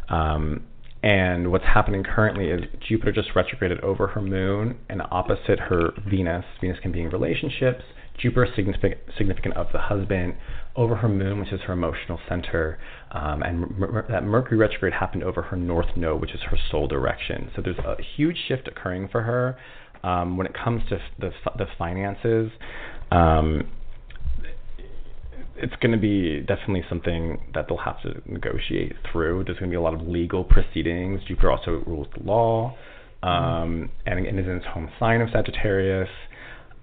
Um, 0.09 0.63
and 1.03 1.51
what's 1.51 1.65
happening 1.65 2.03
currently 2.03 2.47
is 2.47 2.61
Jupiter 2.87 3.11
just 3.11 3.29
retrograded 3.35 3.79
over 3.81 4.07
her 4.07 4.21
Moon 4.21 4.77
and 4.89 5.01
opposite 5.11 5.59
her 5.59 5.91
Venus. 6.09 6.45
Venus 6.59 6.79
can 6.81 6.91
be 6.91 7.01
in 7.01 7.09
relationships. 7.09 7.83
Jupiter 8.19 8.47
significant, 8.55 8.99
significant 9.15 9.55
of 9.55 9.67
the 9.71 9.77
husband 9.77 10.35
over 10.75 10.95
her 10.95 11.07
Moon, 11.07 11.39
which 11.39 11.53
is 11.53 11.61
her 11.61 11.73
emotional 11.73 12.19
center. 12.27 12.79
Um, 13.11 13.43
and 13.43 13.77
mer- 13.77 14.05
that 14.09 14.23
Mercury 14.23 14.57
retrograde 14.57 14.93
happened 14.93 15.23
over 15.23 15.43
her 15.43 15.55
North 15.55 15.95
Node, 15.95 16.19
which 16.19 16.33
is 16.33 16.41
her 16.49 16.57
soul 16.71 16.87
direction. 16.87 17.51
So 17.55 17.61
there's 17.61 17.77
a 17.77 17.95
huge 18.15 18.37
shift 18.47 18.67
occurring 18.67 19.09
for 19.11 19.21
her 19.21 19.57
um, 20.03 20.37
when 20.37 20.47
it 20.47 20.53
comes 20.53 20.81
to 20.89 20.99
the 21.19 21.31
the 21.57 21.65
finances. 21.77 22.51
Um, 23.11 23.69
it's 25.55 25.75
going 25.81 25.91
to 25.91 25.97
be 25.97 26.41
definitely 26.41 26.83
something 26.87 27.39
that 27.53 27.65
they'll 27.67 27.77
have 27.77 28.01
to 28.03 28.21
negotiate 28.25 28.93
through. 29.11 29.43
There's 29.43 29.57
going 29.57 29.71
to 29.71 29.73
be 29.73 29.77
a 29.77 29.81
lot 29.81 29.93
of 29.93 30.07
legal 30.07 30.43
proceedings. 30.43 31.21
Jupiter 31.27 31.51
also 31.51 31.83
rules 31.87 32.07
the 32.15 32.23
law, 32.23 32.77
um, 33.23 33.89
and, 34.05 34.25
and 34.25 34.39
is 34.39 34.45
in 34.45 34.51
its 34.51 34.65
home 34.67 34.89
sign 34.99 35.21
of 35.21 35.29
Sagittarius. 35.31 36.09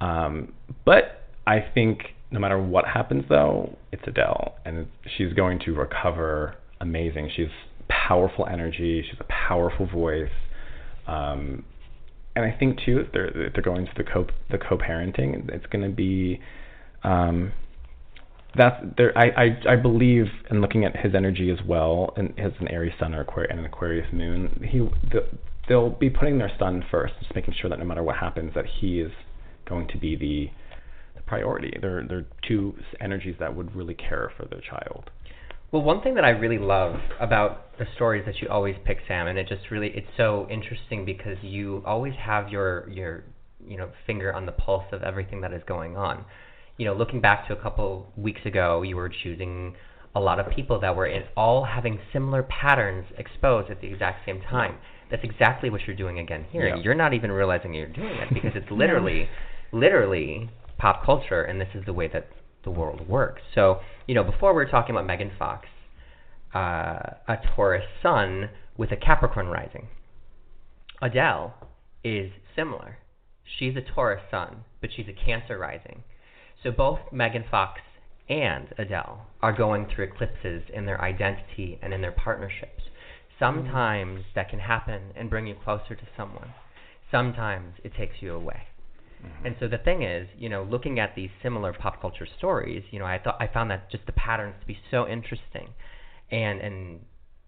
Um, 0.01 0.53
but 0.85 1.23
I 1.47 1.65
think 1.73 2.01
no 2.31 2.41
matter 2.41 2.61
what 2.61 2.85
happens, 2.87 3.25
though, 3.29 3.77
it's 3.93 4.03
Adele, 4.07 4.57
and 4.65 4.89
she's 5.17 5.33
going 5.35 5.61
to 5.61 5.73
recover 5.73 6.57
amazing. 6.81 7.31
She's 7.35 7.47
powerful 7.89 8.47
energy. 8.47 9.05
She's 9.09 9.21
a 9.21 9.49
powerful 9.49 9.87
voice. 9.87 10.31
Um, 11.07 11.65
and 12.37 12.45
I 12.45 12.57
think 12.57 12.79
too, 12.85 12.99
if 12.99 13.13
they're 13.13 13.47
if 13.47 13.53
they're 13.53 13.63
going 13.63 13.87
to 13.87 13.93
the 13.97 14.05
co 14.05 14.27
the 14.51 14.59
co-parenting, 14.59 15.49
it's 15.51 15.67
going 15.67 15.89
to 15.89 15.95
be 15.95 16.41
um, 17.03 17.53
that's 18.57 18.85
there. 18.97 19.17
I, 19.17 19.27
I 19.37 19.73
I 19.73 19.77
believe 19.77 20.27
in 20.51 20.61
looking 20.61 20.85
at 20.85 20.97
his 20.97 21.15
energy 21.15 21.51
as 21.51 21.59
well, 21.67 22.13
and 22.17 22.37
has 22.39 22.53
an 22.61 22.69
Aries 22.69 22.93
Sun 22.99 23.15
or 23.15 23.23
Aquarius 23.23 23.51
and 23.51 23.61
an 23.61 23.67
Aquarius 23.67 24.13
Moon. 24.13 24.67
He 24.69 24.79
the, 25.11 25.27
they'll 25.69 25.91
be 25.91 26.11
putting 26.11 26.39
their 26.39 26.53
son 26.59 26.85
first, 26.91 27.15
just 27.21 27.35
making 27.35 27.55
sure 27.61 27.71
that 27.71 27.79
no 27.79 27.85
matter 27.85 28.03
what 28.03 28.17
happens, 28.17 28.53
that 28.55 28.67
he 28.81 29.01
is 29.01 29.13
going 29.69 29.89
to 29.89 29.99
be 29.99 30.17
the, 30.17 30.51
the 31.17 31.23
priority. 31.23 31.77
They're 31.81 32.05
they're 32.07 32.27
two 32.47 32.75
energies 33.01 33.37
that 33.41 33.55
would 33.55 33.75
really 33.75 33.95
care 33.95 34.33
for 34.37 34.47
their 34.47 34.61
child. 34.61 35.11
Well, 35.73 35.83
one 35.83 36.03
thing 36.03 36.15
that 36.15 36.25
I 36.25 36.31
really 36.31 36.59
love 36.59 36.97
about 37.21 37.64
the 37.79 37.87
stories 37.95 38.25
that 38.27 38.41
you 38.41 38.49
always 38.49 38.77
pick, 38.85 38.99
Sam, 39.09 39.27
and 39.27 39.39
it 39.39 39.49
just 39.49 39.71
really 39.71 39.89
it's 39.89 40.07
so 40.17 40.47
interesting 40.51 41.05
because 41.05 41.37
you 41.43 41.83
always 41.87 42.15
have 42.15 42.49
your 42.49 42.89
your 42.91 43.25
you 43.67 43.77
know 43.77 43.91
finger 44.07 44.33
on 44.33 44.47
the 44.47 44.53
pulse 44.53 44.85
of 44.93 45.03
everything 45.03 45.41
that 45.43 45.53
is 45.53 45.63
going 45.67 45.97
on. 45.97 46.25
You 46.77 46.87
know, 46.87 46.95
looking 46.95 47.21
back 47.21 47.47
to 47.49 47.53
a 47.53 47.63
couple 47.63 48.13
weeks 48.17 48.41
ago, 48.45 48.83
you 48.83 48.97
were 48.97 49.09
choosing 49.09 49.77
a 50.15 50.21
lot 50.21 50.39
of 50.39 50.51
people 50.55 50.81
that 50.81 50.95
were 50.95 51.07
in 51.07 51.25
all 51.37 51.65
having 51.65 51.99
similar 52.13 52.43
patterns 52.45 53.07
exposed 53.19 53.71
at 53.71 53.81
the 53.81 53.89
exact 53.89 54.25
same 54.27 54.41
time. 54.41 54.77
That's 55.11 55.25
exactly 55.25 55.71
what 55.71 55.83
you're 55.87 55.97
doing 55.97 56.19
again 56.19 56.47
here. 56.51 56.69
Yeah. 56.69 56.77
You're 56.77 56.95
not 56.95 57.15
even 57.15 57.31
realizing 57.31 57.75
you're 57.75 57.89
doing 57.89 58.15
it 58.15 58.33
because 58.33 58.53
it's 58.55 58.67
literally 58.71 59.29
literally 59.73 60.49
pop 60.79 61.05
culture 61.05 61.43
and 61.43 61.61
this 61.61 61.69
is 61.75 61.85
the 61.85 61.93
way 61.93 62.09
that 62.09 62.29
the 62.65 62.71
world 62.71 63.07
works. 63.09 63.43
So, 63.55 63.81
you 64.07 64.15
know, 64.15 64.25
before 64.25 64.53
we 64.53 64.57
were 64.57 64.71
talking 64.71 64.95
about 64.95 65.07
Megan 65.07 65.33
Fox, 65.39 65.67
uh, 66.55 67.17
a 67.29 67.37
Taurus 67.55 67.85
sun 68.03 68.51
with 68.77 68.93
a 68.93 68.97
Capricorn 68.97 69.49
rising. 69.49 69.89
Adele 71.03 71.55
is 72.03 72.31
similar. 72.55 72.99
She's 73.59 73.77
a 73.77 73.95
Taurus 73.95 74.23
sun, 74.31 74.65
but 74.81 74.91
she's 74.95 75.07
a 75.09 75.25
Cancer 75.27 75.59
rising. 75.59 76.03
So 76.63 76.71
both 76.71 77.01
Megan 77.13 77.45
Fox 77.51 77.81
and 78.29 78.69
Adele 78.79 79.27
are 79.43 79.53
going 79.53 79.87
through 79.87 80.07
eclipses 80.07 80.63
in 80.73 80.87
their 80.87 81.01
identity 81.01 81.79
and 81.83 81.93
in 81.93 82.01
their 82.01 82.13
partnerships. 82.13 82.85
Sometimes 83.39 84.25
that 84.35 84.49
can 84.49 84.61
happen 84.61 85.11
and 85.17 85.29
bring 85.29 85.47
you 85.47 85.57
closer 85.63 85.95
to 85.95 86.09
someone. 86.17 86.55
Sometimes 87.11 87.75
it 87.83 87.93
takes 87.97 88.17
you 88.21 88.33
away. 88.33 88.63
And 89.45 89.57
so 89.59 89.69
the 89.69 89.79
thing 89.79 90.03
is, 90.03 90.29
you 90.39 90.49
know, 90.49 90.63
looking 90.63 90.99
at 90.99 91.15
these 91.15 91.31
similar 91.43 91.73
pop 91.73 92.01
culture 92.01 92.27
stories, 92.39 92.85
you 92.91 92.99
know, 92.99 93.07
I 93.07 93.19
thought 93.19 93.37
I 93.41 93.47
found 93.47 93.71
that 93.71 93.91
just 93.91 94.05
the 94.07 94.13
patterns 94.13 94.55
to 94.61 94.67
be 94.67 94.79
so 94.91 95.09
interesting 95.09 95.69
and 96.35 96.61
and 96.61 97.01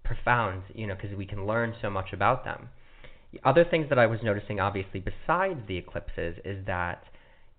profound, 0.05 0.63
you 0.73 0.87
know, 0.87 0.95
because 0.95 1.17
we 1.17 1.27
can 1.27 1.47
learn 1.47 1.75
so 1.83 1.91
much 1.91 2.13
about 2.13 2.45
them. 2.45 2.69
Other 3.45 3.65
things 3.65 3.89
that 3.89 3.99
I 3.99 4.07
was 4.07 4.21
noticing, 4.23 4.61
obviously, 4.61 5.01
besides 5.01 5.61
the 5.67 5.77
eclipses, 5.77 6.37
is 6.45 6.65
that, 6.67 7.03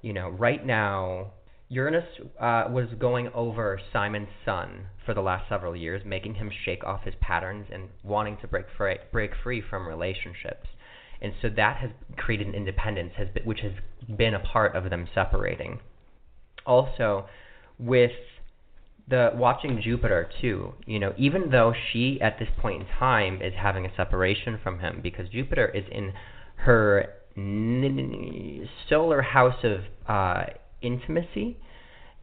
you 0.02 0.14
know, 0.14 0.30
right 0.30 0.66
now 0.66 1.34
Uranus 1.70 2.06
uh, 2.40 2.66
was 2.70 2.88
going 2.98 3.28
over 3.34 3.80
Simon's 3.92 4.30
sun 4.46 4.88
for 5.06 5.14
the 5.14 5.22
last 5.22 5.50
several 5.50 5.76
years, 5.76 6.02
making 6.06 6.36
him 6.36 6.50
shake 6.66 6.84
off 6.86 7.04
his 7.04 7.16
patterns 7.20 7.68
and 7.72 7.90
wanting 8.04 8.38
to 8.42 8.48
break 8.48 8.66
free, 8.78 8.98
break 9.12 9.32
free 9.44 9.62
from 9.70 9.86
relationships. 9.86 10.68
And 11.22 11.34
so 11.42 11.50
that 11.50 11.78
has 11.78 11.90
created 12.16 12.48
an 12.48 12.56
independence, 12.56 13.14
has 13.18 13.28
been, 13.34 13.44
which 13.44 13.60
has 13.62 13.74
been 14.18 14.34
a 14.34 14.40
part 14.40 14.76
of 14.76 14.90
them 14.90 15.08
separating. 15.14 15.80
Also, 16.66 17.28
with 17.78 18.12
the 19.10 19.32
watching 19.36 19.82
Jupiter 19.82 20.30
too, 20.42 20.74
you 20.86 21.00
know, 21.00 21.14
even 21.18 21.50
though 21.50 21.74
she 21.92 22.20
at 22.22 22.40
this 22.40 22.50
point 22.60 22.82
in 22.82 22.88
time 23.00 23.42
is 23.42 23.54
having 23.56 23.86
a 23.86 23.96
separation 23.96 24.60
from 24.62 24.80
him 24.80 25.00
because 25.02 25.30
Jupiter 25.30 25.68
is 25.70 25.86
in 25.92 26.14
her 26.58 27.14
n- 27.38 28.68
solar 28.90 29.22
house 29.22 29.64
of 29.64 29.82
uh, 30.08 30.46
intimacy, 30.82 31.58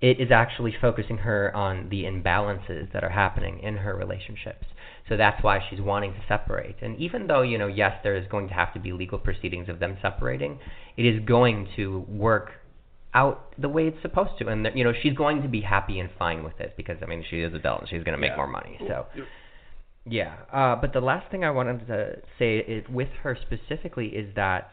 it 0.00 0.20
is 0.20 0.30
actually 0.30 0.74
focusing 0.78 1.18
her 1.18 1.54
on 1.56 1.88
the 1.88 2.02
imbalances 2.02 2.92
that 2.92 3.02
are 3.02 3.10
happening 3.10 3.60
in 3.60 3.78
her 3.78 3.96
relationships. 3.96 4.66
So 5.08 5.16
that's 5.16 5.42
why 5.42 5.60
she's 5.70 5.80
wanting 5.80 6.12
to 6.12 6.20
separate. 6.28 6.76
And 6.82 6.98
even 6.98 7.26
though, 7.26 7.42
you 7.42 7.56
know, 7.56 7.68
yes, 7.68 7.98
there 8.02 8.16
is 8.16 8.26
going 8.28 8.48
to 8.48 8.54
have 8.54 8.74
to 8.74 8.80
be 8.80 8.92
legal 8.92 9.18
proceedings 9.18 9.68
of 9.70 9.78
them 9.78 9.96
separating, 10.02 10.58
it 10.98 11.06
is 11.06 11.24
going 11.24 11.68
to 11.76 12.00
work 12.08 12.50
out 13.14 13.52
the 13.58 13.68
way 13.68 13.86
it's 13.86 14.00
supposed 14.02 14.32
to. 14.40 14.48
And, 14.48 14.66
you 14.74 14.84
know, 14.84 14.92
she's 15.02 15.14
going 15.14 15.42
to 15.42 15.48
be 15.48 15.60
happy 15.60 16.00
and 16.00 16.10
fine 16.18 16.42
with 16.44 16.58
it 16.60 16.74
because, 16.76 16.96
I 17.02 17.06
mean, 17.06 17.24
she 17.28 17.40
is 17.40 17.54
Adele 17.54 17.78
and 17.80 17.88
she's 17.88 18.02
going 18.02 18.14
to 18.14 18.20
make 18.20 18.30
Yeah. 18.30 18.36
more 18.36 18.46
money. 18.48 18.78
So, 18.88 19.06
yeah. 20.04 20.34
Uh, 20.52 20.76
but 20.76 20.92
the 20.92 21.00
last 21.00 21.30
thing 21.30 21.44
I 21.44 21.50
wanted 21.50 21.86
to 21.86 22.16
say 22.38 22.58
is, 22.58 22.84
with 22.88 23.08
her 23.22 23.36
specifically 23.40 24.08
is 24.08 24.34
that 24.34 24.70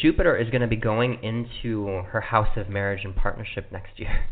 Jupiter 0.00 0.36
is 0.36 0.48
going 0.50 0.60
to 0.62 0.66
be 0.68 0.76
going 0.76 1.22
into 1.22 1.86
her 2.10 2.20
house 2.20 2.56
of 2.56 2.68
marriage 2.68 3.04
and 3.04 3.14
partnership 3.16 3.70
next 3.72 3.98
year. 3.98 4.24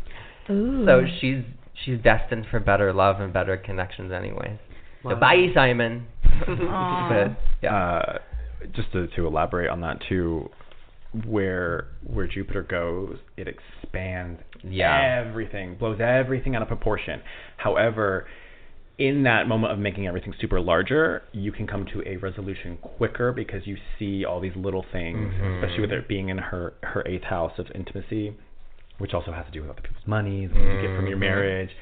Ooh. 0.49 0.85
So 0.85 1.03
she's 1.19 1.43
she's 1.85 1.99
destined 2.01 2.45
for 2.51 2.59
better 2.59 2.93
love 2.93 3.19
and 3.19 3.33
better 3.33 3.57
connections 3.57 4.11
anyways. 4.11 4.57
So 5.03 5.15
bye 5.15 5.47
Simon. 5.53 6.07
But, 6.47 7.37
yeah. 7.61 7.75
Uh, 7.75 8.17
just 8.75 8.91
to, 8.93 9.07
to 9.07 9.27
elaborate 9.27 9.69
on 9.69 9.81
that 9.81 9.97
too, 10.07 10.49
where 11.25 11.87
where 12.05 12.27
Jupiter 12.27 12.63
goes, 12.63 13.17
it 13.37 13.47
expands 13.47 14.41
Yeah. 14.63 15.23
everything, 15.25 15.75
blows 15.75 15.99
everything 15.99 16.55
out 16.55 16.61
of 16.61 16.67
proportion. 16.67 17.21
However, 17.57 18.25
in 18.97 19.23
that 19.23 19.47
moment 19.47 19.73
of 19.73 19.79
making 19.79 20.07
everything 20.07 20.33
super 20.39 20.59
larger, 20.59 21.23
you 21.31 21.51
can 21.51 21.65
come 21.67 21.85
to 21.85 22.03
a 22.07 22.17
resolution 22.17 22.77
quicker 22.77 23.31
because 23.31 23.65
you 23.65 23.75
see 23.97 24.23
all 24.25 24.39
these 24.39 24.55
little 24.55 24.83
things, 24.91 25.33
Mhm. 25.33 25.55
especially 25.55 25.81
with 25.81 25.91
it 25.91 26.07
being 26.07 26.29
in 26.29 26.37
her 26.37 26.73
her 26.83 27.03
eighth 27.05 27.23
house 27.23 27.57
of 27.59 27.71
intimacy, 27.75 28.33
which 28.99 29.13
also 29.13 29.31
has 29.31 29.45
to 29.45 29.51
do 29.51 29.61
with 29.61 29.69
other 29.71 29.81
people's 29.81 30.07
money, 30.07 30.45
the 30.45 30.53
things 30.53 30.65
you 30.81 30.87
get 30.87 30.95
from 30.95 31.07
your 31.07 31.17
Mhm. 31.17 31.21
marriage. 31.21 31.75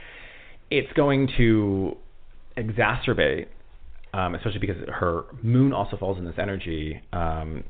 It's 0.69 0.91
going 0.93 1.27
to 1.37 1.97
exacerbate, 2.57 3.47
um, 4.13 4.35
especially 4.35 4.59
because 4.59 4.77
her 4.89 5.23
moon 5.41 5.73
also 5.73 5.97
falls 5.97 6.17
in 6.17 6.25
this 6.25 6.37
energy, 6.39 7.01
um, 7.13 7.63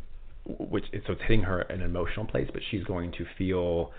which 0.46 0.86
so 1.06 1.14
it's 1.14 1.22
hitting 1.22 1.44
her 1.44 1.62
in 1.64 1.82
an 1.82 1.86
emotional 1.86 2.26
place, 2.26 2.48
but 2.52 2.62
she's 2.70 2.84
going 2.84 3.12
to 3.14 3.26
feel 3.38 3.92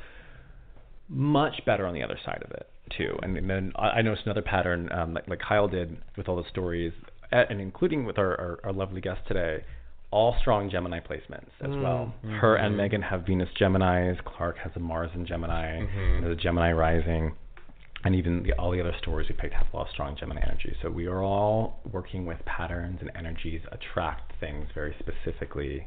much 1.08 1.64
better 1.66 1.86
on 1.86 1.94
the 1.94 2.02
other 2.02 2.18
side 2.24 2.42
of 2.44 2.50
it 2.52 2.68
too. 2.96 3.16
And, 3.22 3.36
and 3.36 3.48
then 3.48 3.72
I, 3.76 4.02
noticed 4.02 4.24
another 4.26 4.42
pattern, 4.42 4.90
um, 4.92 5.14
like, 5.14 5.28
like 5.28 5.38
Kyle 5.40 5.68
did 5.68 5.96
with 6.16 6.28
all 6.28 6.36
the 6.36 6.48
stories, 6.50 6.92
and 7.30 7.60
including 7.60 8.04
with 8.04 8.18
our, 8.18 8.38
our, 8.40 8.60
our 8.64 8.72
lovely 8.72 9.00
guest 9.00 9.20
today, 9.26 9.64
all 10.10 10.36
strong 10.40 10.68
Gemini 10.68 11.00
placements 11.00 11.48
as 11.62 11.70
Mm. 11.70 11.82
well. 11.82 12.14
Her 12.40 12.56
and. 12.56 12.76
Megan 12.76 13.00
have 13.02 13.24
Venus 13.24 13.48
Geminis. 13.58 14.22
Clark 14.24 14.58
has 14.58 14.72
a 14.76 14.80
Mars 14.80 15.10
in 15.14 15.26
Gemini. 15.26 15.80
Mhm. 15.86 16.20
There's 16.22 16.36
a 16.38 16.40
Gemini 16.40 16.72
rising. 16.72 17.32
And 18.04 18.14
even 18.16 18.42
the, 18.42 18.52
all 18.54 18.72
the 18.72 18.80
other 18.80 18.94
stories 19.00 19.28
we 19.28 19.34
picked 19.36 19.54
have 19.54 19.66
a 19.72 19.76
lot 19.76 19.86
of 19.86 19.92
strong 19.92 20.16
Gemini 20.16 20.42
energy. 20.42 20.76
So 20.82 20.90
we 20.90 21.06
are 21.06 21.22
all 21.22 21.78
working 21.92 22.26
with 22.26 22.44
patterns 22.44 22.98
and 23.00 23.10
energies 23.14 23.62
attract 23.70 24.32
things 24.40 24.66
very 24.74 24.94
specifically 24.98 25.86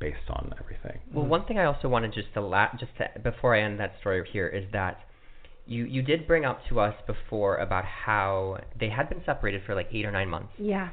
based 0.00 0.28
on 0.30 0.52
everything. 0.58 0.98
Well, 1.12 1.26
one 1.26 1.44
thing 1.44 1.58
I 1.58 1.64
also 1.64 1.88
wanted 1.88 2.12
just 2.12 2.32
to 2.34 2.40
la- 2.40 2.72
just 2.78 2.92
to, 2.98 3.20
before 3.20 3.54
I 3.54 3.60
end 3.60 3.78
that 3.80 3.92
story 4.00 4.26
here 4.32 4.48
is 4.48 4.64
that 4.72 4.98
you 5.66 5.84
you 5.84 6.02
did 6.02 6.26
bring 6.26 6.44
up 6.44 6.60
to 6.70 6.80
us 6.80 6.94
before 7.06 7.56
about 7.58 7.84
how 7.84 8.58
they 8.78 8.88
had 8.88 9.08
been 9.08 9.22
separated 9.24 9.62
for 9.66 9.74
like 9.74 9.88
eight 9.92 10.04
or 10.06 10.10
nine 10.10 10.28
months, 10.28 10.52
Yeah. 10.58 10.88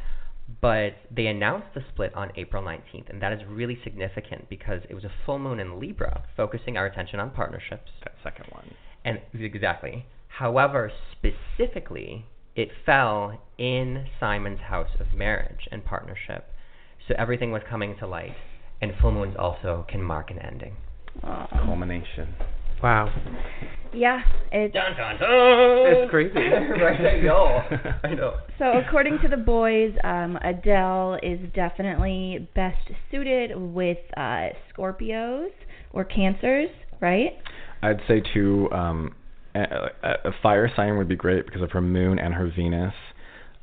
but 0.62 0.92
they 1.10 1.28
announced 1.28 1.68
the 1.74 1.82
split 1.92 2.14
on 2.16 2.32
April 2.36 2.62
19th, 2.62 3.10
and 3.10 3.22
that 3.22 3.32
is 3.34 3.40
really 3.48 3.80
significant 3.84 4.50
because 4.50 4.82
it 4.90 4.94
was 4.94 5.04
a 5.06 5.12
full 5.26 5.40
moon 5.40 5.60
in 5.60 5.80
Libra, 5.80 6.24
focusing 6.36 6.78
our 6.78 6.86
attention 6.86 7.20
on 7.20 7.32
partnerships. 7.32 7.92
That 8.04 8.16
second 8.22 8.46
one. 8.52 8.74
And 9.06 9.20
exactly. 9.34 10.06
However, 10.28 10.92
specifically, 11.14 12.26
it 12.56 12.70
fell 12.86 13.40
in 13.58 14.06
Simon's 14.20 14.60
house 14.60 14.90
of 15.00 15.14
marriage 15.16 15.68
and 15.72 15.84
partnership. 15.86 16.46
So 17.08 17.16
everything 17.18 17.52
was 17.52 17.62
coming 17.70 17.96
to 18.00 18.08
light. 18.08 18.36
And 18.82 18.94
full 19.02 19.12
moons 19.12 19.36
also 19.38 19.86
can 19.90 20.02
mark 20.02 20.30
an 20.32 20.40
ending. 20.40 20.76
Culmination. 21.66 22.36
Wow. 22.84 23.12
Yeah, 23.94 24.22
it's 24.52 24.74
Dun, 24.74 24.96
dun, 24.96 25.18
dun. 25.20 25.28
It's 25.30 26.10
crazy. 26.12 26.36
right, 26.36 27.16
I 27.16 27.22
know. 27.22 27.62
I 28.04 28.14
know. 28.14 28.38
So 28.60 28.66
according 28.78 29.18
to 29.24 29.28
the 29.28 29.38
boys, 29.38 29.94
um, 30.04 30.38
Adele 30.44 31.18
is 31.24 31.40
definitely 31.56 32.48
best 32.54 32.78
suited 33.10 33.52
with 33.56 33.98
uh, 34.16 34.50
Scorpios 34.72 35.50
or 35.92 36.06
Cancers, 36.06 36.70
right? 37.02 37.32
I'd 37.82 38.02
say 38.08 38.22
too, 38.34 38.70
um, 38.72 39.16
a, 39.56 39.60
a 40.04 40.30
a 40.30 40.32
fire 40.44 40.70
sign 40.76 40.98
would 40.98 41.08
be 41.08 41.16
great 41.16 41.46
because 41.46 41.62
of 41.64 41.72
her 41.72 41.82
moon 41.82 42.20
and 42.20 42.34
her 42.34 42.52
Venus. 42.56 42.94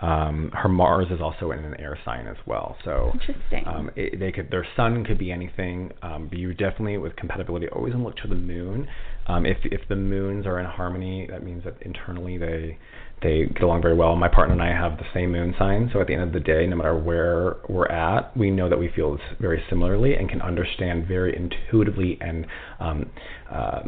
Um, 0.00 0.50
her 0.52 0.68
Mars 0.68 1.06
is 1.10 1.20
also 1.20 1.52
in 1.52 1.60
an 1.60 1.78
air 1.80 1.96
sign 2.04 2.26
as 2.26 2.36
well, 2.46 2.76
so 2.84 3.10
Interesting. 3.12 3.62
um, 3.66 3.90
it, 3.94 4.18
they 4.18 4.32
could 4.32 4.50
their 4.50 4.66
sun 4.76 5.04
could 5.04 5.18
be 5.18 5.30
anything. 5.30 5.92
Um, 6.02 6.26
but 6.28 6.38
you 6.38 6.52
definitely 6.52 6.98
with 6.98 7.14
compatibility 7.16 7.68
always 7.68 7.94
look 7.94 8.16
to 8.18 8.28
the 8.28 8.34
moon. 8.34 8.88
Um, 9.28 9.46
if 9.46 9.58
if 9.64 9.82
the 9.88 9.96
moons 9.96 10.46
are 10.46 10.58
in 10.58 10.66
harmony, 10.66 11.28
that 11.30 11.44
means 11.44 11.62
that 11.64 11.76
internally 11.82 12.36
they 12.38 12.76
they 13.22 13.44
get 13.46 13.62
along 13.62 13.82
very 13.82 13.94
well. 13.94 14.16
My 14.16 14.28
partner 14.28 14.52
and 14.52 14.62
I 14.62 14.68
have 14.72 14.98
the 14.98 15.06
same 15.14 15.30
moon 15.30 15.54
sign, 15.58 15.88
so 15.92 16.00
at 16.00 16.08
the 16.08 16.14
end 16.14 16.24
of 16.24 16.32
the 16.32 16.40
day, 16.40 16.66
no 16.66 16.74
matter 16.76 16.98
where 16.98 17.56
we're 17.68 17.86
at, 17.86 18.36
we 18.36 18.50
know 18.50 18.68
that 18.68 18.78
we 18.78 18.88
feel 18.94 19.16
very 19.40 19.62
similarly 19.70 20.16
and 20.16 20.28
can 20.28 20.42
understand 20.42 21.06
very 21.06 21.34
intuitively 21.36 22.18
and 22.20 22.46
um, 22.80 23.10
uh, 23.50 23.82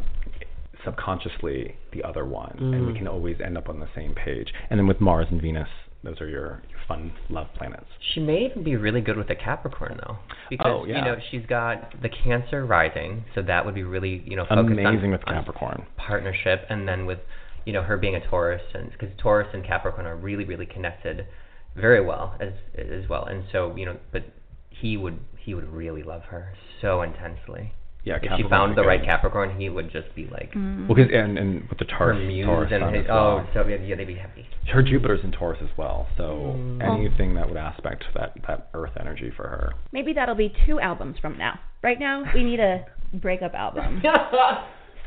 subconsciously 0.85 1.74
the 1.93 2.03
other 2.05 2.24
one, 2.24 2.57
and 2.59 2.87
we 2.87 2.93
Mm. 2.93 2.97
can 2.99 3.09
always 3.09 3.41
end 3.41 3.59
up 3.59 3.69
on 3.69 3.81
the 3.81 3.89
same 3.95 4.15
page. 4.15 4.53
And 4.70 4.78
then 4.78 4.87
with 4.87 5.01
Mars 5.01 5.27
and 5.31 5.43
Venus, 5.43 5.69
those 6.07 6.20
are 6.20 6.28
your, 6.28 6.62
your 6.70 6.78
fun 6.89 7.12
love 7.28 7.49
planets. 7.59 7.87
She 8.15 8.20
may 8.20 8.47
even 8.49 8.62
be 8.62 8.77
really 8.77 9.01
good 9.01 9.16
with 9.16 9.28
the 9.28 9.35
Capricorn 9.35 9.99
though, 10.07 10.16
because 10.49 10.66
Oh, 10.69 10.85
yeah. 10.87 10.99
you 10.99 11.05
know 11.05 11.16
she's 11.31 11.45
got 11.47 12.01
the 12.01 12.09
Cancer 12.09 12.65
rising, 12.65 13.24
so 13.35 13.43
that 13.43 13.65
would 13.66 13.74
be 13.74 13.83
really 13.83 14.23
you 14.27 14.37
know 14.37 14.45
focused 14.49 14.70
Amazing 14.73 15.07
on, 15.07 15.11
with 15.12 15.24
Capricorn. 15.24 15.85
partnership, 15.97 16.65
and 16.70 16.87
then 16.89 17.07
with 17.07 17.19
you 17.65 17.73
know 17.73 17.83
her 17.83 17.97
being 17.97 18.15
a 18.15 18.27
Taurus, 18.28 18.62
and 18.74 18.91
because 18.93 19.09
Taurus 19.19 19.49
and 19.53 19.65
Capricorn 19.66 20.07
are 20.07 20.16
really 20.16 20.45
really 20.45 20.66
connected 20.66 21.27
very 21.74 22.01
well 22.05 22.37
as 22.41 22.53
as 22.78 23.09
well, 23.09 23.24
and 23.24 23.45
so 23.53 23.74
you 23.77 23.85
know, 23.87 23.97
but 24.12 24.23
he 24.70 24.97
would 24.97 25.19
he 25.45 25.55
would 25.55 25.69
really 25.73 26.03
love 26.03 26.23
her 26.31 26.55
so 26.81 27.03
intensely. 27.03 27.73
Yeah, 28.07 28.19
if 28.23 28.31
she 28.39 28.49
found 28.49 28.78
the 28.78 28.85
right 28.85 29.03
Capricorn, 29.05 29.59
he 29.59 29.69
would 29.69 29.91
just 29.91 30.15
be 30.15 30.28
like 30.31 30.53
Mm. 30.55 30.87
Well, 30.87 30.95
'cause- 30.97 31.11
and 31.12 31.37
and 31.37 31.69
with 31.69 31.78
the 31.78 31.85
her 31.99 32.12
Taurus, 32.15 32.45
Taurus 32.45 32.70
and 32.73 32.83
sun 32.83 32.95
his, 32.95 33.09
well. 33.09 33.45
oh, 33.45 33.47
so 33.53 33.66
yeah, 33.66 33.77
yeah, 33.85 33.97
they'd 33.97 34.05
be 34.07 34.15
happy. 34.15 34.47
Her 34.69 34.81
Jupiter's 34.83 35.24
in 35.24 35.33
Taurus 35.33 35.59
as 35.61 35.77
well, 35.77 36.07
so 36.16 36.55
Mm. 36.57 36.83
anything 36.83 37.35
that 37.35 37.49
would 37.49 37.57
aspect 37.59 38.05
that 38.15 38.33
that 38.47 38.69
Earth 38.74 38.93
energy 39.01 39.31
for 39.31 39.43
her. 39.49 39.73
Maybe 39.91 40.12
that'll 40.12 40.37
be 40.37 40.55
two 40.66 40.78
albums 40.81 41.19
from 41.19 41.37
now. 41.37 41.59
Right 41.83 41.99
now, 41.99 42.24
we 42.33 42.45
need 42.45 42.61
a 42.61 42.87
breakup 43.12 43.55
album. 43.55 44.01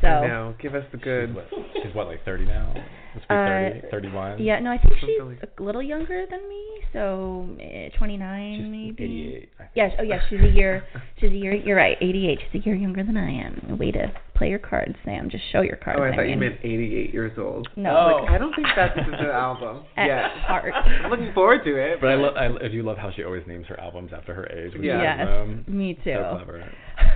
So 0.02 0.08
I 0.08 0.28
know. 0.28 0.54
Give 0.62 0.76
us 0.76 0.86
the 0.94 0.98
good. 0.98 1.28
She's 1.28 1.36
what, 1.36 1.48
she's 1.84 1.94
what 1.94 2.08
like 2.08 2.24
30 2.24 2.46
now? 2.46 2.74
Must 3.16 3.28
be 3.28 3.34
Uh, 3.36 3.82
30, 3.82 3.82
31. 3.92 4.40
yeah, 4.44 4.60
no, 4.60 4.72
I 4.72 4.78
think 4.78 4.94
she's 5.00 5.20
a 5.58 5.64
little 5.64 5.82
younger 5.82 6.26
than 6.30 6.48
me, 6.48 6.66
so 6.94 7.48
eh, 7.60 7.90
29 7.98 8.56
She's 8.58 8.66
maybe. 8.72 9.04
88. 9.04 9.50
Yes. 9.76 9.92
Oh, 10.00 10.04
yes. 10.04 10.22
She's 10.30 10.42
a 10.42 10.48
year. 10.50 10.84
She's 11.20 11.32
a 11.32 11.36
year. 11.36 11.54
You're 11.54 11.78
right. 11.78 11.98
88. 12.02 12.40
She's 12.52 12.62
a 12.62 12.66
year 12.66 12.76
younger 12.76 13.04
than 13.04 13.18
I 13.18 13.30
am. 13.32 13.78
Way 13.78 13.92
to 13.92 14.12
play 14.36 14.50
your 14.50 14.60
cards, 14.60 14.96
Sam. 15.04 15.30
Just 15.30 15.44
show 15.52 15.62
your 15.62 15.76
cards. 15.76 16.00
Oh, 16.02 16.06
I 16.06 16.16
thought 16.16 16.22
you 16.24 16.38
mean. 16.38 16.52
meant 16.52 16.60
88 16.64 17.14
years 17.14 17.38
old. 17.38 17.68
No. 17.76 18.22
Like, 18.24 18.32
I 18.32 18.38
don't 18.38 18.54
think 18.56 18.68
that's 18.76 18.96
the 18.96 19.28
album 19.34 19.84
At 19.98 20.08
yet. 20.08 20.32
heart. 20.48 20.74
I'm 20.74 21.10
looking 21.10 21.34
forward 21.34 21.64
to 21.66 21.76
it. 21.76 22.00
But 22.00 22.08
I, 22.12 22.16
lo- 22.16 22.34
I, 22.36 22.66
I 22.66 22.68
do 22.70 22.82
love 22.84 22.98
how 22.98 23.12
she 23.12 23.24
always 23.24 23.44
names 23.48 23.66
her 23.68 23.80
albums 23.80 24.12
after 24.16 24.34
her 24.34 24.46
age. 24.48 24.74
Yeah. 24.80 25.02
Yes. 25.02 25.28
them. 25.28 25.66
Me 25.68 25.94
too. 26.04 26.16
So 26.16 26.36
clever. 26.38 26.72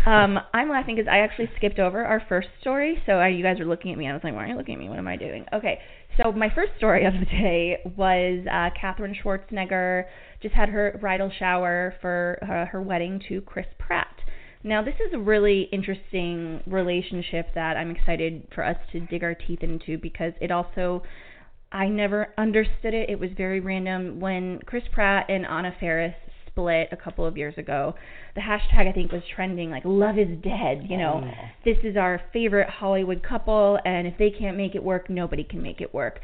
um, 0.05 0.37
I'm 0.53 0.69
laughing 0.69 0.95
because 0.95 1.09
I 1.09 1.19
actually 1.19 1.49
skipped 1.57 1.79
over 1.79 2.03
our 2.03 2.21
first 2.27 2.49
story. 2.61 3.01
So 3.05 3.13
I, 3.13 3.29
you 3.29 3.41
guys 3.43 3.57
were 3.59 3.65
looking 3.65 3.91
at 3.93 3.97
me. 3.97 4.07
I 4.07 4.13
was 4.13 4.21
like, 4.23 4.33
why 4.35 4.43
are 4.43 4.47
you 4.47 4.57
looking 4.57 4.75
at 4.75 4.79
me? 4.79 4.89
What 4.89 4.97
am 4.99 5.07
I 5.07 5.15
doing? 5.15 5.45
Okay. 5.53 5.79
So 6.21 6.31
my 6.31 6.49
first 6.53 6.73
story 6.77 7.05
of 7.05 7.13
the 7.13 7.25
day 7.25 7.77
was 7.97 8.45
uh, 8.51 8.69
Katherine 8.79 9.15
Schwarzenegger 9.15 10.05
just 10.41 10.53
had 10.53 10.69
her 10.69 10.97
bridal 11.01 11.31
shower 11.39 11.95
for 12.01 12.37
uh, 12.41 12.69
her 12.71 12.81
wedding 12.81 13.21
to 13.29 13.41
Chris 13.41 13.65
Pratt. 13.79 14.15
Now 14.63 14.83
this 14.83 14.95
is 14.95 15.13
a 15.13 15.19
really 15.19 15.63
interesting 15.71 16.61
relationship 16.67 17.47
that 17.55 17.77
I'm 17.77 17.91
excited 17.91 18.47
for 18.53 18.63
us 18.63 18.77
to 18.91 18.99
dig 19.01 19.23
our 19.23 19.33
teeth 19.33 19.59
into 19.61 19.97
because 19.97 20.33
it 20.39 20.51
also 20.51 21.03
I 21.71 21.87
never 21.87 22.33
understood 22.37 22.93
it. 22.93 23.09
It 23.09 23.19
was 23.19 23.31
very 23.35 23.59
random 23.59 24.19
when 24.19 24.59
Chris 24.65 24.83
Pratt 24.91 25.25
and 25.29 25.45
Anna 25.45 25.75
Faris 25.79 26.13
split 26.53 26.87
a 26.91 26.97
couple 26.97 27.25
of 27.25 27.37
years 27.37 27.55
ago. 27.57 27.95
The 28.35 28.41
hashtag 28.41 28.87
I 28.87 28.91
think 28.93 29.11
was 29.11 29.23
trending 29.35 29.69
like 29.69 29.83
love 29.85 30.17
is 30.17 30.29
dead, 30.41 30.85
you 30.89 30.97
know. 30.97 31.29
This 31.65 31.77
is 31.83 31.97
our 31.97 32.21
favorite 32.31 32.69
Hollywood 32.69 33.23
couple 33.27 33.79
and 33.85 34.07
if 34.07 34.17
they 34.17 34.29
can't 34.29 34.55
make 34.55 34.75
it 34.75 34.83
work, 34.83 35.09
nobody 35.09 35.43
can 35.43 35.61
make 35.61 35.81
it 35.81 35.93
work. 35.93 36.19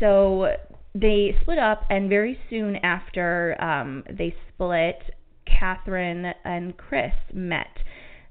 So 0.00 0.54
they 0.94 1.36
split 1.42 1.58
up 1.58 1.82
and 1.90 2.08
very 2.08 2.38
soon 2.48 2.76
after 2.76 3.60
um 3.62 4.04
they 4.10 4.34
split, 4.54 4.98
Katherine 5.46 6.32
and 6.44 6.76
Chris 6.76 7.14
met. 7.32 7.78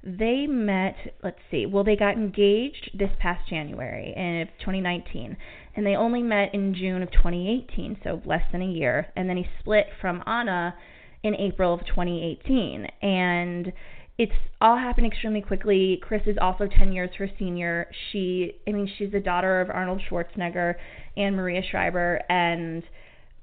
They 0.04 0.48
met, 0.48 0.96
let's 1.22 1.38
see, 1.48 1.64
well, 1.64 1.84
they 1.84 1.94
got 1.94 2.14
engaged 2.14 2.90
this 2.92 3.10
past 3.20 3.48
January 3.48 4.12
in 4.16 4.48
2019, 4.58 5.36
and 5.76 5.86
they 5.86 5.94
only 5.94 6.22
met 6.22 6.52
in 6.52 6.74
June 6.74 7.02
of 7.02 7.12
2018, 7.12 8.00
so 8.02 8.20
less 8.24 8.42
than 8.50 8.62
a 8.62 8.66
year. 8.66 9.12
And 9.14 9.28
then 9.28 9.36
he 9.36 9.46
split 9.60 9.86
from 10.00 10.20
Anna 10.26 10.74
in 11.22 11.34
April 11.36 11.74
of 11.74 11.80
2018. 11.86 12.86
And 13.02 13.72
it's 14.18 14.32
all 14.60 14.76
happened 14.76 15.06
extremely 15.06 15.40
quickly. 15.40 15.98
Chris 16.02 16.22
is 16.26 16.36
also 16.40 16.66
10 16.66 16.92
years 16.92 17.10
her 17.18 17.28
senior. 17.38 17.88
She, 18.10 18.52
I 18.68 18.72
mean, 18.72 18.90
she's 18.98 19.10
the 19.10 19.20
daughter 19.20 19.60
of 19.60 19.70
Arnold 19.70 20.02
Schwarzenegger 20.08 20.74
and 21.16 21.34
Maria 21.34 21.62
Shriver, 21.68 22.20
and 22.28 22.82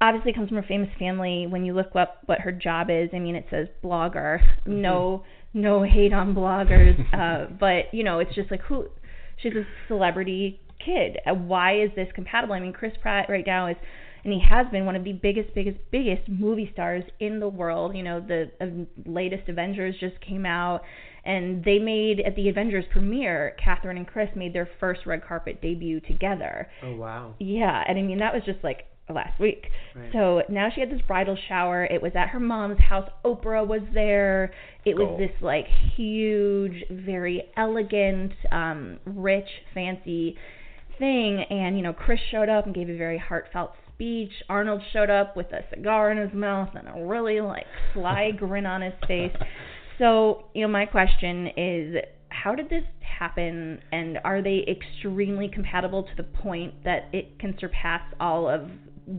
obviously 0.01 0.31
comes 0.33 0.49
from 0.49 0.59
a 0.59 0.63
famous 0.63 0.89
family. 0.97 1.47
When 1.47 1.65
you 1.65 1.73
look 1.73 1.95
up 1.95 2.19
what 2.27 2.39
her 2.41 2.51
job 2.51 2.89
is, 2.89 3.09
I 3.13 3.19
mean, 3.19 3.35
it 3.35 3.45
says 3.49 3.67
blogger. 3.83 4.39
No, 4.65 5.23
no 5.53 5.83
hate 5.83 6.13
on 6.13 6.35
bloggers, 6.35 6.97
uh, 7.13 7.51
but 7.59 7.93
you 7.93 8.03
know, 8.03 8.19
it's 8.19 8.33
just 8.35 8.51
like 8.51 8.61
who. 8.61 8.87
She's 9.41 9.53
a 9.53 9.63
celebrity 9.87 10.59
kid. 10.83 11.17
Uh, 11.25 11.33
Why 11.33 11.81
is 11.81 11.91
this 11.95 12.09
compatible? 12.13 12.53
I 12.53 12.59
mean, 12.59 12.73
Chris 12.73 12.93
Pratt 13.01 13.29
right 13.29 13.45
now 13.45 13.67
is 13.67 13.77
and 14.23 14.33
he 14.33 14.39
has 14.39 14.67
been 14.71 14.85
one 14.85 14.95
of 14.95 15.03
the 15.03 15.13
biggest, 15.13 15.53
biggest, 15.53 15.77
biggest 15.91 16.27
movie 16.27 16.69
stars 16.73 17.03
in 17.19 17.39
the 17.39 17.47
world. 17.47 17.95
You 17.95 18.03
know, 18.03 18.19
the 18.19 18.51
uh, 18.61 19.09
latest 19.09 19.47
Avengers 19.47 19.95
just 19.99 20.19
came 20.21 20.45
out, 20.45 20.81
and 21.23 21.63
they 21.63 21.79
made 21.79 22.19
at 22.19 22.35
the 22.35 22.49
Avengers 22.49 22.85
premiere, 22.91 23.55
Katherine 23.63 23.97
and 23.97 24.07
Chris 24.07 24.29
made 24.35 24.53
their 24.53 24.69
first 24.79 25.05
red 25.05 25.25
carpet 25.25 25.61
debut 25.61 25.99
together. 26.01 26.69
Oh 26.83 26.95
wow. 26.95 27.35
Yeah, 27.39 27.83
and 27.87 27.97
I 27.97 28.01
mean 28.01 28.19
that 28.19 28.33
was 28.33 28.43
just 28.45 28.63
like 28.63 28.85
last 29.13 29.39
week. 29.39 29.67
Right. 29.95 30.09
So 30.13 30.41
now 30.49 30.69
she 30.73 30.81
had 30.81 30.91
this 30.91 31.01
bridal 31.07 31.37
shower. 31.47 31.85
It 31.85 32.01
was 32.01 32.11
at 32.15 32.29
her 32.29 32.39
mom's 32.39 32.79
house. 32.79 33.09
Oprah 33.25 33.65
was 33.65 33.81
there. 33.93 34.53
It 34.85 34.95
was 34.95 35.19
this 35.19 35.31
like 35.41 35.65
huge, 35.95 36.83
very 36.91 37.43
elegant, 37.57 38.33
um, 38.51 38.99
rich, 39.05 39.47
fancy 39.73 40.37
thing. 40.97 41.43
And 41.49 41.77
you 41.77 41.83
know, 41.83 41.93
Chris 41.93 42.19
showed 42.31 42.49
up 42.49 42.65
and 42.65 42.75
gave 42.75 42.89
a 42.89 42.97
very 42.97 43.17
heartfelt 43.17 43.71
speech. 43.99 44.31
Arnold 44.47 44.81
showed 44.93 45.09
up 45.09 45.35
with 45.35 45.47
a 45.47 45.59
cigar 45.69 46.11
in 46.11 46.17
his 46.17 46.33
mouth 46.33 46.69
and 46.73 46.87
a 46.87 47.05
really 47.05 47.41
like 47.41 47.65
sly 47.93 48.31
grin 48.37 48.65
on 48.65 48.81
his 48.81 48.93
face. 49.07 49.35
So, 49.97 50.45
you 50.53 50.61
know, 50.61 50.71
my 50.71 50.85
question 50.85 51.47
is 51.57 51.95
how 52.29 52.55
did 52.55 52.69
this 52.69 52.83
happen 53.01 53.81
and 53.91 54.17
are 54.23 54.41
they 54.41 54.65
extremely 54.69 55.49
compatible 55.49 56.03
to 56.03 56.09
the 56.15 56.23
point 56.23 56.73
that 56.85 57.09
it 57.11 57.37
can 57.39 57.57
surpass 57.59 58.01
all 58.19 58.47
of 58.47 58.69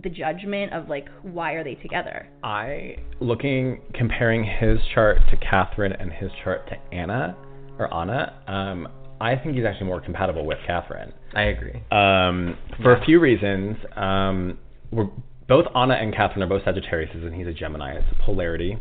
the 0.02 0.08
judgment 0.08 0.72
of 0.72 0.88
like 0.88 1.08
why 1.22 1.52
are 1.52 1.64
they 1.64 1.74
together? 1.74 2.26
I 2.42 2.96
looking 3.20 3.82
comparing 3.92 4.44
his 4.44 4.78
chart 4.94 5.18
to 5.30 5.36
Katherine 5.36 5.92
and 5.92 6.10
his 6.10 6.30
chart 6.42 6.66
to 6.68 6.76
Anna 6.94 7.36
or 7.78 7.92
Anna. 7.92 8.32
Um, 8.46 8.88
I 9.20 9.36
think 9.36 9.54
he's 9.54 9.66
actually 9.66 9.86
more 9.86 10.00
compatible 10.00 10.46
with 10.46 10.58
Katherine. 10.66 11.12
I 11.34 11.42
agree. 11.42 11.82
Um, 11.90 12.56
for 12.82 12.96
a 12.96 13.04
few 13.04 13.20
reasons. 13.20 13.76
Um, 13.94 14.58
we're 14.90 15.08
both 15.48 15.66
Anna 15.74 15.94
and 15.94 16.14
Katherine 16.14 16.42
are 16.42 16.48
both 16.48 16.62
Sagittarius, 16.64 17.10
and 17.14 17.34
he's 17.34 17.46
a 17.46 17.52
Gemini. 17.52 17.94
It's 17.94 18.06
a 18.12 18.24
polarity. 18.24 18.78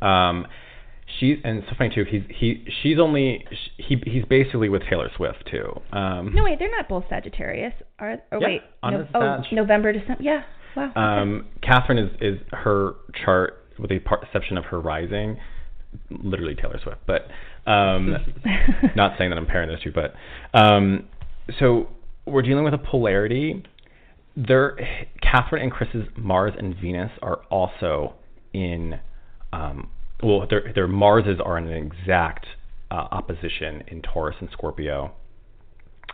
Um, 0.00 0.46
she's 1.18 1.38
and 1.44 1.58
it's 1.58 1.68
so 1.68 1.74
funny 1.76 1.94
too. 1.94 2.04
He's 2.08 2.22
he 2.28 2.64
she's 2.82 2.98
only 2.98 3.44
he 3.76 3.96
he's 4.06 4.24
basically 4.24 4.68
with 4.68 4.82
Taylor 4.88 5.10
Swift 5.16 5.44
too. 5.50 5.80
Um, 5.96 6.32
No, 6.34 6.44
wait, 6.44 6.58
they're 6.58 6.70
not 6.70 6.88
both 6.88 7.04
Sagittarius. 7.08 7.74
Are 7.98 8.18
oh 8.32 8.40
Yeah, 8.40 8.46
wait, 8.46 8.62
Anna's 8.82 9.08
oh, 9.14 9.42
November, 9.52 9.92
December. 9.92 10.22
Yeah. 10.22 10.42
Wow. 10.76 10.90
okay. 10.90 11.00
Um, 11.00 11.46
Katherine 11.62 11.98
is 11.98 12.10
is 12.20 12.40
her 12.52 12.94
chart 13.24 13.64
with 13.78 13.90
the 13.90 13.96
exception 13.96 14.56
of 14.56 14.64
her 14.66 14.80
rising, 14.80 15.36
literally 16.10 16.54
Taylor 16.54 16.80
Swift, 16.82 17.00
but 17.06 17.22
um, 17.70 18.16
not 18.96 19.18
saying 19.18 19.30
that 19.30 19.36
I'm 19.36 19.46
pairing 19.46 19.68
those 19.68 19.82
two, 19.82 19.92
but 19.92 20.14
um, 20.58 21.08
so 21.58 21.88
we're 22.26 22.42
dealing 22.42 22.64
with 22.64 22.74
a 22.74 22.78
polarity. 22.78 23.64
There, 24.36 24.76
Katherine 25.22 25.62
and 25.62 25.72
Chris's 25.72 26.08
Mars 26.16 26.54
and 26.58 26.74
Venus 26.76 27.10
are 27.22 27.42
also 27.50 28.14
in. 28.52 29.00
Um, 29.52 29.90
well, 30.22 30.46
their 30.48 30.72
their 30.74 30.88
Marses 30.88 31.38
are 31.44 31.58
in 31.58 31.68
an 31.68 31.86
exact 31.86 32.46
uh, 32.90 33.08
opposition 33.10 33.84
in 33.88 34.02
Taurus 34.02 34.36
and 34.40 34.48
Scorpio, 34.52 35.12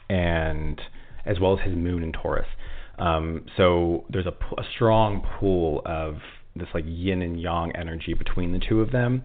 and 0.09 0.81
as 1.25 1.39
well 1.41 1.59
as 1.59 1.65
his 1.65 1.75
Moon 1.77 2.03
in 2.03 2.13
Taurus. 2.13 2.47
Um, 2.99 3.47
so 3.57 4.05
there's 4.11 4.27
a 4.27 4.35
strong 4.75 5.27
pool 5.39 5.81
of 5.87 6.17
this 6.55 6.69
like 6.75 6.85
yin 6.87 7.23
and 7.23 7.41
yang 7.41 7.75
energy 7.75 8.15
between 8.15 8.53
the 8.53 8.59
two 8.59 8.81
of 8.81 8.93
them. 8.93 9.25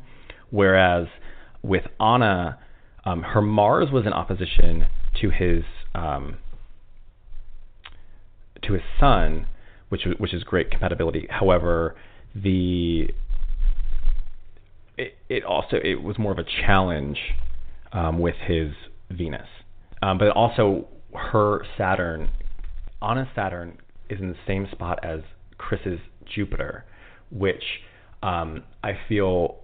Whereas 0.49 1.07
with 1.61 1.83
Anna, 1.99 2.59
um, 3.03 3.23
her 3.23 3.41
Mars 3.41 3.89
was 3.91 4.05
in 4.05 4.13
opposition 4.13 4.85
to 5.21 5.29
his 5.29 5.63
um, 5.93 6.37
to 8.63 8.73
his 8.73 8.83
sun, 8.99 9.47
which 9.89 10.01
which 10.17 10.33
is 10.33 10.43
great 10.43 10.71
compatibility. 10.71 11.27
However, 11.29 11.95
the 12.33 13.09
it, 14.97 15.15
it 15.29 15.43
also 15.43 15.77
it 15.83 16.01
was 16.01 16.17
more 16.17 16.31
of 16.31 16.39
a 16.39 16.45
challenge 16.65 17.17
um, 17.91 18.19
with 18.19 18.35
his 18.35 18.71
Venus, 19.09 19.47
um, 20.01 20.17
but 20.17 20.29
also 20.29 20.87
her 21.13 21.65
Saturn, 21.77 22.29
Anna's 23.01 23.27
Saturn 23.35 23.77
is 24.09 24.19
in 24.19 24.29
the 24.29 24.37
same 24.45 24.67
spot 24.71 24.99
as 25.03 25.21
Chris's 25.57 25.99
Jupiter, 26.33 26.85
which 27.31 27.63
um, 28.21 28.63
I 28.83 28.93
feel 29.07 29.59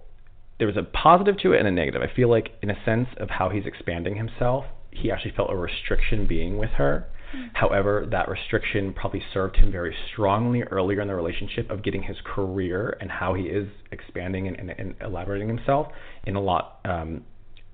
there 0.58 0.66
was 0.66 0.76
a 0.76 0.82
positive 0.82 1.36
to 1.38 1.52
it 1.52 1.58
and 1.58 1.68
a 1.68 1.70
negative. 1.70 2.02
I 2.02 2.14
feel 2.14 2.30
like 2.30 2.50
in 2.62 2.70
a 2.70 2.84
sense 2.84 3.08
of 3.18 3.30
how 3.30 3.48
he's 3.48 3.66
expanding 3.66 4.16
himself, 4.16 4.64
he 4.90 5.10
actually 5.10 5.32
felt 5.32 5.50
a 5.50 5.56
restriction 5.56 6.26
being 6.26 6.58
with 6.58 6.70
her. 6.70 7.06
However, 7.54 8.06
that 8.10 8.28
restriction 8.28 8.92
probably 8.92 9.22
served 9.32 9.56
him 9.56 9.72
very 9.72 9.94
strongly 10.12 10.62
earlier 10.62 11.00
in 11.00 11.08
the 11.08 11.14
relationship 11.14 11.70
of 11.70 11.82
getting 11.82 12.02
his 12.02 12.16
career 12.24 12.96
and 13.00 13.10
how 13.10 13.34
he 13.34 13.44
is 13.44 13.68
expanding 13.90 14.48
and, 14.48 14.58
and, 14.58 14.70
and 14.70 14.94
elaborating 15.00 15.48
himself 15.48 15.88
in 16.24 16.36
a 16.36 16.40
lot 16.40 16.80
um, 16.84 17.24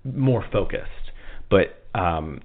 more 0.05 0.45
focused. 0.53 1.13
But 1.51 1.85
um, 1.99 2.41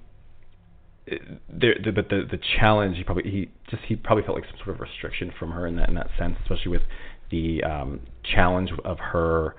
there, 1.06 1.76
the, 1.84 1.92
but 1.92 2.08
the 2.08 2.22
the 2.30 2.38
challenge 2.58 2.96
he 2.96 3.04
probably 3.04 3.30
he 3.30 3.50
just 3.70 3.82
he 3.86 3.96
probably 3.96 4.24
felt 4.24 4.36
like 4.36 4.46
some 4.46 4.58
sort 4.64 4.76
of 4.76 4.80
restriction 4.80 5.32
from 5.38 5.50
her 5.52 5.66
in 5.66 5.76
that 5.76 5.88
in 5.88 5.94
that 5.96 6.08
sense, 6.18 6.36
especially 6.42 6.70
with 6.70 6.82
the 7.30 7.62
um, 7.62 8.00
challenge 8.34 8.70
of 8.84 8.98
her 8.98 9.54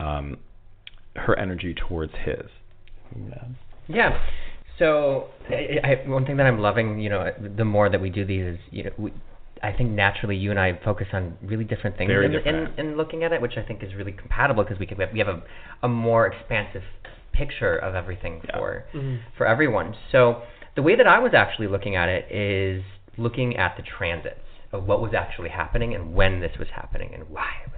um, 0.00 0.38
her 1.14 1.38
energy 1.38 1.74
towards 1.74 2.12
his. 2.24 2.48
Yeah. 3.16 3.44
Yeah. 3.88 4.20
So 4.78 5.28
I, 5.48 5.78
I, 6.04 6.08
one 6.08 6.24
thing 6.24 6.36
that 6.36 6.46
I'm 6.46 6.58
loving, 6.60 7.00
you 7.00 7.08
know, 7.10 7.30
the 7.56 7.64
more 7.64 7.88
that 7.88 8.00
we 8.00 8.10
do 8.10 8.24
these 8.24 8.44
is, 8.44 8.58
you 8.70 8.84
know, 8.84 8.90
we, 8.98 9.12
I 9.62 9.72
think 9.72 9.90
naturally 9.90 10.36
you 10.36 10.50
and 10.50 10.60
I 10.60 10.78
focus 10.84 11.08
on 11.12 11.36
really 11.42 11.64
different 11.64 11.96
things 11.96 12.08
Very 12.08 12.26
in, 12.26 12.32
different. 12.32 12.78
in, 12.78 12.86
in 12.90 12.96
looking 12.96 13.24
at 13.24 13.32
it, 13.32 13.42
which 13.42 13.56
I 13.56 13.62
think 13.62 13.82
is 13.82 13.94
really 13.94 14.12
compatible 14.12 14.62
because 14.62 14.78
we 14.78 14.86
can 14.86 14.98
we 15.12 15.18
have 15.18 15.28
a, 15.28 15.42
a 15.82 15.88
more 15.88 16.26
expansive 16.26 16.82
picture 17.32 17.76
of 17.76 17.94
everything 17.94 18.40
for 18.52 18.84
Mhm. 18.94 19.20
for 19.36 19.46
everyone. 19.46 19.94
So 20.12 20.42
the 20.76 20.82
way 20.82 20.94
that 20.96 21.06
I 21.08 21.18
was 21.18 21.34
actually 21.34 21.66
looking 21.68 21.96
at 21.96 22.08
it 22.08 22.30
is 22.30 22.84
looking 23.16 23.56
at 23.56 23.76
the 23.76 23.82
transits 23.82 24.38
of 24.72 24.86
what 24.86 25.00
was 25.00 25.12
actually 25.14 25.48
happening 25.48 25.94
and 25.94 26.14
when 26.14 26.40
this 26.40 26.56
was 26.58 26.68
happening 26.74 27.12
and 27.14 27.28
why 27.28 27.48
it 27.64 27.72
was 27.72 27.77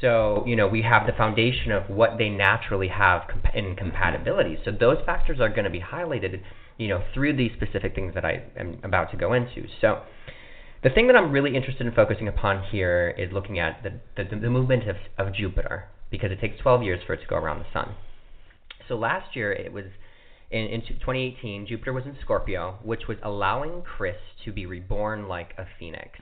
So, 0.00 0.44
you 0.46 0.54
know, 0.54 0.68
we 0.68 0.82
have 0.82 1.06
the 1.06 1.12
foundation 1.12 1.72
of 1.72 1.90
what 1.90 2.18
they 2.18 2.28
naturally 2.28 2.88
have 2.88 3.22
in 3.54 3.74
compatibility. 3.74 4.58
So 4.64 4.70
those 4.70 4.98
factors 5.04 5.40
are 5.40 5.48
going 5.48 5.64
to 5.64 5.70
be 5.70 5.80
highlighted, 5.80 6.40
you 6.76 6.88
know, 6.88 7.02
through 7.12 7.36
these 7.36 7.50
specific 7.56 7.94
things 7.94 8.14
that 8.14 8.24
I 8.24 8.44
am 8.56 8.78
about 8.84 9.10
to 9.10 9.16
go 9.16 9.32
into. 9.32 9.66
So 9.80 10.02
the 10.84 10.90
thing 10.90 11.08
that 11.08 11.16
I'm 11.16 11.32
really 11.32 11.56
interested 11.56 11.86
in 11.86 11.92
focusing 11.92 12.28
upon 12.28 12.62
here 12.70 13.12
is 13.18 13.32
looking 13.32 13.58
at 13.58 13.82
the, 13.82 14.00
the, 14.16 14.36
the 14.36 14.50
movement 14.50 14.88
of, 14.88 14.96
of 15.18 15.34
Jupiter 15.34 15.88
because 16.10 16.30
it 16.30 16.40
takes 16.40 16.60
12 16.60 16.84
years 16.84 17.00
for 17.04 17.14
it 17.14 17.20
to 17.20 17.26
go 17.26 17.36
around 17.36 17.58
the 17.58 17.66
sun. 17.72 17.94
So 18.86 18.94
last 18.96 19.34
year 19.34 19.52
it 19.52 19.72
was 19.72 19.84
in, 20.50 20.66
in 20.66 20.80
2018, 20.80 21.66
Jupiter 21.66 21.92
was 21.92 22.04
in 22.04 22.16
Scorpio, 22.22 22.78
which 22.82 23.02
was 23.08 23.18
allowing 23.22 23.82
Chris 23.82 24.16
to 24.44 24.52
be 24.52 24.64
reborn 24.64 25.28
like 25.28 25.52
a 25.58 25.66
phoenix. 25.78 26.20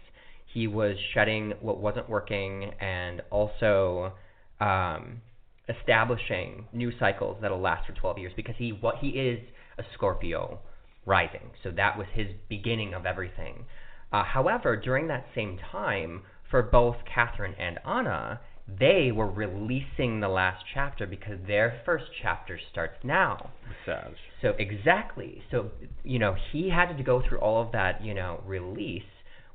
He 0.56 0.66
was 0.66 0.96
shedding 1.12 1.52
what 1.60 1.82
wasn't 1.82 2.08
working 2.08 2.70
and 2.80 3.20
also 3.30 4.14
um, 4.58 5.20
establishing 5.68 6.66
new 6.72 6.92
cycles 6.98 7.36
that'll 7.42 7.60
last 7.60 7.86
for 7.86 7.92
12 7.92 8.16
years 8.16 8.32
because 8.34 8.54
he 8.56 8.70
what 8.70 8.94
he 9.02 9.08
is 9.08 9.38
a 9.76 9.82
Scorpio 9.92 10.60
rising. 11.04 11.50
So 11.62 11.70
that 11.72 11.98
was 11.98 12.06
his 12.14 12.28
beginning 12.48 12.94
of 12.94 13.04
everything. 13.04 13.66
Uh, 14.10 14.24
however, 14.24 14.78
during 14.78 15.08
that 15.08 15.26
same 15.34 15.58
time, 15.70 16.22
for 16.50 16.62
both 16.62 16.96
Katherine 17.04 17.54
and 17.58 17.78
Anna, 17.86 18.40
they 18.66 19.12
were 19.12 19.30
releasing 19.30 20.20
the 20.20 20.28
last 20.28 20.64
chapter 20.72 21.06
because 21.06 21.36
their 21.46 21.82
first 21.84 22.06
chapter 22.22 22.58
starts 22.72 22.96
now. 23.04 23.50
Sag. 23.84 24.14
So 24.40 24.54
exactly. 24.58 25.42
So 25.50 25.70
you 26.02 26.18
know, 26.18 26.34
he 26.50 26.70
had 26.70 26.96
to 26.96 27.02
go 27.02 27.22
through 27.28 27.40
all 27.40 27.60
of 27.60 27.72
that, 27.72 28.02
you 28.02 28.14
know, 28.14 28.42
release, 28.46 29.02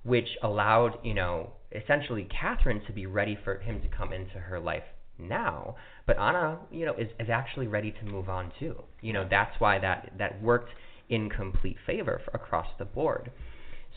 which 0.04 0.28
allowed, 0.42 0.98
you 1.04 1.14
know, 1.14 1.52
essentially 1.72 2.28
Katherine 2.40 2.82
to 2.88 2.94
be 2.94 3.06
ready 3.06 3.38
for 3.44 3.60
him 3.60 3.82
to 3.82 3.88
come 3.88 4.14
into 4.14 4.40
her 4.40 4.60
life 4.60 4.84
now. 5.18 5.76
But 6.06 6.20
Anna, 6.20 6.60
you 6.72 6.86
know, 6.86 6.94
is, 6.96 7.10
is 7.20 7.30
actually 7.30 7.68
ready 7.68 7.92
to 7.92 8.06
move 8.06 8.30
on 8.30 8.52
too. 8.60 8.84
You 9.02 9.14
know, 9.14 9.28
that's 9.30 9.60
why 9.60 9.80
that 9.80 10.14
that 10.18 10.42
worked 10.42 10.72
in 11.10 11.30
complete 11.30 11.78
favor 11.86 12.22
for, 12.24 12.32
across 12.32 12.68
the 12.80 12.86
board. 12.86 13.32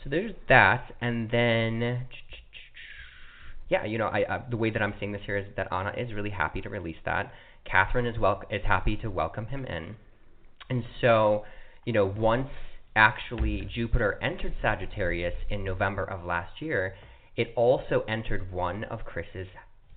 So 0.03 0.09
there's 0.09 0.33
that, 0.49 0.91
and 1.01 1.29
then 1.31 2.05
yeah, 3.69 3.85
you 3.85 3.97
know, 3.97 4.07
I, 4.07 4.35
I 4.35 4.43
the 4.49 4.57
way 4.57 4.69
that 4.69 4.81
I'm 4.81 4.93
seeing 4.99 5.11
this 5.11 5.21
here 5.25 5.37
is 5.37 5.45
that 5.57 5.71
Anna 5.71 5.93
is 5.97 6.13
really 6.13 6.29
happy 6.29 6.61
to 6.61 6.69
release 6.69 6.97
that. 7.05 7.31
Katherine 7.69 8.05
is 8.05 8.19
wel- 8.19 8.43
is 8.51 8.61
happy 8.65 8.95
to 8.97 9.09
welcome 9.09 9.47
him 9.47 9.65
in, 9.65 9.95
and 10.69 10.83
so 11.01 11.45
you 11.85 11.93
know 11.93 12.05
once 12.05 12.49
actually 12.95 13.67
Jupiter 13.73 14.17
entered 14.21 14.53
Sagittarius 14.61 15.35
in 15.49 15.63
November 15.63 16.03
of 16.03 16.23
last 16.25 16.61
year, 16.61 16.95
it 17.35 17.51
also 17.55 18.03
entered 18.07 18.51
one 18.51 18.83
of 18.85 19.05
Chris's 19.05 19.47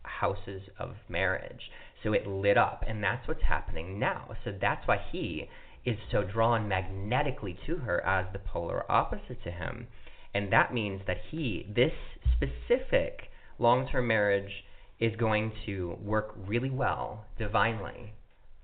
houses 0.03 0.62
of 0.79 0.97
marriage. 1.09 1.70
So 2.03 2.12
it 2.12 2.27
lit 2.27 2.57
up, 2.57 2.85
and 2.87 3.03
that's 3.03 3.27
what's 3.27 3.43
happening 3.43 3.99
now. 3.99 4.37
So 4.45 4.53
that's 4.61 4.87
why 4.87 4.99
he 5.12 5.49
is 5.85 5.97
so 6.11 6.23
drawn 6.23 6.69
magnetically 6.69 7.59
to 7.66 7.77
her 7.77 8.05
as 8.05 8.27
the 8.33 8.39
polar 8.39 8.91
opposite 8.91 9.43
to 9.45 9.51
him. 9.51 9.87
and 10.35 10.53
that 10.53 10.73
means 10.73 11.01
that 11.07 11.19
he, 11.31 11.66
this 11.75 11.93
specific 12.35 13.31
long-term 13.59 14.07
marriage, 14.07 14.65
is 15.01 15.15
going 15.16 15.53
to 15.66 15.97
work 16.03 16.35
really 16.47 16.70
well, 16.70 17.25
divinely, 17.39 18.12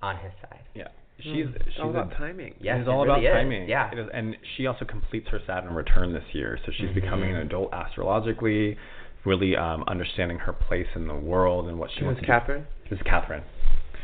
on 0.03 0.17
his 0.19 0.33
side. 0.43 0.65
Yeah. 0.75 0.89
Hmm. 1.23 1.33
She's 1.35 1.47
It's 1.55 1.65
she's 1.73 1.81
all 1.81 1.89
a- 1.89 1.91
about 1.91 2.13
timing. 2.17 2.55
Yes, 2.61 2.79
it's 2.81 2.89
it 2.89 2.91
all 2.91 3.07
really 3.07 3.27
about 3.27 3.39
is. 3.41 3.43
timing. 3.45 3.69
Yeah. 3.69 3.91
It 3.93 3.99
is, 3.99 4.09
and 4.13 4.37
she 4.57 4.67
also 4.67 4.85
completes 4.85 5.29
her 5.29 5.41
Saturn 5.47 5.75
return 5.75 6.13
this 6.13 6.25
year, 6.33 6.59
so 6.65 6.73
she's 6.77 6.91
becoming 6.95 7.31
Mhm. 7.31 7.41
an 7.41 7.47
adult 7.47 7.73
astrologically, 7.73 8.77
really 9.25 9.57
um, 9.57 9.85
understanding 9.87 10.39
her 10.41 10.53
place 10.53 10.89
in 10.95 11.07
the 11.07 11.15
world 11.15 11.69
and 11.69 11.79
what 11.79 11.91
she 11.93 12.05
wants 12.05 12.21
this 12.21 12.27
to 12.27 12.33
do. 12.33 12.39
Katherine? 12.39 12.67
This 12.91 12.99
is 12.99 13.03
Katherine. 13.05 13.43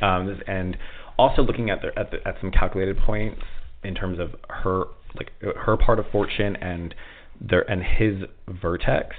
Um, 0.01 0.27
this, 0.27 0.39
and 0.47 0.79
also 1.19 1.43
looking 1.43 1.69
at 1.69 1.83
the, 1.83 1.99
at 1.99 2.11
the, 2.11 2.27
at 2.27 2.37
some 2.41 2.51
calculated 2.51 2.97
points 2.99 3.43
in 3.83 3.95
terms 3.95 4.19
of 4.19 4.35
her 4.49 4.85
like 5.17 5.33
her 5.57 5.77
part 5.77 5.99
of 5.99 6.07
fortune 6.13 6.55
and 6.57 6.95
their 7.41 7.69
and 7.71 7.83
his 7.83 8.23
vertex. 8.49 9.17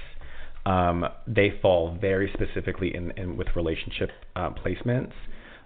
Um, 0.64 1.06
they 1.26 1.50
fall 1.60 1.96
very 2.00 2.32
specifically 2.32 2.94
in, 2.94 3.10
in 3.16 3.36
with 3.36 3.48
relationship 3.56 4.10
uh, 4.36 4.50
placements, 4.50 5.12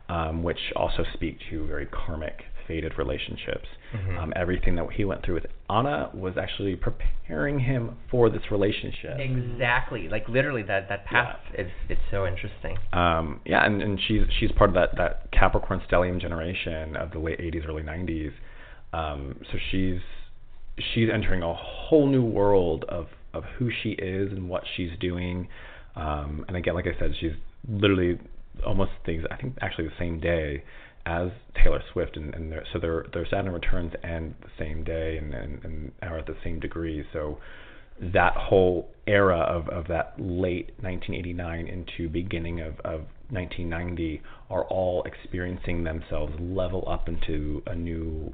um, 0.08 0.42
which 0.42 0.72
also 0.74 1.04
speak 1.14 1.38
to 1.50 1.66
very 1.66 1.86
karmic, 1.86 2.44
fated 2.66 2.98
relationships. 2.98 3.68
Mhm. 3.94 4.18
Um, 4.18 4.32
everything 4.36 4.74
that 4.76 4.90
he 4.92 5.04
went 5.04 5.22
through 5.24 5.34
with 5.34 5.46
Anna 5.70 6.10
was 6.12 6.36
actually 6.36 6.76
preparing 6.76 7.60
him 7.60 7.96
for 8.10 8.28
this 8.28 8.50
relationship. 8.50 9.18
Exactly. 9.18 10.08
Like 10.08 10.28
literally 10.28 10.62
that 10.62 10.88
that 10.88 11.04
path 11.04 11.38
is 11.54 11.70
it's 11.88 12.00
so 12.10 12.26
interesting. 12.26 12.76
Um, 12.92 13.40
yeah, 13.44 13.64
and, 13.64 13.82
and 13.82 14.00
she's 14.00 14.22
she's 14.38 14.52
part 14.52 14.70
of 14.70 14.74
that, 14.74 14.96
that 14.96 15.30
Capricorn 15.30 15.80
stellium 15.88 16.20
generation 16.20 16.96
of 16.96 17.12
the 17.12 17.18
late 17.18 17.38
80s, 17.38 17.68
early 17.68 17.82
90s. 17.82 18.32
Um, 18.92 19.36
so 19.52 19.58
she's 19.70 20.00
she's 20.78 21.08
entering 21.12 21.42
a 21.42 21.54
whole 21.54 22.06
new 22.06 22.24
world 22.24 22.84
of, 22.88 23.06
of 23.32 23.44
who 23.58 23.70
she 23.82 23.90
is 23.90 24.32
and 24.32 24.48
what 24.48 24.64
she's 24.76 24.90
doing. 25.00 25.48
Um, 25.94 26.44
and 26.48 26.56
again, 26.56 26.74
like 26.74 26.86
I 26.86 26.98
said, 26.98 27.12
she's 27.18 27.32
literally 27.68 28.18
almost 28.64 28.92
things. 29.04 29.24
I 29.30 29.36
think 29.36 29.56
actually 29.60 29.88
the 29.88 29.94
same 29.98 30.20
day 30.20 30.62
as 31.04 31.28
Taylor 31.62 31.82
Swift, 31.92 32.16
and, 32.16 32.34
and 32.34 32.50
their, 32.50 32.64
so 32.72 32.78
their 32.78 33.06
their 33.12 33.26
Saturn 33.26 33.52
returns 33.52 33.92
end 34.02 34.34
the 34.40 34.48
same 34.58 34.84
day 34.84 35.18
and, 35.18 35.34
and, 35.34 35.64
and 35.64 35.92
are 36.02 36.18
at 36.18 36.26
the 36.26 36.36
same 36.42 36.60
degree. 36.60 37.04
So 37.12 37.38
that 38.00 38.34
whole 38.36 38.90
era 39.06 39.38
of, 39.38 39.68
of 39.68 39.88
that 39.88 40.14
late 40.18 40.70
1989 40.80 41.66
into 41.66 42.08
beginning 42.10 42.60
of, 42.60 42.74
of 42.80 43.00
1990 43.30 44.20
are 44.50 44.64
all 44.64 45.02
experiencing 45.04 45.84
themselves 45.84 46.32
level 46.38 46.86
up 46.88 47.08
into 47.08 47.62
a 47.66 47.74
new 47.74 48.32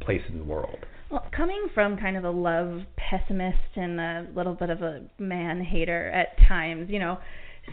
place 0.00 0.22
in 0.30 0.38
the 0.38 0.44
world. 0.44 0.78
Well, 1.10 1.26
coming 1.36 1.68
from 1.74 1.96
kind 1.96 2.16
of 2.16 2.24
a 2.24 2.30
love 2.30 2.82
pessimist 2.96 3.76
and 3.76 4.00
a 4.00 4.26
little 4.34 4.54
bit 4.54 4.70
of 4.70 4.82
a 4.82 5.02
man 5.18 5.62
hater 5.62 6.10
at 6.10 6.36
times, 6.48 6.88
you 6.90 6.98
know, 6.98 7.18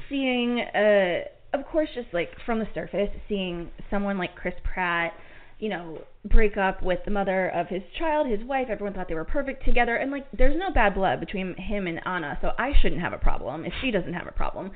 seeing, 0.10 0.60
uh, 0.60 1.28
of 1.60 1.66
course, 1.66 1.90
just 1.96 2.08
like 2.14 2.30
from 2.46 2.60
the 2.60 2.68
surface, 2.74 3.10
seeing 3.28 3.70
someone 3.90 4.18
like 4.18 4.36
Chris 4.36 4.56
Pratt, 4.64 5.14
you 5.60 5.70
know, 5.70 6.00
break 6.26 6.58
up 6.58 6.84
with 6.84 7.00
the 7.06 7.12
mother 7.12 7.50
of 7.50 7.68
his 7.68 7.82
child, 7.98 8.28
his 8.28 8.46
wife, 8.46 8.68
everyone 8.70 8.94
thought 8.94 9.08
they 9.08 9.16
were 9.16 9.24
perfect 9.24 9.64
together, 9.66 9.96
and 9.96 10.12
like, 10.12 10.26
there's 10.38 10.56
no 10.58 10.72
bad 10.74 10.94
blood 10.94 11.20
between 11.20 11.56
him 11.56 11.88
and 11.88 12.00
Anna, 12.06 12.38
so 12.42 12.52
I 12.58 12.72
shouldn't 12.82 13.02
have 13.02 13.14
a 13.14 13.18
problem 13.18 13.66
if 13.66 13.74
she 13.82 13.92
doesn't 13.92 14.14
have 14.14 14.28
a 14.28 14.32
problem. 14.32 14.72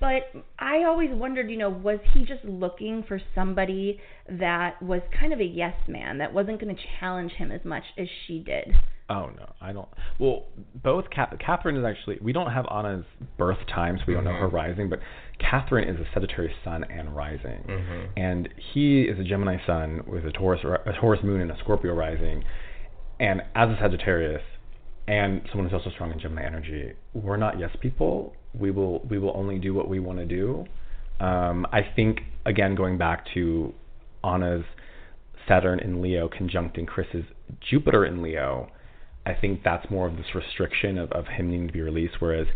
But 0.00 0.32
I 0.58 0.84
always 0.84 1.10
wondered, 1.12 1.48
you 1.50 1.56
know, 1.56 1.70
was 1.70 2.00
he 2.12 2.24
just 2.24 2.44
looking 2.44 3.04
for 3.06 3.20
somebody 3.34 4.00
that 4.28 4.82
was 4.82 5.00
kind 5.18 5.32
of 5.32 5.40
a 5.40 5.44
yes 5.44 5.76
man, 5.88 6.18
that 6.18 6.34
wasn't 6.34 6.60
going 6.60 6.74
to 6.74 6.82
challenge 6.98 7.32
him 7.32 7.52
as 7.52 7.64
much 7.64 7.84
as 7.96 8.08
she 8.26 8.40
did? 8.40 8.74
Oh 9.08 9.30
no, 9.36 9.52
I 9.60 9.72
don't. 9.72 9.88
Well, 10.18 10.44
both 10.82 11.04
Ca- 11.14 11.36
Katherine 11.38 11.76
is 11.76 11.84
actually. 11.84 12.18
We 12.22 12.32
don't 12.32 12.50
have 12.50 12.64
Anna's 12.70 13.04
birth 13.36 13.58
time, 13.72 13.98
so 13.98 14.04
we 14.08 14.14
don't 14.14 14.24
know 14.24 14.30
mm-hmm. 14.30 14.40
her 14.40 14.48
rising. 14.48 14.88
But 14.88 15.00
Katherine 15.38 15.88
is 15.88 16.00
a 16.00 16.06
Sagittarius 16.12 16.54
sun 16.62 16.84
and 16.84 17.14
rising, 17.14 17.64
Mhm. 17.66 18.08
and 18.16 18.48
he 18.56 19.02
is 19.02 19.18
a 19.18 19.24
Gemini 19.24 19.58
sun 19.66 20.02
with 20.06 20.24
a 20.26 20.32
Taurus 20.32 20.62
a 20.64 20.92
Taurus 20.94 21.22
moon 21.22 21.40
and 21.40 21.50
a 21.50 21.56
Scorpio 21.58 21.94
rising. 21.94 22.44
And 23.20 23.42
as 23.54 23.70
a 23.70 23.76
Sagittarius, 23.76 24.42
and 25.06 25.42
someone 25.50 25.68
who's 25.68 25.74
also 25.74 25.90
strong 25.90 26.12
in 26.12 26.18
Gemini 26.18 26.42
energy, 26.44 26.92
we're 27.12 27.36
not 27.36 27.58
yes 27.58 27.70
people. 27.80 28.34
We 28.58 28.70
will 28.70 29.00
we 29.00 29.18
will 29.18 29.32
only 29.36 29.58
do 29.58 29.74
what 29.74 29.88
we 29.88 29.98
want 29.98 30.18
to 30.18 30.24
do. 30.26 30.66
Um, 31.20 31.66
I 31.72 31.82
think 31.82 32.22
again 32.46 32.74
going 32.74 32.96
back 32.98 33.26
to 33.34 33.74
Anna's 34.22 34.64
Saturn 35.46 35.78
in 35.80 36.00
Leo 36.00 36.28
conjuncting 36.28 36.86
Chris's 36.86 37.24
Jupiter 37.60 38.04
in 38.04 38.22
Leo, 38.22 38.68
I 39.26 39.34
think 39.34 39.62
that's 39.62 39.90
more 39.90 40.06
of 40.06 40.16
this 40.16 40.34
restriction 40.34 40.96
of, 40.98 41.12
of 41.12 41.26
him 41.26 41.50
needing 41.50 41.66
to 41.66 41.72
be 41.72 41.82
released, 41.82 42.20
whereas 42.20 42.46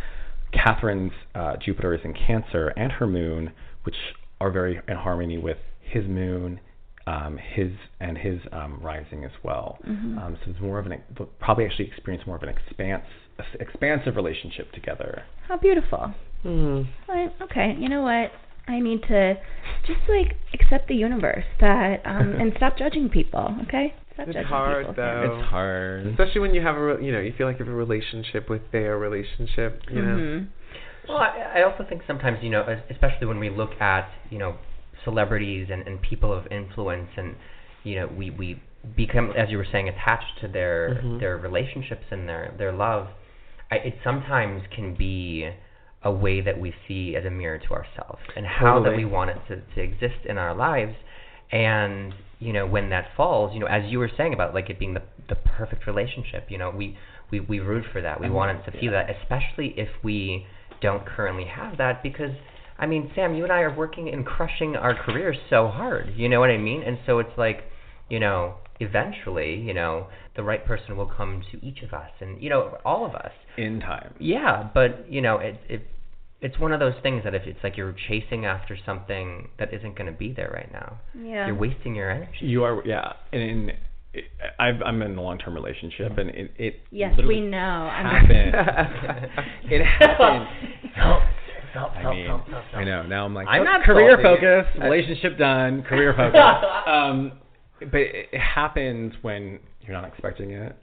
Katherine's 0.52 1.12
uh, 1.34 1.56
Jupiter 1.64 1.94
is 1.94 2.00
in 2.04 2.14
Cancer 2.14 2.68
and 2.76 2.92
her 2.92 3.06
moon, 3.06 3.52
which 3.84 3.96
are 4.40 4.50
very 4.50 4.80
in 4.88 4.96
harmony 4.96 5.38
with 5.38 5.58
his 5.80 6.04
moon, 6.06 6.60
um, 7.06 7.38
his 7.38 7.72
and 8.00 8.18
his 8.18 8.40
um, 8.52 8.78
rising 8.82 9.24
as 9.24 9.30
well. 9.42 9.78
Mhm. 9.86 10.22
Um, 10.22 10.38
so 10.44 10.50
it's 10.50 10.60
more 10.60 10.78
of 10.78 10.86
an 10.86 11.00
they'll 11.16 11.26
probably 11.40 11.64
actually 11.64 11.86
experience 11.86 12.26
more 12.26 12.36
of 12.36 12.42
an 12.42 12.50
expanse, 12.50 13.04
expansive 13.58 14.16
relationship 14.16 14.72
together. 14.72 15.24
How 15.48 15.56
beautiful. 15.56 16.14
Hmm. 16.42 16.82
I, 17.08 17.28
okay, 17.42 17.74
you 17.78 17.88
know 17.88 18.02
what? 18.02 18.30
I 18.68 18.80
need 18.80 19.02
to 19.04 19.34
just 19.86 20.00
like 20.08 20.36
accept 20.52 20.88
the 20.88 20.94
universe 20.94 21.44
that 21.60 22.02
um 22.04 22.34
and 22.40 22.52
stop 22.56 22.76
judging 22.78 23.08
people, 23.08 23.56
okay? 23.62 23.94
Stop 24.24 24.28
It's 24.34 24.48
hard 24.48 24.86
people. 24.88 24.94
though. 24.96 25.38
It's 25.38 25.48
hard. 25.48 26.06
especially 26.06 26.40
when 26.40 26.54
you 26.54 26.60
have 26.62 26.76
a 26.76 26.82
re- 26.96 27.04
you 27.06 27.12
know 27.12 27.20
you 27.20 27.32
feel 27.36 27.46
like 27.46 27.58
you 27.58 27.64
have 27.64 27.72
a 27.72 27.76
relationship 27.76 28.48
with 28.50 28.62
their 28.72 28.98
relationship. 28.98 29.82
You 29.90 30.02
know. 30.02 30.16
Mhm. 30.16 30.46
Well, 31.08 31.18
I, 31.18 31.60
I 31.60 31.62
also 31.62 31.84
think 31.88 32.02
sometimes, 32.06 32.38
you 32.42 32.50
know, 32.50 32.66
especially 32.90 33.26
when 33.26 33.38
we 33.38 33.48
look 33.48 33.80
at, 33.80 34.10
you 34.28 34.38
know, 34.38 34.56
celebrities 35.04 35.68
and, 35.70 35.86
and 35.86 36.02
people 36.02 36.32
of 36.34 36.46
influence 36.50 37.08
and, 37.16 37.34
you 37.82 37.96
know, 37.96 38.08
we, 38.08 38.28
we 38.28 38.60
become, 38.94 39.30
as 39.30 39.48
you 39.48 39.56
were 39.56 39.66
saying, 39.72 39.88
attached 39.88 40.38
to 40.42 40.48
their 40.48 41.00
Mhm. 41.02 41.20
their 41.20 41.36
relationships 41.38 42.04
and 42.10 42.28
their, 42.28 42.52
their 42.58 42.72
love, 42.72 43.08
I, 43.70 43.76
it 43.76 43.94
sometimes 44.04 44.64
can 44.74 44.94
be 44.94 45.48
a 46.02 46.10
way 46.12 46.40
that 46.42 46.60
we 46.60 46.74
see 46.86 47.16
as 47.16 47.24
a 47.24 47.30
mirror 47.30 47.58
to 47.58 47.70
ourselves 47.72 48.20
and 48.36 48.46
how 48.46 48.82
that 48.82 48.94
we 48.96 49.04
want 49.04 49.30
it 49.30 49.38
to, 49.48 49.56
to 49.74 49.80
exist 49.80 50.26
in 50.26 50.36
our 50.38 50.54
lives. 50.54 50.94
And, 51.50 52.14
you 52.38 52.52
know, 52.52 52.66
when 52.66 52.90
that 52.90 53.08
falls, 53.16 53.54
you 53.54 53.60
know, 53.60 53.66
as 53.66 53.90
you 53.90 53.98
were 53.98 54.10
saying 54.16 54.34
about 54.34 54.54
like 54.54 54.70
it 54.70 54.78
being 54.78 54.94
the, 54.94 55.02
the 55.28 55.34
perfect 55.34 55.86
relationship, 55.86 56.46
you 56.50 56.58
know, 56.58 56.70
we, 56.70 56.96
we, 57.30 57.40
we 57.40 57.60
root 57.60 57.84
for 57.92 58.00
that. 58.02 58.20
We 58.20 58.26
Mhm. 58.28 58.32
want 58.32 58.58
it 58.58 58.70
to 58.70 58.78
feel 58.78 58.92
that, 58.92 59.08
especially 59.10 59.74
if 59.76 59.88
we 60.02 60.46
don't 60.80 61.04
currently 61.04 61.44
have 61.44 61.78
that 61.78 62.02
because 62.02 62.32
I 62.80 62.86
mean, 62.86 63.10
Sam, 63.14 63.34
you 63.34 63.42
and 63.42 63.52
I 63.52 63.62
are 63.62 63.74
working 63.74 64.08
and 64.08 64.24
crushing 64.24 64.76
our 64.76 64.94
careers 64.94 65.36
so 65.50 65.66
hard. 65.66 66.12
You 66.14 66.28
know 66.28 66.38
what 66.38 66.50
I 66.50 66.58
mean? 66.58 66.82
And 66.82 66.96
so 67.06 67.18
it's 67.18 67.36
like, 67.36 67.64
you 68.08 68.20
know, 68.20 68.54
eventually, 68.78 69.56
you 69.56 69.74
know, 69.74 70.06
the 70.36 70.44
right 70.44 70.64
person 70.64 70.96
will 70.96 71.06
come 71.06 71.42
to 71.50 71.64
each 71.66 71.82
of 71.82 71.92
us 71.92 72.10
and 72.20 72.40
you 72.40 72.48
know, 72.48 72.78
all 72.84 73.04
of 73.04 73.14
us. 73.16 73.32
In 73.56 73.80
time. 73.80 74.14
Yeah, 74.20 74.68
but 74.72 75.10
you 75.10 75.20
know, 75.20 75.38
it 75.38 75.56
it 75.68 75.82
it's 76.40 76.58
one 76.58 76.72
of 76.72 76.78
those 76.80 76.94
things 77.02 77.24
that 77.24 77.34
if 77.34 77.42
it's 77.46 77.58
like 77.64 77.76
you're 77.76 77.94
chasing 78.08 78.44
after 78.46 78.76
something 78.86 79.48
that 79.58 79.72
isn't 79.74 79.96
going 79.96 80.10
to 80.10 80.16
be 80.16 80.32
there 80.32 80.50
right 80.54 80.70
now, 80.72 80.98
Yeah. 81.20 81.46
you're 81.46 81.56
wasting 81.56 81.94
your 81.96 82.10
energy. 82.10 82.38
You 82.46 82.62
are, 82.64 82.82
yeah. 82.86 83.12
And 83.32 83.42
in, 83.42 83.70
it, 84.14 84.24
I've, 84.58 84.80
I'm 84.86 85.02
in 85.02 85.16
a 85.18 85.22
long-term 85.22 85.52
relationship, 85.54 86.16
and 86.16 86.30
it, 86.30 86.50
it 86.56 86.80
Yes, 86.90 87.14
we 87.26 87.40
know. 87.40 87.58
I'm- 87.58 88.06
happened. 88.06 89.26
it 89.72 89.84
happened. 90.00 90.48
I 91.74 92.10
mean, 92.10 92.30
I 92.74 92.84
know. 92.84 93.02
Now 93.04 93.24
I'm 93.24 93.34
like, 93.34 93.46
I'm 93.48 93.64
not 93.64 93.82
career 93.84 94.18
salty. 94.22 94.40
focus, 94.40 94.66
relationship 94.82 95.38
done, 95.38 95.82
career 95.82 96.14
focus. 96.16 96.40
um, 96.86 97.32
but 97.80 98.00
it, 98.00 98.28
it 98.32 98.40
happens 98.40 99.12
when 99.22 99.60
you're 99.82 99.92
not 99.92 100.04
expecting 100.08 100.52
it. 100.52 100.76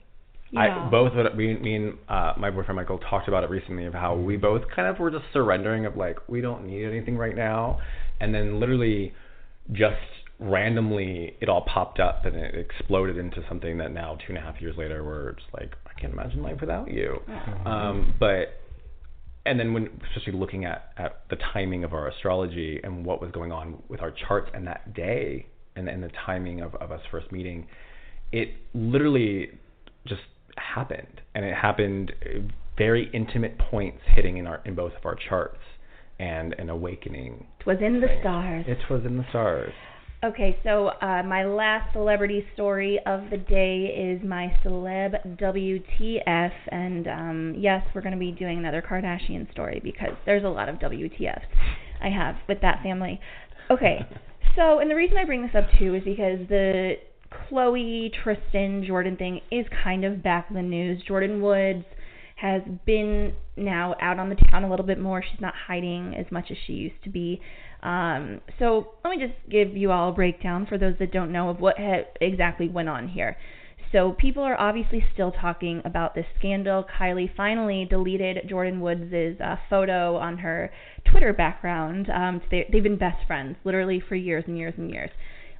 Yeah. 0.56 0.86
I 0.86 0.90
both 0.90 1.14
what 1.14 1.36
we 1.36 1.54
me 1.58 1.76
and 1.76 1.98
uh, 2.08 2.32
my 2.38 2.50
boyfriend 2.50 2.76
Michael 2.76 2.98
talked 2.98 3.28
about 3.28 3.44
it 3.44 3.50
recently 3.50 3.84
of 3.84 3.92
how 3.92 4.16
we 4.16 4.36
both 4.36 4.62
kind 4.74 4.88
of 4.88 4.98
were 4.98 5.10
just 5.10 5.24
surrendering 5.32 5.86
of 5.86 5.96
like 5.96 6.18
we 6.28 6.40
don't 6.40 6.66
need 6.66 6.84
anything 6.86 7.16
right 7.16 7.36
now, 7.36 7.78
and 8.20 8.34
then 8.34 8.58
literally 8.58 9.12
just 9.72 9.96
randomly 10.38 11.34
it 11.40 11.48
all 11.48 11.62
popped 11.62 11.98
up 11.98 12.24
and 12.26 12.36
it 12.36 12.54
exploded 12.54 13.16
into 13.16 13.42
something 13.48 13.78
that 13.78 13.92
now 13.92 14.16
two 14.26 14.34
and 14.34 14.38
a 14.38 14.40
half 14.40 14.60
years 14.60 14.76
later 14.76 15.02
we're 15.02 15.32
just 15.32 15.46
like 15.54 15.74
I 15.86 15.98
can't 15.98 16.12
imagine 16.12 16.42
life 16.42 16.60
without 16.60 16.90
you. 16.90 17.22
Um, 17.64 18.14
but 18.20 18.60
and 19.44 19.58
then 19.58 19.72
when 19.72 19.88
especially 20.08 20.38
looking 20.38 20.64
at 20.64 20.90
at 20.96 21.22
the 21.30 21.36
timing 21.52 21.84
of 21.84 21.92
our 21.92 22.08
astrology 22.08 22.80
and 22.82 23.04
what 23.04 23.20
was 23.20 23.30
going 23.30 23.52
on 23.52 23.82
with 23.88 24.00
our 24.00 24.10
charts 24.10 24.50
and 24.54 24.66
that 24.66 24.94
day 24.94 25.46
and 25.74 25.88
and 25.88 26.02
the 26.02 26.10
timing 26.24 26.60
of 26.60 26.74
of 26.76 26.90
us 26.92 27.00
first 27.10 27.30
meeting, 27.30 27.66
it 28.32 28.50
literally 28.74 29.50
just 30.06 30.22
happened 30.58 31.20
and 31.34 31.44
it 31.44 31.54
happened 31.54 32.12
uh, 32.24 32.40
very 32.78 33.10
intimate 33.14 33.58
points 33.58 33.98
hitting 34.14 34.36
in 34.36 34.46
our 34.46 34.60
in 34.64 34.74
both 34.74 34.92
of 34.96 35.04
our 35.04 35.16
charts 35.28 35.60
and 36.18 36.54
an 36.58 36.70
awakening 36.70 37.46
It 37.60 37.66
was 37.66 37.78
in 37.80 38.00
the 38.00 38.08
stars. 38.20 38.64
it 38.68 38.78
was 38.90 39.04
in 39.04 39.16
the 39.16 39.24
stars 39.30 39.72
Okay, 40.24 40.58
so 40.64 40.88
uh, 41.02 41.22
my 41.24 41.44
last 41.44 41.92
celebrity 41.92 42.44
story 42.54 42.98
of 43.04 43.28
the 43.30 43.36
day 43.36 43.82
is 43.84 44.26
my 44.26 44.48
celeb 44.64 45.38
WTF, 45.38 46.52
and 46.72 47.06
um, 47.06 47.54
yes, 47.56 47.86
we're 47.94 48.00
going 48.00 48.14
to 48.14 48.18
be 48.18 48.32
doing 48.32 48.58
another 48.58 48.82
Kardashian 48.82 49.50
story 49.52 49.80
because 49.84 50.16
there's 50.24 50.42
a 50.42 50.48
lot 50.48 50.70
of 50.70 50.76
WTFs 50.76 51.44
I 52.02 52.08
have 52.08 52.36
with 52.48 52.60
that 52.62 52.82
family. 52.82 53.20
Okay, 53.70 53.98
so 54.56 54.78
and 54.78 54.90
the 54.90 54.94
reason 54.96 55.18
I 55.18 55.24
bring 55.26 55.42
this 55.42 55.54
up 55.54 55.66
too 55.78 55.94
is 55.94 56.02
because 56.02 56.38
the 56.48 56.94
Khloé 57.50 58.10
Tristan 58.12 58.84
Jordyn 58.84 59.18
thing 59.18 59.40
is 59.50 59.66
kind 59.84 60.04
of 60.04 60.22
back 60.22 60.46
in 60.48 60.56
the 60.56 60.62
news. 60.62 61.02
Jordyn 61.08 61.40
Woods 61.40 61.84
has 62.36 62.62
been 62.84 63.34
now 63.56 63.94
out 64.00 64.18
on 64.18 64.28
the 64.28 64.36
town 64.50 64.64
a 64.64 64.70
little 64.70 64.84
bit 64.84 64.98
more. 64.98 65.22
She's 65.22 65.40
not 65.40 65.54
hiding 65.66 66.14
as 66.16 66.26
much 66.30 66.50
as 66.50 66.56
she 66.66 66.74
used 66.74 67.02
to 67.04 67.10
be. 67.10 67.40
Um, 67.82 68.40
so 68.58 68.88
let 69.04 69.10
me 69.10 69.18
just 69.18 69.38
give 69.50 69.76
you 69.76 69.90
all 69.90 70.10
a 70.10 70.12
breakdown 70.12 70.66
for 70.66 70.76
those 70.76 70.94
that 70.98 71.12
don't 71.12 71.32
know 71.32 71.48
of 71.48 71.60
what 71.60 71.78
ha- 71.78 72.04
exactly 72.20 72.68
went 72.68 72.88
on 72.88 73.08
here. 73.08 73.36
So 73.92 74.12
people 74.18 74.42
are 74.42 74.60
obviously 74.60 75.04
still 75.14 75.32
talking 75.32 75.80
about 75.84 76.14
this 76.14 76.26
scandal. 76.38 76.84
Kylie 76.98 77.34
finally 77.36 77.86
deleted 77.88 78.48
Jordyn 78.50 78.80
Woods' 78.80 79.40
uh, 79.40 79.56
photo 79.70 80.16
on 80.16 80.38
her 80.38 80.70
Twitter 81.10 81.32
background. 81.32 82.10
Um, 82.10 82.42
they, 82.50 82.68
they've 82.70 82.82
been 82.82 82.98
best 82.98 83.24
friends 83.26 83.56
literally 83.64 84.02
for 84.06 84.16
years 84.16 84.44
and 84.46 84.58
years 84.58 84.74
and 84.76 84.90
years. 84.90 85.10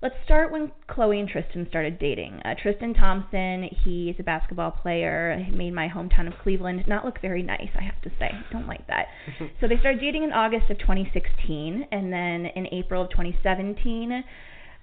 Let's 0.02 0.14
start 0.24 0.52
when 0.52 0.73
Khloé 0.90 1.20
and 1.20 1.28
Tristan 1.28 1.66
started 1.70 1.98
dating. 1.98 2.40
Uh, 2.44 2.55
Tristan 2.60 2.93
Thompson, 2.93 3.70
he's 3.85 4.14
a 4.18 4.23
basketball 4.23 4.70
player. 4.70 5.43
He 5.43 5.56
made 5.56 5.73
my 5.73 5.89
hometown 5.89 6.27
of 6.27 6.35
Cleveland 6.43 6.85
not 6.86 7.05
look 7.05 7.20
very 7.23 7.43
nice, 7.43 7.70
I 7.74 7.82
have 7.82 8.01
to 8.02 8.10
say. 8.18 8.31
I 8.31 8.52
don't 8.52 8.66
like 8.66 8.86
that. 8.89 9.06
so 9.60 9.66
they 9.66 9.78
started 9.78 10.01
dating 10.01 10.24
in 10.24 10.32
August 10.32 10.70
of 10.70 10.78
2016, 10.81 11.86
and 11.90 12.12
then 12.12 12.47
in 12.55 12.66
April 12.73 13.02
of 13.02 13.10
2017, 13.10 14.23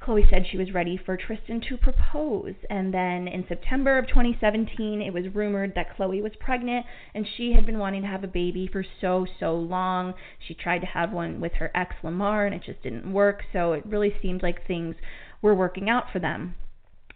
Khloé 0.04 0.30
said 0.30 0.46
she 0.46 0.58
was 0.58 0.74
ready 0.74 0.98
for 0.98 1.16
Tristan 1.16 1.62
to 1.70 1.78
propose. 1.78 2.56
And 2.70 2.94
then 2.94 3.28
in 3.28 3.46
September 3.48 3.98
of 3.98 4.08
2017, 4.08 5.02
it 5.02 5.14
was 5.14 5.34
rumored 5.34 5.74
that 5.76 5.96
Khloé 5.96 6.22
was 6.22 6.34
pregnant 6.40 6.86
and 7.16 7.26
she 7.38 7.54
had 7.54 7.66
been 7.66 7.80
wanting 7.80 8.02
to 8.02 8.08
have 8.08 8.24
a 8.24 8.28
baby 8.28 8.68
for 8.72 8.84
so, 9.00 9.26
so 9.40 9.56
long. 9.56 10.14
She 10.46 10.54
tried 10.54 10.80
to 10.80 10.88
have 10.88 11.14
one 11.14 11.40
with 11.40 11.54
her 11.54 11.72
ex 11.74 11.96
Lamar 12.04 12.46
and 12.46 12.54
it 12.54 12.64
just 12.66 12.84
didn't 12.84 13.14
work. 13.14 13.44
So 13.54 13.74
it 13.74 13.86
really 13.86 14.14
seemed 14.22 14.44
like 14.44 14.68
things 14.68 14.96
were 15.42 15.56
working 15.56 15.90
out 15.90 16.12
for 16.12 16.20
them. 16.20 16.56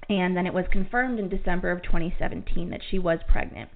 And 0.09 0.37
then 0.37 0.47
it 0.47 0.53
was 0.53 0.65
confirmed 0.71 1.19
in 1.19 1.27
December 1.27 1.71
of 1.71 1.83
2017 1.83 2.69
that 2.69 2.81
she 2.89 2.99
was 2.99 3.19
pregnant. 3.27 3.69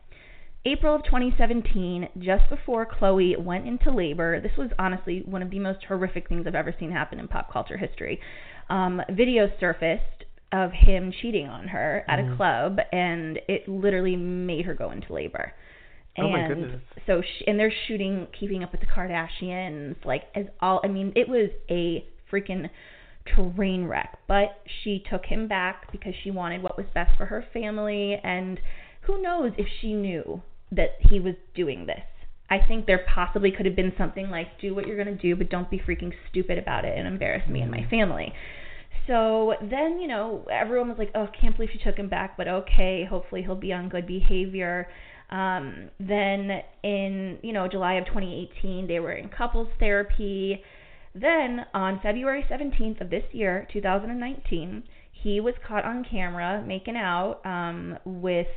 April 0.63 0.95
of 0.95 1.03
2017, 1.03 2.07
just 2.19 2.47
before 2.47 2.85
Khloé 2.85 3.35
went 3.43 3.67
into 3.67 3.91
labor, 3.91 4.39
this 4.39 4.55
was 4.57 4.69
honestly 4.77 5.23
one 5.25 5.41
of 5.41 5.49
the 5.49 5.57
most 5.57 5.83
horrific 5.85 6.29
things 6.29 6.45
I've 6.45 6.53
ever 6.53 6.73
seen 6.79 6.91
happen 6.91 7.19
in 7.19 7.27
pop 7.27 7.51
culture 7.51 7.77
history 7.77 8.21
um, 8.71 9.01
video 9.11 9.51
surfaced 9.59 10.25
of 10.51 10.71
him 10.71 11.11
cheating 11.21 11.47
on 11.47 11.67
her 11.67 12.03
at 12.07 12.19
a 12.19 12.23
Mhm. 12.23 12.37
club, 12.37 12.79
and 12.91 13.39
it 13.47 13.67
literally 13.67 14.15
made 14.15 14.65
her 14.65 14.73
go 14.73 14.91
into 14.91 15.13
labor. 15.13 15.53
Oh 16.17 16.27
my 16.29 16.39
And 16.39 16.47
goodness. 16.47 16.81
So 17.05 17.21
she, 17.21 17.47
and 17.47 17.59
they're 17.59 17.71
shooting 17.87 18.27
Keeping 18.37 18.63
Up 18.63 18.71
with 18.71 18.81
the 18.81 18.87
Kardashians, 18.87 20.03
like 20.03 20.23
as 20.35 20.47
all. 20.59 20.81
I 20.83 20.87
mean, 20.87 21.13
it 21.15 21.29
was 21.29 21.49
a 21.69 22.05
freaking 22.31 22.69
train 23.25 23.85
wreck. 23.85 24.17
But 24.27 24.61
she 24.83 24.99
took 25.09 25.25
him 25.25 25.47
back 25.47 25.91
because 25.91 26.13
she 26.23 26.31
wanted 26.31 26.63
what 26.63 26.77
was 26.77 26.87
best 26.93 27.15
for 27.17 27.25
her 27.25 27.45
family, 27.53 28.15
and 28.23 28.59
who 29.01 29.21
knows 29.21 29.53
if 29.57 29.67
she 29.79 29.93
knew 29.93 30.41
that 30.71 30.97
he 30.99 31.19
was 31.19 31.35
doing 31.53 31.85
this. 31.85 32.03
I 32.49 32.59
think 32.67 32.85
there 32.85 33.05
possibly 33.07 33.51
could 33.51 33.65
have 33.65 33.77
been 33.77 33.93
something 33.97 34.29
like, 34.29 34.59
do 34.59 34.75
what 34.75 34.85
you're 34.85 35.01
going 35.01 35.15
to 35.15 35.21
do, 35.21 35.37
but 35.37 35.49
don't 35.49 35.69
be 35.69 35.79
freaking 35.79 36.11
stupid 36.29 36.57
about 36.57 36.83
it 36.83 36.97
and 36.97 37.07
embarrass 37.07 37.47
me 37.47 37.61
and 37.61 37.71
my 37.71 37.85
family. 37.89 38.33
So 39.07 39.53
then, 39.61 39.99
you 39.99 40.07
know, 40.07 40.45
everyone 40.51 40.89
was 40.89 40.97
like, 40.97 41.11
oh, 41.15 41.27
can't 41.39 41.55
believe 41.55 41.71
she 41.73 41.79
took 41.83 41.97
him 41.97 42.09
back, 42.09 42.37
but 42.37 42.47
okay, 42.47 43.05
hopefully 43.09 43.41
he'll 43.41 43.55
be 43.55 43.73
on 43.73 43.89
good 43.89 44.05
behavior. 44.05 44.87
Um, 45.29 45.89
then 45.99 46.61
in, 46.83 47.39
you 47.41 47.53
know, 47.53 47.67
July 47.67 47.93
of 47.95 48.05
2018, 48.05 48.87
they 48.87 48.99
were 48.99 49.13
in 49.13 49.29
couples 49.29 49.69
therapy. 49.79 50.61
Then 51.15 51.65
on 51.73 51.99
February 52.01 52.45
17th 52.49 53.01
of 53.01 53.09
this 53.09 53.23
year, 53.31 53.67
2019, 53.71 54.83
he 55.11 55.39
was 55.39 55.53
caught 55.67 55.85
on 55.85 56.05
camera 56.09 56.63
making 56.65 56.95
out 56.95 57.41
um, 57.45 57.97
with 58.05 58.47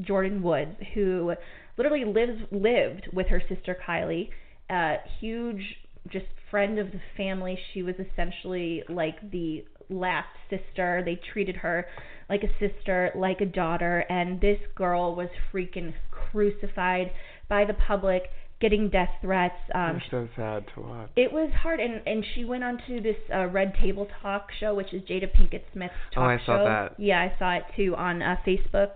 Jordyn 0.00 0.42
Woods, 0.42 0.76
who 0.94 1.34
literally 1.76 2.04
lives 2.04 2.42
lived 2.50 3.08
with 3.12 3.28
her 3.28 3.42
sister 3.48 3.76
Kylie. 3.86 4.28
Uh, 4.70 4.96
huge, 5.20 5.62
just 6.10 6.26
friend 6.50 6.78
of 6.78 6.92
the 6.92 7.00
family. 7.16 7.58
She 7.72 7.82
was 7.82 7.94
essentially 7.96 8.82
like 8.88 9.30
the 9.30 9.64
last 9.88 10.28
sister. 10.50 11.02
They 11.04 11.20
treated 11.32 11.56
her 11.56 11.86
like 12.28 12.42
a 12.44 12.48
sister, 12.58 13.10
like 13.14 13.40
a 13.40 13.46
daughter, 13.46 14.00
and 14.08 14.40
this 14.40 14.58
girl 14.74 15.14
was 15.14 15.28
freaking 15.52 15.92
crucified 16.10 17.10
by 17.48 17.64
the 17.64 17.74
public, 17.74 18.22
getting 18.60 18.88
death 18.88 19.10
threats. 19.20 19.54
Um, 19.74 19.96
It's 19.96 20.06
so 20.10 20.28
sad 20.36 20.64
to 20.74 20.80
watch. 20.80 21.10
it 21.16 21.32
was 21.32 21.50
hard, 21.62 21.80
and 21.80 22.00
and 22.06 22.24
she 22.34 22.44
went 22.44 22.64
on 22.64 22.78
to 22.88 23.00
this 23.00 23.16
uh, 23.34 23.46
Red 23.46 23.74
Table 23.80 24.06
Talk 24.22 24.48
show, 24.58 24.74
which 24.74 24.92
is 24.94 25.02
Jada 25.02 25.30
Pinkett 25.34 25.64
Smith's 25.72 25.92
talk 26.14 26.22
Oh, 26.22 26.26
I 26.26 26.38
saw 26.46 26.58
show. 26.58 26.64
that. 26.64 26.94
Yeah, 26.98 27.20
I 27.20 27.38
saw 27.38 27.52
it 27.56 27.64
too 27.76 27.94
on 27.96 28.22
uh, 28.22 28.36
Facebook. 28.46 28.92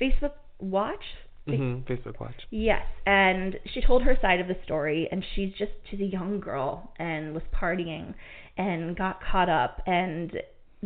Facebook 0.00 0.32
Watch. 0.60 1.02
hmm 1.46 1.78
Facebook 1.88 2.20
Watch. 2.20 2.34
Yes, 2.50 2.84
and 3.06 3.58
she 3.72 3.80
told 3.80 4.02
her 4.02 4.16
side 4.20 4.38
of 4.40 4.46
the 4.48 4.56
story, 4.64 5.08
and 5.10 5.24
she's 5.34 5.52
just 5.58 5.72
she's 5.90 6.00
a 6.00 6.04
young 6.04 6.38
girl 6.40 6.92
and 6.98 7.32
was 7.34 7.42
partying 7.52 8.14
and 8.58 8.96
got 8.96 9.20
caught 9.22 9.48
up, 9.48 9.80
and 9.86 10.32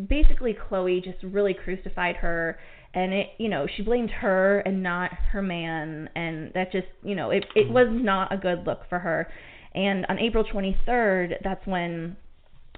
basically 0.09 0.55
Khloé 0.55 1.03
just 1.03 1.19
really 1.23 1.55
crucified 1.55 2.16
her, 2.16 2.59
and 2.94 3.12
it 3.12 3.28
you 3.39 3.49
know 3.49 3.66
she 3.77 3.82
blamed 3.82 4.11
her 4.11 4.61
and 4.61 4.82
not 4.82 5.12
her 5.32 5.43
man, 5.43 6.09
and 6.15 6.53
that 6.55 6.70
just 6.70 6.86
you 7.03 7.15
know 7.15 7.31
it 7.31 7.44
it 7.57 7.69
was 7.69 7.89
not 7.90 8.32
a 8.32 8.36
good 8.36 8.65
look 8.66 8.89
for 8.89 8.99
her, 8.99 9.28
and 9.74 10.07
on 10.09 10.19
April 10.19 10.44
23rd, 10.44 11.36
that's 11.43 11.66
when, 11.66 12.16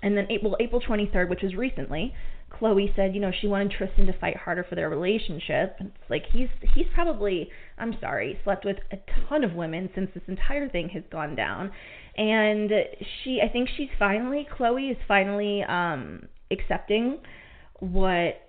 and 0.03 0.17
then 0.17 0.27
April 0.31 0.57
April 0.61 0.81
23rd, 0.81 1.29
which 1.29 1.43
was 1.43 1.55
recently. 1.55 2.15
Khloé 2.53 2.95
said, 2.95 3.15
you 3.17 3.21
know, 3.21 3.33
she 3.41 3.49
wanted 3.49 3.73
Tristan 3.73 4.07
to 4.07 4.13
fight 4.19 4.37
harder 4.37 4.65
for 4.69 4.77
their 4.77 4.89
relationship. 4.89 5.77
It's 5.81 6.11
like 6.11 6.23
he's 6.33 6.49
he's 6.75 6.87
probably, 6.95 7.51
I'm 7.79 7.97
sorry, 8.01 8.39
slept 8.45 8.65
with 8.65 8.77
a 8.93 8.99
ton 9.29 9.43
of 9.43 9.55
women 9.55 9.91
since 9.95 10.11
this 10.15 10.23
entire 10.29 10.69
thing 10.69 10.89
has 10.91 11.03
gone 11.11 11.35
down. 11.35 11.73
And 12.17 12.71
she 13.23 13.41
I 13.43 13.49
think 13.49 13.69
she's 13.77 13.89
finally 13.99 14.47
Khloé 14.57 14.91
is 14.91 14.97
finally 15.09 15.63
um 15.65 16.29
accepting 16.51 17.19
what 17.81 18.41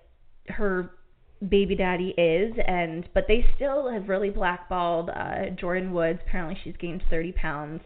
her 0.48 0.90
baby 1.48 1.74
daddy 1.74 2.14
is. 2.16 2.54
And 2.66 3.08
but 3.14 3.24
they 3.28 3.44
still 3.56 3.90
have 3.90 4.08
really 4.08 4.30
blackballed 4.30 5.10
uh 5.10 5.50
Jordyn 5.60 5.90
Woods. 5.92 6.20
Apparently 6.26 6.58
she's 6.62 6.76
gained 6.76 7.02
30 7.10 7.32
pounds 7.32 7.80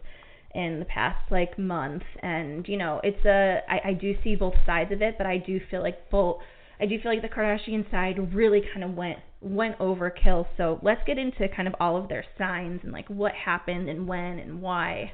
in 0.53 0.79
the 0.79 0.85
past 0.85 1.31
like 1.31 1.57
month. 1.57 2.03
And 2.21 2.67
you 2.67 2.77
know 2.77 3.01
it's 3.03 3.25
a 3.25 3.59
I, 3.69 3.89
I 3.89 3.93
do 3.93 4.15
see 4.23 4.35
both 4.35 4.55
sides 4.65 4.91
of 4.91 5.01
it 5.01 5.15
but 5.17 5.25
i 5.25 5.37
do 5.37 5.59
feel 5.71 5.81
like 5.81 6.09
both 6.09 6.37
i 6.79 6.85
do 6.85 6.99
feel 6.99 7.11
like 7.11 7.21
the 7.21 7.29
kardashian 7.29 7.89
side 7.89 8.33
really 8.35 8.61
kind 8.73 8.83
of 8.83 8.95
went 8.95 9.19
went 9.41 9.77
overkill. 9.79 10.45
So 10.55 10.79
let's 10.83 11.01
get 11.05 11.17
into 11.17 11.47
kind 11.55 11.67
of 11.67 11.75
all 11.79 11.97
of 11.97 12.07
their 12.07 12.23
signs 12.37 12.81
and 12.83 12.91
like 12.91 13.07
what 13.09 13.33
happened 13.33 13.89
and 13.89 14.07
when 14.07 14.39
and 14.39 14.61
why 14.61 15.11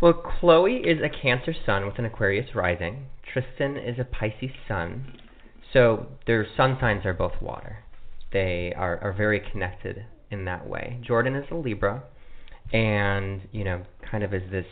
Well, 0.00 0.12
Khloé 0.14 0.84
is 0.84 1.02
a 1.02 1.08
Cancer 1.08 1.54
sun 1.66 1.86
with 1.86 1.98
an 1.98 2.04
Aquarius 2.04 2.54
rising. 2.54 3.06
Tristan 3.32 3.76
is 3.76 3.98
a 3.98 4.04
Pisces 4.04 4.50
sun. 4.66 5.18
So 5.72 6.06
their 6.26 6.46
sun 6.56 6.78
signs 6.80 7.04
are 7.04 7.12
both 7.12 7.42
water. 7.42 7.84
They 8.32 8.72
are, 8.76 8.98
are 9.02 9.12
very 9.12 9.40
connected 9.40 10.04
in 10.30 10.44
that 10.44 10.68
way. 10.68 11.00
Jordyn 11.06 11.36
is 11.40 11.50
a 11.50 11.54
Libra, 11.54 12.04
and 12.72 13.42
you 13.52 13.64
know, 13.64 13.82
kind 14.10 14.22
of 14.22 14.32
is 14.34 14.50
this 14.50 14.66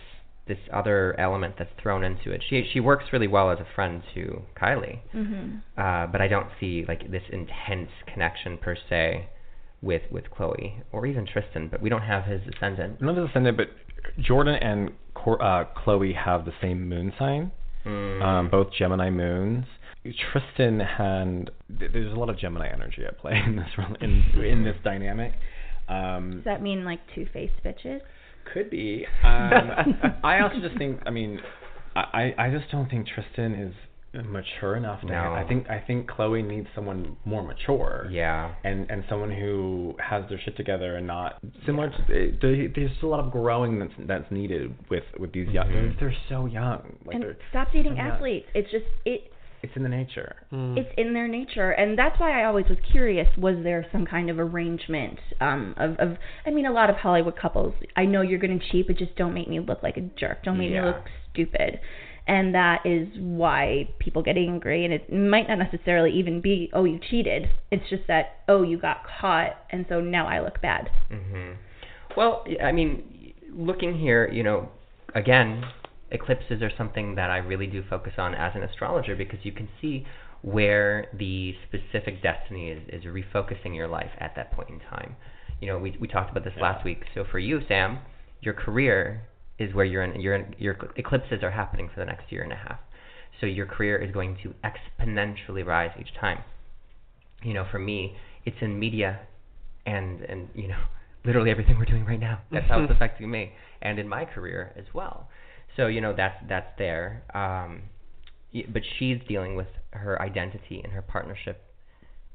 this 0.47 0.59
other 0.73 1.19
element 1.19 1.57
that's 1.59 1.70
thrown 1.82 2.05
into 2.05 2.31
it. 2.31 2.40
She 2.48 2.69
she 2.73 2.78
works 2.78 3.07
really 3.12 3.27
well 3.27 3.51
as 3.51 3.59
a 3.59 3.66
friend 3.74 4.03
to 4.15 4.43
Kylie, 4.55 5.01
Mhm. 5.12 5.62
uh, 5.77 6.07
but 6.07 6.20
I 6.20 6.28
don't 6.28 6.48
see 6.61 6.85
like 6.86 7.11
this 7.11 7.24
intense 7.31 7.90
connection 8.07 8.57
per 8.59 8.77
se 8.77 9.28
with 9.82 10.03
with 10.11 10.31
Khloé 10.31 10.82
or 10.93 11.05
even 11.07 11.27
Tristan. 11.27 11.69
But 11.69 11.81
we 11.82 11.89
don't 11.89 12.03
have 12.03 12.24
his 12.27 12.43
ascendant. 12.47 13.01
Not 13.01 13.16
his 13.16 13.28
ascendant, 13.28 13.57
but 13.57 13.70
Jordyn 14.20 14.59
and 14.64 14.90
Cor- 15.14 15.43
uh, 15.43 15.64
Khloé 15.77 16.14
have 16.14 16.44
the 16.44 16.52
same 16.60 16.89
moon 16.89 17.12
sign, 17.18 17.52
Mm. 17.85 18.23
um, 18.23 18.51
both 18.51 18.73
Gemini 18.73 19.10
moons. 19.10 19.66
Tristan 20.32 20.81
and 20.81 21.51
there's 21.68 22.12
a 22.12 22.16
lot 22.16 22.28
of 22.28 22.39
Gemini 22.39 22.68
energy 22.73 23.05
at 23.05 23.18
play 23.18 23.40
in 23.47 23.56
this 23.56 23.68
in 24.01 24.23
in 24.44 24.64
this 24.64 24.77
dynamic. 24.85 25.32
Um, 25.89 26.32
does 26.36 26.44
that 26.44 26.62
mean 26.62 26.85
like 26.85 27.01
two-faced 27.14 27.62
bitches 27.64 28.01
could 28.52 28.70
be. 28.70 29.05
Um, 29.24 29.70
I 30.24 30.40
also 30.40 30.60
just 30.60 30.77
think. 30.78 31.01
I 31.06 31.10
mean, 31.10 31.40
I 31.97 32.35
I 32.39 32.47
I 32.47 32.51
just 32.51 32.70
don't 32.70 32.89
think 32.89 33.06
Tristan 33.09 33.55
is 33.55 33.74
mature 34.24 34.76
enough 34.76 35.01
to 35.02 35.06
No. 35.06 35.32
I 35.34 35.44
think 35.48 35.68
I 35.68 35.78
think 35.86 36.09
Khloé 36.10 36.47
needs 36.47 36.68
someone 36.74 37.16
more 37.24 37.43
mature. 37.43 38.09
Yeah. 38.10 38.55
And 38.64 38.90
and 38.90 39.05
someone 39.09 39.30
who 39.30 39.94
has 39.98 40.24
their 40.28 40.40
shit 40.44 40.56
together 40.56 40.97
and 40.97 41.06
not 41.06 41.38
similar 41.64 41.90
to 41.90 42.14
eh, 42.14 42.68
there's 42.74 42.90
still 42.98 43.10
a 43.10 43.12
lot 43.16 43.20
of 43.24 43.30
growing 43.32 43.78
that's 43.78 43.93
that's 44.06 44.30
needed 44.30 44.74
with 44.90 45.05
with 45.18 45.32
these 45.32 45.48
young 45.48 45.66
Mhm. 45.68 45.72
they're, 45.98 46.09
they're 46.10 46.18
so 46.28 46.47
young. 46.47 46.97
Like 47.05 47.16
and 47.16 47.36
stop 47.51 47.68
dating 47.72 47.93
so 47.93 47.97
young. 47.98 48.06
athletes. 48.09 48.47
It's 48.55 48.70
just 48.70 48.84
it 49.05 49.32
It's 49.62 49.72
in 49.76 49.82
the 49.82 49.88
nature. 49.88 50.36
it's 50.52 50.90
in 50.97 51.12
their 51.14 51.26
nature 51.28 51.70
and 51.72 51.98
that's 51.98 52.18
why 52.20 52.40
i 52.40 52.44
always 52.44 52.66
was 52.68 52.78
curious 52.93 53.26
was 53.36 53.56
there 53.64 53.84
some 53.90 54.05
kind 54.06 54.30
of 54.30 54.38
arrangement 54.38 55.18
um 55.40 55.74
of, 55.78 55.90
of 55.98 56.16
i 56.47 56.51
mean 56.51 56.66
a 56.66 56.72
lot 56.72 56.88
of 56.90 56.97
hollywood 56.97 57.36
couples 57.36 57.74
i 57.97 58.05
know 58.05 58.20
you're 58.22 58.38
going 58.38 58.59
to 58.59 58.64
cheat 58.70 58.86
but 58.86 58.97
just 58.97 59.14
don't 59.16 59.34
make 59.34 59.48
me 59.48 59.59
look 59.59 59.82
like 59.82 59.97
a 59.97 60.02
jerk 60.20 60.43
don't 60.44 60.59
make 60.59 60.70
Yeah. 60.70 60.82
me 60.82 60.86
look 60.88 61.02
stupid 61.32 61.80
and 62.27 62.55
that 62.55 62.85
is 62.85 63.09
why 63.19 63.89
people 63.98 64.23
get 64.23 64.36
angry 64.36 64.85
and 64.85 64.93
it 64.93 65.12
might 65.12 65.48
not 65.48 65.59
necessarily 65.59 66.11
even 66.12 66.40
be 66.40 66.70
oh 66.73 66.85
you 66.85 66.98
cheated 67.11 67.48
it's 67.70 67.89
just 67.89 68.03
that 68.09 68.40
oh 68.48 68.62
you 68.62 68.78
got 68.78 68.98
caught 69.20 69.53
and 69.70 69.86
so 69.89 70.01
now 70.01 70.27
i 70.27 70.40
look 70.40 70.61
bad 70.61 70.90
hmm 71.11 71.53
Well, 72.16 72.44
i 72.62 72.73
mean, 72.73 73.35
looking 73.57 73.98
here, 73.98 74.31
you 74.31 74.43
know, 74.43 74.69
again, 75.15 75.65
eclipses 76.11 76.62
are 76.62 76.70
something 76.77 77.15
that 77.16 77.31
I 77.31 77.39
really 77.39 77.66
do 77.66 77.82
focus 77.89 78.15
on 78.19 78.35
as 78.35 78.53
an 78.55 78.62
astrologer 78.62 79.16
because 79.16 79.40
you 79.43 79.53
can 79.53 79.69
see 79.81 80.07
where 80.43 81.07
the 81.19 81.55
specific 81.66 82.23
destiny 82.23 82.70
is, 82.70 82.82
is 82.89 83.05
refocusing 83.05 83.74
your 83.74 83.89
life 83.89 84.11
at 84.19 84.35
that 84.36 84.53
point 84.53 84.69
in 84.69 84.81
time. 84.81 85.16
You 85.61 85.69
know, 85.69 85.78
we 85.78 85.97
we 85.98 86.07
talked 86.07 86.31
about 86.31 86.44
this 86.44 86.53
last 86.61 86.85
week. 86.85 87.05
So 87.15 87.24
for 87.31 87.39
you, 87.39 87.61
Sam, 87.66 87.98
your 88.40 88.55
career 88.55 89.27
is 89.59 89.74
where 89.74 89.85
you're 89.85 90.03
in, 90.03 90.20
your 90.20 90.47
your 90.59 90.77
eclipses 90.97 91.43
are 91.43 91.51
happening 91.51 91.89
for 91.93 92.01
the 92.01 92.07
next 92.07 92.31
year 92.31 92.43
and 92.43 92.53
a 92.53 92.57
half. 92.57 92.78
So 93.41 93.47
your 93.47 93.66
career 93.66 93.97
is 93.97 94.12
going 94.12 94.39
to 94.43 94.55
exponentially 94.65 95.65
rise 95.65 95.91
each 96.01 96.15
time. 96.20 96.43
You 97.43 97.55
know, 97.55 97.66
for 97.70 97.78
me, 97.78 98.16
it's 98.45 98.57
in 98.61 98.78
media 98.78 99.20
and 99.85 100.20
and 100.23 100.49
you 100.55 100.69
know 100.69 100.83
literally 101.24 101.51
everything 101.51 101.78
we're 101.78 101.85
doing 101.85 102.05
right 102.05 102.20
now. 102.20 102.41
That's 102.51 102.69
how 102.69 102.83
it's 102.83 102.93
affecting 102.95 103.31
me 103.31 103.53
and 103.83 103.99
in 103.99 104.09
my 104.09 104.24
career 104.24 104.73
as 104.77 104.87
well. 104.95 105.28
So 105.77 105.87
you 105.87 106.01
know 106.01 106.15
that's 106.16 106.37
that's 106.49 106.78
there. 106.78 107.23
Um, 107.35 107.83
but 108.73 108.83
she's 108.99 109.19
dealing 109.28 109.55
with 109.55 109.66
her 109.91 110.20
identity 110.20 110.81
and 110.83 110.93
her 110.93 111.03
partnership 111.03 111.62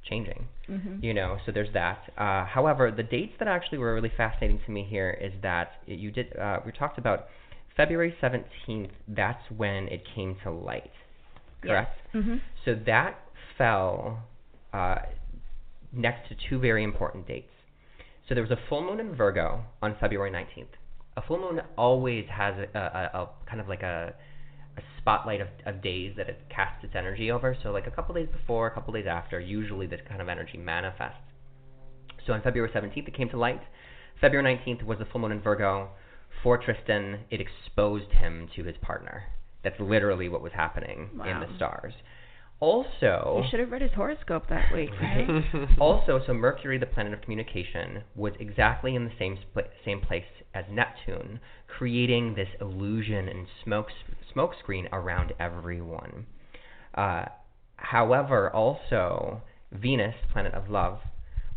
changing. 0.09 0.47
Mhm. 0.69 1.03
You 1.03 1.13
know, 1.13 1.37
so 1.45 1.51
there's 1.51 1.71
that. 1.73 2.09
Uh, 2.17 2.45
however, 2.45 2.91
the 2.91 3.03
dates 3.03 3.33
that 3.39 3.47
actually 3.47 3.77
were 3.77 3.93
really 3.93 4.09
fascinating 4.15 4.59
to 4.65 4.71
me 4.71 4.83
here 4.83 5.11
is 5.11 5.33
that 5.41 5.73
you 5.85 6.11
did. 6.11 6.35
Uh, 6.37 6.59
we 6.65 6.71
talked 6.71 6.97
about 6.97 7.27
February 7.77 8.15
17th. 8.21 8.91
That's 9.07 9.43
when 9.51 9.87
it 9.89 10.03
came 10.15 10.35
to 10.43 10.51
light. 10.51 10.91
Correct. 11.61 11.95
mm-hmm. 12.13 12.37
So 12.65 12.73
that 12.85 13.19
fell 13.57 14.23
uh, 14.73 14.95
next 15.93 16.27
to 16.29 16.35
two 16.49 16.59
very 16.59 16.83
important 16.83 17.27
dates. 17.27 17.51
So 18.27 18.33
there 18.33 18.43
was 18.43 18.51
a 18.51 18.59
full 18.69 18.81
moon 18.83 18.99
in 18.99 19.13
Virgo 19.15 19.63
on 19.81 19.95
February 19.99 20.31
19th. 20.31 20.67
A 21.17 21.21
full 21.21 21.39
moon 21.39 21.61
always 21.77 22.25
has 22.29 22.55
a, 22.73 22.79
a, 22.79 23.19
a 23.21 23.29
kind 23.47 23.59
of 23.59 23.67
like 23.67 23.83
a, 23.83 24.13
a 24.81 25.01
spotlight 25.01 25.41
of, 25.41 25.47
of 25.65 25.81
days 25.81 26.13
that 26.17 26.29
it 26.29 26.39
casts 26.49 26.83
its 26.83 26.93
energy 26.95 27.31
over. 27.31 27.55
So 27.63 27.71
like 27.71 27.87
a 27.87 27.91
couple 27.91 28.15
days 28.15 28.29
before, 28.31 28.67
a 28.67 28.71
couple 28.73 28.93
days 28.93 29.07
after, 29.09 29.39
usually 29.39 29.87
this 29.87 30.01
kind 30.07 30.21
of 30.21 30.29
energy 30.29 30.57
manifests. 30.57 31.17
So 32.25 32.33
on 32.33 32.41
February 32.41 32.71
17th, 32.71 33.07
it 33.07 33.15
came 33.15 33.29
to 33.29 33.37
light. 33.37 33.61
February 34.19 34.57
19th 34.65 34.83
was 34.83 34.99
the 34.99 35.05
full 35.05 35.21
moon 35.21 35.31
in 35.31 35.41
Virgo. 35.41 35.89
For 36.43 36.57
Tristan, 36.57 37.19
it 37.29 37.41
exposed 37.41 38.11
him 38.11 38.49
to 38.55 38.63
his 38.63 38.75
partner. 38.81 39.23
That's 39.63 39.79
literally 39.79 40.29
what 40.29 40.41
was 40.41 40.53
happening 40.53 41.09
in 41.13 41.39
the 41.39 41.47
stars. 41.55 41.93
Also, 42.61 43.41
you 43.43 43.49
should 43.49 43.59
have 43.59 43.71
read 43.71 43.81
his 43.81 43.91
horoscope 43.95 44.47
that 44.49 44.71
week 44.71 44.91
Right. 45.01 45.27
also, 45.79 46.21
so 46.27 46.33
Mercury, 46.33 46.77
the 46.77 46.85
planet 46.85 47.11
of 47.11 47.21
communication, 47.21 48.03
was 48.15 48.33
exactly 48.39 48.95
in 48.95 49.03
the 49.03 49.11
same 49.17 49.37
spl- 49.37 49.67
same 49.83 49.99
place 49.99 50.25
as 50.53 50.65
Neptune, 50.69 51.39
creating 51.67 52.35
this 52.35 52.49
illusion 52.59 53.27
and 53.27 53.47
smoke 53.63 53.87
smoke 54.33 54.51
screen 54.59 54.87
around 54.91 55.33
everyone. 55.39 56.25
Uh, 56.95 57.25
however, 57.77 58.49
also 58.53 59.41
Venus, 59.71 60.15
planet 60.31 60.53
of 60.53 60.69
love, 60.69 60.99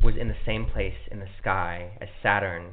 was 0.02 0.14
in 0.16 0.28
the 0.28 0.36
same 0.46 0.66
place 0.66 0.94
in 1.10 1.20
the 1.20 1.28
sky 1.40 1.96
as 2.01 2.09
Saturn, 2.22 2.72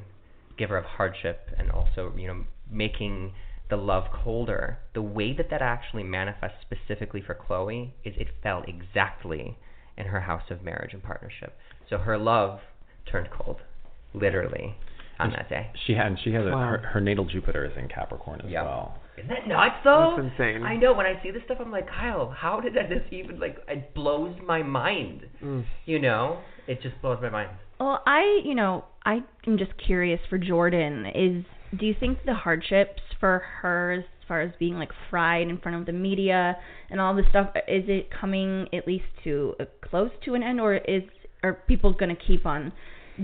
giver 0.58 0.76
of 0.76 0.84
hardship, 0.84 1.48
and 1.58 1.70
also 1.70 2.12
you 2.16 2.26
know 2.26 2.44
making 2.70 3.32
the 3.70 3.76
love 3.76 4.04
colder. 4.12 4.78
The 4.94 5.02
way 5.02 5.32
that 5.32 5.48
that 5.50 5.62
actually 5.62 6.02
manifests 6.02 6.58
specifically 6.60 7.22
for 7.22 7.34
Khloé 7.34 7.90
is 8.04 8.14
it 8.18 8.28
fell 8.42 8.62
exactly 8.68 9.56
in 9.96 10.06
her 10.06 10.20
house 10.20 10.50
of 10.50 10.62
marriage 10.62 10.92
and 10.92 11.02
partnership. 11.02 11.56
So 11.88 11.98
her 11.98 12.18
love 12.18 12.60
turned 13.10 13.28
cold, 13.30 13.58
literally, 14.14 14.76
on 15.18 15.30
that 15.30 15.48
day. 15.48 15.70
She 15.86 15.94
had 15.94 16.16
she 16.22 16.32
has 16.32 16.44
a, 16.46 16.50
her, 16.50 16.78
her 16.92 17.00
natal 17.00 17.24
Jupiter 17.24 17.64
is 17.64 17.72
in 17.76 17.88
Capricorn 17.88 18.40
as 18.44 18.50
Yep. 18.50 18.64
well. 18.64 19.01
Isn't 19.16 19.28
that 19.28 19.46
nuts 19.46 19.76
though? 19.84 20.16
That's 20.16 20.32
insane. 20.32 20.62
I 20.62 20.76
know 20.76 20.94
when 20.94 21.06
I 21.06 21.22
see 21.22 21.30
this 21.30 21.42
stuff, 21.44 21.58
I'm 21.60 21.70
like, 21.70 21.88
Kyle, 21.88 22.34
how 22.36 22.60
did 22.60 22.74
that 22.74 22.88
this 22.88 23.02
even 23.10 23.38
like? 23.38 23.58
It 23.68 23.94
blows 23.94 24.34
my 24.44 24.62
mind. 24.62 25.26
Mm. 25.42 25.64
You 25.84 25.98
know, 25.98 26.40
it 26.66 26.80
just 26.82 27.00
blows 27.02 27.18
my 27.20 27.28
mind. 27.28 27.50
Well, 27.78 28.02
I, 28.06 28.40
you 28.44 28.54
know, 28.54 28.84
I 29.04 29.20
am 29.46 29.58
just 29.58 29.72
curious 29.84 30.20
for 30.30 30.38
Jordyn. 30.38 31.10
Is 31.10 31.44
do 31.78 31.86
you 31.86 31.94
think 31.98 32.18
the 32.24 32.34
hardships 32.34 33.02
for 33.20 33.42
her, 33.60 33.92
as 33.92 34.04
far 34.28 34.40
as 34.40 34.52
being 34.58 34.74
like 34.74 34.90
fried 35.10 35.48
in 35.48 35.58
front 35.58 35.78
of 35.78 35.86
the 35.86 35.92
media 35.92 36.56
and 36.90 37.00
all 37.00 37.14
this 37.14 37.26
stuff, 37.30 37.50
is 37.68 37.84
it 37.88 38.08
coming 38.18 38.66
at 38.72 38.86
least 38.86 39.04
to 39.24 39.54
a 39.60 39.66
close 39.88 40.10
to 40.24 40.34
an 40.34 40.42
end, 40.42 40.60
or 40.60 40.76
is 40.76 41.02
are 41.42 41.54
people 41.54 41.92
going 41.92 42.14
to 42.14 42.22
keep 42.26 42.46
on 42.46 42.72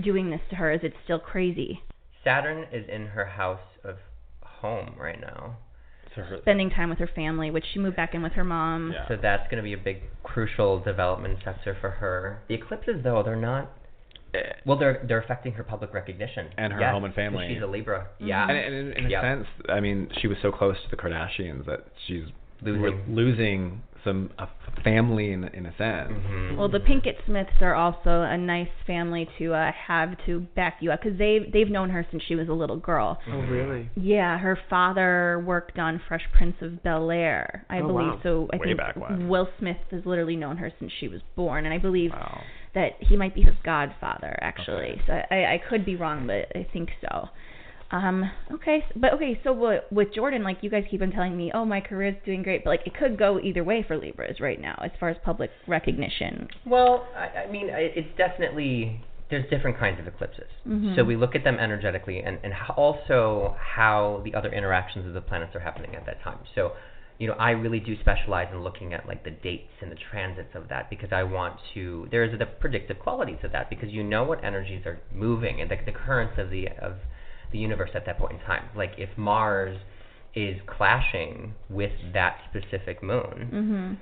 doing 0.03 0.29
this 0.29 0.41
to 0.49 0.55
her? 0.57 0.71
Is 0.71 0.81
it 0.83 0.93
still 1.03 1.19
crazy? 1.19 1.81
Saturn 2.23 2.65
is 2.71 2.85
in 2.89 3.07
her 3.07 3.25
house 3.25 3.59
of 3.83 3.95
home 4.43 4.95
right 4.99 5.19
now. 5.19 5.57
So 6.15 6.21
her 6.21 6.37
Spending 6.41 6.69
time 6.69 6.89
with 6.89 6.99
her 6.99 7.09
family, 7.15 7.51
which 7.51 7.65
she 7.73 7.79
moved 7.79 7.95
back 7.95 8.13
in 8.13 8.23
with 8.23 8.33
her 8.33 8.43
mom. 8.43 8.91
Yeah. 8.93 9.07
So 9.07 9.17
that's 9.21 9.43
going 9.49 9.57
to 9.57 9.63
be 9.63 9.73
a 9.73 9.77
big 9.77 10.01
crucial 10.23 10.79
development 10.79 11.39
sector 11.43 11.77
for 11.79 11.89
her. 11.89 12.41
The 12.47 12.55
eclipses, 12.55 13.03
though, 13.03 13.21
they're 13.23 13.35
not. 13.35 13.71
Well, 14.65 14.77
they're 14.77 15.03
they're 15.07 15.21
affecting 15.21 15.53
her 15.53 15.63
public 15.63 15.91
recognition 15.93 16.49
and 16.57 16.71
her 16.73 16.79
Yes, 16.79 16.91
home 16.91 17.03
and 17.03 17.13
family. 17.15 17.49
She's 17.51 17.63
a 17.63 17.65
Libra. 17.65 18.09
Mm-hmm. 18.15 18.27
Yeah. 18.27 18.47
And, 18.47 18.57
and 18.57 18.75
in, 18.75 19.05
in 19.05 19.13
a 19.13 19.21
sense, 19.21 19.47
I 19.69 19.79
mean, 19.79 20.09
she 20.21 20.27
was 20.27 20.37
so 20.41 20.51
close 20.51 20.75
to 20.83 20.95
the 20.95 21.01
Kardashians 21.01 21.65
that 21.65 21.85
she's 22.07 22.25
Losing. 22.61 22.81
we're 22.81 23.03
losing 23.07 23.81
some 24.03 24.29
a 24.37 24.47
family 24.83 25.31
in 25.31 25.43
in 25.45 25.65
a 25.65 25.75
sense. 25.77 26.11
Mhm. 26.11 26.57
Well, 26.57 26.69
the 26.69 26.79
Pinkett 26.79 27.15
Smiths 27.25 27.51
are 27.61 27.75
also 27.75 28.21
a 28.21 28.37
nice 28.37 28.69
family 28.87 29.27
to 29.37 29.53
uh, 29.53 29.71
have 29.71 30.15
to 30.25 30.41
back 30.55 30.77
you 30.81 30.91
up 30.91 31.01
because 31.01 31.17
they've 31.17 31.51
they've 31.51 31.69
known 31.69 31.89
her 31.89 32.05
since 32.11 32.23
she 32.23 32.35
was 32.35 32.47
a 32.49 32.53
little 32.53 32.77
girl. 32.77 33.19
Oh, 33.31 33.39
really? 33.41 33.89
Yeah, 33.95 34.37
her 34.37 34.57
father 34.69 35.43
worked 35.45 35.79
on 35.79 35.99
Fresh 36.07 36.23
Prince 36.33 36.55
of 36.61 36.81
Bel 36.83 37.11
Air, 37.11 37.65
I 37.69 37.79
Oh, 37.79 37.87
believe. 37.87 38.07
wow. 38.13 38.19
So 38.23 38.49
I 38.53 38.57
Way 38.57 38.65
think 38.67 38.77
back 38.77 38.95
when. 38.95 39.27
Will 39.27 39.49
Smith 39.59 39.77
has 39.91 40.05
literally 40.05 40.35
known 40.35 40.57
her 40.57 40.71
since 40.79 40.91
she 40.99 41.07
was 41.07 41.21
born, 41.35 41.65
and 41.65 41.73
I 41.73 41.77
believe 41.77 42.11
Wow. 42.11 42.41
that 42.75 42.91
he 42.99 43.17
might 43.17 43.33
be 43.35 43.41
her 43.41 43.55
godfather, 43.63 44.37
actually. 44.41 44.91
Okay. 44.93 45.01
So 45.07 45.13
I, 45.31 45.53
I 45.55 45.61
could 45.69 45.83
be 45.85 45.95
wrong, 45.95 46.27
but 46.27 46.55
I 46.55 46.63
think 46.71 46.89
so. 47.01 47.29
Um, 47.91 48.29
okay, 48.51 48.85
but 48.95 49.13
okay, 49.13 49.39
so 49.43 49.51
with, 49.51 49.83
with 49.91 50.09
Jordyn, 50.13 50.43
like 50.43 50.59
you 50.61 50.69
guys 50.69 50.83
keep 50.89 51.01
on 51.01 51.11
telling 51.11 51.35
me, 51.35 51.51
oh, 51.53 51.65
my 51.65 51.81
career's 51.81 52.15
doing 52.23 52.43
great, 52.43 52.63
but 52.63 52.69
like 52.69 52.81
it 52.85 52.93
could 52.95 53.17
go 53.17 53.39
either 53.39 53.63
way 53.63 53.83
for 53.87 53.97
Libras 53.97 54.39
right 54.39 54.61
now 54.61 54.79
as 54.83 54.91
far 54.99 55.09
as 55.09 55.17
public 55.23 55.49
recognition. 55.67 56.47
Well, 56.65 57.07
I, 57.17 57.45
I 57.47 57.51
mean, 57.51 57.67
it's 57.69 58.15
definitely 58.15 59.01
there's 59.29 59.47
different 59.49 59.77
kinds 59.77 59.99
of 59.99 60.07
eclipses. 60.07 60.49
Mhm. 60.67 60.95
So 60.95 61.03
we 61.03 61.15
look 61.15 61.35
at 61.35 61.43
them 61.43 61.57
energetically, 61.57 62.19
and 62.19 62.39
and 62.43 62.53
also 62.75 63.55
how 63.59 64.21
the 64.23 64.35
other 64.35 64.51
interactions 64.51 65.05
of 65.07 65.13
the 65.13 65.21
planets 65.21 65.55
are 65.55 65.59
happening 65.59 65.95
at 65.95 66.05
that 66.05 66.21
time. 66.21 66.39
So, 66.55 66.73
you 67.17 67.27
know, 67.27 67.35
I 67.39 67.51
really 67.51 67.79
do 67.79 67.99
specialize 67.99 68.47
in 68.51 68.63
looking 68.63 68.93
at 68.93 69.07
like 69.07 69.23
the 69.23 69.31
dates 69.31 69.73
and 69.81 69.91
the 69.91 69.97
transits 70.11 70.55
of 70.55 70.69
that 70.69 70.89
because 70.89 71.09
I 71.11 71.23
want 71.23 71.55
to. 71.73 72.07
There's 72.11 72.37
the 72.37 72.45
predictive 72.45 72.99
qualities 72.99 73.39
of 73.43 73.51
that 73.51 73.69
because 73.69 73.89
you 73.89 74.03
know 74.03 74.23
what 74.23 74.43
energies 74.43 74.85
are 74.85 74.99
moving 75.13 75.59
and 75.61 75.69
the, 75.71 75.77
the 75.85 75.91
currents 75.91 76.37
of 76.37 76.49
the 76.51 76.67
of 76.81 76.97
the 77.51 77.57
universe 77.57 77.91
at 77.93 78.05
that 78.05 78.17
point 78.17 78.33
in 78.33 78.39
time. 78.39 78.65
Like 78.75 78.93
if 78.97 79.09
Mars 79.17 79.77
is 80.35 80.57
clashing 80.67 81.53
with 81.69 81.91
that 82.13 82.37
specific 82.49 83.01
moon, 83.01 83.49
Mhm. 83.51 83.97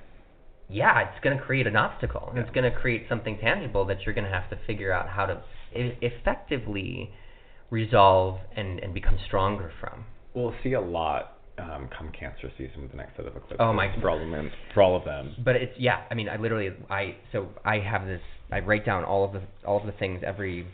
yeah, 0.69 0.99
it's 1.10 1.19
going 1.24 1.38
to 1.38 1.44
create 1.44 1.65
an 1.68 1.76
obstacle. 1.78 2.28
and 2.30 2.40
It's 2.40 2.49
going 2.52 2.69
to 2.72 2.78
create 2.78 3.07
something 3.07 3.38
tangible 3.38 3.86
that 3.86 4.06
you're 4.06 4.14
going 4.15 4.26
to 4.30 4.32
have 4.34 4.49
to 4.49 4.57
figure 4.68 4.91
out 4.91 5.07
how 5.07 5.26
to 5.26 5.41
e- 5.74 5.95
effectively 6.02 7.11
resolve 7.69 8.40
and, 8.56 8.80
and 8.80 8.94
become 8.94 9.18
stronger 9.26 9.72
from. 9.80 10.06
We'll 10.34 10.53
see 10.64 10.74
a 10.74 10.82
lot 10.82 11.34
um, 11.57 11.90
come 11.98 12.11
Cancer 12.11 12.52
season 12.56 12.84
with 12.84 12.91
the 12.91 12.98
next 12.98 13.15
set 13.15 13.26
of 13.26 13.36
eclipses. 13.36 13.57
Oh, 13.60 13.74
my- 13.74 13.91
For 13.99 14.10
all 14.11 14.22
of 14.22 14.30
them. 14.30 14.52
For 14.76 14.84
all 14.84 14.95
of 14.95 15.06
them. 15.06 15.34
But 15.44 15.56
it's 15.56 15.74
yeah, 15.80 16.03
I 16.11 16.14
mean, 16.14 16.30
I 16.30 16.36
literally 16.36 16.72
I 16.90 17.15
so 17.32 17.48
I 17.65 17.80
have 17.80 18.06
this 18.06 18.22
I 18.52 18.60
write 18.60 18.86
down 18.86 19.03
all 19.03 19.24
of 19.26 19.34
the 19.34 19.41
all 19.65 19.78
of 19.80 19.86
the 19.88 19.91
things 19.94 20.22
every 20.24 20.68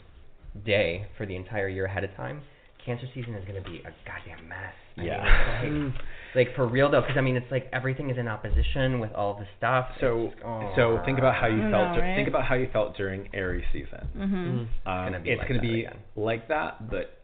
day 0.66 1.08
for 1.18 1.26
the 1.26 1.36
entire 1.38 1.70
year 1.70 1.86
ahead 1.86 2.04
of 2.04 2.14
time. 2.16 2.41
Cancer 2.85 3.07
season 3.14 3.34
is 3.35 3.45
going 3.47 3.61
to 3.64 3.69
be 3.69 3.77
a 3.80 3.91
goddamn 4.05 4.47
mess. 4.47 4.73
I 4.97 5.03
Yeah. 5.03 5.61
it's 5.64 5.95
like, 6.35 6.47
like 6.47 6.55
for 6.55 6.68
real 6.68 6.89
though, 6.91 7.01
because 7.01 7.15
I 7.18 7.22
mean, 7.22 7.35
it's 7.38 7.49
like 7.51 7.69
everything 7.72 8.10
is 8.10 8.18
in 8.18 8.27
opposition 8.27 8.99
with 8.99 9.11
all 9.14 9.35
the 9.35 9.47
stuff. 9.57 9.88
So, 10.01 10.26
It's- 10.27 10.41
oh. 10.45 10.72
so 10.76 11.01
think 11.05 11.18
about 11.18 11.35
how 11.35 11.47
you 11.47 11.61
felt. 11.72 11.95
know, 11.95 12.01
right? 12.01 12.15
Think 12.15 12.27
about 12.27 12.43
how 12.43 12.55
you 12.55 12.68
felt 12.73 12.95
during 12.97 13.30
Aries 13.34 13.65
season. 13.72 14.07
Mhm. 14.15 14.27
Um, 14.30 14.68
gonna 14.85 15.19
be 15.19 15.31
it's 15.31 15.39
like 15.39 15.47
gonna 15.47 15.61
be 15.61 15.85
again. 15.85 15.97
like 16.15 16.47
that, 16.49 16.89
but 16.89 17.18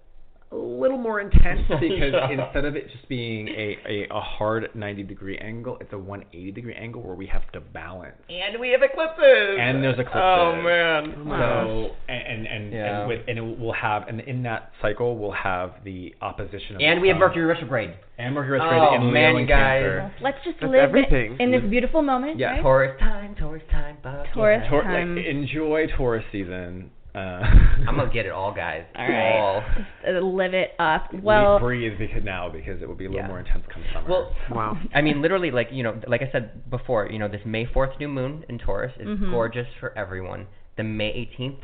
a 0.51 0.55
little 0.55 0.97
more 0.97 1.19
intense 1.19 1.61
because 1.67 2.13
instead 2.31 2.65
of 2.65 2.75
it 2.75 2.89
just 2.91 3.07
being 3.07 3.47
a, 3.49 3.77
a, 3.87 4.07
a 4.09 4.19
hard 4.19 4.69
90 4.73 5.03
degree 5.03 5.37
angle, 5.37 5.77
it's 5.79 5.93
a 5.93 5.97
180 5.97 6.51
degree 6.51 6.73
angle 6.73 7.03
where 7.03 7.13
we 7.15 7.27
have 7.27 7.49
to 7.51 7.59
balance. 7.61 8.15
And 8.29 8.59
we 8.59 8.69
have 8.71 8.81
eclipses. 8.81 9.57
And 9.59 9.83
there's 9.83 9.97
oh, 9.97 10.01
eclipses. 10.01 10.21
Oh 10.21 10.61
man. 10.63 11.13
So 11.27 11.95
and 12.07 12.27
and 12.27 12.47
and, 12.47 12.73
Yeah. 12.73 12.99
and 13.01 13.09
with 13.09 13.19
and 13.27 13.37
it 13.37 13.59
will 13.59 13.73
have 13.73 14.07
and 14.07 14.21
in 14.21 14.41
that 14.43 14.71
cycle 14.81 15.17
we'll 15.17 15.31
have 15.31 15.73
the 15.83 16.15
opposition 16.21 16.77
of 16.77 16.81
And 16.81 16.97
the 16.97 17.01
we 17.01 17.07
have. 17.09 17.17
Mercury 17.17 17.45
retrograde. 17.45 17.93
and 18.17 18.33
Mercury 18.33 18.59
retrograde 18.59 18.81
Oh, 18.91 18.95
in 18.95 19.01
Leo 19.03 19.11
man, 19.13 19.35
and 19.35 19.47
guys. 19.47 19.83
Cancer. 19.83 20.13
Let's 20.23 20.37
just 20.43 20.57
That's 20.61 20.71
live 20.71 20.81
everything. 20.81 21.37
in 21.39 21.51
this 21.51 21.61
beautiful 21.69 22.01
moment. 22.01 22.39
Yeah. 22.39 22.53
right? 22.53 22.61
Taurus 22.63 22.99
time. 22.99 23.35
Taurus 23.35 23.63
time. 23.69 23.97
Fuck 24.01 24.25
Taurus 24.33 24.61
yeah. 24.63 24.69
Tor- 24.69 24.83
time. 24.83 25.15
like 25.15 25.25
enjoy 25.25 25.85
Taurus 25.95 26.23
season. 26.31 26.89
Uh, 27.19 27.43
I'm 27.87 27.95
gonna 27.97 28.09
get 28.13 28.25
it 28.25 28.31
all, 28.31 28.53
guys. 28.53 28.83
All 28.95 29.07
right. 29.07 29.37
All. 29.39 29.63
Just 30.05 30.15
uh, 30.15 30.19
live 30.25 30.53
it 30.53 30.71
up. 30.79 31.13
we 31.13 31.19
Well, 31.21 31.59
breathe 31.59 31.97
because 31.99 32.23
now 32.23 32.49
because 32.49 32.81
it 32.81 32.87
will 32.87 32.95
be 32.95 33.05
a 33.05 33.09
little 33.09 33.21
Yeah. 33.23 33.27
more 33.27 33.39
intense 33.39 33.65
come 33.73 33.83
summer. 33.93 34.07
Well, 34.09 34.35
Wow. 34.51 34.77
I 34.93 35.01
mean, 35.01 35.21
literally, 35.21 35.51
like 35.51 35.67
you 35.71 35.83
know, 35.83 35.99
like 36.07 36.21
I 36.21 36.31
said 36.31 36.69
before, 36.69 37.09
you 37.11 37.19
know, 37.19 37.27
this 37.27 37.41
May 37.45 37.65
fourth 37.65 37.91
new 37.99 38.07
moon 38.07 38.45
in 38.49 38.57
Taurus 38.57 38.93
is 38.99 39.07
Mhm. 39.07 39.31
gorgeous 39.31 39.67
for 39.79 39.97
everyone. 39.97 40.47
The 40.77 40.83
May 40.83 41.09
eighteenth 41.11 41.59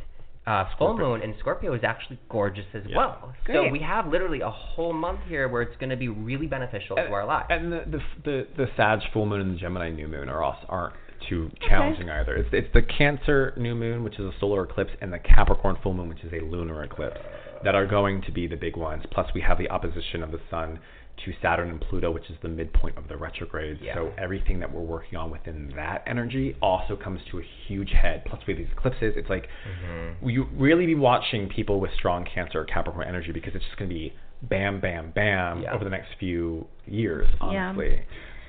uh, 0.48 0.66
full 0.78 0.96
moon 0.96 1.24
in 1.24 1.34
Scorpio 1.40 1.74
is 1.74 1.84
actually 1.84 2.20
gorgeous 2.30 2.66
as 2.76 2.84
Yeah. 2.86 2.98
well. 2.98 3.34
So 3.48 3.68
we 3.70 3.80
have 3.80 4.06
literally 4.08 4.42
a 4.42 4.50
whole 4.52 4.94
month 4.94 5.22
here 5.28 5.48
where 5.48 5.64
it's 5.64 5.76
going 5.78 5.90
to 5.90 5.96
be 5.96 6.08
really 6.08 6.46
beneficial 6.46 6.96
to 6.98 7.08
our 7.12 7.26
lives. 7.26 7.48
And 7.50 7.72
the 7.72 7.84
the 7.88 8.02
the, 8.24 8.48
the 8.56 8.68
Sag 8.78 9.00
full 9.12 9.26
moon 9.26 9.42
and 9.42 9.56
the 9.56 9.58
Gemini 9.58 9.90
new 9.90 10.08
moon 10.08 10.30
are 10.30 10.44
also 10.44 10.66
aren't 10.70 10.94
too 11.30 11.50
challenging 11.68 12.10
either. 12.10 12.36
It's 12.36 12.50
it's 12.52 12.74
the 12.74 12.82
Cancer 12.82 13.54
new 13.58 13.76
moon, 13.76 14.04
which 14.04 14.16
is 14.16 14.26
a 14.26 14.32
solar 14.40 14.64
eclipse, 14.64 14.92
and 15.02 15.12
the 15.14 15.20
Capricorn 15.20 15.78
full 15.82 15.94
moon, 15.94 16.10
which 16.10 16.24
is 16.24 16.32
a 16.34 16.44
lunar 16.44 16.84
eclipse, 16.84 17.18
that 17.64 17.76
are 17.76 17.86
going 17.86 18.22
to 18.24 18.32
be 18.32 18.48
the 18.48 18.56
big 18.58 18.76
ones. 18.78 19.04
Plus, 19.12 19.28
we 19.34 19.42
have 19.42 19.58
the 19.58 19.70
opposition 19.70 20.22
of 20.24 20.32
the 20.32 20.40
Sun 20.50 20.80
to 21.26 21.32
Saturn 21.42 21.70
and 21.70 21.80
Pluto, 21.80 22.12
which 22.12 22.30
is 22.30 22.36
the 22.42 22.50
midpoint 22.50 22.98
of 22.98 23.08
the 23.08 23.16
retrograde. 23.16 23.80
Yeah. 23.82 23.96
So 23.96 24.12
everything 24.18 24.60
that 24.60 24.74
we're 24.74 24.82
working 24.82 25.18
on 25.18 25.32
within 25.32 25.72
that 25.78 26.04
energy 26.06 26.58
also 26.62 26.98
comes 26.98 27.22
to 27.32 27.40
a 27.40 27.44
huge 27.68 27.92
head. 27.92 28.24
Plus, 28.26 28.42
we 28.46 28.54
have 28.54 28.58
these 28.62 28.72
eclipses. 28.76 29.14
It's 29.16 29.30
like 29.30 29.48
Mm-hmm. 29.66 30.28
you 30.30 30.46
really 30.58 30.86
be 30.86 30.96
watching 30.96 31.48
people 31.48 31.80
with 31.80 31.92
strong 31.98 32.26
Cancer 32.26 32.60
or 32.60 32.66
Capricorn 32.66 33.08
energy 33.08 33.32
because 33.32 33.56
it's 33.56 33.64
just 33.64 33.78
going 33.78 33.90
to 33.90 33.96
be 33.96 34.14
bam, 34.42 34.82
bam, 34.82 35.12
bam 35.16 35.62
Yeah. 35.62 35.74
over 35.74 35.84
the 35.86 35.90
next 35.90 36.10
few 36.20 36.68
years, 36.86 37.28
Yeah. 37.42 37.74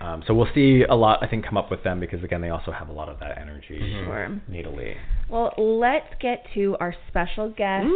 Honestly. 0.01 0.15
Um, 0.15 0.25
so 0.27 0.35
we'll 0.35 0.49
see 0.55 0.83
a 0.89 0.95
lot, 0.95 1.23
I 1.23 1.27
think, 1.29 1.45
come 1.45 1.57
up 1.57 1.71
with 1.71 1.83
them 1.85 2.01
because 2.01 2.23
again, 2.25 2.41
they 2.41 2.51
also 2.51 2.73
have 2.73 2.89
a 2.89 2.93
lot 2.93 3.09
of 3.09 3.19
that 3.21 3.39
energy 3.39 3.79
Mm-hmm. 3.81 4.05
Sure. 4.07 4.41
natally. 4.51 4.95
well, 5.29 5.53
let's 5.59 6.07
get 6.21 6.45
to 6.55 6.77
our 6.81 6.95
special 7.09 7.51
guest, 7.51 7.87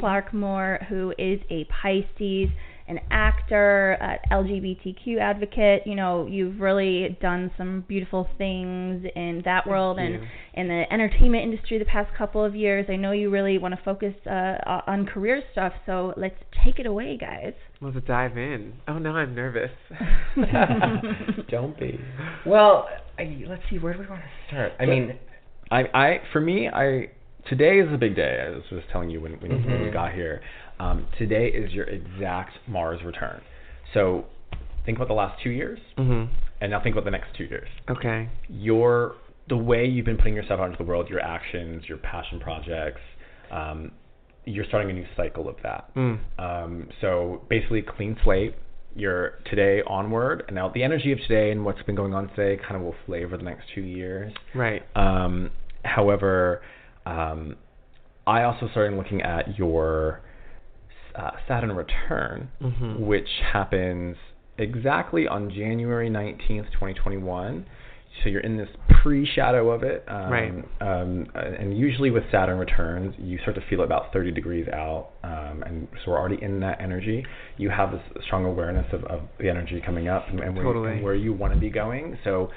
Clark 0.00 0.32
Moore, 0.34 0.78
who 0.88 1.12
is 1.18 1.40
a 1.50 1.66
Pisces, 1.82 2.48
an 2.90 2.98
actor, 3.10 3.96
uh, 4.00 4.34
LGBTQ 4.34 5.18
advocate. 5.20 5.82
You 5.86 5.94
know, 5.94 6.26
you've 6.26 6.60
really 6.60 7.16
done 7.22 7.50
some 7.56 7.84
beautiful 7.88 8.28
things 8.36 9.06
in 9.14 9.42
that 9.44 9.66
world 9.66 9.98
and 9.98 10.20
in 10.54 10.68
the 10.68 10.84
entertainment 10.92 11.44
industry 11.44 11.78
the 11.78 11.84
past 11.84 12.10
couple 12.18 12.44
of 12.44 12.54
years. 12.56 12.86
I 12.88 12.96
know 12.96 13.12
you 13.12 13.30
really 13.30 13.58
want 13.58 13.74
to 13.76 13.80
focus 13.84 14.14
uh, 14.26 14.80
on 14.86 15.06
career 15.06 15.40
stuff, 15.52 15.72
so 15.86 16.12
let's 16.16 16.34
take 16.64 16.78
it 16.80 16.86
away, 16.86 17.16
guys. 17.16 17.54
Let's 17.80 17.96
dive 18.06 18.36
in. 18.36 18.74
Oh 18.88 18.98
no, 18.98 19.10
I'm 19.10 19.34
nervous. 19.34 19.70
Don't 21.48 21.78
be. 21.78 22.00
well, 22.44 22.88
I, 23.18 23.44
let's 23.48 23.62
see, 23.70 23.78
where 23.78 23.92
do 23.94 24.00
we 24.00 24.06
want 24.06 24.22
to 24.22 24.28
start? 24.48 24.72
I 24.80 24.86
mean, 24.86 25.18
I, 25.70 25.82
I, 25.94 26.20
for 26.32 26.40
me, 26.40 26.68
I 26.68 27.10
today 27.48 27.78
is 27.78 27.92
a 27.92 27.96
big 27.96 28.16
day. 28.16 28.44
I 28.46 28.50
was 28.50 28.62
just 28.68 28.88
telling 28.90 29.10
you 29.10 29.20
when 29.20 29.32
when, 29.40 29.50
when 29.52 29.60
you 29.80 29.90
Mhm. 29.90 29.92
got 29.92 30.12
here. 30.12 30.40
Um, 30.80 31.06
today 31.18 31.48
is 31.48 31.72
your 31.72 31.84
exact 31.84 32.52
Mars 32.66 33.00
return. 33.04 33.42
So 33.92 34.24
think 34.86 34.96
about 34.96 35.08
the 35.08 35.14
last 35.14 35.42
two 35.42 35.50
years, 35.50 35.78
mhm. 35.98 36.28
and 36.60 36.70
now 36.70 36.82
think 36.82 36.94
about 36.94 37.04
the 37.04 37.10
next 37.10 37.36
two 37.36 37.44
years. 37.44 37.68
Okay. 37.90 38.28
your 38.48 39.16
the 39.48 39.56
way 39.56 39.84
you've 39.84 40.06
been 40.06 40.16
putting 40.16 40.34
yourself 40.34 40.60
out 40.60 40.66
into 40.66 40.78
the 40.78 40.84
world, 40.84 41.08
your 41.08 41.20
actions, 41.20 41.82
your 41.88 41.98
passion 41.98 42.38
projects, 42.38 43.00
um, 43.50 43.90
you're 44.44 44.64
starting 44.66 44.90
a 44.90 44.92
new 44.92 45.06
cycle 45.16 45.48
of 45.48 45.56
that. 45.64 45.92
Mm. 45.96 46.20
Um, 46.38 46.88
so 47.00 47.42
basically, 47.50 47.82
clean 47.82 48.16
slate. 48.22 48.54
You're 48.94 49.40
today 49.46 49.82
onward, 49.86 50.44
and 50.46 50.54
now 50.54 50.68
the 50.68 50.82
energy 50.82 51.12
of 51.12 51.18
today 51.26 51.50
and 51.50 51.64
what's 51.64 51.82
been 51.82 51.94
going 51.94 52.14
on 52.14 52.28
today 52.30 52.60
kind 52.62 52.76
of 52.76 52.82
will 52.82 52.94
flavor 53.06 53.36
the 53.36 53.42
next 53.42 53.64
two 53.74 53.82
years. 53.82 54.32
Right. 54.54 54.82
Um, 54.94 55.50
however, 55.84 56.62
um, 57.06 57.56
I 58.26 58.44
also 58.44 58.68
started 58.68 58.96
looking 58.96 59.22
at 59.22 59.58
your 59.58 60.22
uh, 61.14 61.30
Saturn 61.48 61.72
return, 61.74 62.48
Mhm. 62.62 63.00
which 63.00 63.28
happens 63.52 64.16
exactly 64.58 65.26
on 65.26 65.50
January 65.50 66.10
19th, 66.10 66.70
2021. 66.72 67.64
So 68.22 68.28
you're 68.28 68.40
in 68.40 68.56
this 68.56 68.68
pre-shadow 69.02 69.70
of 69.70 69.82
it, 69.84 70.04
um, 70.08 70.30
Right. 70.30 70.52
Um, 70.80 71.26
uh, 71.34 71.38
and 71.38 71.78
usually 71.78 72.10
with 72.10 72.24
Saturn 72.30 72.58
returns, 72.58 73.14
you 73.18 73.38
start 73.38 73.54
to 73.54 73.62
feel 73.62 73.80
it 73.80 73.84
about 73.84 74.12
30 74.12 74.32
degrees 74.32 74.68
out, 74.68 75.10
um, 75.22 75.62
and 75.64 75.86
so 76.04 76.10
we're 76.10 76.18
already 76.18 76.42
in 76.42 76.58
that 76.60 76.80
energy. 76.80 77.24
You 77.56 77.70
have 77.70 77.92
this 77.92 78.02
strong 78.24 78.44
awareness 78.44 78.92
of, 78.92 79.04
of 79.04 79.20
the 79.38 79.48
energy 79.48 79.80
coming 79.80 80.08
up 80.08 80.28
and, 80.28 80.40
and, 80.40 80.54
where, 80.56 80.64
you- 80.66 80.72
Totally. 80.72 80.92
and 80.94 81.02
where 81.04 81.14
you 81.14 81.32
want 81.32 81.54
to 81.54 81.58
be 81.60 81.70
going. 81.70 82.18
So 82.24 82.50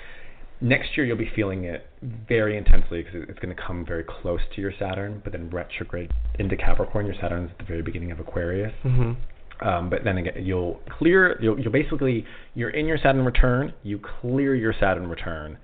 next 0.64 0.96
year 0.96 1.06
you'll 1.06 1.18
be 1.18 1.30
feeling 1.36 1.66
it 1.66 1.86
very 2.02 2.58
intensely 2.58 3.04
because 3.04 3.28
it's 3.30 3.40
going 3.40 3.56
to 3.56 3.62
come 3.62 3.86
very 3.86 4.04
close 4.04 4.40
to 4.56 4.62
your 4.62 4.72
Saturn, 4.80 5.22
but 5.24 5.34
then 5.34 5.50
retrograde 5.50 6.10
into 6.40 6.56
Capricorn. 6.56 7.06
Your 7.06 7.16
Saturn's 7.22 7.52
at 7.52 7.58
the 7.60 7.66
very 7.66 7.82
beginning 7.82 8.12
of 8.12 8.20
Aquarius. 8.20 8.74
Mhm. 8.84 9.18
Um, 9.62 9.90
but 9.90 10.04
then 10.04 10.18
again, 10.18 10.44
you'll 10.44 10.82
clear. 10.98 11.38
You'll, 11.42 11.60
you'll 11.60 11.72
basically 11.72 12.26
you're 12.56 12.72
in 12.72 12.86
your 12.86 12.98
Saturn 12.98 13.24
return. 13.24 13.74
You 13.84 14.00
clear 14.22 14.56
your 14.56 14.74
Saturn 14.80 15.08
return 15.08 15.58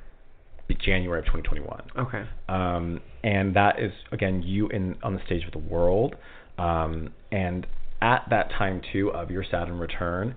in 0.69 0.77
January 0.77 1.19
of 1.19 1.25
2021. 1.25 1.81
Okay. 1.97 2.23
Um, 2.47 3.01
and 3.23 3.55
that 3.55 3.79
is 3.79 3.91
again 4.11 4.43
you 4.43 4.67
in 4.69 4.95
on 5.01 5.15
the 5.15 5.21
stage 5.25 5.43
of 5.45 5.51
the 5.51 5.59
world. 5.59 6.15
Um, 6.57 7.09
and 7.31 7.65
at 8.01 8.25
that 8.29 8.51
time 8.51 8.81
too 8.93 9.11
of 9.11 9.31
your 9.31 9.43
Saturn 9.49 9.79
return, 9.79 10.35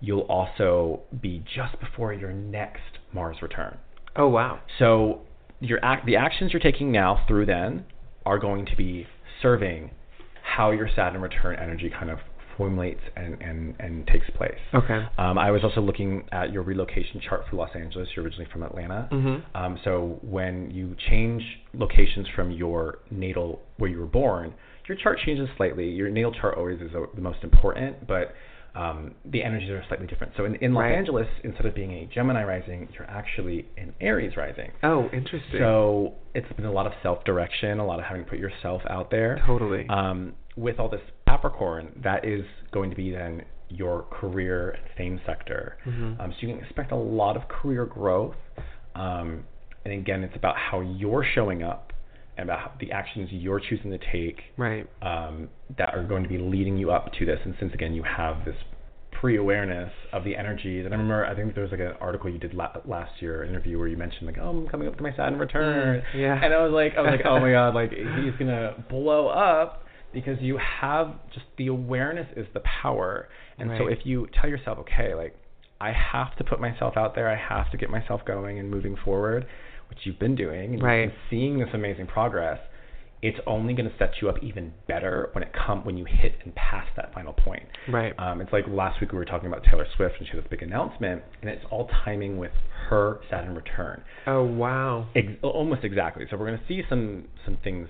you'll 0.00 0.20
also 0.22 1.00
be 1.20 1.44
just 1.54 1.78
before 1.80 2.12
your 2.12 2.32
next 2.32 2.98
Mars 3.12 3.36
return. 3.42 3.76
Oh 4.16 4.28
wow. 4.28 4.60
So 4.78 5.20
your 5.60 5.84
act, 5.84 6.06
the 6.06 6.16
actions 6.16 6.52
you're 6.52 6.60
taking 6.60 6.92
now 6.92 7.24
through 7.26 7.46
then 7.46 7.84
are 8.26 8.38
going 8.38 8.66
to 8.66 8.76
be 8.76 9.06
serving 9.42 9.90
how 10.42 10.70
your 10.70 10.88
Saturn 10.94 11.20
return 11.20 11.56
energy 11.58 11.90
kind 11.90 12.10
of 12.10 12.18
formulates 12.56 13.00
and, 13.16 13.40
and, 13.42 13.74
and 13.80 14.06
takes 14.06 14.28
place. 14.36 14.58
Okay. 14.72 15.00
Um, 15.18 15.38
I 15.38 15.50
was 15.50 15.64
also 15.64 15.80
looking 15.80 16.22
at 16.30 16.52
your 16.52 16.62
relocation 16.62 17.20
chart 17.20 17.42
for 17.50 17.56
Los 17.56 17.70
Angeles. 17.74 18.08
You're 18.14 18.24
originally 18.24 18.48
from 18.52 18.62
Atlanta. 18.62 19.08
Mhm. 19.10 19.42
Um, 19.56 19.78
so 19.82 20.18
when 20.22 20.70
you 20.70 20.94
change 21.10 21.42
locations 21.72 22.28
from 22.36 22.52
your 22.52 23.00
natal 23.10 23.60
where 23.78 23.90
you 23.90 23.98
were 23.98 24.06
born, 24.06 24.54
your 24.86 24.96
chart 24.98 25.18
changes 25.24 25.48
slightly. 25.56 25.88
Your 25.88 26.10
natal 26.10 26.32
chart 26.32 26.56
always 26.56 26.80
is 26.80 26.92
the 26.92 27.20
most 27.20 27.38
important, 27.42 28.06
but 28.06 28.34
um, 28.74 29.14
the 29.24 29.42
energies 29.42 29.70
are 29.70 29.84
slightly 29.88 30.06
different. 30.06 30.32
So 30.36 30.44
in, 30.44 30.56
in 30.56 30.74
Los 30.74 30.82
Right. 30.82 30.94
Angeles, 30.94 31.28
instead 31.44 31.66
of 31.66 31.74
being 31.74 31.92
a 31.92 32.06
Gemini 32.12 32.44
rising, 32.44 32.88
you're 32.92 33.08
actually 33.08 33.66
an 33.76 33.94
Aries 34.00 34.36
rising. 34.36 34.72
Oh, 34.82 35.04
interesting. 35.12 35.58
So 35.60 36.14
it's 36.34 36.50
been 36.54 36.64
a 36.66 36.72
lot 36.72 36.86
of 36.86 36.92
self-direction, 37.02 37.78
a 37.78 37.86
lot 37.86 37.98
of 38.00 38.04
having 38.04 38.24
to 38.24 38.28
put 38.30 38.38
yourself 38.38 38.82
out 38.90 39.10
there. 39.10 39.40
Totally. 39.46 39.86
Um, 39.88 40.34
with 40.56 40.78
all 40.80 40.88
this 40.88 41.00
Capricorn, 41.26 42.00
that 42.04 42.24
is 42.24 42.44
going 42.72 42.90
to 42.90 42.96
be 42.96 43.10
then 43.10 43.42
your 43.68 44.02
career 44.10 44.70
and 44.70 44.82
fame 44.96 45.20
sector. 45.26 45.76
Mhm. 45.86 46.20
Um, 46.20 46.32
so 46.32 46.46
you 46.46 46.54
can 46.54 46.62
expect 46.62 46.92
a 46.92 46.96
lot 46.96 47.36
of 47.36 47.48
career 47.48 47.86
growth. 47.86 48.36
Um, 48.94 49.44
and 49.84 49.92
again, 49.94 50.22
it's 50.22 50.36
about 50.36 50.56
how 50.56 50.80
you're 50.80 51.24
showing 51.34 51.62
up 51.62 51.92
and 52.36 52.48
about 52.50 52.78
the 52.80 52.90
actions 52.92 53.28
you're 53.32 53.60
choosing 53.60 53.90
to 53.90 53.98
take 54.12 54.40
Right. 54.56 54.86
um, 55.02 55.48
that 55.78 55.94
are 55.94 56.02
going 56.04 56.22
to 56.24 56.28
be 56.28 56.38
leading 56.38 56.76
you 56.76 56.90
up 56.90 57.12
to 57.18 57.24
this. 57.26 57.38
And 57.44 57.54
since 57.60 57.72
again 57.74 57.94
you 57.94 58.02
have 58.02 58.44
this 58.44 58.56
pre-awareness 59.12 59.92
of 60.12 60.24
the 60.24 60.36
energies, 60.36 60.84
and 60.84 60.92
I 60.92 60.96
remember 60.96 61.24
I 61.24 61.34
think 61.34 61.54
there 61.54 61.62
was 61.62 61.70
like 61.70 61.80
an 61.80 61.92
article 62.00 62.28
you 62.30 62.38
did 62.38 62.52
la- 62.54 62.72
last 62.84 63.22
year, 63.22 63.42
an 63.42 63.50
interview 63.50 63.78
where 63.78 63.88
you 63.88 63.96
mentioned 63.96 64.26
like, 64.26 64.36
oh, 64.40 64.48
I'm 64.50 64.68
coming 64.68 64.88
up 64.88 64.96
to 64.96 65.02
my 65.02 65.10
Saturn 65.16 65.38
return, 65.38 66.02
Mm, 66.14 66.20
yeah. 66.20 66.44
and 66.44 66.52
I 66.52 66.62
was 66.62 66.72
like, 66.72 66.94
I 66.96 67.00
was 67.00 67.10
like, 67.12 67.24
oh 67.26 67.38
my 67.40 67.50
god, 67.58 67.74
like 67.74 67.90
he's 67.92 68.34
gonna 68.38 68.74
blow 68.90 69.28
up 69.28 69.84
because 70.12 70.38
you 70.40 70.58
have 70.80 71.14
just 71.32 71.46
the 71.58 71.68
awareness 71.68 72.26
is 72.36 72.46
the 72.54 72.60
power, 72.82 73.28
and 73.58 73.70
so 73.78 73.86
if 73.86 74.00
you 74.04 74.28
tell 74.40 74.50
yourself, 74.50 74.78
okay, 74.80 75.14
like 75.14 75.34
I 75.80 75.92
have 75.92 76.36
to 76.36 76.44
put 76.44 76.60
myself 76.60 76.96
out 76.96 77.14
there, 77.14 77.28
I 77.30 77.36
have 77.36 77.70
to 77.70 77.76
get 77.76 77.90
myself 77.90 78.22
going 78.26 78.58
and 78.58 78.70
moving 78.70 78.96
forward, 79.04 79.46
which 79.94 80.06
you've 80.06 80.18
been 80.18 80.34
doing, 80.34 80.74
and 80.74 80.82
Right. 80.82 81.12
seeing 81.30 81.58
this 81.58 81.68
amazing 81.72 82.06
progress 82.06 82.58
it's 83.22 83.38
only 83.46 83.72
going 83.72 83.88
to 83.88 83.96
set 83.96 84.10
you 84.20 84.28
up 84.28 84.36
even 84.42 84.70
better 84.86 85.30
when 85.32 85.42
it 85.42 85.50
come 85.54 85.82
when 85.86 85.96
you 85.96 86.04
hit 86.04 86.34
and 86.44 86.54
pass 86.56 86.84
that 86.94 87.10
final 87.14 87.32
point. 87.32 87.62
Right. 87.88 88.12
Um, 88.18 88.42
it's 88.42 88.52
like 88.52 88.66
last 88.68 89.00
week 89.00 89.12
we 89.12 89.16
were 89.18 89.24
talking 89.24 89.46
about 89.48 89.64
Taylor 89.64 89.86
Swift 89.96 90.16
and 90.18 90.26
she 90.28 90.36
had 90.36 90.44
this 90.44 90.50
big 90.50 90.60
announcement, 90.62 91.22
and 91.40 91.48
it's 91.48 91.64
all 91.70 91.88
timing 92.04 92.36
with 92.36 92.50
her 92.90 93.20
Saturn 93.30 93.54
return. 93.54 94.02
Oh 94.26 94.42
wow. 94.44 95.06
Ex- 95.16 95.28
almost 95.42 95.84
exactly. 95.84 96.26
So 96.30 96.36
we're 96.36 96.48
going 96.48 96.58
to 96.58 96.66
see 96.68 96.82
some 96.90 97.24
some 97.46 97.56
things 97.64 97.88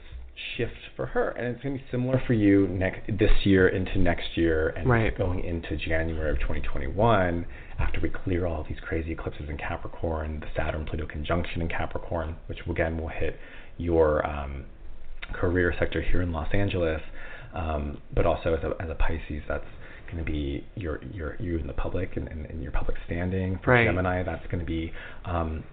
shift 0.57 0.73
for 0.97 1.07
her, 1.07 1.31
and 1.31 1.47
it's 1.55 1.63
going 1.63 1.77
to 1.79 1.83
be 1.83 1.91
similar 1.91 2.21
for 2.27 2.33
you 2.33 2.67
next 2.69 3.07
this 3.19 3.31
year 3.45 3.69
into 3.69 3.99
next 3.99 4.37
year, 4.37 4.69
and 4.71 4.89
Right. 4.89 5.17
going 5.17 5.45
into 5.45 5.77
January 5.77 6.31
of 6.31 6.39
2021 6.41 7.47
after 7.79 8.01
we 8.01 8.09
clear 8.09 8.47
all 8.47 8.65
these 8.69 8.79
crazy 8.81 9.13
eclipses 9.13 9.49
in 9.49 9.57
Capricorn, 9.57 10.41
the 10.41 10.47
Saturn 10.57 10.85
Pluto 10.87 11.07
conjunction 11.07 11.63
in 11.63 11.69
Capricorn, 11.69 12.37
which 12.47 12.59
again 12.69 12.99
will 12.99 13.09
hit 13.09 13.39
your 13.79 14.27
um, 14.27 14.65
career 15.33 15.75
sector 15.79 16.01
here 16.03 16.23
in 16.23 16.33
Los 16.33 16.49
Angeles, 16.53 17.01
um, 17.55 17.99
but 18.15 18.27
also 18.27 18.55
as 18.55 18.63
a, 18.65 18.83
as 18.83 18.91
a 18.91 18.95
Pisces, 18.95 19.43
that's 19.49 19.65
going 20.11 20.19
to 20.25 20.31
be 20.31 20.65
your 20.77 21.01
your 21.13 21.37
you 21.41 21.57
in 21.59 21.67
the 21.67 21.73
public 21.73 22.17
and, 22.17 22.29
and, 22.29 22.47
and 22.47 22.63
your 22.63 22.71
public 22.73 22.97
standing. 23.07 23.59
For 23.65 23.73
Right. 23.73 23.85
Gemini, 23.87 24.23
that's 24.23 24.47
going 24.47 24.61
to 24.61 24.67
be 24.67 24.93
um, 25.25 25.65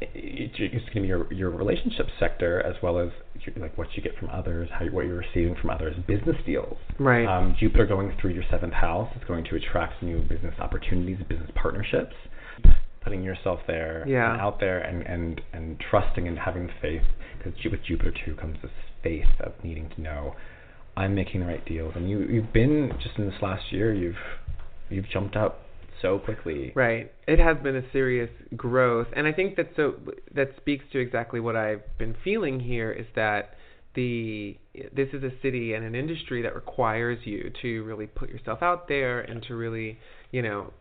it's 0.00 0.56
going 0.58 0.94
to 0.94 1.00
be 1.02 1.06
your 1.08 1.32
your 1.32 1.50
relationship 1.50 2.06
sector 2.18 2.60
as 2.62 2.74
well 2.82 2.98
as 2.98 3.10
your, 3.44 3.54
like 3.56 3.76
what 3.78 3.88
you 3.94 4.02
get 4.02 4.16
from 4.18 4.28
others, 4.30 4.68
how 4.72 4.84
you, 4.84 4.92
what 4.92 5.06
you're 5.06 5.18
receiving 5.18 5.54
from 5.60 5.70
others, 5.70 5.94
business 6.06 6.36
deals. 6.44 6.76
Right. 6.98 7.26
Um, 7.26 7.56
Jupiter 7.58 7.86
going 7.86 8.16
through 8.20 8.32
your 8.32 8.44
seventh 8.50 8.72
house 8.74 9.10
is 9.16 9.22
going 9.26 9.44
to 9.44 9.56
attract 9.56 10.02
new 10.02 10.20
business 10.22 10.54
opportunities, 10.58 11.18
business 11.28 11.50
partnerships. 11.54 12.14
Putting 13.02 13.22
yourself 13.22 13.60
there, 13.66 14.02
Yeah. 14.08 14.32
and 14.32 14.40
out 14.40 14.60
there, 14.60 14.78
and 14.80 15.02
and 15.02 15.40
and 15.52 15.78
trusting 15.90 16.26
and 16.26 16.38
having 16.38 16.70
faith, 16.80 17.02
because 17.36 17.52
with 17.70 17.84
Jupiter 17.86 18.12
too 18.24 18.34
comes 18.34 18.56
this 18.62 18.70
faith 19.02 19.26
of 19.40 19.52
needing 19.62 19.90
to 19.90 20.00
know, 20.00 20.34
I'm 20.96 21.14
making 21.14 21.40
the 21.40 21.46
right 21.46 21.62
deals, 21.66 21.92
and 21.96 22.08
you 22.08 22.20
you've 22.20 22.52
been 22.54 22.92
just 23.02 23.18
in 23.18 23.26
this 23.26 23.42
last 23.42 23.70
year, 23.70 23.92
you've 23.92 24.16
you've 24.88 25.08
jumped 25.10 25.36
up 25.36 25.63
so 26.04 26.18
quickly. 26.18 26.72
Right. 26.74 27.10
It 27.26 27.38
has 27.38 27.56
been 27.62 27.76
a 27.76 27.92
serious 27.92 28.30
growth, 28.56 29.08
and 29.16 29.26
I 29.26 29.32
think 29.32 29.56
that 29.56 29.70
so 29.76 29.94
that 30.34 30.50
speaks 30.56 30.84
to 30.92 30.98
exactly 30.98 31.40
what 31.40 31.56
I've 31.56 31.82
been 31.98 32.14
feeling 32.22 32.60
here 32.60 32.92
is 32.92 33.06
that 33.16 33.54
the 33.94 34.56
this 34.92 35.08
is 35.12 35.22
a 35.22 35.30
city 35.40 35.74
and 35.74 35.84
an 35.84 35.94
industry 35.94 36.42
that 36.42 36.54
requires 36.54 37.18
you 37.24 37.50
to 37.62 37.82
really 37.84 38.06
put 38.06 38.28
yourself 38.28 38.60
out 38.62 38.88
there 38.88 39.20
and 39.20 39.42
to 39.44 39.54
really, 39.54 39.98
you 40.30 40.42
know, 40.42 40.72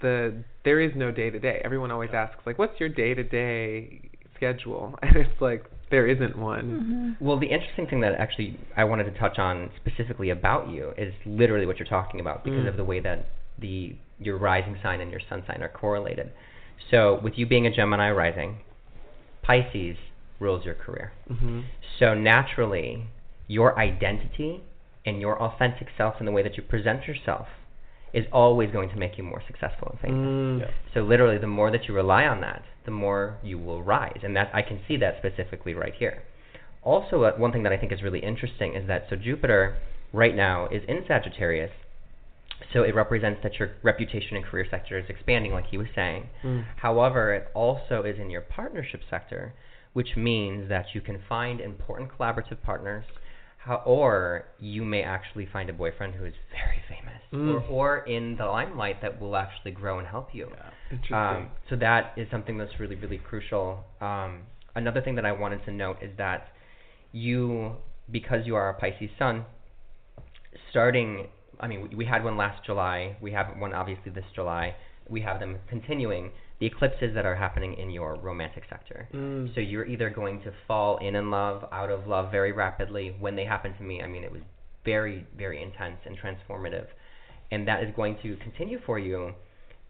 the 0.00 0.42
there 0.64 0.80
is 0.80 0.92
no 0.96 1.10
day 1.10 1.30
to 1.30 1.38
day. 1.38 1.60
Everyone 1.64 1.90
always 1.90 2.10
asks 2.14 2.40
like 2.46 2.58
what's 2.58 2.78
your 2.80 2.88
day 2.88 3.14
to 3.14 3.22
day 3.22 4.00
schedule? 4.36 4.94
And 5.02 5.16
it's 5.16 5.40
like 5.40 5.64
there 5.90 6.06
isn't 6.08 6.36
one. 6.38 7.16
Well, 7.20 7.38
the 7.38 7.46
interesting 7.46 7.86
thing 7.86 8.00
that 8.00 8.14
actually 8.14 8.58
I 8.76 8.84
wanted 8.84 9.04
to 9.04 9.18
touch 9.18 9.38
on 9.38 9.70
specifically 9.76 10.30
about 10.30 10.70
you 10.70 10.92
is 10.96 11.12
literally 11.26 11.66
what 11.66 11.78
you're 11.78 11.88
talking 11.88 12.20
about 12.20 12.44
because 12.44 12.64
Mm. 12.64 12.68
of 12.68 12.76
the 12.76 12.84
way 12.84 13.00
that 13.00 13.26
the 13.58 13.96
your 14.18 14.38
rising 14.38 14.78
sign 14.82 15.00
and 15.00 15.10
your 15.10 15.20
sun 15.28 15.42
sign 15.46 15.62
are 15.62 15.68
correlated. 15.68 16.30
So, 16.90 17.20
with 17.22 17.34
you 17.36 17.46
being 17.46 17.66
a 17.66 17.74
Gemini 17.74 18.10
rising, 18.10 18.58
Pisces 19.42 19.96
rules 20.40 20.64
your 20.64 20.74
career. 20.74 21.12
Mhm. 21.30 21.64
So 21.98 22.14
naturally, 22.14 23.06
your 23.46 23.78
identity 23.78 24.62
and 25.04 25.20
your 25.20 25.40
authentic 25.40 25.88
self 25.96 26.18
and 26.18 26.26
the 26.26 26.32
way 26.32 26.42
that 26.42 26.56
you 26.56 26.62
present 26.62 27.06
yourself 27.06 27.48
is 28.12 28.26
always 28.32 28.70
going 28.70 28.88
to 28.88 28.96
make 28.96 29.18
you 29.18 29.24
more 29.24 29.42
successful 29.46 29.88
in 29.92 29.98
things. 29.98 30.14
Mm. 30.14 30.60
Yeah. 30.60 30.70
So 30.94 31.02
literally, 31.02 31.38
the 31.38 31.48
more 31.48 31.70
that 31.70 31.88
you 31.88 31.94
rely 31.94 32.26
on 32.26 32.40
that, 32.40 32.62
the 32.84 32.90
more 32.90 33.38
you 33.42 33.58
will 33.58 33.82
rise, 33.82 34.20
and 34.22 34.36
that 34.36 34.50
I 34.54 34.62
can 34.62 34.80
see 34.86 34.96
that 34.98 35.16
specifically 35.18 35.74
right 35.74 35.94
here. 35.94 36.22
Also, 36.82 37.24
uh, 37.24 37.32
one 37.36 37.50
thing 37.50 37.64
that 37.64 37.72
I 37.72 37.76
think 37.76 37.92
is 37.92 38.02
really 38.02 38.20
interesting 38.20 38.74
is 38.74 38.86
that 38.86 39.06
so 39.08 39.16
Jupiter 39.16 39.76
right 40.12 40.34
now 40.34 40.68
is 40.68 40.82
in 40.86 41.04
Sagittarius, 41.06 41.72
so 42.72 42.82
it 42.82 42.94
represents 42.94 43.40
that 43.42 43.54
your 43.58 43.72
reputation 43.82 44.36
and 44.36 44.44
career 44.44 44.66
sector 44.70 44.98
is 44.98 45.04
expanding, 45.08 45.52
like 45.52 45.66
he 45.66 45.78
was 45.78 45.88
saying. 45.94 46.28
Mm. 46.44 46.64
However, 46.76 47.34
it 47.34 47.48
also 47.54 48.02
is 48.02 48.18
in 48.18 48.30
your 48.30 48.40
partnership 48.42 49.00
sector, 49.10 49.54
which 49.92 50.16
means 50.16 50.68
that 50.68 50.86
you 50.94 51.00
can 51.00 51.20
find 51.28 51.60
important 51.60 52.10
collaborative 52.16 52.60
partners, 52.62 53.04
how, 53.58 53.76
or 53.86 54.44
you 54.60 54.84
may 54.84 55.02
actually 55.02 55.46
find 55.52 55.70
a 55.70 55.72
boyfriend 55.72 56.14
who 56.14 56.24
is 56.24 56.34
very 56.52 56.82
famous, 56.88 57.20
Mm. 57.32 57.68
or, 57.70 57.98
or 57.98 57.98
in 58.06 58.36
the 58.36 58.44
limelight 58.46 59.02
that 59.02 59.20
will 59.20 59.34
actually 59.36 59.72
grow 59.72 59.98
and 59.98 60.06
help 60.06 60.28
you. 60.32 60.48
Interesting. 60.90 61.16
Um, 61.16 61.48
so 61.68 61.76
that 61.76 62.12
is 62.16 62.28
something 62.30 62.58
that's 62.58 62.78
really, 62.78 62.94
really 62.96 63.18
crucial. 63.18 63.84
Um, 64.00 64.42
another 64.76 65.00
thing 65.00 65.14
that 65.16 65.24
I 65.26 65.32
wanted 65.32 65.64
to 65.64 65.72
note 65.72 65.96
is 66.02 66.10
that 66.18 66.48
you, 67.12 67.72
because 68.10 68.46
you 68.46 68.54
are 68.54 68.68
a 68.70 68.74
Pisces 68.74 69.10
sun, 69.18 69.44
starting, 70.70 71.26
I 71.60 71.66
mean, 71.66 71.88
we, 71.88 71.96
we 71.96 72.04
had 72.04 72.24
one 72.24 72.36
last 72.36 72.64
July, 72.64 73.16
we 73.20 73.32
have 73.32 73.56
one 73.58 73.72
obviously 73.72 74.10
this 74.12 74.24
July, 74.34 74.74
we 75.08 75.20
have 75.20 75.40
them 75.40 75.58
continuing, 75.68 76.30
the 76.60 76.66
eclipses 76.66 77.14
that 77.14 77.26
are 77.26 77.34
happening 77.34 77.74
in 77.74 77.90
your 77.90 78.16
romantic 78.16 78.64
sector. 78.70 79.08
Mm. 79.12 79.54
So 79.54 79.60
you're 79.60 79.86
either 79.86 80.10
going 80.10 80.40
to 80.42 80.52
fall 80.66 80.98
in 80.98 81.14
in 81.16 81.30
love, 81.30 81.64
out 81.72 81.90
of 81.90 82.06
love 82.06 82.30
very 82.30 82.52
rapidly. 82.52 83.14
When 83.18 83.36
they 83.36 83.44
happened 83.44 83.74
to 83.78 83.84
me, 83.84 84.00
I 84.02 84.06
mean, 84.06 84.24
it 84.24 84.32
was 84.32 84.42
very, 84.84 85.26
very 85.36 85.62
intense 85.62 85.98
and 86.06 86.16
transformative. 86.18 86.86
And 87.50 87.66
that 87.68 87.82
is 87.82 87.90
going 87.94 88.18
to 88.22 88.36
continue 88.36 88.78
for 88.86 88.98
you. 88.98 89.34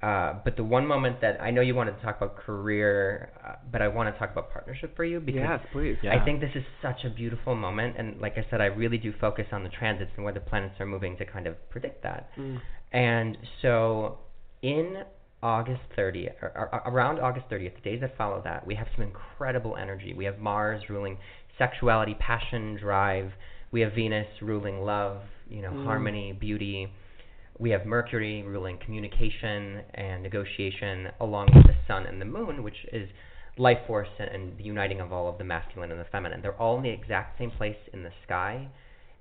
Uh, 0.05 0.35
but 0.45 0.55
the 0.57 0.65
one 0.65 0.87
moment 0.87 1.19
that 1.23 1.41
I 1.41 1.51
know 1.51 1.63
you 1.63 1.75
wanted 1.75 1.97
to 1.97 2.03
talk 2.03 2.19
about 2.19 2.37
career, 2.37 3.31
uh, 3.43 3.55
but 3.73 3.81
I 3.81 3.89
want 3.89 4.13
to 4.13 4.19
talk 4.19 4.31
about 4.33 4.53
partnership 4.53 4.95
for 4.95 5.05
you 5.05 5.19
because 5.19 5.41
Yes, 5.41 5.61
please. 5.73 5.97
I 6.11 6.23
think 6.23 6.41
this 6.41 6.51
is 6.55 6.63
such 6.83 7.05
a 7.05 7.11
beautiful 7.11 7.55
moment. 7.55 7.97
And 7.97 8.21
like 8.21 8.35
I 8.37 8.45
said, 8.51 8.61
I 8.61 8.67
really 8.67 8.99
do 8.99 9.15
focus 9.19 9.47
on 9.51 9.63
the 9.63 9.71
transits 9.71 10.11
and 10.17 10.25
where 10.25 10.35
the 10.35 10.41
planets 10.41 10.75
are 10.79 10.85
moving 10.85 11.17
to 11.17 11.25
kind 11.25 11.47
of 11.47 11.55
predict 11.71 12.03
that. 12.03 12.29
Mm. 12.39 12.61
And 12.93 13.39
so 13.63 14.19
in 14.61 15.05
August 15.43 15.81
30th, 15.97 16.35
or, 16.43 16.51
or 16.55 16.83
around 16.93 17.19
August 17.19 17.47
30th, 17.51 17.77
the 17.77 17.91
days 17.91 18.01
that 18.03 18.15
follow 18.19 18.43
that, 18.45 18.67
we 18.67 18.75
have 18.75 18.89
some 18.95 19.05
incredible 19.05 19.75
energy. 19.77 20.13
We 20.13 20.27
have 20.27 20.39
Mars 20.39 20.83
ruling 20.91 21.17
sexuality, 21.57 22.15
passion, 22.21 22.77
drive. 22.77 23.33
We 23.73 23.81
have 23.81 23.95
Venus 23.95 24.27
ruling 24.43 24.83
love, 24.83 25.23
you 25.49 25.63
know, 25.63 25.71
Mm. 25.71 25.85
harmony, 25.87 26.33
beauty. 26.33 26.93
We 27.59 27.71
have 27.71 27.87
Mercury 27.87 28.43
ruling 28.43 28.79
communication 28.79 29.83
and 29.95 30.23
negotiation, 30.23 31.09
along 31.21 31.51
with 31.55 31.67
the 31.67 31.77
Sun 31.87 32.07
and 32.07 32.21
the 32.21 32.25
Moon, 32.25 32.63
which 32.63 32.87
is 32.93 33.09
life 33.57 33.79
force 33.87 34.09
and, 34.19 34.29
and 34.31 34.59
the 34.59 34.65
uniting 34.65 35.01
of 35.01 35.13
all 35.13 35.29
of 35.29 35.39
the 35.39 35.45
masculine 35.45 35.93
and 35.93 36.01
the 36.01 36.07
feminine. 36.11 36.43
They're 36.43 36.61
all 36.61 36.77
in 36.79 36.83
the 36.83 36.91
exact 36.91 37.39
same 37.39 37.51
place 37.53 37.77
in 37.93 38.03
the 38.03 38.11
sky, 38.27 38.69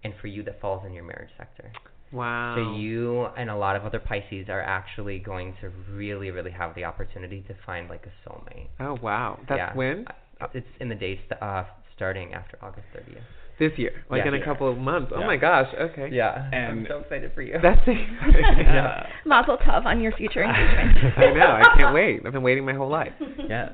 and 0.04 0.14
for 0.20 0.28
you, 0.28 0.44
that 0.44 0.60
falls 0.60 0.84
in 0.86 0.94
your 0.94 1.04
marriage 1.04 1.30
sector. 1.38 1.72
Wow. 2.12 2.56
So 2.56 2.80
you 2.80 3.26
and 3.38 3.50
a 3.50 3.56
lot 3.56 3.76
of 3.76 3.86
other 3.86 4.00
Pisces 4.00 4.48
are 4.48 4.62
actually 4.62 5.20
going 5.20 5.56
to 5.62 5.70
really, 5.92 6.30
really 6.30 6.52
have 6.52 6.76
the 6.76 6.84
opportunity 6.86 7.44
to 7.48 7.56
find 7.66 7.90
like 7.90 8.06
a 8.06 8.30
soulmate. 8.30 8.68
Oh 8.80 8.98
wow. 9.02 9.40
That's 9.50 9.58
yeah. 9.58 9.76
when? 9.76 10.06
Uh, 10.40 10.48
It's 10.54 10.68
in 10.80 10.90
the 10.90 10.96
days 10.96 11.18
uh, 11.42 11.64
starting 11.96 12.34
after 12.34 12.58
August 12.62 12.86
30th. 12.96 13.22
This 13.60 13.72
year. 13.78 14.04
Like 14.10 14.24
Yeah. 14.26 14.30
in 14.36 14.42
a 14.42 14.44
couple 14.44 14.68
of 14.70 14.78
months. 14.78 15.12
Oh 15.16 15.24
my 15.26 15.38
gosh. 15.38 15.68
Okay. 15.80 16.10
Yeah, 16.12 16.50
I'm 16.52 16.86
so 16.90 17.00
excited 17.00 17.32
for 17.36 17.42
you. 17.44 17.56
That's 17.62 17.82
it. 17.88 17.98
yeah. 18.58 19.06
Mazel 19.26 19.58
tov 19.58 19.86
on 19.86 20.02
your 20.02 20.12
future 20.14 20.44
engagement. 20.44 21.18
I 21.18 21.32
know. 21.34 21.46
I 21.46 21.78
can't 21.78 21.94
wait. 22.00 22.22
I've 22.26 22.34
been 22.34 22.42
waiting 22.44 22.66
my 22.66 22.74
whole 22.74 22.90
life. 22.90 23.14
Yes. 23.48 23.72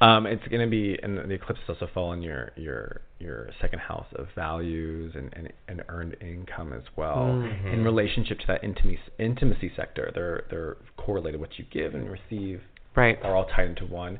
Um, 0.00 0.26
it's 0.26 0.46
going 0.48 0.60
to 0.62 0.68
be, 0.70 0.98
and 1.00 1.16
the 1.16 1.34
eclipses 1.34 1.64
also 1.68 1.88
fall 1.94 2.12
in 2.12 2.22
your 2.22 2.50
your 2.56 3.02
your 3.20 3.50
second 3.60 3.78
house 3.78 4.06
of 4.16 4.26
values 4.34 5.12
and, 5.14 5.32
and, 5.34 5.52
and 5.68 5.82
earned 5.88 6.16
income 6.20 6.72
as 6.72 6.82
well. 6.96 7.16
Mhm. 7.18 7.72
In 7.72 7.84
relationship 7.84 8.40
to 8.40 8.46
that 8.48 8.64
intimacy 8.64 8.98
intimacy 9.20 9.70
sector, 9.76 10.10
they're 10.14 10.44
they're 10.50 10.76
correlated. 10.96 11.40
What 11.40 11.56
you 11.58 11.64
give 11.70 11.94
and 11.94 12.10
receive 12.10 12.62
Right. 12.96 13.16
are 13.22 13.34
all 13.36 13.46
tied 13.46 13.68
into 13.68 13.86
one. 13.86 14.18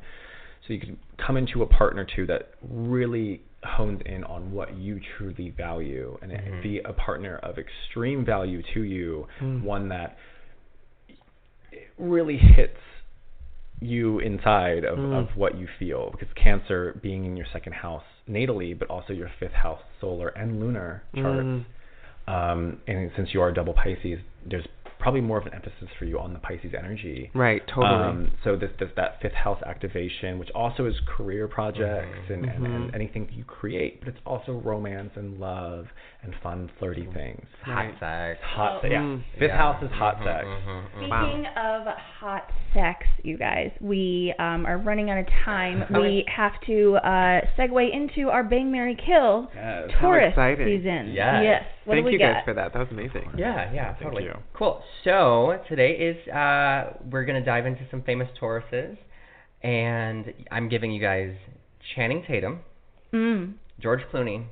So 0.65 0.73
you 0.73 0.79
can 0.79 0.97
come 1.17 1.35
into 1.35 1.61
a 1.63 1.67
partner 1.67 2.05
too 2.05 2.25
that 2.27 2.51
really 2.61 3.41
hones 3.65 4.01
in 4.05 4.23
on 4.25 4.51
what 4.51 4.75
you 4.77 4.99
truly 5.17 5.49
value, 5.49 6.17
and 6.21 6.31
Mhm. 6.31 6.61
be 6.61 6.79
a 6.79 6.93
partner 6.93 7.37
of 7.37 7.57
extreme 7.57 8.23
value 8.25 8.61
to 8.73 8.83
you, 8.83 9.27
Mm. 9.39 9.63
one 9.63 9.89
that 9.89 10.17
really 11.97 12.37
hits 12.37 12.79
you 13.79 14.19
inside 14.19 14.85
of, 14.85 14.97
Mm. 14.97 15.13
of 15.13 15.35
what 15.35 15.55
you 15.57 15.67
feel 15.67 16.09
because 16.11 16.31
cancer 16.35 16.93
being 17.01 17.25
in 17.25 17.35
your 17.35 17.45
second 17.47 17.73
house 17.73 18.03
natally 18.29 18.77
but 18.77 18.89
also 18.89 19.11
your 19.11 19.29
fifth 19.39 19.51
house 19.53 19.81
solar 19.99 20.29
and 20.29 20.59
lunar 20.61 21.03
charts 21.15 21.43
Mm. 21.43 21.65
um, 22.27 22.81
and 22.87 23.11
since 23.15 23.33
you 23.33 23.41
are 23.41 23.51
double 23.51 23.73
pisces 23.73 24.19
there's 24.45 24.65
probably 25.03 25.19
more 25.19 25.37
of 25.37 25.45
an 25.45 25.53
emphasis 25.53 25.89
for 25.99 26.05
you 26.05 26.17
on 26.17 26.31
the 26.31 26.39
Pisces 26.39 26.73
energy. 26.77 27.29
Right, 27.35 27.61
totally. 27.67 27.87
Um, 27.87 28.31
so 28.45 28.55
this, 28.55 28.71
this 28.79 28.89
that 28.95 29.21
fifth 29.21 29.33
house 29.33 29.61
activation, 29.65 30.39
which 30.39 30.49
also 30.51 30.85
is 30.85 30.95
career 31.17 31.45
projects 31.49 32.29
and, 32.29 32.45
and, 32.45 32.65
and 32.65 32.89
Mhm. 32.89 32.95
anything 32.95 33.27
you 33.31 33.43
create, 33.43 33.99
but 33.99 34.07
it's 34.07 34.21
also 34.25 34.53
romance 34.53 35.11
and 35.17 35.39
love 35.39 35.87
and 36.23 36.33
fun, 36.41 36.69
flirty 36.79 37.05
things. 37.13 37.45
Hot 37.63 37.85
sex. 37.99 38.39
Hot, 38.43 38.81
Oh. 38.83 38.87
yeah. 38.87 38.99
Mm. 39.01 39.23
Fifth 39.37 39.41
Yeah. 39.49 39.57
house 39.57 39.83
is 39.83 39.91
hot 39.91 40.17
Mhm, 40.19 40.23
sex. 40.23 40.45
mhm, 40.45 40.83
mhm. 40.95 41.25
Speaking 41.25 41.45
of 41.47 41.87
hot 42.19 42.49
sex, 42.73 43.05
you 43.23 43.37
guys, 43.37 43.71
we 43.81 44.33
um, 44.39 44.65
are 44.65 44.77
running 44.77 45.09
out 45.09 45.17
of 45.17 45.27
time. 45.43 45.83
Okay. 45.83 45.93
We 45.99 46.25
have 46.33 46.53
to 46.67 46.95
uh, 46.97 47.41
segue 47.57 47.91
into 47.93 48.29
our 48.29 48.43
Bang 48.43 48.71
Mary 48.71 48.95
Kill 48.95 49.51
Yes. 49.53 49.91
How 49.91 49.99
Taurus 50.01 50.33
season. 50.35 51.11
Yes. 51.13 51.43
Yes. 51.43 51.63
What 51.85 51.95
Thank 51.95 52.05
do 52.05 52.07
we 52.07 52.13
you 52.13 52.19
got? 52.19 52.33
guys 52.35 52.43
for 52.45 52.53
that. 52.53 52.71
That 52.73 52.79
was 52.79 52.87
amazing. 52.91 53.29
Yeah, 53.35 53.69
yeah, 53.73 53.87
Thank 53.93 54.03
totally. 54.03 54.23
you. 54.23 54.37
Cool. 54.53 54.81
So 55.03 55.59
today 55.67 55.91
is 55.91 56.27
uh, 56.29 56.93
we're 57.11 57.25
gonna 57.25 57.43
dive 57.43 57.65
into 57.65 57.81
some 57.91 58.01
famous 58.03 58.29
Tauruses, 58.39 58.97
and 59.61 60.33
I'm 60.51 60.69
giving 60.69 60.91
you 60.91 61.01
guys 61.01 61.33
Channing 61.95 62.23
Tatum, 62.25 62.61
Mm. 63.13 63.53
George 63.79 64.01
Clooney, 64.11 64.45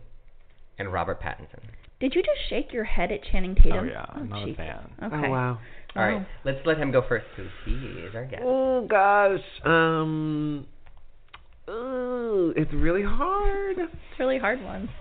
and 0.82 0.92
Robert 0.92 1.22
Pattinson. 1.22 1.60
Did 2.00 2.16
you 2.16 2.22
just 2.22 2.50
shake 2.50 2.74
your 2.74 2.84
head 2.84 3.12
at 3.12 3.20
Channing 3.32 3.56
Tatum? 3.56 3.78
Oh 3.80 3.84
yeah, 3.84 4.06
I'm 4.10 4.28
not 4.30 4.40
jeez. 4.48 4.54
a 4.54 4.58
fan. 4.58 4.80
Okay. 5.04 5.28
Oh 5.28 5.30
wow. 5.30 5.60
All 5.96 6.04
right, 6.04 6.16
Wow. 6.20 6.26
let's 6.46 6.60
let 6.66 6.78
him 6.78 6.92
go 6.92 7.04
first 7.08 7.26
because 7.36 7.52
he 7.66 7.72
is 7.74 8.16
our 8.16 8.26
guest. 8.26 8.42
Oh 8.46 8.88
gosh. 8.90 9.40
Um. 9.66 10.66
ooh, 11.70 12.54
it's 12.56 12.72
really 12.74 13.04
hard. 13.04 13.78
It's 13.78 13.92
a 14.20 14.24
really 14.24 14.40
hard 14.40 14.62
one. 14.64 14.90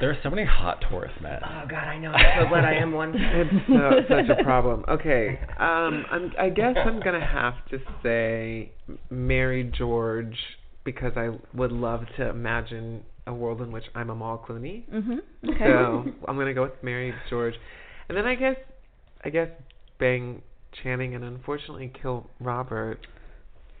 There 0.00 0.08
are 0.10 0.16
so 0.22 0.30
many 0.30 0.44
hot 0.44 0.80
Taurus 0.88 1.10
men. 1.20 1.40
Oh 1.44 1.64
God, 1.68 1.82
I 1.88 1.98
know. 1.98 2.10
I'm 2.12 2.44
so 2.44 2.48
glad 2.48 2.64
I 2.64 2.74
am 2.74 2.92
one. 2.92 3.12
It's 3.16 3.66
so, 3.66 3.90
such 4.08 4.38
a 4.38 4.44
problem. 4.44 4.84
Okay. 4.88 5.40
Um. 5.58 6.04
I'm. 6.12 6.32
I 6.38 6.50
guess 6.50 6.76
I'm 6.76 7.00
gonna 7.00 7.26
have 7.26 7.54
to 7.70 7.78
say 8.00 8.70
Mary 9.10 9.68
George 9.76 10.36
because 10.84 11.14
I 11.16 11.30
would 11.54 11.72
love 11.72 12.02
to 12.18 12.28
imagine 12.28 13.02
a 13.28 13.32
world 13.34 13.60
in 13.60 13.70
which 13.70 13.84
I'm 13.94 14.10
Amal 14.10 14.44
Clooney. 14.48 14.88
Mhm. 14.88 15.18
Okay. 15.48 15.58
So 15.64 16.04
I'm 16.28 16.36
gonna 16.36 16.54
go 16.54 16.62
with 16.62 16.82
Mary 16.82 17.14
George, 17.30 17.54
and 18.08 18.16
then 18.18 18.26
I 18.26 18.34
guess 18.34 18.56
I 19.24 19.30
guess 19.30 19.48
bang 19.98 20.42
Channing 20.82 21.14
and 21.14 21.24
unfortunately 21.24 21.92
kill 22.00 22.28
Robert. 22.40 23.06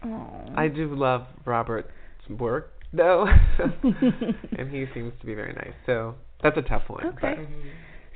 Aw. 0.04 0.54
I 0.56 0.68
do 0.68 0.94
love 0.94 1.26
Robert's 1.44 1.90
work 2.30 2.72
though, 2.92 3.26
and 4.56 4.70
he 4.70 4.86
seems 4.94 5.12
to 5.20 5.26
be 5.26 5.34
very 5.34 5.52
nice. 5.52 5.74
So 5.86 6.14
that's 6.42 6.56
a 6.56 6.62
tough 6.62 6.84
one. 6.88 7.06
Okay. 7.08 7.34
but- 7.36 7.46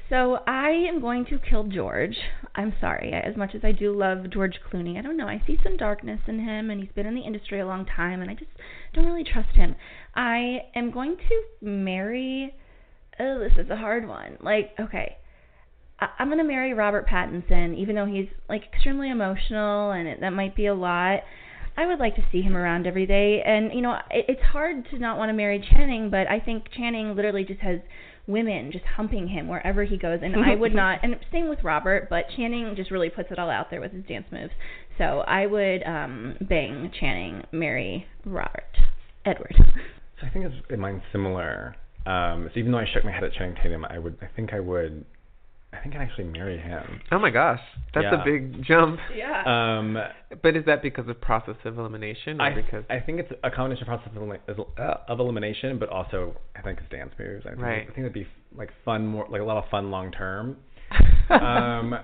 So 0.09 0.39
I 0.47 0.71
am 0.89 1.01
going 1.01 1.25
to 1.27 1.39
kill 1.39 1.65
George. 1.65 2.17
I'm 2.55 2.75
sorry. 2.81 3.13
As 3.13 3.35
much 3.37 3.55
as 3.55 3.63
I 3.65 3.73
do 3.73 3.97
love 3.97 4.29
George 4.31 4.59
Clooney, 4.71 4.99
I 4.99 5.03
don't 5.03 5.17
know. 5.17 5.27
I 5.29 5.43
see 5.47 5.59
some 5.63 5.77
darkness 5.77 6.21
in 6.27 6.39
him, 6.41 6.71
and 6.71 6.81
he's 6.83 6.93
been 6.93 7.07
in 7.07 7.15
the 7.15 7.23
industry 7.23 7.61
a 7.61 7.67
long 7.67 7.85
time, 7.87 8.21
and 8.21 8.31
I 8.31 8.35
just 8.35 8.51
don't 8.95 9.07
really 9.07 9.25
trust 9.25 9.55
him. 9.57 9.75
I 10.15 10.65
am 10.75 10.91
going 10.91 11.17
to 11.17 11.43
marry. 11.67 12.55
Oh, 13.19 13.39
this 13.39 13.53
is 13.57 13.71
a 13.71 13.77
hard 13.77 14.07
one. 14.09 14.37
Like, 14.41 14.71
okay, 14.81 15.17
I- 16.01 16.11
I'm 16.19 16.29
gonna 16.29 16.45
marry 16.45 16.75
Robert 16.75 17.07
Pattinson, 17.09 17.77
even 17.77 17.95
though 17.95 18.07
he's 18.07 18.29
like 18.49 18.65
extremely 18.73 19.11
emotional, 19.11 19.93
and 19.93 20.09
it, 20.09 20.21
that 20.21 20.31
might 20.33 20.55
be 20.57 20.67
a 20.67 20.75
lot. 20.75 21.21
I 21.77 21.87
would 21.87 21.99
like 21.99 22.17
to 22.17 22.25
see 22.31 22.43
him 22.43 22.55
around 22.57 22.87
every 22.87 23.07
day, 23.07 23.43
and 23.47 23.73
you 23.73 23.81
know, 23.81 23.95
it, 24.11 24.27
it's 24.29 24.43
hard 24.43 24.87
to 24.91 24.99
not 24.99 25.17
want 25.17 25.31
to 25.31 25.33
marry 25.33 25.59
Channing, 25.73 26.11
but 26.11 26.27
I 26.29 26.41
think 26.41 26.65
Channing 26.77 27.15
literally 27.17 27.45
just 27.45 27.61
has 27.61 27.79
women 28.27 28.71
just 28.71 28.85
humping 28.85 29.29
him 29.29 29.49
wherever 29.49 29.85
he 29.85 29.97
goes, 29.97 30.21
and 30.23 30.37
I 30.37 30.55
would 30.55 30.75
not. 30.83 31.01
And 31.03 31.17
same 31.33 31.49
with 31.49 31.63
Robert, 31.65 32.09
but 32.11 32.27
Channing 32.37 32.75
just 32.77 32.91
really 32.91 33.09
puts 33.11 33.31
it 33.31 33.39
all 33.39 33.51
out 33.51 33.71
there 33.71 33.81
with 33.81 33.93
his 33.93 34.05
dance 34.05 34.27
moves. 34.31 34.53
So 34.99 35.21
I 35.27 35.47
would 35.47 35.83
um 35.85 36.37
bang 36.41 36.91
Channing, 36.99 37.45
marry 37.53 38.07
Robert, 38.27 38.77
Edward. 39.25 39.55
So 40.23 40.27
I 40.29 40.31
think 40.31 40.45
it's 40.47 40.79
mine's 40.81 41.03
similar. 41.13 41.75
Um, 42.07 42.49
so 42.55 42.59
even 42.61 42.73
though 42.73 42.79
I 42.79 42.87
shook 42.93 43.05
my 43.05 43.13
head 43.13 43.25
at 43.25 43.33
Channing 43.33 43.57
Tatum, 43.63 43.85
I 43.85 43.99
would, 43.99 44.17
I 44.23 44.27
think 44.35 44.53
I 44.53 44.61
would, 44.61 45.05
I 45.73 45.79
think 45.79 45.95
I'd 45.95 46.03
actually 46.03 46.25
marry 46.25 46.59
him. 46.59 47.01
Oh 47.11 47.19
my 47.19 47.31
gosh, 47.31 47.61
that's 47.95 48.05
Yeah. 48.11 48.21
a 48.21 48.25
big 48.25 48.63
jump. 48.65 48.99
Yeah. 49.17 49.43
Um, 49.47 49.99
But 50.43 50.57
is 50.57 50.65
that 50.67 50.83
because 50.83 51.09
of 51.09 51.21
process 51.21 51.57
of 51.65 51.79
elimination, 51.79 52.41
or 52.41 52.45
I, 52.45 52.55
because 52.55 52.85
I 52.91 53.01
think 53.01 53.21
it's 53.21 53.33
a 53.43 53.51
combination 53.51 53.87
process 53.87 54.09
of, 54.15 54.23
eli- 54.23 54.39
uh, 54.79 54.95
of 55.09 55.21
elimination, 55.21 55.79
but 55.79 55.89
also 55.89 56.37
I 56.57 56.63
think 56.63 56.79
it's 56.81 56.91
dance 56.91 57.13
moves. 57.19 57.45
I 57.47 57.51
think, 57.51 57.63
Right. 57.63 57.83
I 57.83 57.87
think 57.87 57.99
it'd 57.99 58.13
be 58.13 58.27
like 58.57 58.71
fun, 58.85 59.07
more 59.07 59.27
like 59.31 59.41
a 59.41 59.45
lot 59.45 59.57
of 59.63 59.71
fun 59.71 59.91
long 59.91 60.11
term. 60.13 60.57
um, 61.31 61.95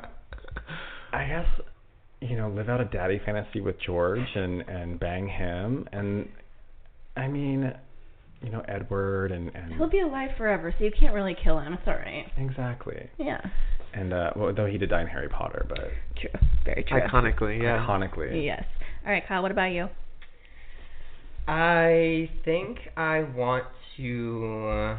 I 1.12 1.26
guess 1.26 1.46
you 2.20 2.36
know, 2.36 2.48
live 2.48 2.68
out 2.68 2.80
a 2.80 2.84
daddy 2.84 3.20
fantasy 3.24 3.60
with 3.60 3.78
George 3.80 4.26
and 4.34 4.62
and 4.62 4.98
bang 4.98 5.28
him, 5.28 5.88
and 5.92 6.28
I 7.16 7.28
mean, 7.28 7.72
you 8.42 8.50
know, 8.50 8.62
Edward 8.68 9.32
and 9.32 9.50
and 9.54 9.72
He'll 9.74 9.88
be 9.90 10.00
alive 10.00 10.30
forever, 10.36 10.74
so 10.78 10.84
you 10.84 10.92
can't 10.98 11.14
really 11.14 11.36
kill 11.42 11.58
him. 11.58 11.72
It's 11.74 11.82
all 11.86 11.94
right. 11.94 12.26
exactly. 12.36 13.08
Yeah. 13.18 13.40
And 13.94 14.12
uh, 14.12 14.30
well, 14.36 14.52
though 14.54 14.66
he 14.66 14.78
did 14.78 14.90
die 14.90 15.00
in 15.00 15.06
Harry 15.06 15.28
Potter, 15.28 15.66
but 15.68 15.78
True. 16.20 16.30
Very 16.64 16.84
true. 16.84 17.00
iconically, 17.00 17.62
yeah. 17.62 17.84
iconically. 17.86 18.44
Yes. 18.44 18.64
All 19.04 19.10
right, 19.12 19.26
Kyle. 19.26 19.42
What 19.42 19.50
about 19.50 19.72
you? 19.72 19.88
I 21.46 22.28
think 22.44 22.78
I 22.96 23.22
want 23.22 23.64
to 23.96 24.68
uh, 24.70 24.98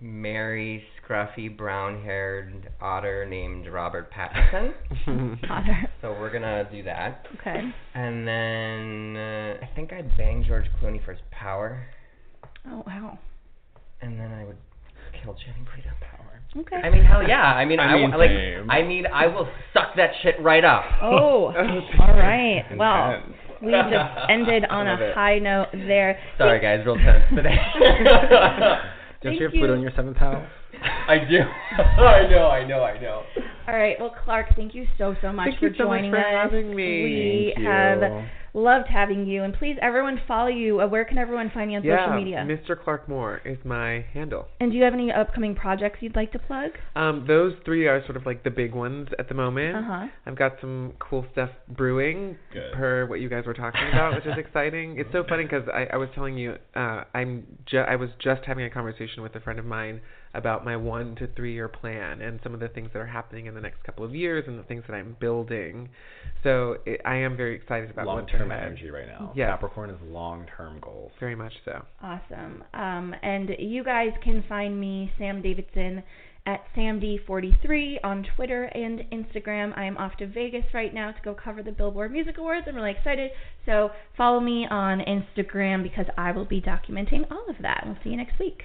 marry 0.00 0.82
scruffy 1.06 1.54
brown-haired 1.54 2.70
otter 2.80 3.26
named 3.26 3.66
Robert 3.66 4.10
Pattinson. 4.12 4.72
Otter. 5.50 5.90
so 6.00 6.12
we're 6.12 6.32
gonna 6.32 6.66
do 6.70 6.82
that. 6.84 7.26
Okay. 7.40 7.60
And 7.94 8.26
then 8.26 9.16
uh, 9.16 9.58
I 9.62 9.68
think 9.76 9.92
I'd 9.92 10.16
bang 10.16 10.44
George 10.46 10.66
Clooney 10.82 11.04
for 11.04 11.12
his 11.12 11.22
power, 11.30 11.86
Oh 12.68 12.82
wow. 12.86 13.18
and 14.02 14.18
then 14.18 14.32
I 14.32 14.44
would 14.44 14.56
kill 15.22 15.34
Channing 15.34 15.66
Tatum. 15.74 15.92
Power. 16.00 16.40
Okay. 16.56 16.76
I 16.76 16.90
mean, 16.90 17.04
hell 17.04 17.26
yeah. 17.26 17.42
I 17.42 17.64
mean, 17.64 17.78
I 17.80 17.84
I, 17.84 17.96
mean, 17.96 18.10
wa- 18.10 18.16
like. 18.16 18.30
same. 18.30 18.70
I 18.70 18.82
mean, 18.82 19.06
I 19.06 19.26
will 19.26 19.48
suck 19.72 19.94
that 19.96 20.10
shit 20.22 20.36
right 20.40 20.64
up. 20.64 20.84
Oh. 21.02 21.46
all 22.00 22.16
right. 22.16 22.64
Well, 22.76 23.22
we 23.62 23.70
just 23.72 24.30
ended 24.30 24.64
on 24.70 24.86
a 24.86 24.94
it. 24.94 25.14
high 25.14 25.38
note 25.38 25.68
there. 25.72 26.18
Sorry, 26.38 26.60
guys, 26.60 26.84
real 26.86 26.96
tense 26.96 27.24
today. 27.34 27.56
Don't 27.78 28.80
Thank 29.22 29.40
you 29.40 29.46
have 29.46 29.54
you. 29.54 29.60
Pluto 29.60 29.74
in 29.74 29.80
your 29.82 29.92
seventh 29.96 30.16
house? 30.18 30.46
I 31.08 31.18
do. 31.18 31.40
I 31.40 32.28
know. 32.28 32.48
I 32.48 32.66
know. 32.66 32.82
I 32.84 33.00
know. 33.00 33.22
All 33.66 33.74
right. 33.74 33.96
Well, 33.98 34.14
Clark, 34.24 34.54
thank 34.56 34.74
you 34.74 34.86
so 34.98 35.14
so 35.22 35.32
much 35.32 35.48
Thank 35.48 35.58
for 35.60 35.68
you 35.68 35.74
so 35.78 35.84
much 35.88 35.98
joining 36.00 36.10
for 36.12 36.18
us. 36.18 36.24
having 36.28 36.74
me. 36.74 37.02
We 37.02 37.52
Thank 37.56 37.66
have 37.66 38.00
you. 38.02 38.24
Loved 38.56 38.88
having 38.88 39.26
you, 39.26 39.42
and 39.44 39.54
please, 39.54 39.76
everyone, 39.80 40.18
follow 40.26 40.48
you. 40.48 40.80
Uh, 40.80 40.88
where 40.88 41.04
can 41.04 41.18
everyone 41.18 41.50
find 41.52 41.70
you 41.70 41.78
on 41.78 41.84
yeah, 41.84 42.06
social 42.06 42.16
media? 42.16 42.38
Mr. 42.38 42.82
Clark 42.82 43.08
Moore 43.08 43.40
is 43.44 43.58
my 43.64 44.04
handle. 44.12 44.48
And 44.58 44.72
do 44.72 44.78
you 44.78 44.84
have 44.84 44.94
any 44.94 45.12
upcoming 45.12 45.54
projects 45.54 45.98
you'd 46.00 46.16
like 46.16 46.32
to 46.32 46.38
plug? 46.38 46.70
Um, 46.96 47.24
those 47.28 47.52
three 47.64 47.86
are 47.86 48.02
sort 48.06 48.16
of 48.16 48.24
like 48.24 48.42
the 48.42 48.50
big 48.50 48.74
ones 48.74 49.08
at 49.18 49.28
the 49.28 49.34
moment. 49.34 49.76
Uh 49.76 49.82
huh. 49.84 50.06
I've 50.24 50.36
got 50.36 50.52
some 50.60 50.94
cool 50.98 51.26
stuff 51.32 51.50
brewing 51.68 52.36
Good. 52.52 52.72
per 52.72 53.06
what 53.06 53.20
you 53.20 53.28
guys 53.28 53.44
were 53.46 53.54
talking 53.54 53.88
about, 53.92 54.14
which 54.14 54.26
is 54.26 54.34
exciting. 54.38 54.98
It's 54.98 55.12
so 55.12 55.22
funny 55.28 55.44
because 55.44 55.68
I, 55.72 55.86
I 55.92 55.96
was 55.98 56.08
telling 56.14 56.38
you, 56.38 56.54
uh, 56.74 57.04
I'm 57.14 57.46
ju- 57.66 57.78
I 57.78 57.96
was 57.96 58.08
just 58.18 58.42
having 58.46 58.64
a 58.64 58.70
conversation 58.70 59.22
with 59.22 59.34
a 59.36 59.40
friend 59.40 59.58
of 59.58 59.66
mine 59.66 60.00
about 60.36 60.64
my 60.64 60.76
one 60.76 61.14
to 61.16 61.26
three 61.34 61.54
year 61.54 61.68
plan 61.68 62.20
and 62.20 62.38
some 62.42 62.54
of 62.54 62.60
the 62.60 62.68
things 62.68 62.90
that 62.92 62.98
are 62.98 63.06
happening 63.06 63.46
in 63.46 63.54
the 63.54 63.60
next 63.60 63.82
couple 63.84 64.04
of 64.04 64.14
years 64.14 64.44
and 64.46 64.58
the 64.58 64.62
things 64.64 64.84
that 64.88 64.94
I'm 64.94 65.16
building. 65.20 65.88
So 66.42 66.76
it, 66.84 67.00
I 67.04 67.16
am 67.16 67.36
very 67.36 67.56
excited 67.56 67.90
about 67.90 68.06
Long 68.06 68.26
term 68.26 68.52
energy 68.52 68.90
right 68.90 69.06
now. 69.06 69.32
Yes. 69.34 69.48
Capricorn 69.50 69.90
is 69.90 69.98
long 70.02 70.46
term 70.56 70.78
goals. 70.80 71.12
Very 71.18 71.34
much 71.34 71.52
so. 71.64 71.84
Awesome. 72.02 72.62
Um, 72.74 73.14
and 73.22 73.50
you 73.58 73.82
guys 73.82 74.10
can 74.22 74.44
find 74.48 74.78
me, 74.78 75.10
Sam 75.18 75.42
Davidson, 75.42 76.02
at 76.46 76.62
SamD43 76.76 77.96
on 78.04 78.24
Twitter 78.36 78.64
and 78.64 79.00
Instagram. 79.12 79.76
I 79.76 79.84
am 79.84 79.96
off 79.96 80.16
to 80.18 80.26
Vegas 80.26 80.64
right 80.72 80.94
now 80.94 81.10
to 81.10 81.18
go 81.24 81.34
cover 81.34 81.62
the 81.62 81.72
Billboard 81.72 82.12
Music 82.12 82.38
Awards. 82.38 82.66
I'm 82.68 82.76
really 82.76 82.92
excited. 82.92 83.32
So 83.66 83.90
follow 84.16 84.38
me 84.38 84.66
on 84.70 85.00
Instagram 85.00 85.82
because 85.82 86.06
I 86.16 86.30
will 86.30 86.44
be 86.44 86.60
documenting 86.60 87.30
all 87.30 87.44
of 87.48 87.56
that. 87.62 87.82
We'll 87.84 87.96
see 88.04 88.10
you 88.10 88.16
next 88.16 88.38
week. 88.38 88.62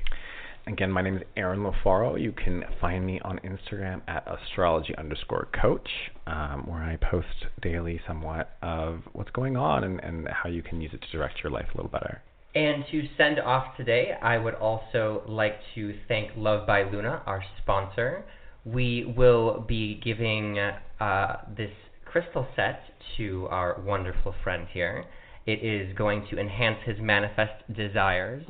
Again, 0.68 0.92
my 0.92 1.02
name 1.02 1.18
is 1.18 1.24
Aaron 1.36 1.62
Lofaro. 1.62 2.22
You 2.22 2.32
can 2.32 2.64
find 2.80 3.06
me 3.06 3.20
on 3.22 3.40
Instagram 3.40 4.02
at 4.08 4.28
astrology 4.28 4.96
underscore 4.96 5.48
coach, 5.60 5.90
um, 6.28 6.64
where 6.68 6.84
I 6.84 6.98
post 6.98 7.48
daily 7.62 8.00
somewhat 8.08 8.52
of 8.62 9.02
what's 9.14 9.32
going 9.32 9.58
on 9.58 9.84
and, 9.84 10.00
and 10.02 10.28
how 10.28 10.50
you 10.50 10.62
can 10.62 10.80
use 10.80 10.92
it 10.94 11.02
to 11.02 11.18
direct 11.18 11.42
your 11.44 11.52
life 11.52 11.66
a 11.74 11.78
little 11.78 11.90
better. 11.90 12.22
And 12.54 12.84
to 12.92 13.04
send 13.18 13.40
off 13.40 13.76
today, 13.76 14.14
I 14.22 14.38
would 14.38 14.54
also 14.56 15.24
like 15.28 15.56
to 15.76 15.96
thank 16.08 16.32
Love 16.38 16.68
by 16.68 16.84
Luna, 16.84 17.24
our 17.26 17.44
sponsor. 17.62 18.24
We 18.64 19.14
will 19.18 19.66
be 19.68 20.00
giving 20.04 20.60
uh, 20.60 21.38
this 21.58 21.72
crystal 22.06 22.48
set 22.56 22.82
to 23.18 23.48
our 23.50 23.82
wonderful 23.82 24.36
friend 24.44 24.68
here. 24.72 25.06
It 25.48 25.64
is 25.64 25.96
going 25.98 26.28
to 26.30 26.38
enhance 26.38 26.78
his 26.86 27.00
manifest 27.00 27.64
desires 27.76 28.46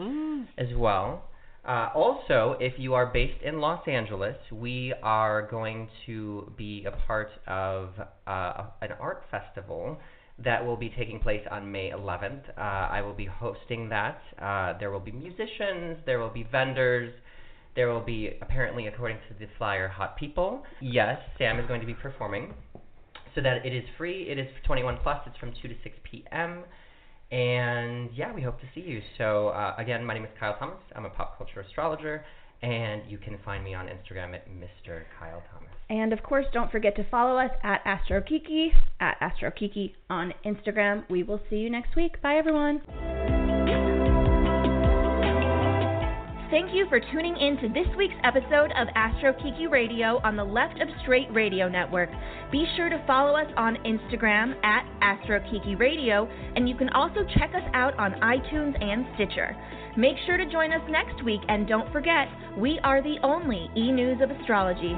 as 0.58 0.68
well. 0.76 1.24
Uh, 1.64 1.90
also, 1.94 2.58
if 2.60 2.74
you 2.78 2.96
are 2.96 3.06
based 3.06 3.42
in 3.44 3.60
Los 3.60 3.88
Angeles, 3.88 4.36
we 4.52 4.94
are 5.04 5.48
going 5.48 5.88
to 6.08 6.52
be 6.58 6.86
a 6.86 6.92
part 7.06 7.30
of 7.48 7.90
uh, 8.26 8.64
an 8.82 8.92
art 9.00 9.24
festival 9.30 10.00
that 10.44 10.66
will 10.66 10.78
be 10.78 10.90
taking 10.98 11.20
place 11.20 11.46
on 11.52 11.72
May 11.72 11.92
11th. 11.92 12.50
Uh, 12.58 12.62
I 12.62 13.02
will 13.02 13.14
be 13.14 13.26
hosting 13.26 13.90
that. 13.90 14.22
Uh, 14.42 14.78
there 14.80 14.90
will 14.90 15.00
be 15.00 15.12
musicians, 15.12 15.98
there 16.06 16.20
will 16.20 16.32
be 16.32 16.48
vendors, 16.52 17.14
there 17.76 17.90
will 17.90 18.04
be, 18.04 18.32
apparently, 18.42 18.88
according 18.88 19.18
to 19.30 19.36
the 19.40 19.48
flyer, 19.58 19.88
hot 19.88 20.18
people. 20.18 20.64
Yes, 20.82 21.20
Sam 21.38 21.60
is 21.60 21.68
going 21.68 21.80
to 21.80 21.88
be 21.88 21.94
performing. 21.94 22.54
So 23.36 23.42
that 23.42 23.66
it 23.66 23.74
is 23.74 23.84
free. 23.98 24.28
It 24.30 24.38
is 24.38 24.48
21 24.66 24.98
plus. 25.04 25.20
It's 25.26 25.38
from 25.38 25.54
2 25.62 25.68
to 25.70 25.76
6 25.84 25.96
p.m. 26.04 26.64
And 27.32 28.10
yeah, 28.14 28.34
we 28.34 28.42
hope 28.42 28.60
to 28.60 28.66
see 28.76 28.82
you. 28.82 29.02
So 29.18 29.50
uh, 29.50 29.76
again, 29.78 30.04
my 30.04 30.14
name 30.14 30.26
is 30.26 30.32
Kyle 30.40 30.56
Thomas. 30.60 30.80
I'm 30.96 31.06
a 31.06 31.10
pop 31.10 31.38
culture 31.38 31.62
astrologer, 31.62 32.26
and 32.62 33.04
you 33.10 33.18
can 33.18 33.38
find 33.46 33.64
me 33.64 33.74
on 33.74 33.88
Instagram 33.88 34.36
at 34.36 34.50
Mr. 34.50 35.04
Kyle 35.18 35.42
Thomas. 35.54 35.72
And 35.90 36.12
of 36.14 36.24
course, 36.24 36.46
don't 36.54 36.72
forget 36.72 36.96
to 36.98 37.10
follow 37.10 37.38
us 37.38 37.52
at 37.64 37.84
AstroKiki, 37.86 38.70
at 39.00 39.18
AstroKiki 39.22 39.94
on 40.10 40.34
Instagram. 40.46 41.10
We 41.10 41.24
will 41.24 41.42
see 41.50 41.58
you 41.58 41.70
next 41.70 41.96
week. 41.96 42.22
Bye, 42.22 42.36
everyone. 42.36 42.82
Thank 46.52 46.74
you 46.74 46.86
for 46.90 47.00
tuning 47.00 47.38
in 47.38 47.56
to 47.62 47.70
this 47.70 47.88
week's 47.96 48.20
episode 48.26 48.74
of 48.76 48.90
Astro 48.94 49.32
Kiki 49.42 49.68
Radio 49.68 50.20
on 50.26 50.36
the 50.36 50.44
Left 50.44 50.82
of 50.82 50.90
Straight 51.02 51.34
Radio 51.34 51.70
Network. 51.70 52.10
Be 52.52 52.66
sure 52.76 52.90
to 52.90 53.02
follow 53.08 53.38
us 53.38 53.50
on 53.56 53.78
Instagram 53.86 54.62
at 54.62 54.86
Astro 55.00 55.40
Kiki 55.50 55.76
Radio, 55.76 56.28
and 56.58 56.68
you 56.68 56.76
can 56.76 56.90
also 56.90 57.22
check 57.40 57.52
us 57.56 57.64
out 57.74 57.98
on 57.98 58.12
iTunes 58.20 58.76
and 58.84 59.06
Stitcher. 59.16 59.56
Make 59.96 60.18
sure 60.26 60.36
to 60.36 60.46
join 60.46 60.74
us 60.74 60.82
next 60.90 61.24
week, 61.24 61.40
and 61.48 61.70
don't 61.70 61.90
forget, 61.94 62.28
we 62.58 62.82
are 62.84 63.02
the 63.02 63.16
only 63.24 63.70
e 63.78 63.90
news 63.90 64.20
of 64.22 64.30
astrology. 64.30 64.98